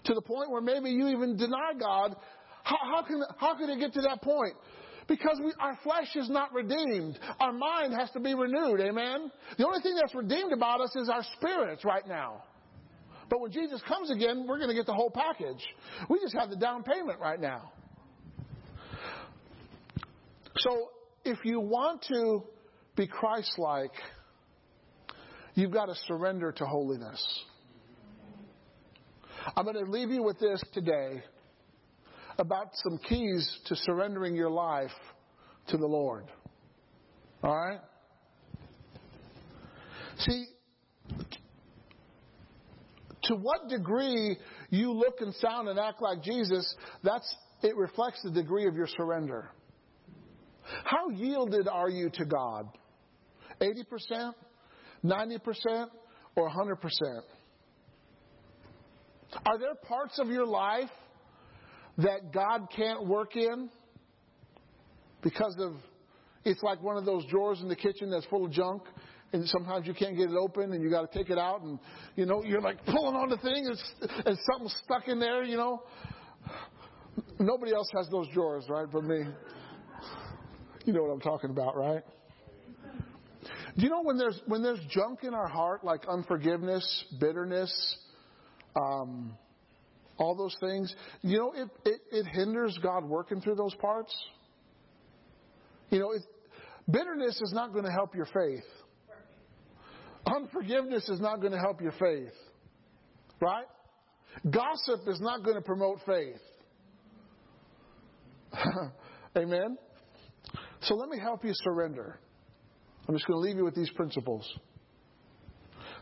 To 0.06 0.14
the 0.14 0.22
point 0.22 0.52
where 0.52 0.62
maybe 0.62 0.90
you 0.90 1.08
even 1.08 1.38
deny 1.38 1.72
God. 1.80 2.16
How, 2.64 2.78
how 2.82 3.04
can, 3.04 3.24
how 3.38 3.58
can 3.58 3.70
it 3.70 3.80
get 3.80 3.94
to 3.94 4.02
that 4.02 4.22
point? 4.22 4.54
Because 5.08 5.40
we, 5.44 5.54
our 5.60 5.78
flesh 5.84 6.16
is 6.16 6.30
not 6.30 6.54
redeemed. 6.54 7.18
Our 7.40 7.54
mind 7.54 7.94
has 7.94 8.12
to 8.12 8.20
be 8.20 8.34
renewed. 8.34 8.82
Amen? 8.82 9.32
The 9.58 9.66
only 9.66 9.82
thing 9.82 9.96
that's 9.96 10.14
redeemed 10.14 10.52
about 10.52 10.82
us 10.82 10.94
is 10.96 11.10
our 11.10 11.24
spirits 11.38 11.86
right 11.86 12.06
now. 12.06 12.44
But 13.30 13.42
when 13.42 13.52
Jesus 13.52 13.82
comes 13.88 14.12
again, 14.12 14.46
we're 14.48 14.58
going 14.58 14.70
to 14.70 14.76
get 14.76 14.86
the 14.86 14.94
whole 14.94 15.12
package. 15.12 15.64
We 16.10 16.20
just 16.20 16.36
have 16.38 16.50
the 16.50 16.56
down 16.58 16.84
payment 16.84 17.20
right 17.20 17.40
now. 17.40 17.72
So, 20.58 20.90
if 21.28 21.44
you 21.44 21.60
want 21.60 22.04
to 22.10 22.44
be 22.96 23.06
Christ 23.06 23.54
like, 23.58 23.92
you've 25.56 25.72
got 25.72 25.88
to 25.88 25.96
surrender 26.08 26.52
to 26.54 26.66
holiness. 26.66 27.22
I'm 29.56 29.66
going 29.66 29.84
to 29.84 29.92
leave 29.92 30.10
you 30.10 30.24
with 30.24 30.40
this 30.40 30.62
today 30.74 31.22
about 32.38 32.70
some 32.74 32.98
keys 33.10 33.60
to 33.66 33.76
surrendering 33.76 34.36
your 34.36 34.50
life 34.50 34.92
to 35.70 35.78
the 35.78 35.86
Lord. 35.86 36.26
All 37.44 37.56
right? 37.56 37.80
See, 40.20 40.46
to 43.24 43.36
what 43.36 43.68
degree 43.70 44.38
you 44.70 44.92
look 44.94 45.16
and 45.20 45.34
sound 45.36 45.68
and 45.68 45.78
act 45.80 46.02
like 46.02 46.24
Jesus, 46.24 46.76
that's 47.04 47.36
it 47.62 47.76
reflects 47.76 48.22
the 48.24 48.32
degree 48.32 48.68
of 48.68 48.76
your 48.76 48.88
surrender. 48.88 49.50
How 50.84 51.10
yielded 51.10 51.68
are 51.68 51.90
you 51.90 52.10
to 52.12 52.26
God? 52.26 52.68
80%, 53.62 54.34
90%, 55.04 55.88
or 56.36 56.50
100%? 56.50 56.78
Are 59.46 59.58
there 59.58 59.76
parts 59.88 60.20
of 60.20 60.28
your 60.28 60.46
life 60.46 60.90
that 61.98 62.32
God 62.32 62.68
can't 62.76 63.08
work 63.08 63.36
in 63.36 63.70
because 65.24 65.56
of 65.60 65.74
it's 66.46 66.62
like 66.64 66.82
one 66.82 66.96
of 66.96 67.06
those 67.06 67.26
drawers 67.26 67.60
in 67.62 67.68
the 67.68 67.76
kitchen 67.76 68.10
that's 68.10 68.26
full 68.28 68.46
of 68.46 68.52
junk 68.52 68.84
and 69.34 69.46
sometimes 69.48 69.86
you 69.86 69.94
can't 69.94 70.16
get 70.16 70.30
it 70.30 70.36
open 70.38 70.72
and 70.72 70.82
you 70.82 70.90
got 70.90 71.12
to 71.12 71.18
take 71.18 71.30
it 71.30 71.38
out 71.38 71.62
and 71.62 71.80
you 72.16 72.26
know 72.26 72.44
you're 72.44 72.62
like 72.62 72.78
pulling 72.86 73.16
on 73.16 73.30
the 73.30 73.38
thing 73.38 73.66
and, 73.66 73.78
and 74.26 74.38
something's 74.50 74.76
stuck 74.84 75.08
in 75.08 75.20
there 75.20 75.44
you 75.44 75.58
know 75.58 75.84
nobody 77.40 77.74
else 77.74 77.90
has 77.98 78.08
those 78.10 78.28
drawers 78.34 78.64
right 78.70 78.88
but 78.92 79.04
me 79.04 79.26
you 80.88 80.94
know 80.94 81.04
what 81.04 81.12
I'm 81.12 81.22
talking 81.22 81.50
about 81.50 81.76
right 81.78 82.04
do 83.78 83.84
you 83.84 83.90
know 83.90 84.02
when 84.02 84.18
there's 84.18 84.40
when 84.48 84.64
there's 84.64 84.80
junk 84.90 85.20
in 85.24 85.34
our 85.34 85.48
heart 85.48 85.84
like 85.84 86.08
unforgiveness 86.08 87.06
bitterness 87.20 87.98
um, 88.76 89.38
all 90.18 90.36
those 90.36 90.56
things 90.60 90.94
you 91.22 91.38
know 91.38 91.54
it, 91.54 91.70
it, 91.86 92.02
it 92.12 92.26
hinders 92.28 92.78
God 92.82 93.06
working 93.06 93.42
through 93.42 93.56
those 93.56 93.76
parts 93.76 94.16
you 95.92 96.00
know 96.00 96.12
it, 96.12 96.24
bitterness 96.90 97.40
is 97.42 97.52
not 97.54 97.74
going 97.74 97.86
to 97.86 97.92
help 97.92 98.16
your 98.16 98.28
faith 98.34 98.66
Unforgiveness 100.36 101.08
is 101.10 101.20
not 101.20 101.40
going 101.40 101.54
to 101.54 101.60
help 101.60 101.82
your 101.82 101.94
faith. 101.94 102.34
Right? 103.40 103.66
Gossip 104.50 105.08
is 105.08 105.20
not 105.22 105.44
going 105.44 105.56
to 105.56 105.62
promote 105.62 106.00
faith. 106.06 106.42
Amen? 109.38 109.78
So 110.82 110.96
let 110.96 111.10
me 111.10 111.20
help 111.20 111.44
you 111.44 111.52
surrender. 111.54 112.20
I'm 113.08 113.16
just 113.16 113.26
going 113.28 113.38
to 113.38 113.42
leave 113.48 113.58
you 113.58 113.64
with 113.64 113.76
these 113.76 113.90
principles. 113.92 114.48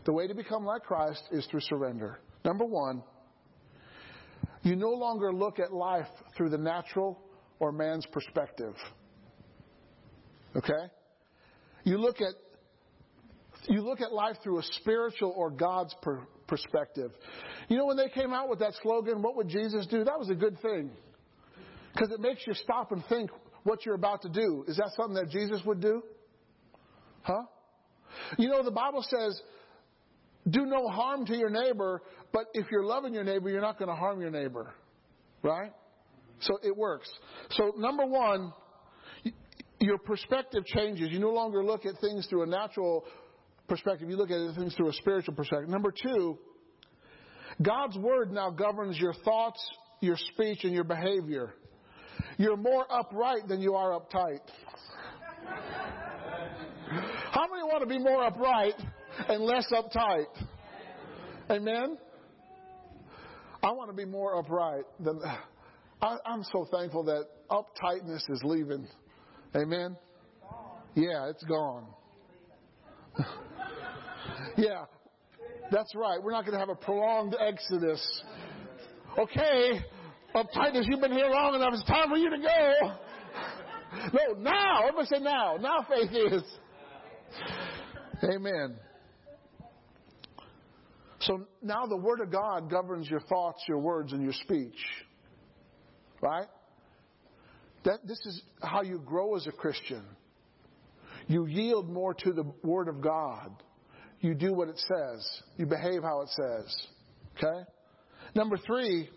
The 0.04 0.12
way 0.12 0.26
to 0.26 0.34
become 0.34 0.64
like 0.64 0.82
Christ 0.82 1.22
is 1.32 1.46
through 1.46 1.60
surrender. 1.60 2.20
Number 2.44 2.64
one, 2.64 3.02
you 4.62 4.76
no 4.76 4.90
longer 4.90 5.32
look 5.32 5.58
at 5.58 5.72
life 5.72 6.06
through 6.36 6.50
the 6.50 6.58
natural 6.58 7.18
or 7.58 7.72
man's 7.72 8.06
perspective. 8.06 8.74
Okay? 10.54 10.90
You 11.84 11.98
look 11.98 12.20
at 12.20 12.34
you 13.68 13.80
look 13.80 14.00
at 14.00 14.12
life 14.12 14.36
through 14.42 14.58
a 14.58 14.62
spiritual 14.80 15.32
or 15.36 15.50
God's 15.50 15.94
per- 16.02 16.26
perspective. 16.46 17.10
You 17.68 17.76
know, 17.76 17.86
when 17.86 17.96
they 17.96 18.08
came 18.08 18.32
out 18.32 18.48
with 18.48 18.60
that 18.60 18.74
slogan, 18.82 19.22
what 19.22 19.36
would 19.36 19.48
Jesus 19.48 19.86
do? 19.86 20.04
That 20.04 20.18
was 20.18 20.30
a 20.30 20.34
good 20.34 20.60
thing. 20.60 20.90
Because 21.92 22.10
it 22.12 22.20
makes 22.20 22.46
you 22.46 22.54
stop 22.54 22.92
and 22.92 23.02
think 23.08 23.30
what 23.66 23.84
you're 23.84 23.94
about 23.94 24.22
to 24.22 24.28
do. 24.28 24.64
Is 24.68 24.76
that 24.76 24.90
something 24.96 25.14
that 25.14 25.30
Jesus 25.30 25.60
would 25.64 25.80
do? 25.80 26.02
Huh? 27.22 27.42
You 28.38 28.48
know, 28.48 28.62
the 28.62 28.70
Bible 28.70 29.02
says, 29.02 29.40
do 30.48 30.64
no 30.64 30.88
harm 30.88 31.26
to 31.26 31.36
your 31.36 31.50
neighbor, 31.50 32.00
but 32.32 32.46
if 32.54 32.70
you're 32.70 32.84
loving 32.84 33.12
your 33.12 33.24
neighbor, 33.24 33.50
you're 33.50 33.60
not 33.60 33.78
going 33.78 33.88
to 33.88 33.96
harm 33.96 34.20
your 34.20 34.30
neighbor. 34.30 34.72
Right? 35.42 35.72
So 36.40 36.58
it 36.62 36.76
works. 36.76 37.10
So, 37.50 37.72
number 37.76 38.06
one, 38.06 38.52
your 39.80 39.98
perspective 39.98 40.64
changes. 40.64 41.08
You 41.10 41.18
no 41.18 41.30
longer 41.30 41.64
look 41.64 41.84
at 41.86 41.94
things 42.00 42.26
through 42.28 42.42
a 42.42 42.46
natural 42.46 43.04
perspective, 43.68 44.08
you 44.08 44.16
look 44.16 44.30
at 44.30 44.56
things 44.56 44.74
through 44.74 44.90
a 44.90 44.92
spiritual 44.92 45.34
perspective. 45.34 45.68
Number 45.68 45.92
two, 45.92 46.38
God's 47.60 47.98
Word 47.98 48.30
now 48.30 48.50
governs 48.50 48.98
your 48.98 49.14
thoughts, 49.24 49.60
your 50.00 50.16
speech, 50.32 50.60
and 50.62 50.72
your 50.72 50.84
behavior. 50.84 51.54
You're 52.38 52.56
more 52.56 52.84
upright 52.90 53.48
than 53.48 53.60
you 53.60 53.74
are 53.74 53.98
uptight. 53.98 54.40
How 57.30 57.46
many 57.50 57.62
want 57.62 57.80
to 57.80 57.86
be 57.86 57.98
more 57.98 58.24
upright 58.24 58.74
and 59.28 59.42
less 59.42 59.66
uptight? 59.72 60.26
Amen? 61.50 61.96
I 63.62 63.70
want 63.70 63.90
to 63.90 63.96
be 63.96 64.04
more 64.04 64.38
upright 64.38 64.84
than. 65.00 65.20
I, 66.02 66.16
I'm 66.26 66.42
so 66.52 66.66
thankful 66.70 67.04
that 67.04 67.24
uptightness 67.50 68.30
is 68.30 68.42
leaving. 68.44 68.86
Amen? 69.54 69.96
Yeah, 70.94 71.30
it's 71.30 71.44
gone. 71.44 71.86
yeah, 74.56 74.84
that's 75.70 75.94
right. 75.94 76.22
We're 76.22 76.32
not 76.32 76.44
going 76.44 76.52
to 76.52 76.58
have 76.58 76.68
a 76.68 76.74
prolonged 76.74 77.34
exodus. 77.40 78.22
Okay, 79.18 79.80
uptightness, 80.36 80.84
you've 80.86 81.00
been 81.00 81.12
here 81.12 81.28
long 81.28 81.54
enough. 81.54 81.70
It's 81.72 81.84
time 81.84 82.10
for 82.10 82.16
you 82.16 82.30
to 82.30 82.38
go. 82.38 82.96
No, 84.12 84.34
now. 84.38 84.82
Everybody 84.82 85.06
say 85.06 85.20
now. 85.20 85.56
Now 85.56 85.86
faith 85.88 86.10
is. 86.12 86.42
Amen. 88.24 88.76
So 91.20 91.46
now 91.62 91.86
the 91.86 91.96
Word 91.96 92.20
of 92.20 92.30
God 92.30 92.70
governs 92.70 93.08
your 93.08 93.20
thoughts, 93.20 93.62
your 93.66 93.78
words, 93.78 94.12
and 94.12 94.22
your 94.22 94.32
speech. 94.32 94.76
Right? 96.20 96.46
That, 97.84 98.06
this 98.06 98.18
is 98.26 98.42
how 98.62 98.82
you 98.82 99.00
grow 99.04 99.36
as 99.36 99.46
a 99.46 99.52
Christian. 99.52 100.02
You 101.26 101.46
yield 101.46 101.90
more 101.90 102.14
to 102.14 102.32
the 102.32 102.44
Word 102.62 102.88
of 102.88 103.00
God. 103.00 103.62
You 104.20 104.34
do 104.34 104.52
what 104.52 104.68
it 104.68 104.78
says. 104.78 105.42
You 105.56 105.66
behave 105.66 106.02
how 106.02 106.22
it 106.22 106.28
says. 106.30 106.86
Okay? 107.36 107.64
Number 108.34 108.56
three, 108.56 109.08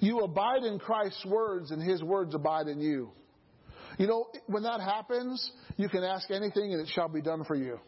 you 0.00 0.20
abide 0.20 0.62
in 0.62 0.78
Christ's 0.78 1.24
words 1.26 1.70
and 1.70 1.82
His 1.82 2.02
words 2.02 2.34
abide 2.34 2.68
in 2.68 2.80
you. 2.80 3.10
You 3.98 4.06
know, 4.06 4.26
when 4.46 4.62
that 4.62 4.80
happens, 4.80 5.50
you 5.76 5.88
can 5.88 6.02
ask 6.02 6.30
anything 6.30 6.72
and 6.72 6.80
it 6.80 6.88
shall 6.94 7.08
be 7.08 7.20
done 7.20 7.44
for 7.44 7.54
you. 7.54 7.78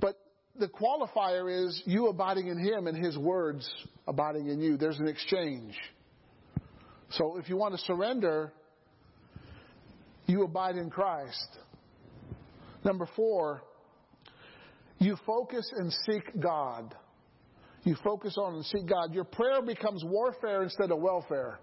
But 0.00 0.16
the 0.58 0.68
qualifier 0.68 1.66
is 1.66 1.82
you 1.86 2.08
abiding 2.08 2.48
in 2.48 2.58
Him 2.58 2.86
and 2.86 2.96
His 2.96 3.16
words 3.16 3.68
abiding 4.06 4.48
in 4.48 4.60
you. 4.60 4.76
There's 4.76 4.98
an 4.98 5.08
exchange. 5.08 5.74
So 7.10 7.38
if 7.38 7.48
you 7.48 7.56
want 7.56 7.74
to 7.74 7.80
surrender, 7.80 8.52
you 10.26 10.42
abide 10.42 10.76
in 10.76 10.90
Christ. 10.90 11.48
Number 12.84 13.08
four, 13.16 13.62
you 14.98 15.16
focus 15.26 15.72
and 15.74 15.92
seek 16.06 16.38
God. 16.38 16.94
You 17.88 17.96
focus 18.04 18.36
on 18.36 18.54
and 18.56 18.66
seek 18.66 18.86
God. 18.86 19.14
Your 19.14 19.24
prayer 19.24 19.62
becomes 19.62 20.04
warfare 20.04 20.62
instead 20.62 20.90
of 20.90 20.98
welfare. 20.98 21.58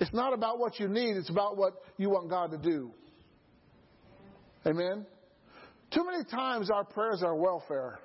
It's 0.00 0.12
not 0.12 0.34
about 0.34 0.58
what 0.58 0.78
you 0.78 0.86
need, 0.86 1.16
it's 1.16 1.30
about 1.30 1.56
what 1.56 1.72
you 1.96 2.10
want 2.10 2.28
God 2.28 2.50
to 2.50 2.58
do. 2.58 2.90
Amen? 4.66 5.06
Too 5.94 6.04
many 6.04 6.24
times 6.24 6.70
our 6.70 6.84
prayers 6.84 7.22
are 7.22 7.34
welfare. 7.34 8.00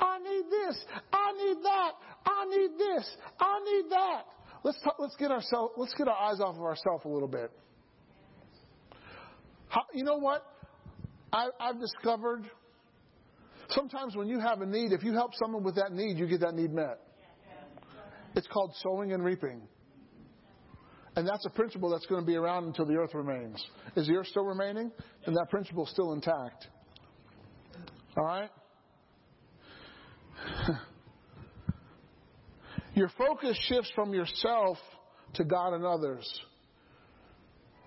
I 0.00 0.18
need 0.18 0.44
this. 0.50 0.84
I 1.12 1.32
need 1.32 1.62
that. 1.62 1.92
I 2.26 2.44
need 2.46 2.70
this. 2.76 3.16
I 3.38 3.60
need 3.60 3.90
that. 3.90 4.22
Let's 4.64 4.82
talk, 4.82 4.96
let's 4.98 5.14
get 5.14 5.30
ourselves 5.30 5.74
let's 5.76 5.94
get 5.94 6.08
our 6.08 6.16
eyes 6.16 6.40
off 6.40 6.56
of 6.56 6.62
ourselves 6.62 7.04
a 7.04 7.08
little 7.08 7.28
bit. 7.28 7.52
How, 9.68 9.82
you 9.94 10.02
know 10.02 10.16
what? 10.16 10.44
I, 11.32 11.50
I've 11.60 11.78
discovered 11.78 12.50
sometimes 13.70 14.16
when 14.16 14.28
you 14.28 14.38
have 14.40 14.60
a 14.60 14.66
need, 14.66 14.92
if 14.92 15.02
you 15.02 15.12
help 15.12 15.32
someone 15.34 15.62
with 15.62 15.76
that 15.76 15.92
need, 15.92 16.18
you 16.18 16.26
get 16.26 16.40
that 16.40 16.54
need 16.54 16.72
met. 16.72 17.00
It's 18.34 18.46
called 18.48 18.74
sowing 18.82 19.12
and 19.12 19.24
reaping. 19.24 19.62
And 21.16 21.26
that's 21.26 21.46
a 21.46 21.50
principle 21.50 21.88
that's 21.88 22.04
going 22.06 22.20
to 22.20 22.26
be 22.26 22.36
around 22.36 22.64
until 22.64 22.84
the 22.84 22.94
earth 22.94 23.14
remains. 23.14 23.64
Is 23.96 24.06
the 24.06 24.14
earth 24.14 24.26
still 24.26 24.44
remaining? 24.44 24.92
Then 25.24 25.34
that 25.34 25.48
principle 25.48 25.86
is 25.86 25.90
still 25.90 26.12
intact. 26.12 26.66
All 28.18 28.24
right? 28.24 28.50
Your 32.94 33.10
focus 33.16 33.58
shifts 33.68 33.90
from 33.94 34.12
yourself 34.12 34.76
to 35.34 35.44
God 35.44 35.72
and 35.72 35.84
others. 35.84 36.26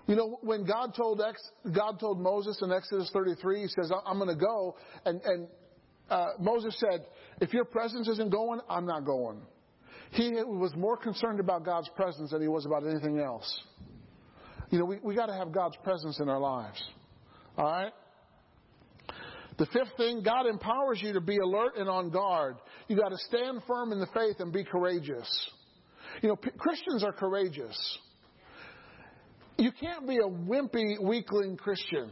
You 0.06 0.16
know, 0.16 0.38
when 0.42 0.64
God 0.64 0.94
told 0.96 1.22
God 1.72 2.00
told 2.00 2.20
Moses 2.20 2.58
in 2.62 2.72
Exodus 2.72 3.10
33, 3.12 3.60
He 3.60 3.68
says, 3.68 3.92
"I'm 4.04 4.18
going 4.18 4.28
to 4.28 4.34
go," 4.34 4.76
and 5.04 5.20
and 5.24 5.46
uh, 6.10 6.26
Moses 6.38 6.76
said, 6.78 7.06
"If 7.40 7.52
your 7.52 7.64
presence 7.64 8.08
isn't 8.08 8.30
going, 8.30 8.60
I'm 8.68 8.86
not 8.86 9.04
going." 9.04 9.40
He 10.12 10.30
was 10.30 10.74
more 10.74 10.96
concerned 10.96 11.38
about 11.38 11.64
God's 11.64 11.88
presence 11.90 12.32
than 12.32 12.42
he 12.42 12.48
was 12.48 12.66
about 12.66 12.84
anything 12.84 13.20
else. 13.20 13.60
You 14.70 14.78
know, 14.78 14.84
we 14.84 14.98
we 15.02 15.14
got 15.14 15.26
to 15.26 15.34
have 15.34 15.52
God's 15.52 15.76
presence 15.82 16.20
in 16.20 16.28
our 16.28 16.40
lives. 16.40 16.82
All 17.56 17.64
right. 17.64 17.92
The 19.58 19.66
fifth 19.66 19.94
thing, 19.98 20.22
God 20.22 20.46
empowers 20.46 21.02
you 21.02 21.12
to 21.12 21.20
be 21.20 21.36
alert 21.36 21.76
and 21.76 21.86
on 21.86 22.08
guard. 22.08 22.56
You 22.88 22.96
got 22.96 23.10
to 23.10 23.18
stand 23.28 23.60
firm 23.66 23.92
in 23.92 24.00
the 24.00 24.06
faith 24.14 24.36
and 24.38 24.50
be 24.50 24.64
courageous. 24.64 25.28
You 26.22 26.30
know, 26.30 26.36
p- 26.36 26.50
Christians 26.56 27.04
are 27.04 27.12
courageous. 27.12 27.76
You 29.58 29.70
can't 29.78 30.08
be 30.08 30.16
a 30.16 30.28
wimpy, 30.28 30.98
weakling 31.02 31.58
Christian. 31.58 32.10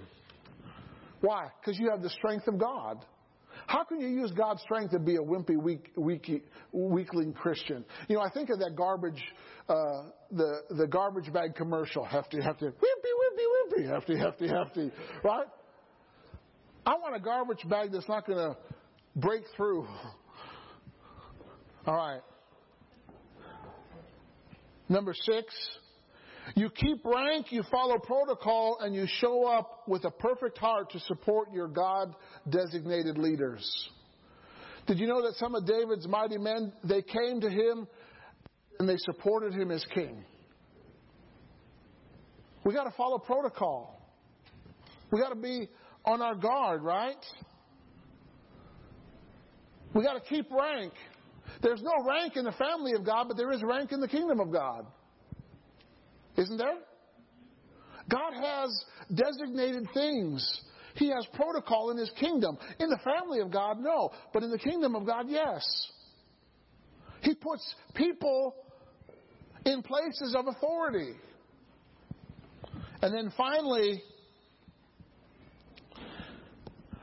Why? 1.22 1.48
Because 1.58 1.80
you 1.80 1.88
have 1.90 2.02
the 2.02 2.10
strength 2.10 2.46
of 2.48 2.58
God. 2.58 3.04
How 3.68 3.84
can 3.84 4.00
you 4.00 4.08
use 4.08 4.32
God's 4.32 4.62
strength 4.62 4.92
to 4.92 4.98
be 4.98 5.16
a 5.16 5.20
wimpy, 5.20 5.62
weak, 5.62 5.92
weak, 5.94 6.42
weakling 6.72 7.34
Christian? 7.34 7.84
You 8.08 8.16
know, 8.16 8.22
I 8.22 8.30
think 8.30 8.48
of 8.48 8.58
that 8.60 8.74
garbage, 8.74 9.22
uh, 9.68 10.04
the 10.32 10.62
the 10.70 10.86
garbage 10.86 11.30
bag 11.34 11.54
commercial. 11.54 12.02
Hefty, 12.02 12.40
hefty, 12.40 12.64
wimpy, 12.64 12.72
wimpy, 12.72 13.84
wimpy, 13.84 13.86
hefty, 13.86 14.18
hefty, 14.18 14.48
hefty. 14.48 14.90
Right? 15.22 15.46
I 16.86 16.94
want 16.94 17.14
a 17.14 17.20
garbage 17.20 17.68
bag 17.68 17.92
that's 17.92 18.08
not 18.08 18.26
going 18.26 18.38
to 18.38 18.56
break 19.16 19.42
through. 19.54 19.86
All 21.86 21.94
right. 21.94 22.22
Number 24.88 25.12
six, 25.12 25.54
you 26.54 26.70
keep 26.70 27.04
rank, 27.04 27.52
you 27.52 27.62
follow 27.70 27.98
protocol, 27.98 28.78
and 28.80 28.94
you 28.94 29.06
show 29.06 29.46
up 29.46 29.82
with 29.86 30.04
a 30.04 30.10
perfect 30.10 30.58
heart 30.58 30.90
to 30.90 31.00
support 31.00 31.52
your 31.52 31.68
God 31.68 32.14
designated 32.48 33.18
leaders. 33.18 33.90
Did 34.86 34.98
you 34.98 35.06
know 35.06 35.22
that 35.22 35.34
some 35.34 35.54
of 35.54 35.66
David's 35.66 36.08
mighty 36.08 36.38
men, 36.38 36.72
they 36.82 37.02
came 37.02 37.40
to 37.40 37.50
him 37.50 37.86
and 38.78 38.88
they 38.88 38.96
supported 38.98 39.52
him 39.52 39.70
as 39.70 39.84
king? 39.94 40.24
We 42.64 42.72
got 42.72 42.84
to 42.84 42.94
follow 42.96 43.18
protocol. 43.18 44.00
We 45.10 45.20
got 45.20 45.30
to 45.30 45.40
be 45.40 45.68
on 46.04 46.22
our 46.22 46.34
guard, 46.34 46.82
right? 46.82 47.16
We 49.94 50.02
got 50.02 50.14
to 50.14 50.20
keep 50.20 50.50
rank. 50.50 50.92
There's 51.62 51.82
no 51.82 52.04
rank 52.06 52.36
in 52.36 52.44
the 52.44 52.52
family 52.52 52.92
of 52.92 53.04
God, 53.04 53.28
but 53.28 53.36
there 53.36 53.52
is 53.52 53.62
rank 53.62 53.92
in 53.92 54.00
the 54.00 54.08
kingdom 54.08 54.40
of 54.40 54.52
God. 54.52 54.86
Isn't 56.38 56.56
there? 56.56 56.78
God 58.08 58.32
has 58.32 58.84
designated 59.12 59.88
things. 59.92 60.60
He 60.94 61.08
has 61.08 61.26
protocol 61.34 61.90
in 61.90 61.98
His 61.98 62.10
kingdom. 62.18 62.56
In 62.78 62.88
the 62.88 62.98
family 63.04 63.40
of 63.40 63.50
God, 63.50 63.78
no. 63.80 64.10
But 64.32 64.44
in 64.44 64.50
the 64.50 64.58
kingdom 64.58 64.94
of 64.94 65.04
God, 65.04 65.26
yes. 65.28 65.62
He 67.20 67.34
puts 67.34 67.74
people 67.94 68.54
in 69.66 69.82
places 69.82 70.34
of 70.36 70.46
authority. 70.46 71.14
And 73.02 73.14
then 73.14 73.32
finally, 73.36 74.02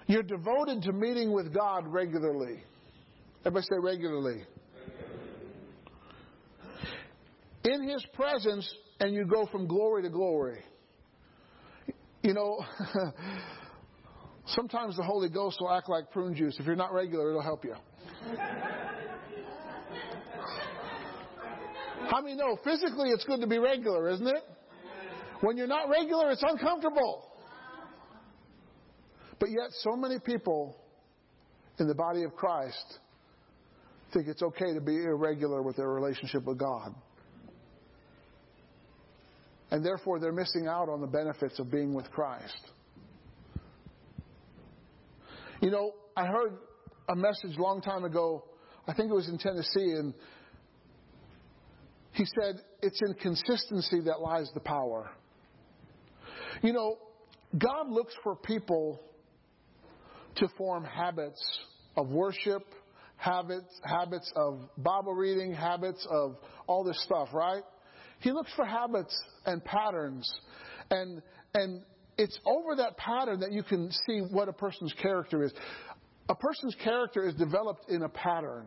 you're 0.08 0.24
devoted 0.24 0.82
to 0.84 0.94
meeting 0.94 1.34
with 1.34 1.54
God 1.54 1.88
regularly. 1.88 2.64
Everybody 3.42 3.66
say 3.70 3.80
regularly. 3.82 4.44
In 7.66 7.88
His 7.88 8.06
presence, 8.14 8.74
and 9.00 9.14
you 9.14 9.26
go 9.26 9.46
from 9.48 9.68
glory 9.68 10.04
to 10.04 10.10
glory. 10.10 10.60
You 12.22 12.34
know, 12.34 12.58
sometimes 14.48 14.98
the 14.98 15.04
Holy 15.04 15.30
Ghost 15.30 15.58
will 15.60 15.72
act 15.72 15.90
like 15.90 16.12
prune 16.12 16.36
juice. 16.36 16.58
If 16.60 16.66
you're 16.66 16.76
not 16.76 16.94
regular, 16.94 17.30
it'll 17.30 17.42
help 17.42 17.64
you. 17.64 17.76
How 22.10 22.22
many 22.22 22.36
know 22.36 22.58
physically 22.64 23.10
it's 23.10 23.26
good 23.26 23.42
to 23.42 23.48
be 23.48 23.58
regular, 23.58 24.10
isn't 24.10 24.28
it? 24.28 24.44
When 25.42 25.58
you're 25.58 25.68
not 25.68 25.90
regular, 25.90 26.32
it's 26.32 26.44
uncomfortable. 26.48 27.30
But 29.40 29.50
yet, 29.50 29.72
so 29.82 29.96
many 29.96 30.20
people 30.20 30.78
in 31.80 31.88
the 31.88 31.96
body 31.96 32.24
of 32.24 32.36
Christ 32.36 33.00
think 34.14 34.28
it's 34.28 34.42
okay 34.42 34.74
to 34.74 34.82
be 34.82 34.96
irregular 34.96 35.62
with 35.62 35.76
their 35.76 35.90
relationship 35.90 36.46
with 36.46 36.58
God. 36.58 36.96
And 39.72 39.84
therefore, 39.84 40.20
they're 40.20 40.32
missing 40.32 40.68
out 40.68 40.90
on 40.90 41.02
the 41.02 41.08
benefits 41.08 41.60
of 41.60 41.72
being 41.72 41.94
with 41.94 42.10
Christ. 42.12 42.72
You 45.62 45.72
know, 45.72 45.94
I 46.16 46.28
heard 46.28 46.54
a 47.10 47.16
message 47.16 47.58
long 47.58 47.82
time 47.82 48.04
ago, 48.04 48.44
I 48.88 48.94
think 48.94 49.10
it 49.10 49.14
was 49.14 49.30
in 49.30 49.38
Tennessee, 49.38 49.96
and 49.98 50.14
he 52.12 52.26
said, 52.40 52.62
It's 52.82 53.00
in 53.06 53.14
consistency 53.16 54.02
that 54.02 54.22
lies 54.22 54.50
the 54.54 54.60
power. 54.60 55.10
You 56.62 56.74
know, 56.74 56.98
God 57.58 57.90
looks 57.90 58.14
for 58.24 58.36
people 58.36 59.02
to 60.36 60.48
form 60.58 60.84
habits 60.84 61.42
of 61.98 62.10
worship, 62.10 62.64
habits, 63.18 63.80
habits 63.84 64.32
of 64.36 64.60
Bible 64.78 65.14
reading, 65.14 65.54
habits 65.54 66.06
of 66.10 66.38
all 66.68 66.84
this 66.84 67.02
stuff, 67.04 67.30
right? 67.34 67.64
He 68.20 68.32
looks 68.32 68.52
for 68.56 68.66
habits 68.66 69.16
and 69.46 69.64
patterns. 69.64 70.30
And, 70.90 71.22
and 71.54 71.82
it's 72.18 72.38
over 72.46 72.76
that 72.78 72.98
pattern 72.98 73.40
that 73.42 73.52
you 73.52 73.64
can 73.64 73.92
see 74.08 74.20
what 74.20 74.50
a 74.50 74.54
person's 74.54 74.94
character 75.02 75.44
is. 75.44 75.54
A 76.30 76.36
person's 76.36 76.76
character 76.84 77.28
is 77.28 77.36
developed 77.36 77.90
in 77.90 78.04
a 78.04 78.10
pattern. 78.10 78.66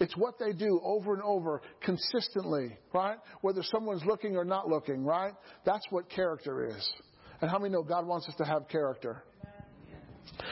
It's 0.00 0.16
what 0.16 0.38
they 0.38 0.52
do 0.52 0.80
over 0.82 1.14
and 1.14 1.22
over 1.22 1.60
consistently, 1.82 2.76
right? 2.92 3.16
Whether 3.42 3.62
someone's 3.62 4.04
looking 4.04 4.36
or 4.36 4.44
not 4.44 4.68
looking, 4.68 5.04
right? 5.04 5.32
That's 5.64 5.84
what 5.90 6.08
character 6.08 6.66
is. 6.66 6.92
And 7.40 7.50
how 7.50 7.58
many 7.58 7.72
know 7.72 7.82
God 7.82 8.06
wants 8.06 8.28
us 8.28 8.34
to 8.36 8.44
have 8.44 8.68
character? 8.68 9.22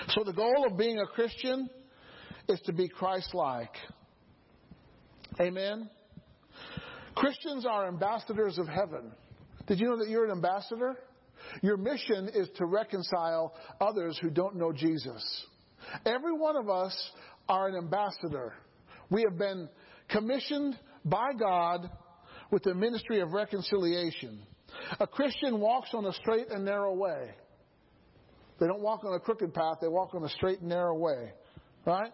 So 0.08 0.24
the 0.24 0.32
goal 0.32 0.66
of 0.66 0.76
being 0.76 0.98
a 0.98 1.06
Christian 1.06 1.68
is 2.48 2.60
to 2.66 2.72
be 2.72 2.88
Christ 2.88 3.34
like. 3.34 3.74
Amen? 5.40 5.88
Christians 7.14 7.64
are 7.66 7.88
ambassadors 7.88 8.58
of 8.58 8.68
heaven. 8.68 9.12
Did 9.66 9.80
you 9.80 9.89
know 9.89 9.98
that 9.98 10.09
you're 10.09 10.24
an 10.24 10.30
ambassador? 10.30 10.97
Your 11.62 11.76
mission 11.76 12.30
is 12.34 12.48
to 12.56 12.66
reconcile 12.66 13.55
others 13.80 14.18
who 14.20 14.30
don't 14.30 14.56
know 14.56 14.72
Jesus. 14.72 15.47
Every 16.06 16.32
one 16.32 16.56
of 16.56 16.68
us 16.68 16.97
are 17.48 17.68
an 17.68 17.76
ambassador. 17.76 18.55
We 19.10 19.22
have 19.22 19.39
been 19.39 19.68
commissioned 20.09 20.78
by 21.05 21.32
God 21.39 21.90
with 22.51 22.62
the 22.62 22.74
ministry 22.74 23.20
of 23.20 23.32
reconciliation. 23.32 24.43
A 25.01 25.06
Christian 25.06 25.60
walks 25.60 25.90
on 25.93 26.05
a 26.06 26.12
straight 26.12 26.51
and 26.51 26.64
narrow 26.64 26.94
way. 26.94 27.30
They 28.60 28.66
don't 28.66 28.80
walk 28.80 29.05
on 29.05 29.14
a 29.14 29.20
crooked 29.20 29.52
path, 29.52 29.78
they 29.80 29.89
walk 29.89 30.14
on 30.14 30.24
a 30.24 30.28
straight 30.28 30.60
and 30.60 30.68
narrow 30.68 30.97
way. 30.97 31.32
Right? 31.84 32.12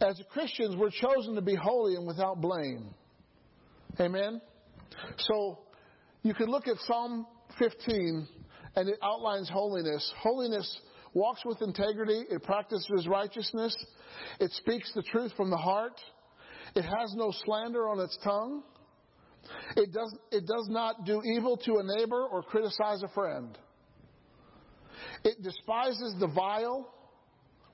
As 0.00 0.20
Christians, 0.32 0.74
we're 0.76 0.90
chosen 0.90 1.36
to 1.36 1.42
be 1.42 1.54
holy 1.54 1.94
and 1.94 2.06
without 2.06 2.40
blame. 2.40 2.92
Amen? 4.00 4.40
So, 5.18 5.60
you 6.22 6.34
can 6.34 6.46
look 6.46 6.68
at 6.68 6.76
Psalm 6.86 7.26
15, 7.58 8.28
and 8.76 8.88
it 8.88 8.98
outlines 9.02 9.48
holiness. 9.48 10.12
Holiness 10.18 10.80
walks 11.14 11.44
with 11.44 11.60
integrity, 11.62 12.24
it 12.30 12.42
practices 12.42 13.06
righteousness, 13.08 13.76
it 14.40 14.50
speaks 14.52 14.90
the 14.94 15.02
truth 15.02 15.32
from 15.36 15.50
the 15.50 15.56
heart, 15.56 16.00
it 16.74 16.82
has 16.82 17.14
no 17.16 17.32
slander 17.44 17.88
on 17.88 18.00
its 18.00 18.16
tongue, 18.24 18.62
it 19.76 19.92
does, 19.92 20.14
it 20.30 20.46
does 20.46 20.68
not 20.70 21.04
do 21.04 21.20
evil 21.24 21.56
to 21.56 21.78
a 21.78 21.98
neighbor 21.98 22.24
or 22.24 22.42
criticize 22.42 23.02
a 23.02 23.08
friend. 23.08 23.58
It 25.24 25.42
despises 25.42 26.14
the 26.20 26.28
vile, 26.28 26.92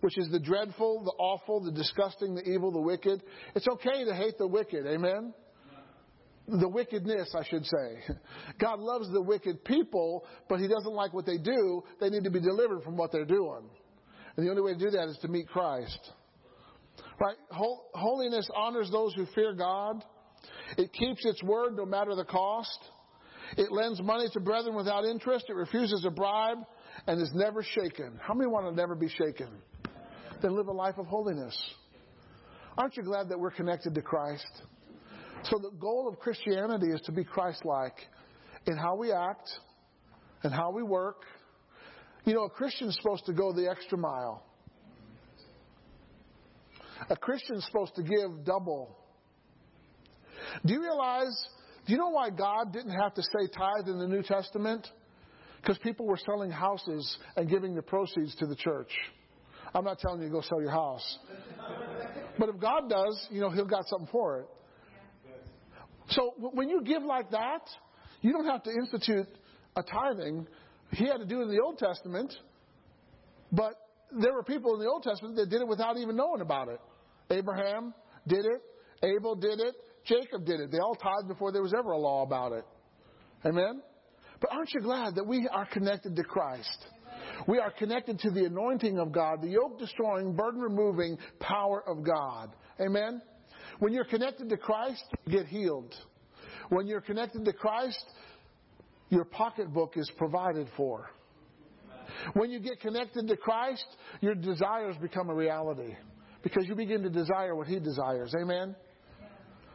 which 0.01 0.17
is 0.17 0.31
the 0.31 0.41
dreadful, 0.41 1.05
the 1.05 1.13
awful, 1.23 1.61
the 1.61 1.73
disgusting, 1.73 2.35
the 2.35 2.43
evil, 2.43 2.73
the 2.73 2.81
wicked. 2.81 3.23
It's 3.55 3.69
okay 3.69 4.05
to 4.05 4.15
hate 4.15 4.39
the 4.39 4.47
wicked, 4.47 4.87
amen? 4.87 5.35
The 6.49 6.69
wickedness, 6.69 7.35
I 7.35 7.45
should 7.47 7.67
say. 7.67 8.15
God 8.59 8.79
loves 8.81 9.11
the 9.13 9.21
wicked 9.21 9.65
people, 9.65 10.25
but 10.49 10.61
He 10.61 10.69
doesn't 10.69 10.95
like 10.95 11.13
what 11.13 11.27
they 11.27 11.37
do. 11.37 11.83
They 12.01 12.09
need 12.09 12.25
to 12.25 12.31
be 12.31 12.41
delivered 12.41 12.83
from 12.83 12.97
what 12.97 13.13
they're 13.13 13.27
doing. 13.27 13.69
And 14.37 14.47
the 14.47 14.51
only 14.51 14.63
way 14.63 14.73
to 14.73 14.79
do 14.79 14.91
that 14.91 15.09
is 15.09 15.19
to 15.23 15.29
meet 15.29 15.49
Christ. 15.49 15.99
Right? 17.21 17.37
Holiness 17.51 18.49
honors 18.55 18.91
those 18.91 19.15
who 19.15 19.27
fear 19.35 19.53
God. 19.53 20.05
It 20.77 20.93
keeps 20.93 21.25
its 21.27 21.43
word 21.43 21.77
no 21.77 21.85
matter 21.85 22.15
the 22.15 22.25
cost. 22.25 22.79
It 23.57 23.73
lends 23.73 24.01
money 24.01 24.29
to 24.33 24.41
brethren 24.41 24.77
without 24.77 25.05
interest. 25.05 25.47
It 25.49 25.55
refuses 25.55 26.05
a 26.05 26.11
bribe 26.11 26.59
and 27.07 27.21
is 27.21 27.31
never 27.35 27.63
shaken. 27.63 28.19
How 28.23 28.35
many 28.35 28.49
want 28.49 28.67
to 28.67 28.75
never 28.75 28.95
be 28.95 29.09
shaken? 29.09 29.49
Then 30.41 30.57
live 30.57 30.69
a 30.69 30.73
life 30.73 30.99
of 30.99 31.07
holiness. 31.07 31.57
Aren't 32.77 32.97
you 32.97 33.03
glad 33.03 33.29
that 33.31 33.39
we're 33.39 33.51
connected 33.51 33.95
to 33.95 34.03
Christ? 34.03 34.63
So 35.45 35.59
the 35.59 35.71
goal 35.79 36.09
of 36.09 36.19
Christianity 36.19 36.89
is 36.89 37.01
to 37.03 37.13
be 37.13 37.25
Christ-like 37.25 37.97
in 38.67 38.77
how 38.77 38.97
we 38.97 39.13
act 39.13 39.49
and 40.43 40.53
how 40.53 40.71
we 40.71 40.83
work. 40.83 41.23
You 42.25 42.35
know, 42.35 42.45
a 42.45 42.51
Christian's 42.51 42.97
supposed 43.01 43.25
to 43.27 43.33
go 43.33 43.53
the 43.53 43.69
extra 43.71 43.97
mile. 43.97 44.45
A 47.09 47.17
Christian's 47.17 47.65
supposed 47.67 47.95
to 47.95 48.03
give 48.03 48.45
double. 48.45 48.97
Do 50.67 50.75
you 50.75 50.83
realize, 50.83 51.49
do 51.87 51.93
you 51.93 51.99
know 51.99 52.11
why 52.11 52.31
God 52.31 52.73
didn't 52.73 52.99
have 53.01 53.15
to 53.15 53.23
say 53.23 53.49
tithe 53.57 53.89
in 53.89 53.99
the 53.99 54.07
New 54.07 54.23
Testament? 54.23 54.87
Because 55.61 55.79
people 55.79 56.07
were 56.07 56.19
selling 56.27 56.51
houses 56.51 57.19
and 57.37 57.49
giving 57.49 57.75
the 57.75 57.83
proceeds 57.83 58.35
to 58.37 58.47
the 58.47 58.57
church. 58.57 58.91
I'm 59.75 59.85
not 59.85 59.99
telling 59.99 60.21
you 60.21 60.29
to 60.29 60.33
go 60.33 60.41
sell 60.43 60.61
your 60.61 60.71
house. 60.71 61.19
But 62.39 62.49
if 62.49 62.59
God 62.61 62.89
does, 62.89 63.29
you 63.31 63.41
know, 63.41 63.51
He'll 63.51 63.65
got 63.65 63.87
something 63.89 64.09
for 64.11 64.41
it. 64.41 64.47
So 66.11 66.33
when 66.39 66.69
you 66.69 66.83
give 66.83 67.03
like 67.03 67.31
that, 67.31 67.63
you 68.21 68.33
don't 68.33 68.47
have 68.47 68.63
to 68.65 68.71
institute 68.71 69.27
a 69.77 69.83
tithing. 69.83 70.47
He 70.93 71.07
had 71.07 71.19
to 71.19 71.27
do 71.27 71.41
it 71.41 71.45
in 71.45 71.49
the 71.51 71.61
Old 71.63 71.79
Testament, 71.79 72.35
but 73.53 73.75
there 74.19 74.33
were 74.33 74.43
people 74.43 74.75
in 74.75 74.81
the 74.81 74.89
Old 74.89 75.03
Testament 75.03 75.37
that 75.37 75.51
did 75.51 75.61
it 75.61 75.69
without 75.69 75.99
even 75.99 76.17
knowing 76.17 76.41
about 76.41 76.69
it. 76.69 76.81
Abraham 77.31 77.93
did 78.27 78.45
it, 78.47 78.63
Abel 79.03 79.37
did 79.37 79.61
it, 79.61 79.75
Jacob 80.07 80.47
did 80.47 80.61
it. 80.61 80.71
They 80.71 80.79
all 80.79 80.95
tithed 80.95 81.29
before 81.29 81.53
there 81.53 81.63
was 81.63 81.75
ever 81.75 81.91
a 81.91 81.99
law 81.99 82.23
about 82.23 82.53
it. 82.53 82.65
Amen? 83.45 83.83
But 84.41 84.53
aren't 84.53 84.73
you 84.73 84.81
glad 84.81 85.17
that 85.17 85.27
we 85.27 85.47
are 85.53 85.67
connected 85.67 86.17
to 86.17 86.25
Christ? 86.25 86.87
We 87.47 87.59
are 87.59 87.71
connected 87.71 88.19
to 88.21 88.31
the 88.31 88.45
anointing 88.45 88.99
of 88.99 89.13
God, 89.13 89.43
the 89.43 89.49
yoke 89.49 89.79
destroying, 89.79 90.35
burden 90.35 90.61
removing 90.61 91.19
power 91.39 91.83
of 91.87 92.05
God. 92.05 92.55
Amen? 92.81 93.21
When 93.79 93.93
you're 93.93 94.05
connected 94.05 94.49
to 94.49 94.57
Christ, 94.57 95.05
get 95.31 95.47
healed. 95.47 95.95
When 96.69 96.87
you're 96.87 97.01
connected 97.01 97.45
to 97.45 97.53
Christ, 97.53 98.05
your 99.09 99.25
pocketbook 99.25 99.97
is 99.97 100.11
provided 100.17 100.69
for. 100.77 101.11
When 102.35 102.51
you 102.51 102.59
get 102.59 102.81
connected 102.81 103.29
to 103.29 103.37
Christ, 103.37 103.87
your 104.21 104.35
desires 104.35 104.97
become 105.01 105.31
a 105.31 105.35
reality 105.35 105.95
because 106.43 106.67
you 106.67 106.75
begin 106.75 107.03
to 107.03 107.11
desire 107.11 107.55
what 107.55 107.67
He 107.67 107.79
desires. 107.79 108.35
Amen? 108.41 108.75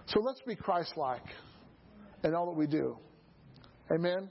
So 0.07 0.19
let's 0.19 0.41
be 0.45 0.55
Christ 0.55 0.93
like 0.97 1.23
in 2.23 2.34
all 2.34 2.45
that 2.47 2.57
we 2.57 2.67
do. 2.67 2.97
Amen? 3.91 4.30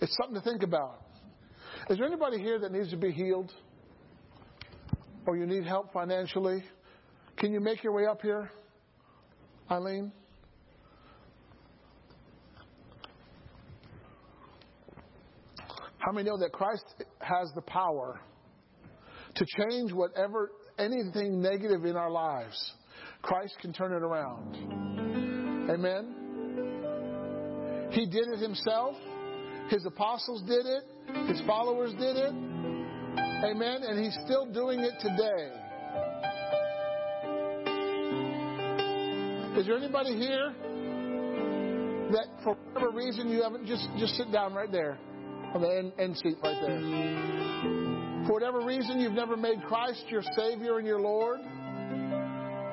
It's 0.00 0.16
something 0.16 0.40
to 0.40 0.48
think 0.48 0.62
about. 0.62 1.02
Is 1.88 1.98
there 1.98 2.06
anybody 2.06 2.38
here 2.38 2.58
that 2.58 2.72
needs 2.72 2.90
to 2.90 2.96
be 2.96 3.10
healed? 3.10 3.52
Or 5.26 5.36
you 5.36 5.46
need 5.46 5.64
help 5.64 5.92
financially? 5.92 6.62
Can 7.36 7.52
you 7.52 7.60
make 7.60 7.82
your 7.82 7.92
way 7.92 8.06
up 8.06 8.22
here, 8.22 8.50
Eileen? 9.70 10.12
How 15.98 16.12
many 16.12 16.28
know 16.28 16.38
that 16.38 16.52
Christ 16.52 16.84
has 17.20 17.52
the 17.54 17.60
power 17.62 18.20
to 19.36 19.46
change 19.46 19.92
whatever, 19.92 20.50
anything 20.78 21.40
negative 21.40 21.84
in 21.84 21.96
our 21.96 22.10
lives. 22.10 22.74
Christ 23.22 23.56
can 23.60 23.72
turn 23.72 23.92
it 23.92 24.02
around. 24.02 24.56
Amen? 25.70 26.16
He 27.90 28.06
did 28.06 28.28
it 28.28 28.38
himself. 28.38 28.96
His 29.68 29.84
apostles 29.86 30.42
did 30.42 30.66
it. 30.66 30.84
His 31.28 31.40
followers 31.46 31.92
did 31.92 32.16
it. 32.16 32.32
Amen? 33.44 33.82
And 33.82 34.02
he's 34.02 34.16
still 34.24 34.46
doing 34.52 34.80
it 34.80 34.94
today. 35.00 35.59
Is 39.56 39.66
there 39.66 39.76
anybody 39.76 40.16
here 40.16 40.54
that 42.12 42.26
for 42.42 42.54
whatever 42.72 42.90
reason 42.96 43.28
you 43.28 43.42
haven't 43.42 43.66
just 43.66 43.88
just 43.98 44.14
sit 44.14 44.30
down 44.32 44.54
right 44.54 44.70
there 44.70 44.98
on 45.54 45.62
the 45.62 45.68
end, 45.68 45.92
end 45.98 46.16
seat 46.16 46.36
right 46.42 46.56
there. 46.60 46.80
For 48.26 48.34
whatever 48.34 48.60
reason 48.60 49.00
you've 49.00 49.12
never 49.12 49.36
made 49.36 49.62
Christ 49.64 50.04
your 50.08 50.22
Savior 50.36 50.78
and 50.78 50.86
your 50.86 51.00
Lord, 51.00 51.40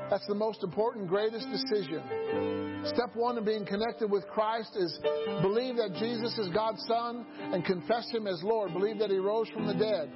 that's 0.10 0.26
the 0.28 0.36
most 0.36 0.64
important, 0.64 1.08
greatest 1.08 1.48
decision. 1.49 2.84
Step 2.86 3.16
one 3.16 3.38
in 3.38 3.44
being 3.44 3.66
connected 3.66 4.10
with 4.10 4.28
Christ 4.28 4.76
is 4.76 4.99
believe 5.41 5.76
that 5.78 5.95
Jesus 5.99 6.38
is 6.38 6.49
God's 6.49 6.84
Son 6.88 7.26
and 7.40 7.66
confess 7.66 8.10
Him 8.12 8.28
as 8.28 8.41
Lord. 8.44 8.74
Believe 8.74 8.99
that 8.99 9.10
He 9.10 9.18
rose 9.18 9.49
from 9.49 9.66
the 9.66 9.74
dead 9.74 10.12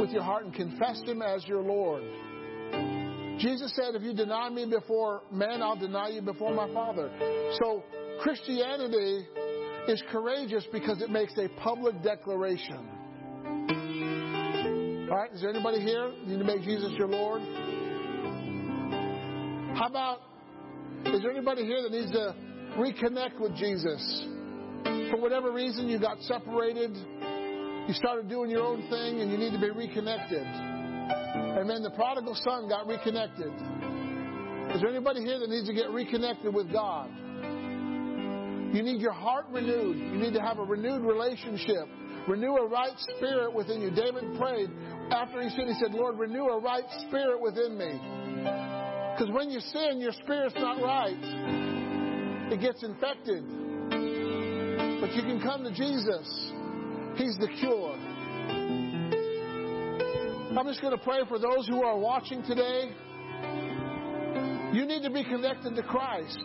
with 0.00 0.10
your 0.10 0.22
heart 0.22 0.44
and 0.44 0.54
confess 0.54 1.02
Him 1.02 1.22
as 1.22 1.46
your 1.46 1.62
Lord. 1.62 2.02
Jesus 3.38 3.72
said, 3.76 3.94
If 3.94 4.02
you 4.02 4.14
deny 4.14 4.48
me 4.50 4.66
before 4.66 5.22
men, 5.30 5.62
I'll 5.62 5.78
deny 5.78 6.08
you 6.08 6.22
before 6.22 6.52
my 6.52 6.72
Father. 6.72 7.10
So 7.60 7.84
Christianity 8.20 9.26
is 9.86 10.02
courageous 10.10 10.66
because 10.72 11.00
it 11.00 11.10
makes 11.10 11.32
a 11.38 11.48
public 11.60 12.02
declaration. 12.02 12.88
All 15.10 15.16
right, 15.16 15.32
is 15.32 15.40
there 15.40 15.50
anybody 15.50 15.80
here 15.80 16.12
need 16.26 16.38
to 16.38 16.44
make 16.44 16.62
Jesus 16.62 16.92
your 16.98 17.08
Lord? 17.08 17.40
How 19.78 19.86
about, 19.86 20.20
is 21.06 21.22
there 21.22 21.30
anybody 21.30 21.64
here 21.64 21.80
that 21.82 21.92
needs 21.92 22.10
to 22.12 22.34
reconnect 22.76 23.40
with 23.40 23.54
Jesus? 23.54 24.26
For 25.10 25.16
whatever 25.18 25.52
reason, 25.52 25.88
you 25.88 25.98
got 25.98 26.20
separated, 26.22 26.94
you 26.94 27.94
started 27.94 28.28
doing 28.28 28.50
your 28.50 28.64
own 28.64 28.82
thing, 28.90 29.20
and 29.20 29.30
you 29.30 29.38
need 29.38 29.52
to 29.52 29.60
be 29.60 29.70
reconnected. 29.70 30.77
Amen. 31.58 31.82
The 31.82 31.90
prodigal 31.90 32.34
son 32.44 32.68
got 32.68 32.86
reconnected. 32.86 33.52
Is 34.74 34.80
there 34.80 34.90
anybody 34.90 35.20
here 35.20 35.38
that 35.38 35.48
needs 35.48 35.66
to 35.66 35.74
get 35.74 35.90
reconnected 35.90 36.54
with 36.54 36.70
God? 36.72 37.10
You 38.74 38.82
need 38.82 39.00
your 39.00 39.12
heart 39.12 39.46
renewed. 39.50 39.96
You 39.96 40.18
need 40.18 40.34
to 40.34 40.42
have 40.42 40.58
a 40.58 40.64
renewed 40.64 41.02
relationship. 41.02 41.88
Renew 42.28 42.54
a 42.56 42.68
right 42.68 42.92
spirit 43.16 43.54
within 43.54 43.80
you. 43.80 43.90
David 43.90 44.38
prayed 44.38 44.68
after 45.10 45.40
he 45.40 45.48
sinned, 45.50 45.68
he 45.68 45.74
said, 45.82 45.94
Lord, 45.94 46.18
renew 46.18 46.44
a 46.44 46.60
right 46.60 46.84
spirit 47.06 47.40
within 47.40 47.78
me. 47.78 47.98
Because 49.16 49.32
when 49.34 49.50
you 49.50 49.60
sin, 49.60 50.00
your 50.00 50.12
spirit's 50.12 50.54
not 50.56 50.82
right. 50.82 51.16
It 52.52 52.60
gets 52.60 52.82
infected. 52.82 53.42
But 55.00 55.14
you 55.14 55.22
can 55.22 55.40
come 55.42 55.64
to 55.64 55.70
Jesus. 55.70 56.52
He's 57.16 57.38
the 57.38 57.48
cure. 57.58 57.96
I'm 60.58 60.66
just 60.66 60.80
going 60.80 60.98
to 60.98 61.04
pray 61.04 61.20
for 61.28 61.38
those 61.38 61.68
who 61.68 61.84
are 61.84 61.96
watching 61.96 62.42
today. 62.42 62.90
You 64.72 64.86
need 64.86 65.04
to 65.04 65.10
be 65.10 65.22
connected 65.22 65.76
to 65.76 65.84
Christ. 65.84 66.42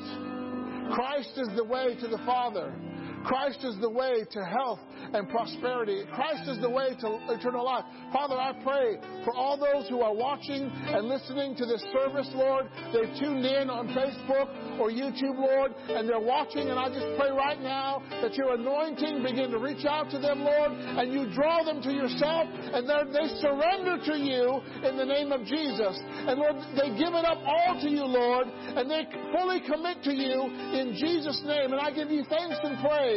Christ 0.92 1.32
is 1.36 1.50
the 1.56 1.64
way 1.64 1.96
to 2.00 2.08
the 2.08 2.20
Father. 2.24 2.76
Christ 3.24 3.64
is 3.64 3.80
the 3.80 3.90
way 3.90 4.26
to 4.32 4.44
health 4.44 4.80
and 5.14 5.30
prosperity. 5.30 6.04
Christ 6.14 6.50
is 6.50 6.60
the 6.60 6.70
way 6.70 6.96
to 7.00 7.20
eternal 7.32 7.66
life. 7.66 7.86
Father, 8.12 8.36
I 8.36 8.52
pray 8.64 8.98
for 9.24 9.34
all 9.34 9.58
those 9.58 9.88
who 9.88 10.02
are 10.02 10.14
watching 10.14 10.70
and 10.70 11.08
listening 11.08 11.56
to 11.56 11.66
this 11.66 11.84
service, 11.94 12.30
Lord. 12.34 12.68
They've 12.92 13.14
tuned 13.20 13.46
in 13.46 13.70
on 13.70 13.88
Facebook 13.96 14.80
or 14.80 14.90
YouTube, 14.90 15.40
Lord, 15.40 15.72
and 15.88 16.08
they're 16.08 16.20
watching. 16.20 16.70
And 16.70 16.80
I 16.80 16.90
just 16.90 17.08
pray 17.18 17.32
right 17.32 17.62
now 17.62 18.04
that 18.22 18.36
your 18.36 18.56
anointing 18.56 19.24
begin 19.24 19.52
to 19.52 19.60
reach 19.60 19.86
out 19.86 20.10
to 20.12 20.20
them, 20.20 20.42
Lord, 20.42 20.72
and 20.72 21.14
you 21.14 21.32
draw 21.34 21.64
them 21.64 21.82
to 21.84 21.92
yourself, 21.92 22.48
and 22.52 22.88
they 22.88 23.28
surrender 23.40 24.04
to 24.04 24.16
you 24.20 24.60
in 24.84 24.98
the 24.98 25.06
name 25.06 25.32
of 25.32 25.46
Jesus. 25.46 25.96
And 26.28 26.40
Lord, 26.40 26.56
they 26.76 26.92
give 27.00 27.14
it 27.16 27.26
up 27.26 27.40
all 27.46 27.80
to 27.80 27.90
you, 27.90 28.04
Lord, 28.04 28.48
and 28.48 28.90
they 28.90 29.08
fully 29.32 29.62
commit 29.62 30.04
to 30.04 30.14
you 30.14 30.44
in 30.76 30.96
Jesus' 31.00 31.42
name. 31.46 31.72
And 31.72 31.80
I 31.80 31.92
give 31.92 32.12
you 32.12 32.24
thanks 32.28 32.60
and 32.64 32.78
praise 32.84 33.13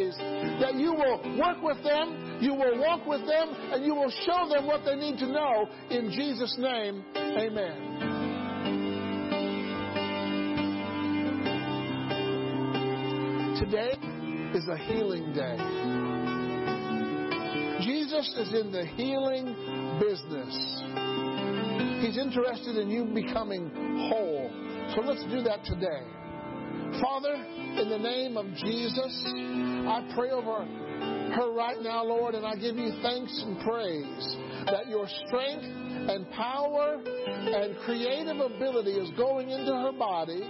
that 0.60 0.74
you 0.76 0.92
will 0.92 1.38
work 1.38 1.62
with 1.62 1.82
them, 1.82 2.38
you 2.40 2.52
will 2.52 2.78
walk 2.78 3.06
with 3.06 3.26
them, 3.26 3.48
and 3.72 3.84
you 3.84 3.94
will 3.94 4.10
show 4.24 4.48
them 4.48 4.66
what 4.66 4.84
they 4.84 4.94
need 4.94 5.18
to 5.18 5.26
know. 5.26 5.68
In 5.90 6.10
Jesus' 6.10 6.54
name, 6.58 7.04
amen. 7.16 8.14
Today 13.58 13.94
is 14.54 14.68
a 14.68 14.76
healing 14.76 15.32
day. 15.32 15.56
Jesus 17.84 18.34
is 18.36 18.54
in 18.54 18.72
the 18.72 18.86
healing 18.96 19.54
business. 20.00 20.82
He's 22.04 22.18
interested 22.18 22.76
in 22.76 22.90
you 22.90 23.04
becoming 23.04 23.70
whole. 24.10 24.50
So 24.94 25.00
let's 25.00 25.24
do 25.24 25.42
that 25.42 25.64
today. 25.64 26.04
Father, 27.00 27.36
in 27.78 27.90
the 27.90 27.98
name 27.98 28.36
of 28.36 28.46
Jesus, 28.56 29.22
I 29.26 30.10
pray 30.14 30.30
over 30.30 30.64
her 30.64 31.52
right 31.52 31.76
now, 31.82 32.04
Lord, 32.04 32.34
and 32.34 32.46
I 32.46 32.54
give 32.54 32.76
you 32.76 32.90
thanks 33.02 33.42
and 33.44 33.60
praise 33.60 34.36
that 34.66 34.88
your 34.88 35.06
strength 35.26 35.64
and 35.64 36.30
power 36.30 37.02
and 37.04 37.76
creative 37.84 38.40
ability 38.40 38.92
is 38.92 39.10
going 39.16 39.50
into 39.50 39.72
her 39.72 39.92
body 39.92 40.42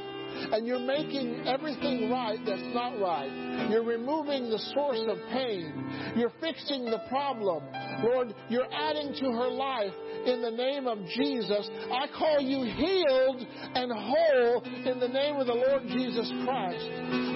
and 0.53 0.67
you're 0.67 0.79
making 0.79 1.47
everything 1.47 2.11
right 2.11 2.39
that's 2.45 2.75
not 2.75 3.01
right. 3.01 3.69
You're 3.71 3.85
removing 3.85 4.51
the 4.51 4.59
source 4.75 5.01
of 5.09 5.17
pain. 5.33 6.13
You're 6.17 6.33
fixing 6.41 6.85
the 6.85 7.01
problem. 7.09 7.65
Lord, 8.03 8.35
you're 8.49 8.73
adding 8.73 9.15
to 9.15 9.27
her 9.33 9.49
life 9.49 9.93
in 10.27 10.43
the 10.43 10.51
name 10.51 10.87
of 10.87 10.99
Jesus. 11.07 11.71
I 11.91 12.07
call 12.19 12.41
you 12.41 12.65
healed 12.65 13.47
and 13.75 13.93
whole 13.93 14.63
in 14.85 14.99
the 14.99 15.09
name 15.09 15.37
of 15.37 15.47
the 15.47 15.55
Lord 15.55 15.83
Jesus 15.89 16.31
Christ. 16.45 16.85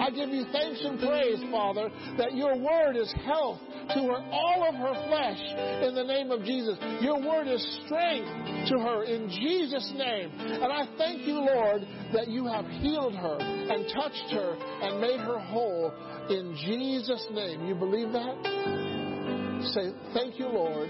I 0.01 0.11
give 0.11 0.31
you 0.31 0.45
thanks 0.53 0.81
and 0.85 0.99
praise, 0.99 1.41
Father, 1.51 1.91
that 2.19 2.35
your 2.35 2.57
word 2.59 2.97
is 2.97 3.13
health 3.25 3.61
to 3.95 4.01
her, 4.07 4.21
all 4.31 4.67
of 4.69 4.75
her 4.75 4.95
flesh 5.09 5.41
in 5.87 5.95
the 5.95 6.05
name 6.05 6.31
of 6.31 6.45
Jesus. 6.45 6.79
Your 7.01 7.21
word 7.21 7.49
is 7.49 7.63
strength 7.87 8.69
to 8.71 8.79
her 8.79 9.05
in 9.05 9.29
Jesus' 9.29 9.93
name. 9.97 10.31
And 10.39 10.73
I 10.73 10.87
thank 10.99 11.27
you, 11.27 11.35
Lord, 11.35 11.83
that 12.13 12.29
you 12.29 12.47
have 12.47 12.67
healed 12.67 13.15
her 13.15 13.39
and 13.41 13.87
touched 13.95 14.31
her 14.33 14.57
and 14.83 15.01
made 15.01 15.21
her 15.21 15.39
whole 15.39 15.93
in 16.29 16.57
Jesus' 16.67 17.27
name. 17.33 17.67
You 17.67 17.75
believe 17.75 18.13
that? 18.13 18.91
Say, 19.75 19.93
Thank 20.15 20.39
you, 20.39 20.47
Lord, 20.47 20.89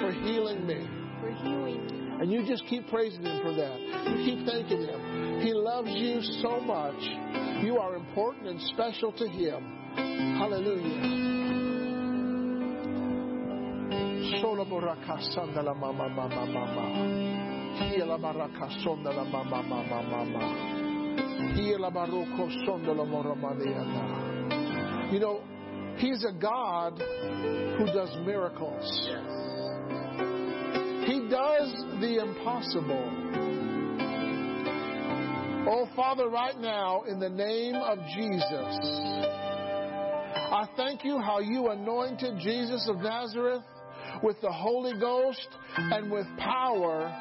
for 0.00 0.12
healing 0.12 0.66
me. 0.66 1.01
For 1.22 1.30
healing 1.30 1.86
me. 1.86 2.18
And 2.20 2.32
you 2.32 2.44
just 2.44 2.66
keep 2.66 2.88
praising 2.88 3.22
Him 3.22 3.42
for 3.42 3.54
that. 3.54 3.78
You 3.80 4.24
keep 4.24 4.44
thanking 4.44 4.82
Him. 4.82 5.40
He 5.40 5.52
loves 5.54 5.90
you 5.90 6.20
so 6.42 6.60
much. 6.60 7.00
You 7.64 7.78
are 7.78 7.94
important 7.94 8.48
and 8.48 8.60
special 8.60 9.12
to 9.12 9.28
Him. 9.28 9.62
Hallelujah. 10.38 11.22
Mama 15.74 16.08
mama 16.08 16.46
mama. 16.46 16.84
Hiela 17.78 18.18
mama 18.18 18.48
mama 19.62 20.02
mama. 20.02 20.44
Hiela. 21.54 21.92
You 25.12 25.20
know, 25.20 25.42
He's 25.98 26.24
a 26.24 26.32
God 26.32 26.98
who 26.98 27.86
does 27.86 28.10
miracles. 28.26 29.08
He 31.12 31.18
does 31.28 31.70
the 32.00 32.22
impossible. 32.22 33.04
Oh, 35.68 35.86
Father, 35.94 36.30
right 36.30 36.58
now, 36.58 37.02
in 37.02 37.20
the 37.20 37.28
name 37.28 37.74
of 37.74 37.98
Jesus, 38.16 38.78
I 40.34 40.66
thank 40.74 41.04
you 41.04 41.18
how 41.18 41.40
you 41.40 41.68
anointed 41.68 42.38
Jesus 42.38 42.88
of 42.88 42.96
Nazareth 43.00 43.62
with 44.22 44.40
the 44.40 44.50
Holy 44.50 44.98
Ghost 44.98 45.48
and 45.76 46.10
with 46.10 46.26
power 46.38 47.14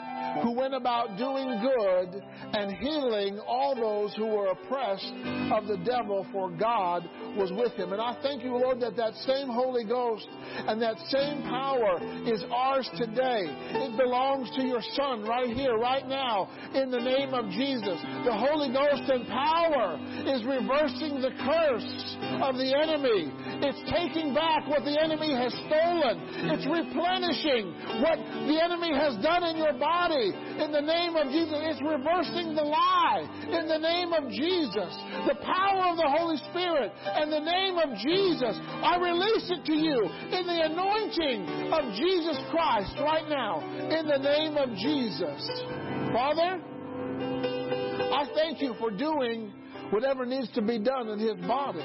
who 0.44 0.52
went 0.52 0.74
about 0.74 1.18
doing 1.18 1.60
good 1.62 2.24
and 2.54 2.72
healing 2.78 3.40
all 3.48 3.76
those 3.76 4.16
who 4.16 4.28
were 4.28 4.48
oppressed 4.48 5.14
of 5.52 5.68
the 5.68 5.78
devil, 5.86 6.26
for 6.32 6.50
God 6.50 7.08
was 7.36 7.52
with 7.52 7.74
him. 7.74 7.94
And 7.94 8.02
I 8.02 8.18
thank 8.22 8.44
you, 8.44 8.56
Lord, 8.56 8.80
that 8.82 8.96
that 8.98 9.14
same 9.28 9.48
Holy 9.48 9.86
Ghost 9.86 10.28
and 10.68 10.82
that 10.82 10.98
same 11.10 11.44
power 11.44 12.00
is 12.26 12.44
ours 12.52 12.90
today. 12.98 13.48
It 13.48 13.98
belongs 13.98 14.50
to 14.56 14.64
your 14.64 14.82
Son 14.96 15.24
right 15.24 15.50
here, 15.50 15.76
right 15.78 16.08
now, 16.08 16.50
in 16.74 16.92
the 16.92 17.00
name 17.00 17.34
of 17.34 17.50
Jesus. 17.52 18.00
The 18.26 18.36
Holy 18.36 18.72
Ghost 18.72 19.10
and 19.10 19.28
power 19.28 20.00
is 20.28 20.44
reversing 20.46 21.22
the 21.22 21.34
curse 21.44 22.18
of 22.44 22.56
the 22.56 22.72
enemy. 22.72 23.32
It's 23.64 23.82
taking 23.92 24.34
back 24.34 24.68
what 24.68 24.84
the 24.84 24.98
enemy 25.00 25.34
has 25.34 25.54
stolen. 25.68 26.16
It's 26.52 26.68
replenishing 26.68 27.74
what 28.02 28.18
the 28.48 28.58
enemy 28.62 28.94
has 28.94 29.18
done 29.24 29.44
in 29.44 29.58
your 29.58 29.74
body. 29.74 30.21
In 30.30 30.72
the 30.72 30.82
name 30.82 31.16
of 31.16 31.28
Jesus, 31.32 31.58
it's 31.58 31.82
reversing 31.82 32.54
the 32.54 32.62
lie. 32.62 33.26
In 33.50 33.68
the 33.68 33.78
name 33.80 34.14
of 34.14 34.30
Jesus, 34.30 34.94
the 35.26 35.36
power 35.42 35.90
of 35.90 35.98
the 35.98 36.10
Holy 36.10 36.38
Spirit 36.52 36.92
and 37.06 37.32
the 37.32 37.40
name 37.40 37.78
of 37.78 37.98
Jesus, 37.98 38.60
I 38.84 38.98
release 39.02 39.50
it 39.50 39.66
to 39.66 39.74
you 39.74 40.04
in 40.06 40.46
the 40.46 40.62
anointing 40.70 41.74
of 41.74 41.94
Jesus 41.96 42.38
Christ 42.52 42.94
right 43.02 43.28
now. 43.28 43.62
In 43.90 44.08
the 44.08 44.18
name 44.18 44.58
of 44.58 44.70
Jesus. 44.78 45.42
Father, 46.14 46.62
I 48.14 48.30
thank 48.36 48.62
you 48.62 48.76
for 48.80 48.92
doing 48.92 49.54
whatever 49.92 50.26
needs 50.26 50.52
to 50.52 50.62
be 50.62 50.80
done 50.80 51.10
in 51.10 51.20
his 51.20 51.36
body. 51.48 51.82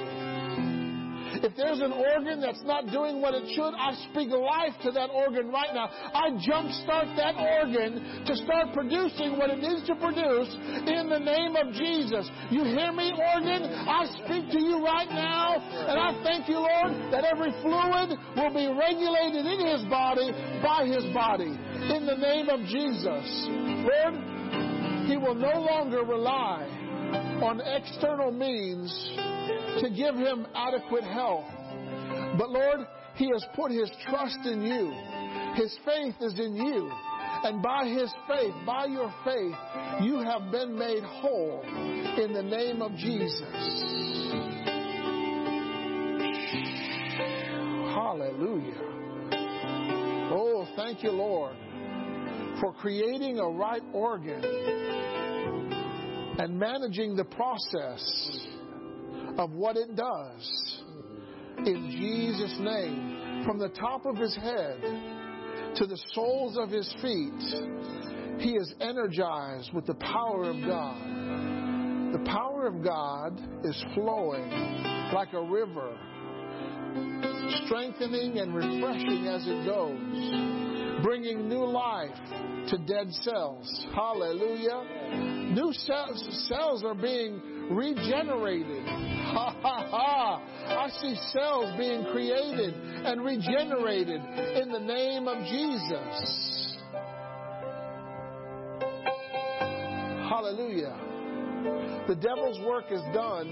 If 1.43 1.57
there's 1.57 1.81
an 1.81 1.93
organ 1.93 2.41
that's 2.41 2.63
not 2.65 2.91
doing 2.91 3.21
what 3.21 3.35
it 3.35 3.49
should, 3.55 3.75
I 3.75 3.95
speak 4.11 4.31
life 4.31 4.75
to 4.83 4.91
that 4.93 5.11
organ 5.11 5.51
right 5.51 5.75
now. 5.75 5.89
I 5.91 6.31
jumpstart 6.39 7.17
that 7.17 7.35
organ 7.37 8.25
to 8.27 8.37
start 8.37 8.73
producing 8.73 9.39
what 9.39 9.51
it 9.51 9.59
needs 9.59 9.87
to 9.87 9.95
produce 9.97 10.51
in 10.87 11.09
the 11.11 11.19
name 11.19 11.57
of 11.57 11.73
Jesus. 11.75 12.29
You 12.51 12.65
hear 12.65 12.93
me, 12.93 13.13
organ? 13.13 13.63
I 13.67 14.07
speak 14.25 14.51
to 14.53 14.61
you 14.61 14.85
right 14.85 15.09
now, 15.11 15.57
and 15.59 15.99
I 15.99 16.15
thank 16.23 16.49
you, 16.49 16.63
Lord, 16.63 17.13
that 17.13 17.25
every 17.25 17.53
fluid 17.63 18.15
will 18.37 18.55
be 18.55 18.67
regulated 18.71 19.47
in 19.47 19.61
his 19.67 19.83
body 19.91 20.31
by 20.63 20.87
his 20.87 21.05
body. 21.13 21.53
In 21.91 22.07
the 22.07 22.17
name 22.17 22.49
of 22.49 22.61
Jesus. 22.67 23.27
Lord, 23.83 24.15
he 25.07 25.17
will 25.17 25.35
no 25.35 25.61
longer 25.61 26.03
rely 26.03 26.67
on 27.43 27.61
external 27.61 28.33
means 28.33 28.91
to 29.81 29.91
give 29.91 30.15
him 30.15 30.47
adequate 30.55 31.05
health. 31.05 31.45
But 32.39 32.51
Lord, 32.51 32.81
he 33.15 33.29
has 33.31 33.45
put 33.55 33.71
his 33.71 33.91
trust 34.09 34.39
in 34.45 34.63
you. 34.63 34.93
His 35.55 35.77
faith 35.85 36.15
is 36.21 36.39
in 36.39 36.57
you. 36.57 36.91
And 37.45 37.63
by 37.63 37.87
his 37.87 38.13
faith, 38.27 38.55
by 38.65 38.87
your 38.87 39.13
faith, 39.25 39.55
you 40.03 40.19
have 40.19 40.51
been 40.51 40.77
made 40.79 41.03
whole 41.03 41.63
in 41.65 42.33
the 42.33 42.43
name 42.43 42.83
of 42.83 42.95
Jesus. 42.97 43.41
Hallelujah. 47.95 48.83
Oh, 50.33 50.67
thank 50.77 51.03
you, 51.03 51.11
Lord, 51.11 51.57
for 52.61 52.73
creating 52.75 53.39
a 53.39 53.49
right 53.49 53.83
organ 53.93 54.45
and 56.39 56.59
managing 56.59 57.17
the 57.17 57.25
process 57.25 58.47
of 59.39 59.53
what 59.53 59.77
it 59.77 59.95
does. 59.97 60.83
In 61.59 61.91
Jesus' 61.91 62.57
name, 62.61 63.43
from 63.45 63.59
the 63.59 63.69
top 63.71 64.07
of 64.07 64.17
his 64.17 64.35
head 64.37 64.81
to 65.77 65.87
the 65.87 65.99
soles 66.13 66.57
of 66.59 66.71
his 66.71 66.93
feet, 67.03 68.41
he 68.41 68.53
is 68.53 68.73
energized 68.81 69.73
with 69.73 69.87
the 69.87 69.95
power 69.95 70.51
of 70.51 70.57
God. 70.67 72.13
The 72.13 72.25
power 72.31 72.67
of 72.67 72.83
God 72.83 73.41
is 73.65 73.85
flowing 73.95 74.51
like 75.13 75.33
a 75.33 75.43
river, 75.43 75.97
strengthening 77.65 78.39
and 78.39 78.55
refreshing 78.55 79.27
as 79.27 79.47
it 79.47 79.67
goes, 79.67 81.03
bringing 81.03 81.49
new 81.49 81.65
life 81.65 82.17
to 82.69 82.79
dead 82.79 83.13
cells. 83.23 83.87
Hallelujah. 83.95 85.53
New 85.55 85.73
cells, 85.73 86.49
cells 86.49 86.85
are 86.85 86.95
being 86.95 87.41
regenerated. 87.71 89.16
Ha 89.37 89.55
ha 89.61 89.87
ha. 89.91 90.41
I 90.67 90.89
see 90.99 91.15
cells 91.31 91.77
being 91.77 92.07
created 92.11 92.73
and 92.73 93.23
regenerated 93.23 94.23
in 94.63 94.73
the 94.73 94.79
name 94.79 95.29
of 95.29 95.37
Jesus. 95.45 96.79
Hallelujah. 100.31 100.97
The 102.09 102.15
devil's 102.15 102.59
work 102.61 102.87
is 102.91 103.03
done, 103.13 103.47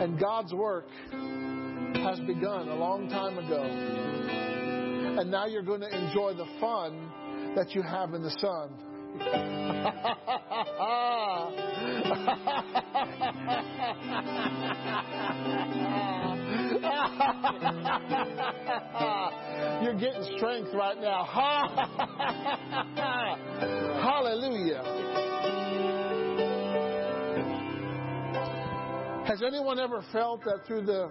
and 0.00 0.20
God's 0.20 0.52
work 0.52 0.86
has 1.10 2.20
begun 2.20 2.68
a 2.68 2.76
long 2.76 3.08
time 3.08 3.38
ago. 3.38 3.64
And 5.18 5.28
now 5.28 5.46
you're 5.46 5.62
going 5.62 5.80
to 5.80 5.88
enjoy 5.88 6.34
the 6.34 6.46
fun 6.60 7.10
that 7.56 7.74
you 7.74 7.82
have 7.82 8.14
in 8.14 8.22
the 8.22 8.30
sun. 8.38 8.85
You're 19.82 19.94
getting 19.94 20.22
strength 20.36 20.70
right 20.74 21.00
now. 21.00 21.24
Hallelujah. 24.02 24.82
Has 29.26 29.42
anyone 29.42 29.78
ever 29.78 30.04
felt 30.12 30.42
that 30.44 30.66
through 30.66 30.86
the 30.86 31.10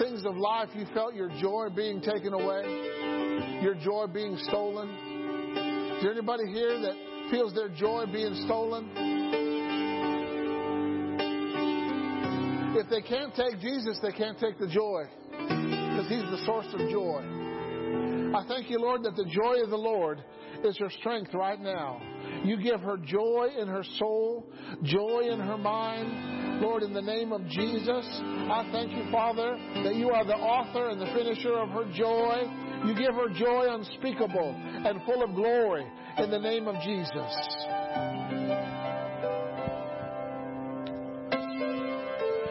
things 0.00 0.24
of 0.24 0.36
life 0.36 0.68
you 0.74 0.86
felt 0.94 1.14
your 1.14 1.28
joy 1.40 1.68
being 1.74 2.00
taken 2.00 2.32
away? 2.32 2.62
Your 3.62 3.74
joy 3.74 4.06
being 4.06 4.36
stolen? 4.48 5.11
Is 6.02 6.06
there 6.06 6.14
anybody 6.14 6.48
here 6.48 6.80
that 6.80 6.96
feels 7.30 7.54
their 7.54 7.68
joy 7.68 8.06
being 8.12 8.34
stolen? 8.46 8.90
If 12.74 12.90
they 12.90 13.02
can't 13.02 13.32
take 13.36 13.60
Jesus, 13.60 14.00
they 14.02 14.10
can't 14.10 14.36
take 14.36 14.58
the 14.58 14.66
joy 14.66 15.04
because 15.30 16.08
He's 16.08 16.28
the 16.28 16.42
source 16.44 16.66
of 16.72 16.90
joy. 16.90 17.22
I 18.34 18.44
thank 18.48 18.68
you, 18.68 18.80
Lord, 18.80 19.04
that 19.04 19.14
the 19.14 19.26
joy 19.26 19.62
of 19.62 19.70
the 19.70 19.76
Lord 19.76 20.24
is 20.64 20.76
her 20.78 20.90
strength 20.90 21.34
right 21.34 21.60
now. 21.60 22.02
You 22.42 22.60
give 22.60 22.80
her 22.80 22.96
joy 22.96 23.50
in 23.56 23.68
her 23.68 23.84
soul, 24.00 24.50
joy 24.82 25.28
in 25.30 25.38
her 25.38 25.56
mind. 25.56 26.62
Lord, 26.62 26.82
in 26.82 26.92
the 26.92 27.00
name 27.00 27.30
of 27.30 27.46
Jesus, 27.46 28.04
I 28.10 28.68
thank 28.72 28.90
you, 28.90 29.08
Father, 29.12 29.56
that 29.84 29.94
you 29.94 30.10
are 30.10 30.24
the 30.24 30.34
author 30.34 30.88
and 30.88 31.00
the 31.00 31.06
finisher 31.14 31.54
of 31.54 31.68
her 31.68 31.84
joy. 31.94 32.61
You 32.84 32.94
give 32.96 33.14
her 33.14 33.28
joy 33.28 33.72
unspeakable 33.72 34.56
and 34.84 35.00
full 35.04 35.22
of 35.22 35.34
glory 35.34 35.86
in 36.18 36.30
the 36.30 36.38
name 36.38 36.66
of 36.66 36.74
Jesus. 36.82 37.12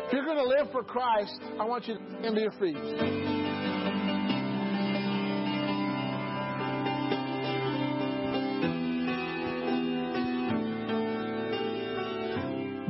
If 0.07 0.13
you're 0.13 0.25
going 0.25 0.37
to 0.37 0.47
live 0.47 0.71
for 0.71 0.83
Christ, 0.83 1.37
I 1.59 1.65
want 1.65 1.87
you 1.87 1.95
to 1.95 2.01
stand 2.19 2.35
to 2.35 2.41
your 2.41 2.51
feet. 2.51 2.77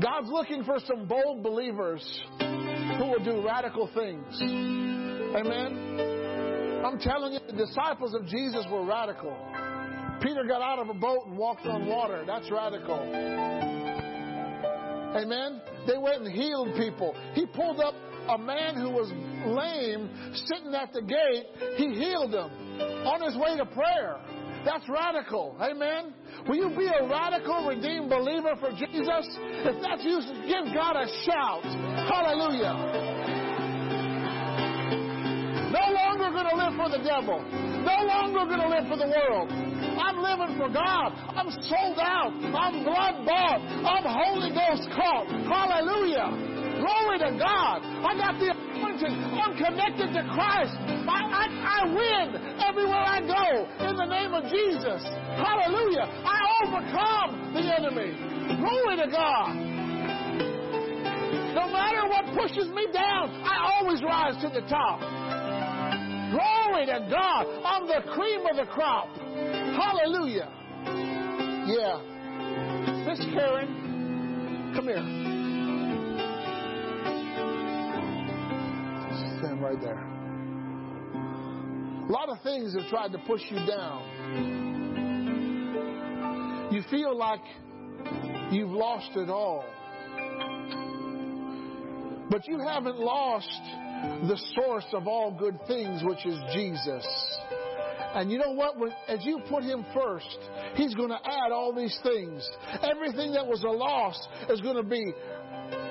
God's 0.01 0.29
looking 0.29 0.63
for 0.63 0.77
some 0.85 1.07
bold 1.07 1.41
believers 1.41 2.03
who 2.39 3.05
will 3.05 3.23
do 3.23 3.43
radical 3.45 3.89
things. 3.95 4.41
Amen. 5.35 6.10
I'm 6.85 6.99
telling 6.99 7.33
you, 7.33 7.39
the 7.47 7.65
disciples 7.65 8.13
of 8.13 8.25
Jesus 8.27 8.65
were 8.71 8.85
radical. 8.85 9.35
Peter 10.21 10.43
got 10.47 10.61
out 10.61 10.79
of 10.79 10.89
a 10.89 10.93
boat 10.93 11.25
and 11.25 11.37
walked 11.37 11.65
on 11.65 11.87
water. 11.87 12.23
That's 12.25 12.49
radical. 12.51 12.99
Amen. 15.15 15.61
They 15.87 15.97
went 15.97 16.21
and 16.23 16.31
healed 16.31 16.75
people. 16.77 17.15
He 17.33 17.45
pulled 17.45 17.79
up 17.79 17.95
a 18.29 18.37
man 18.37 18.75
who 18.75 18.89
was 18.89 19.11
lame 19.45 20.09
sitting 20.45 20.73
at 20.75 20.93
the 20.93 21.01
gate. 21.01 21.45
He 21.77 21.89
healed 21.93 22.33
him 22.33 22.51
on 23.05 23.21
his 23.21 23.35
way 23.35 23.57
to 23.57 23.65
prayer. 23.65 24.19
That's 24.63 24.87
radical. 24.87 25.57
Amen. 25.59 26.13
Will 26.47 26.55
you 26.55 26.69
be 26.77 26.85
a 26.87 27.07
radical, 27.07 27.67
redeemed 27.67 28.09
believer 28.09 28.55
for 28.59 28.69
Jesus? 28.71 29.25
If 29.65 29.81
that's 29.81 30.03
you, 30.03 30.21
give 30.47 30.73
God 30.73 30.95
a 30.95 31.07
shout. 31.25 31.63
Hallelujah. 32.07 33.10
Longer 36.31 36.47
going 36.47 36.55
to 36.55 36.63
live 36.63 36.75
for 36.79 36.89
the 36.89 37.03
devil. 37.03 37.43
No 37.83 37.97
longer 38.07 38.45
going 38.47 38.63
to 38.63 38.69
live 38.71 38.87
for 38.87 38.97
the 38.97 39.07
world. 39.07 39.51
I'm 39.51 40.17
living 40.17 40.55
for 40.57 40.69
God. 40.71 41.11
I'm 41.35 41.51
sold 41.67 41.99
out. 41.99 42.31
I'm 42.31 42.83
blood 42.83 43.25
bought. 43.27 43.59
I'm 43.59 44.05
Holy 44.07 44.51
Ghost 44.55 44.87
caught. 44.95 45.27
Hallelujah. 45.27 46.31
Glory 46.79 47.19
to 47.19 47.31
God. 47.37 47.83
I 47.83 48.15
got 48.15 48.39
the 48.39 48.55
anointing. 48.55 49.11
I'm 49.11 49.53
connected 49.59 50.13
to 50.15 50.21
Christ. 50.31 50.75
I, 51.05 51.19
I, 51.19 51.45
I 51.51 51.79
win 51.91 52.27
everywhere 52.63 53.05
I 53.05 53.19
go 53.21 53.67
in 53.87 53.95
the 53.97 54.05
name 54.07 54.33
of 54.33 54.47
Jesus. 54.47 55.03
Hallelujah. 55.35 56.07
I 56.07 56.39
overcome 56.63 57.53
the 57.53 57.63
enemy. 57.75 58.15
Glory 58.55 58.97
to 59.03 59.07
God. 59.11 59.71
No 61.53 61.67
matter 61.67 62.07
what 62.07 62.25
pushes 62.33 62.71
me 62.71 62.87
down, 62.93 63.29
I 63.43 63.75
always 63.75 64.01
rise 64.01 64.41
to 64.41 64.49
the 64.49 64.65
top. 64.67 65.01
Glory 66.31 66.85
to 66.85 67.07
God. 67.09 67.45
I'm 67.65 67.87
the 67.87 68.01
cream 68.13 68.45
of 68.49 68.55
the 68.55 68.65
crop. 68.71 69.09
Hallelujah. 69.17 70.49
Yeah. 71.67 71.99
Miss 73.05 73.19
Karen, 73.33 74.71
come 74.73 74.85
here. 74.85 75.03
Stand 79.39 79.61
right 79.61 79.81
there. 79.81 79.99
A 82.07 82.11
lot 82.11 82.29
of 82.29 82.41
things 82.43 82.73
have 82.75 82.87
tried 82.89 83.11
to 83.11 83.17
push 83.27 83.41
you 83.49 83.57
down. 83.67 84.01
You 86.71 86.81
feel 86.89 87.13
like 87.17 87.43
you've 88.51 88.71
lost 88.71 89.11
it 89.15 89.29
all. 89.29 89.65
But 92.29 92.47
you 92.47 92.59
haven't 92.59 92.97
lost 92.97 93.61
the 94.27 94.39
source 94.55 94.85
of 94.93 95.07
all 95.07 95.31
good 95.31 95.59
things, 95.67 96.01
which 96.03 96.25
is 96.25 96.39
Jesus. 96.53 97.05
And 98.13 98.31
you 98.31 98.37
know 98.37 98.51
what? 98.51 98.77
When, 98.77 98.91
as 99.07 99.19
you 99.23 99.39
put 99.49 99.63
Him 99.63 99.85
first, 99.93 100.37
He's 100.75 100.93
going 100.95 101.09
to 101.09 101.19
add 101.23 101.51
all 101.51 101.73
these 101.73 101.97
things. 102.03 102.47
Everything 102.83 103.33
that 103.33 103.45
was 103.45 103.63
a 103.63 103.69
loss 103.69 104.27
is 104.49 104.61
going 104.61 104.75
to 104.75 104.83
be 104.83 105.13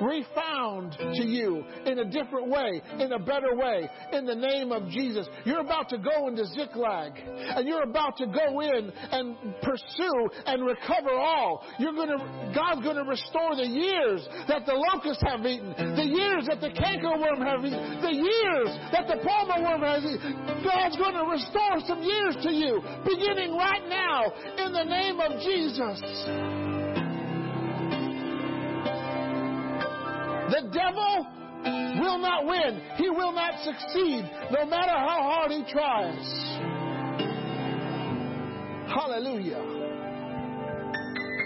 refound 0.00 0.92
to 0.92 1.24
you 1.24 1.64
in 1.86 1.98
a 1.98 2.04
different 2.04 2.48
way, 2.48 2.82
in 2.98 3.12
a 3.12 3.18
better 3.18 3.54
way, 3.54 3.88
in 4.12 4.26
the 4.26 4.34
name 4.34 4.72
of 4.72 4.88
Jesus. 4.88 5.28
You're 5.44 5.60
about 5.60 5.88
to 5.90 5.98
go 5.98 6.28
into 6.28 6.44
Ziklag, 6.46 7.12
and 7.16 7.66
you're 7.66 7.82
about 7.82 8.16
to 8.18 8.26
go 8.26 8.60
in 8.60 8.92
and 9.10 9.36
pursue 9.62 10.28
and 10.46 10.64
recover 10.64 11.10
all. 11.10 11.64
You're 11.78 11.92
going 11.92 12.08
to, 12.08 12.52
God's 12.54 12.82
going 12.82 12.96
to 12.96 13.04
restore 13.04 13.56
the 13.56 13.66
years 13.66 14.26
that 14.48 14.66
the 14.66 14.74
locusts 14.74 15.22
have 15.26 15.44
eaten, 15.44 15.74
the 15.96 16.06
years 16.06 16.46
that 16.48 16.60
the 16.60 16.70
cankerworm 16.70 17.40
have 17.44 17.64
eaten, 17.64 18.00
the 18.00 18.14
years 18.14 18.70
that 18.92 19.06
the 19.08 19.18
palmer 19.26 19.62
worm 19.62 19.82
has 19.82 20.04
eaten. 20.04 20.64
God's 20.64 20.96
going 20.96 21.14
to 21.14 21.26
restore 21.30 21.80
some 21.86 22.02
years 22.02 22.36
to 22.42 22.50
you, 22.52 22.80
beginning 23.04 23.56
right 23.56 23.86
now, 23.88 24.32
in 24.64 24.72
the 24.72 24.84
name 24.84 25.20
of 25.20 25.40
Jesus. 25.40 26.69
The 30.50 30.68
devil 30.72 31.26
will 32.00 32.18
not 32.18 32.46
win. 32.46 32.80
He 32.96 33.08
will 33.08 33.32
not 33.32 33.54
succeed, 33.62 34.28
no 34.50 34.64
matter 34.66 34.90
how 34.90 35.22
hard 35.22 35.50
he 35.52 35.64
tries. 35.70 36.26
Hallelujah. 38.92 39.62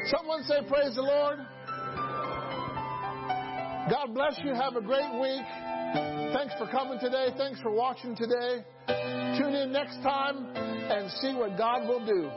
Someone 0.06 0.42
say, 0.44 0.60
Praise 0.68 0.94
the 0.94 1.02
Lord. 1.02 1.38
God 3.90 4.14
bless 4.14 4.38
you. 4.42 4.54
Have 4.54 4.76
a 4.76 4.80
great 4.80 5.12
week. 5.20 5.44
Thanks 6.32 6.54
for 6.58 6.66
coming 6.70 6.98
today. 6.98 7.28
Thanks 7.36 7.60
for 7.60 7.70
watching 7.70 8.16
today. 8.16 8.64
Tune 9.38 9.54
in 9.54 9.72
next 9.72 10.02
time 10.02 10.46
and 10.56 11.10
see 11.20 11.34
what 11.34 11.58
God 11.58 11.86
will 11.86 12.04
do. 12.04 12.30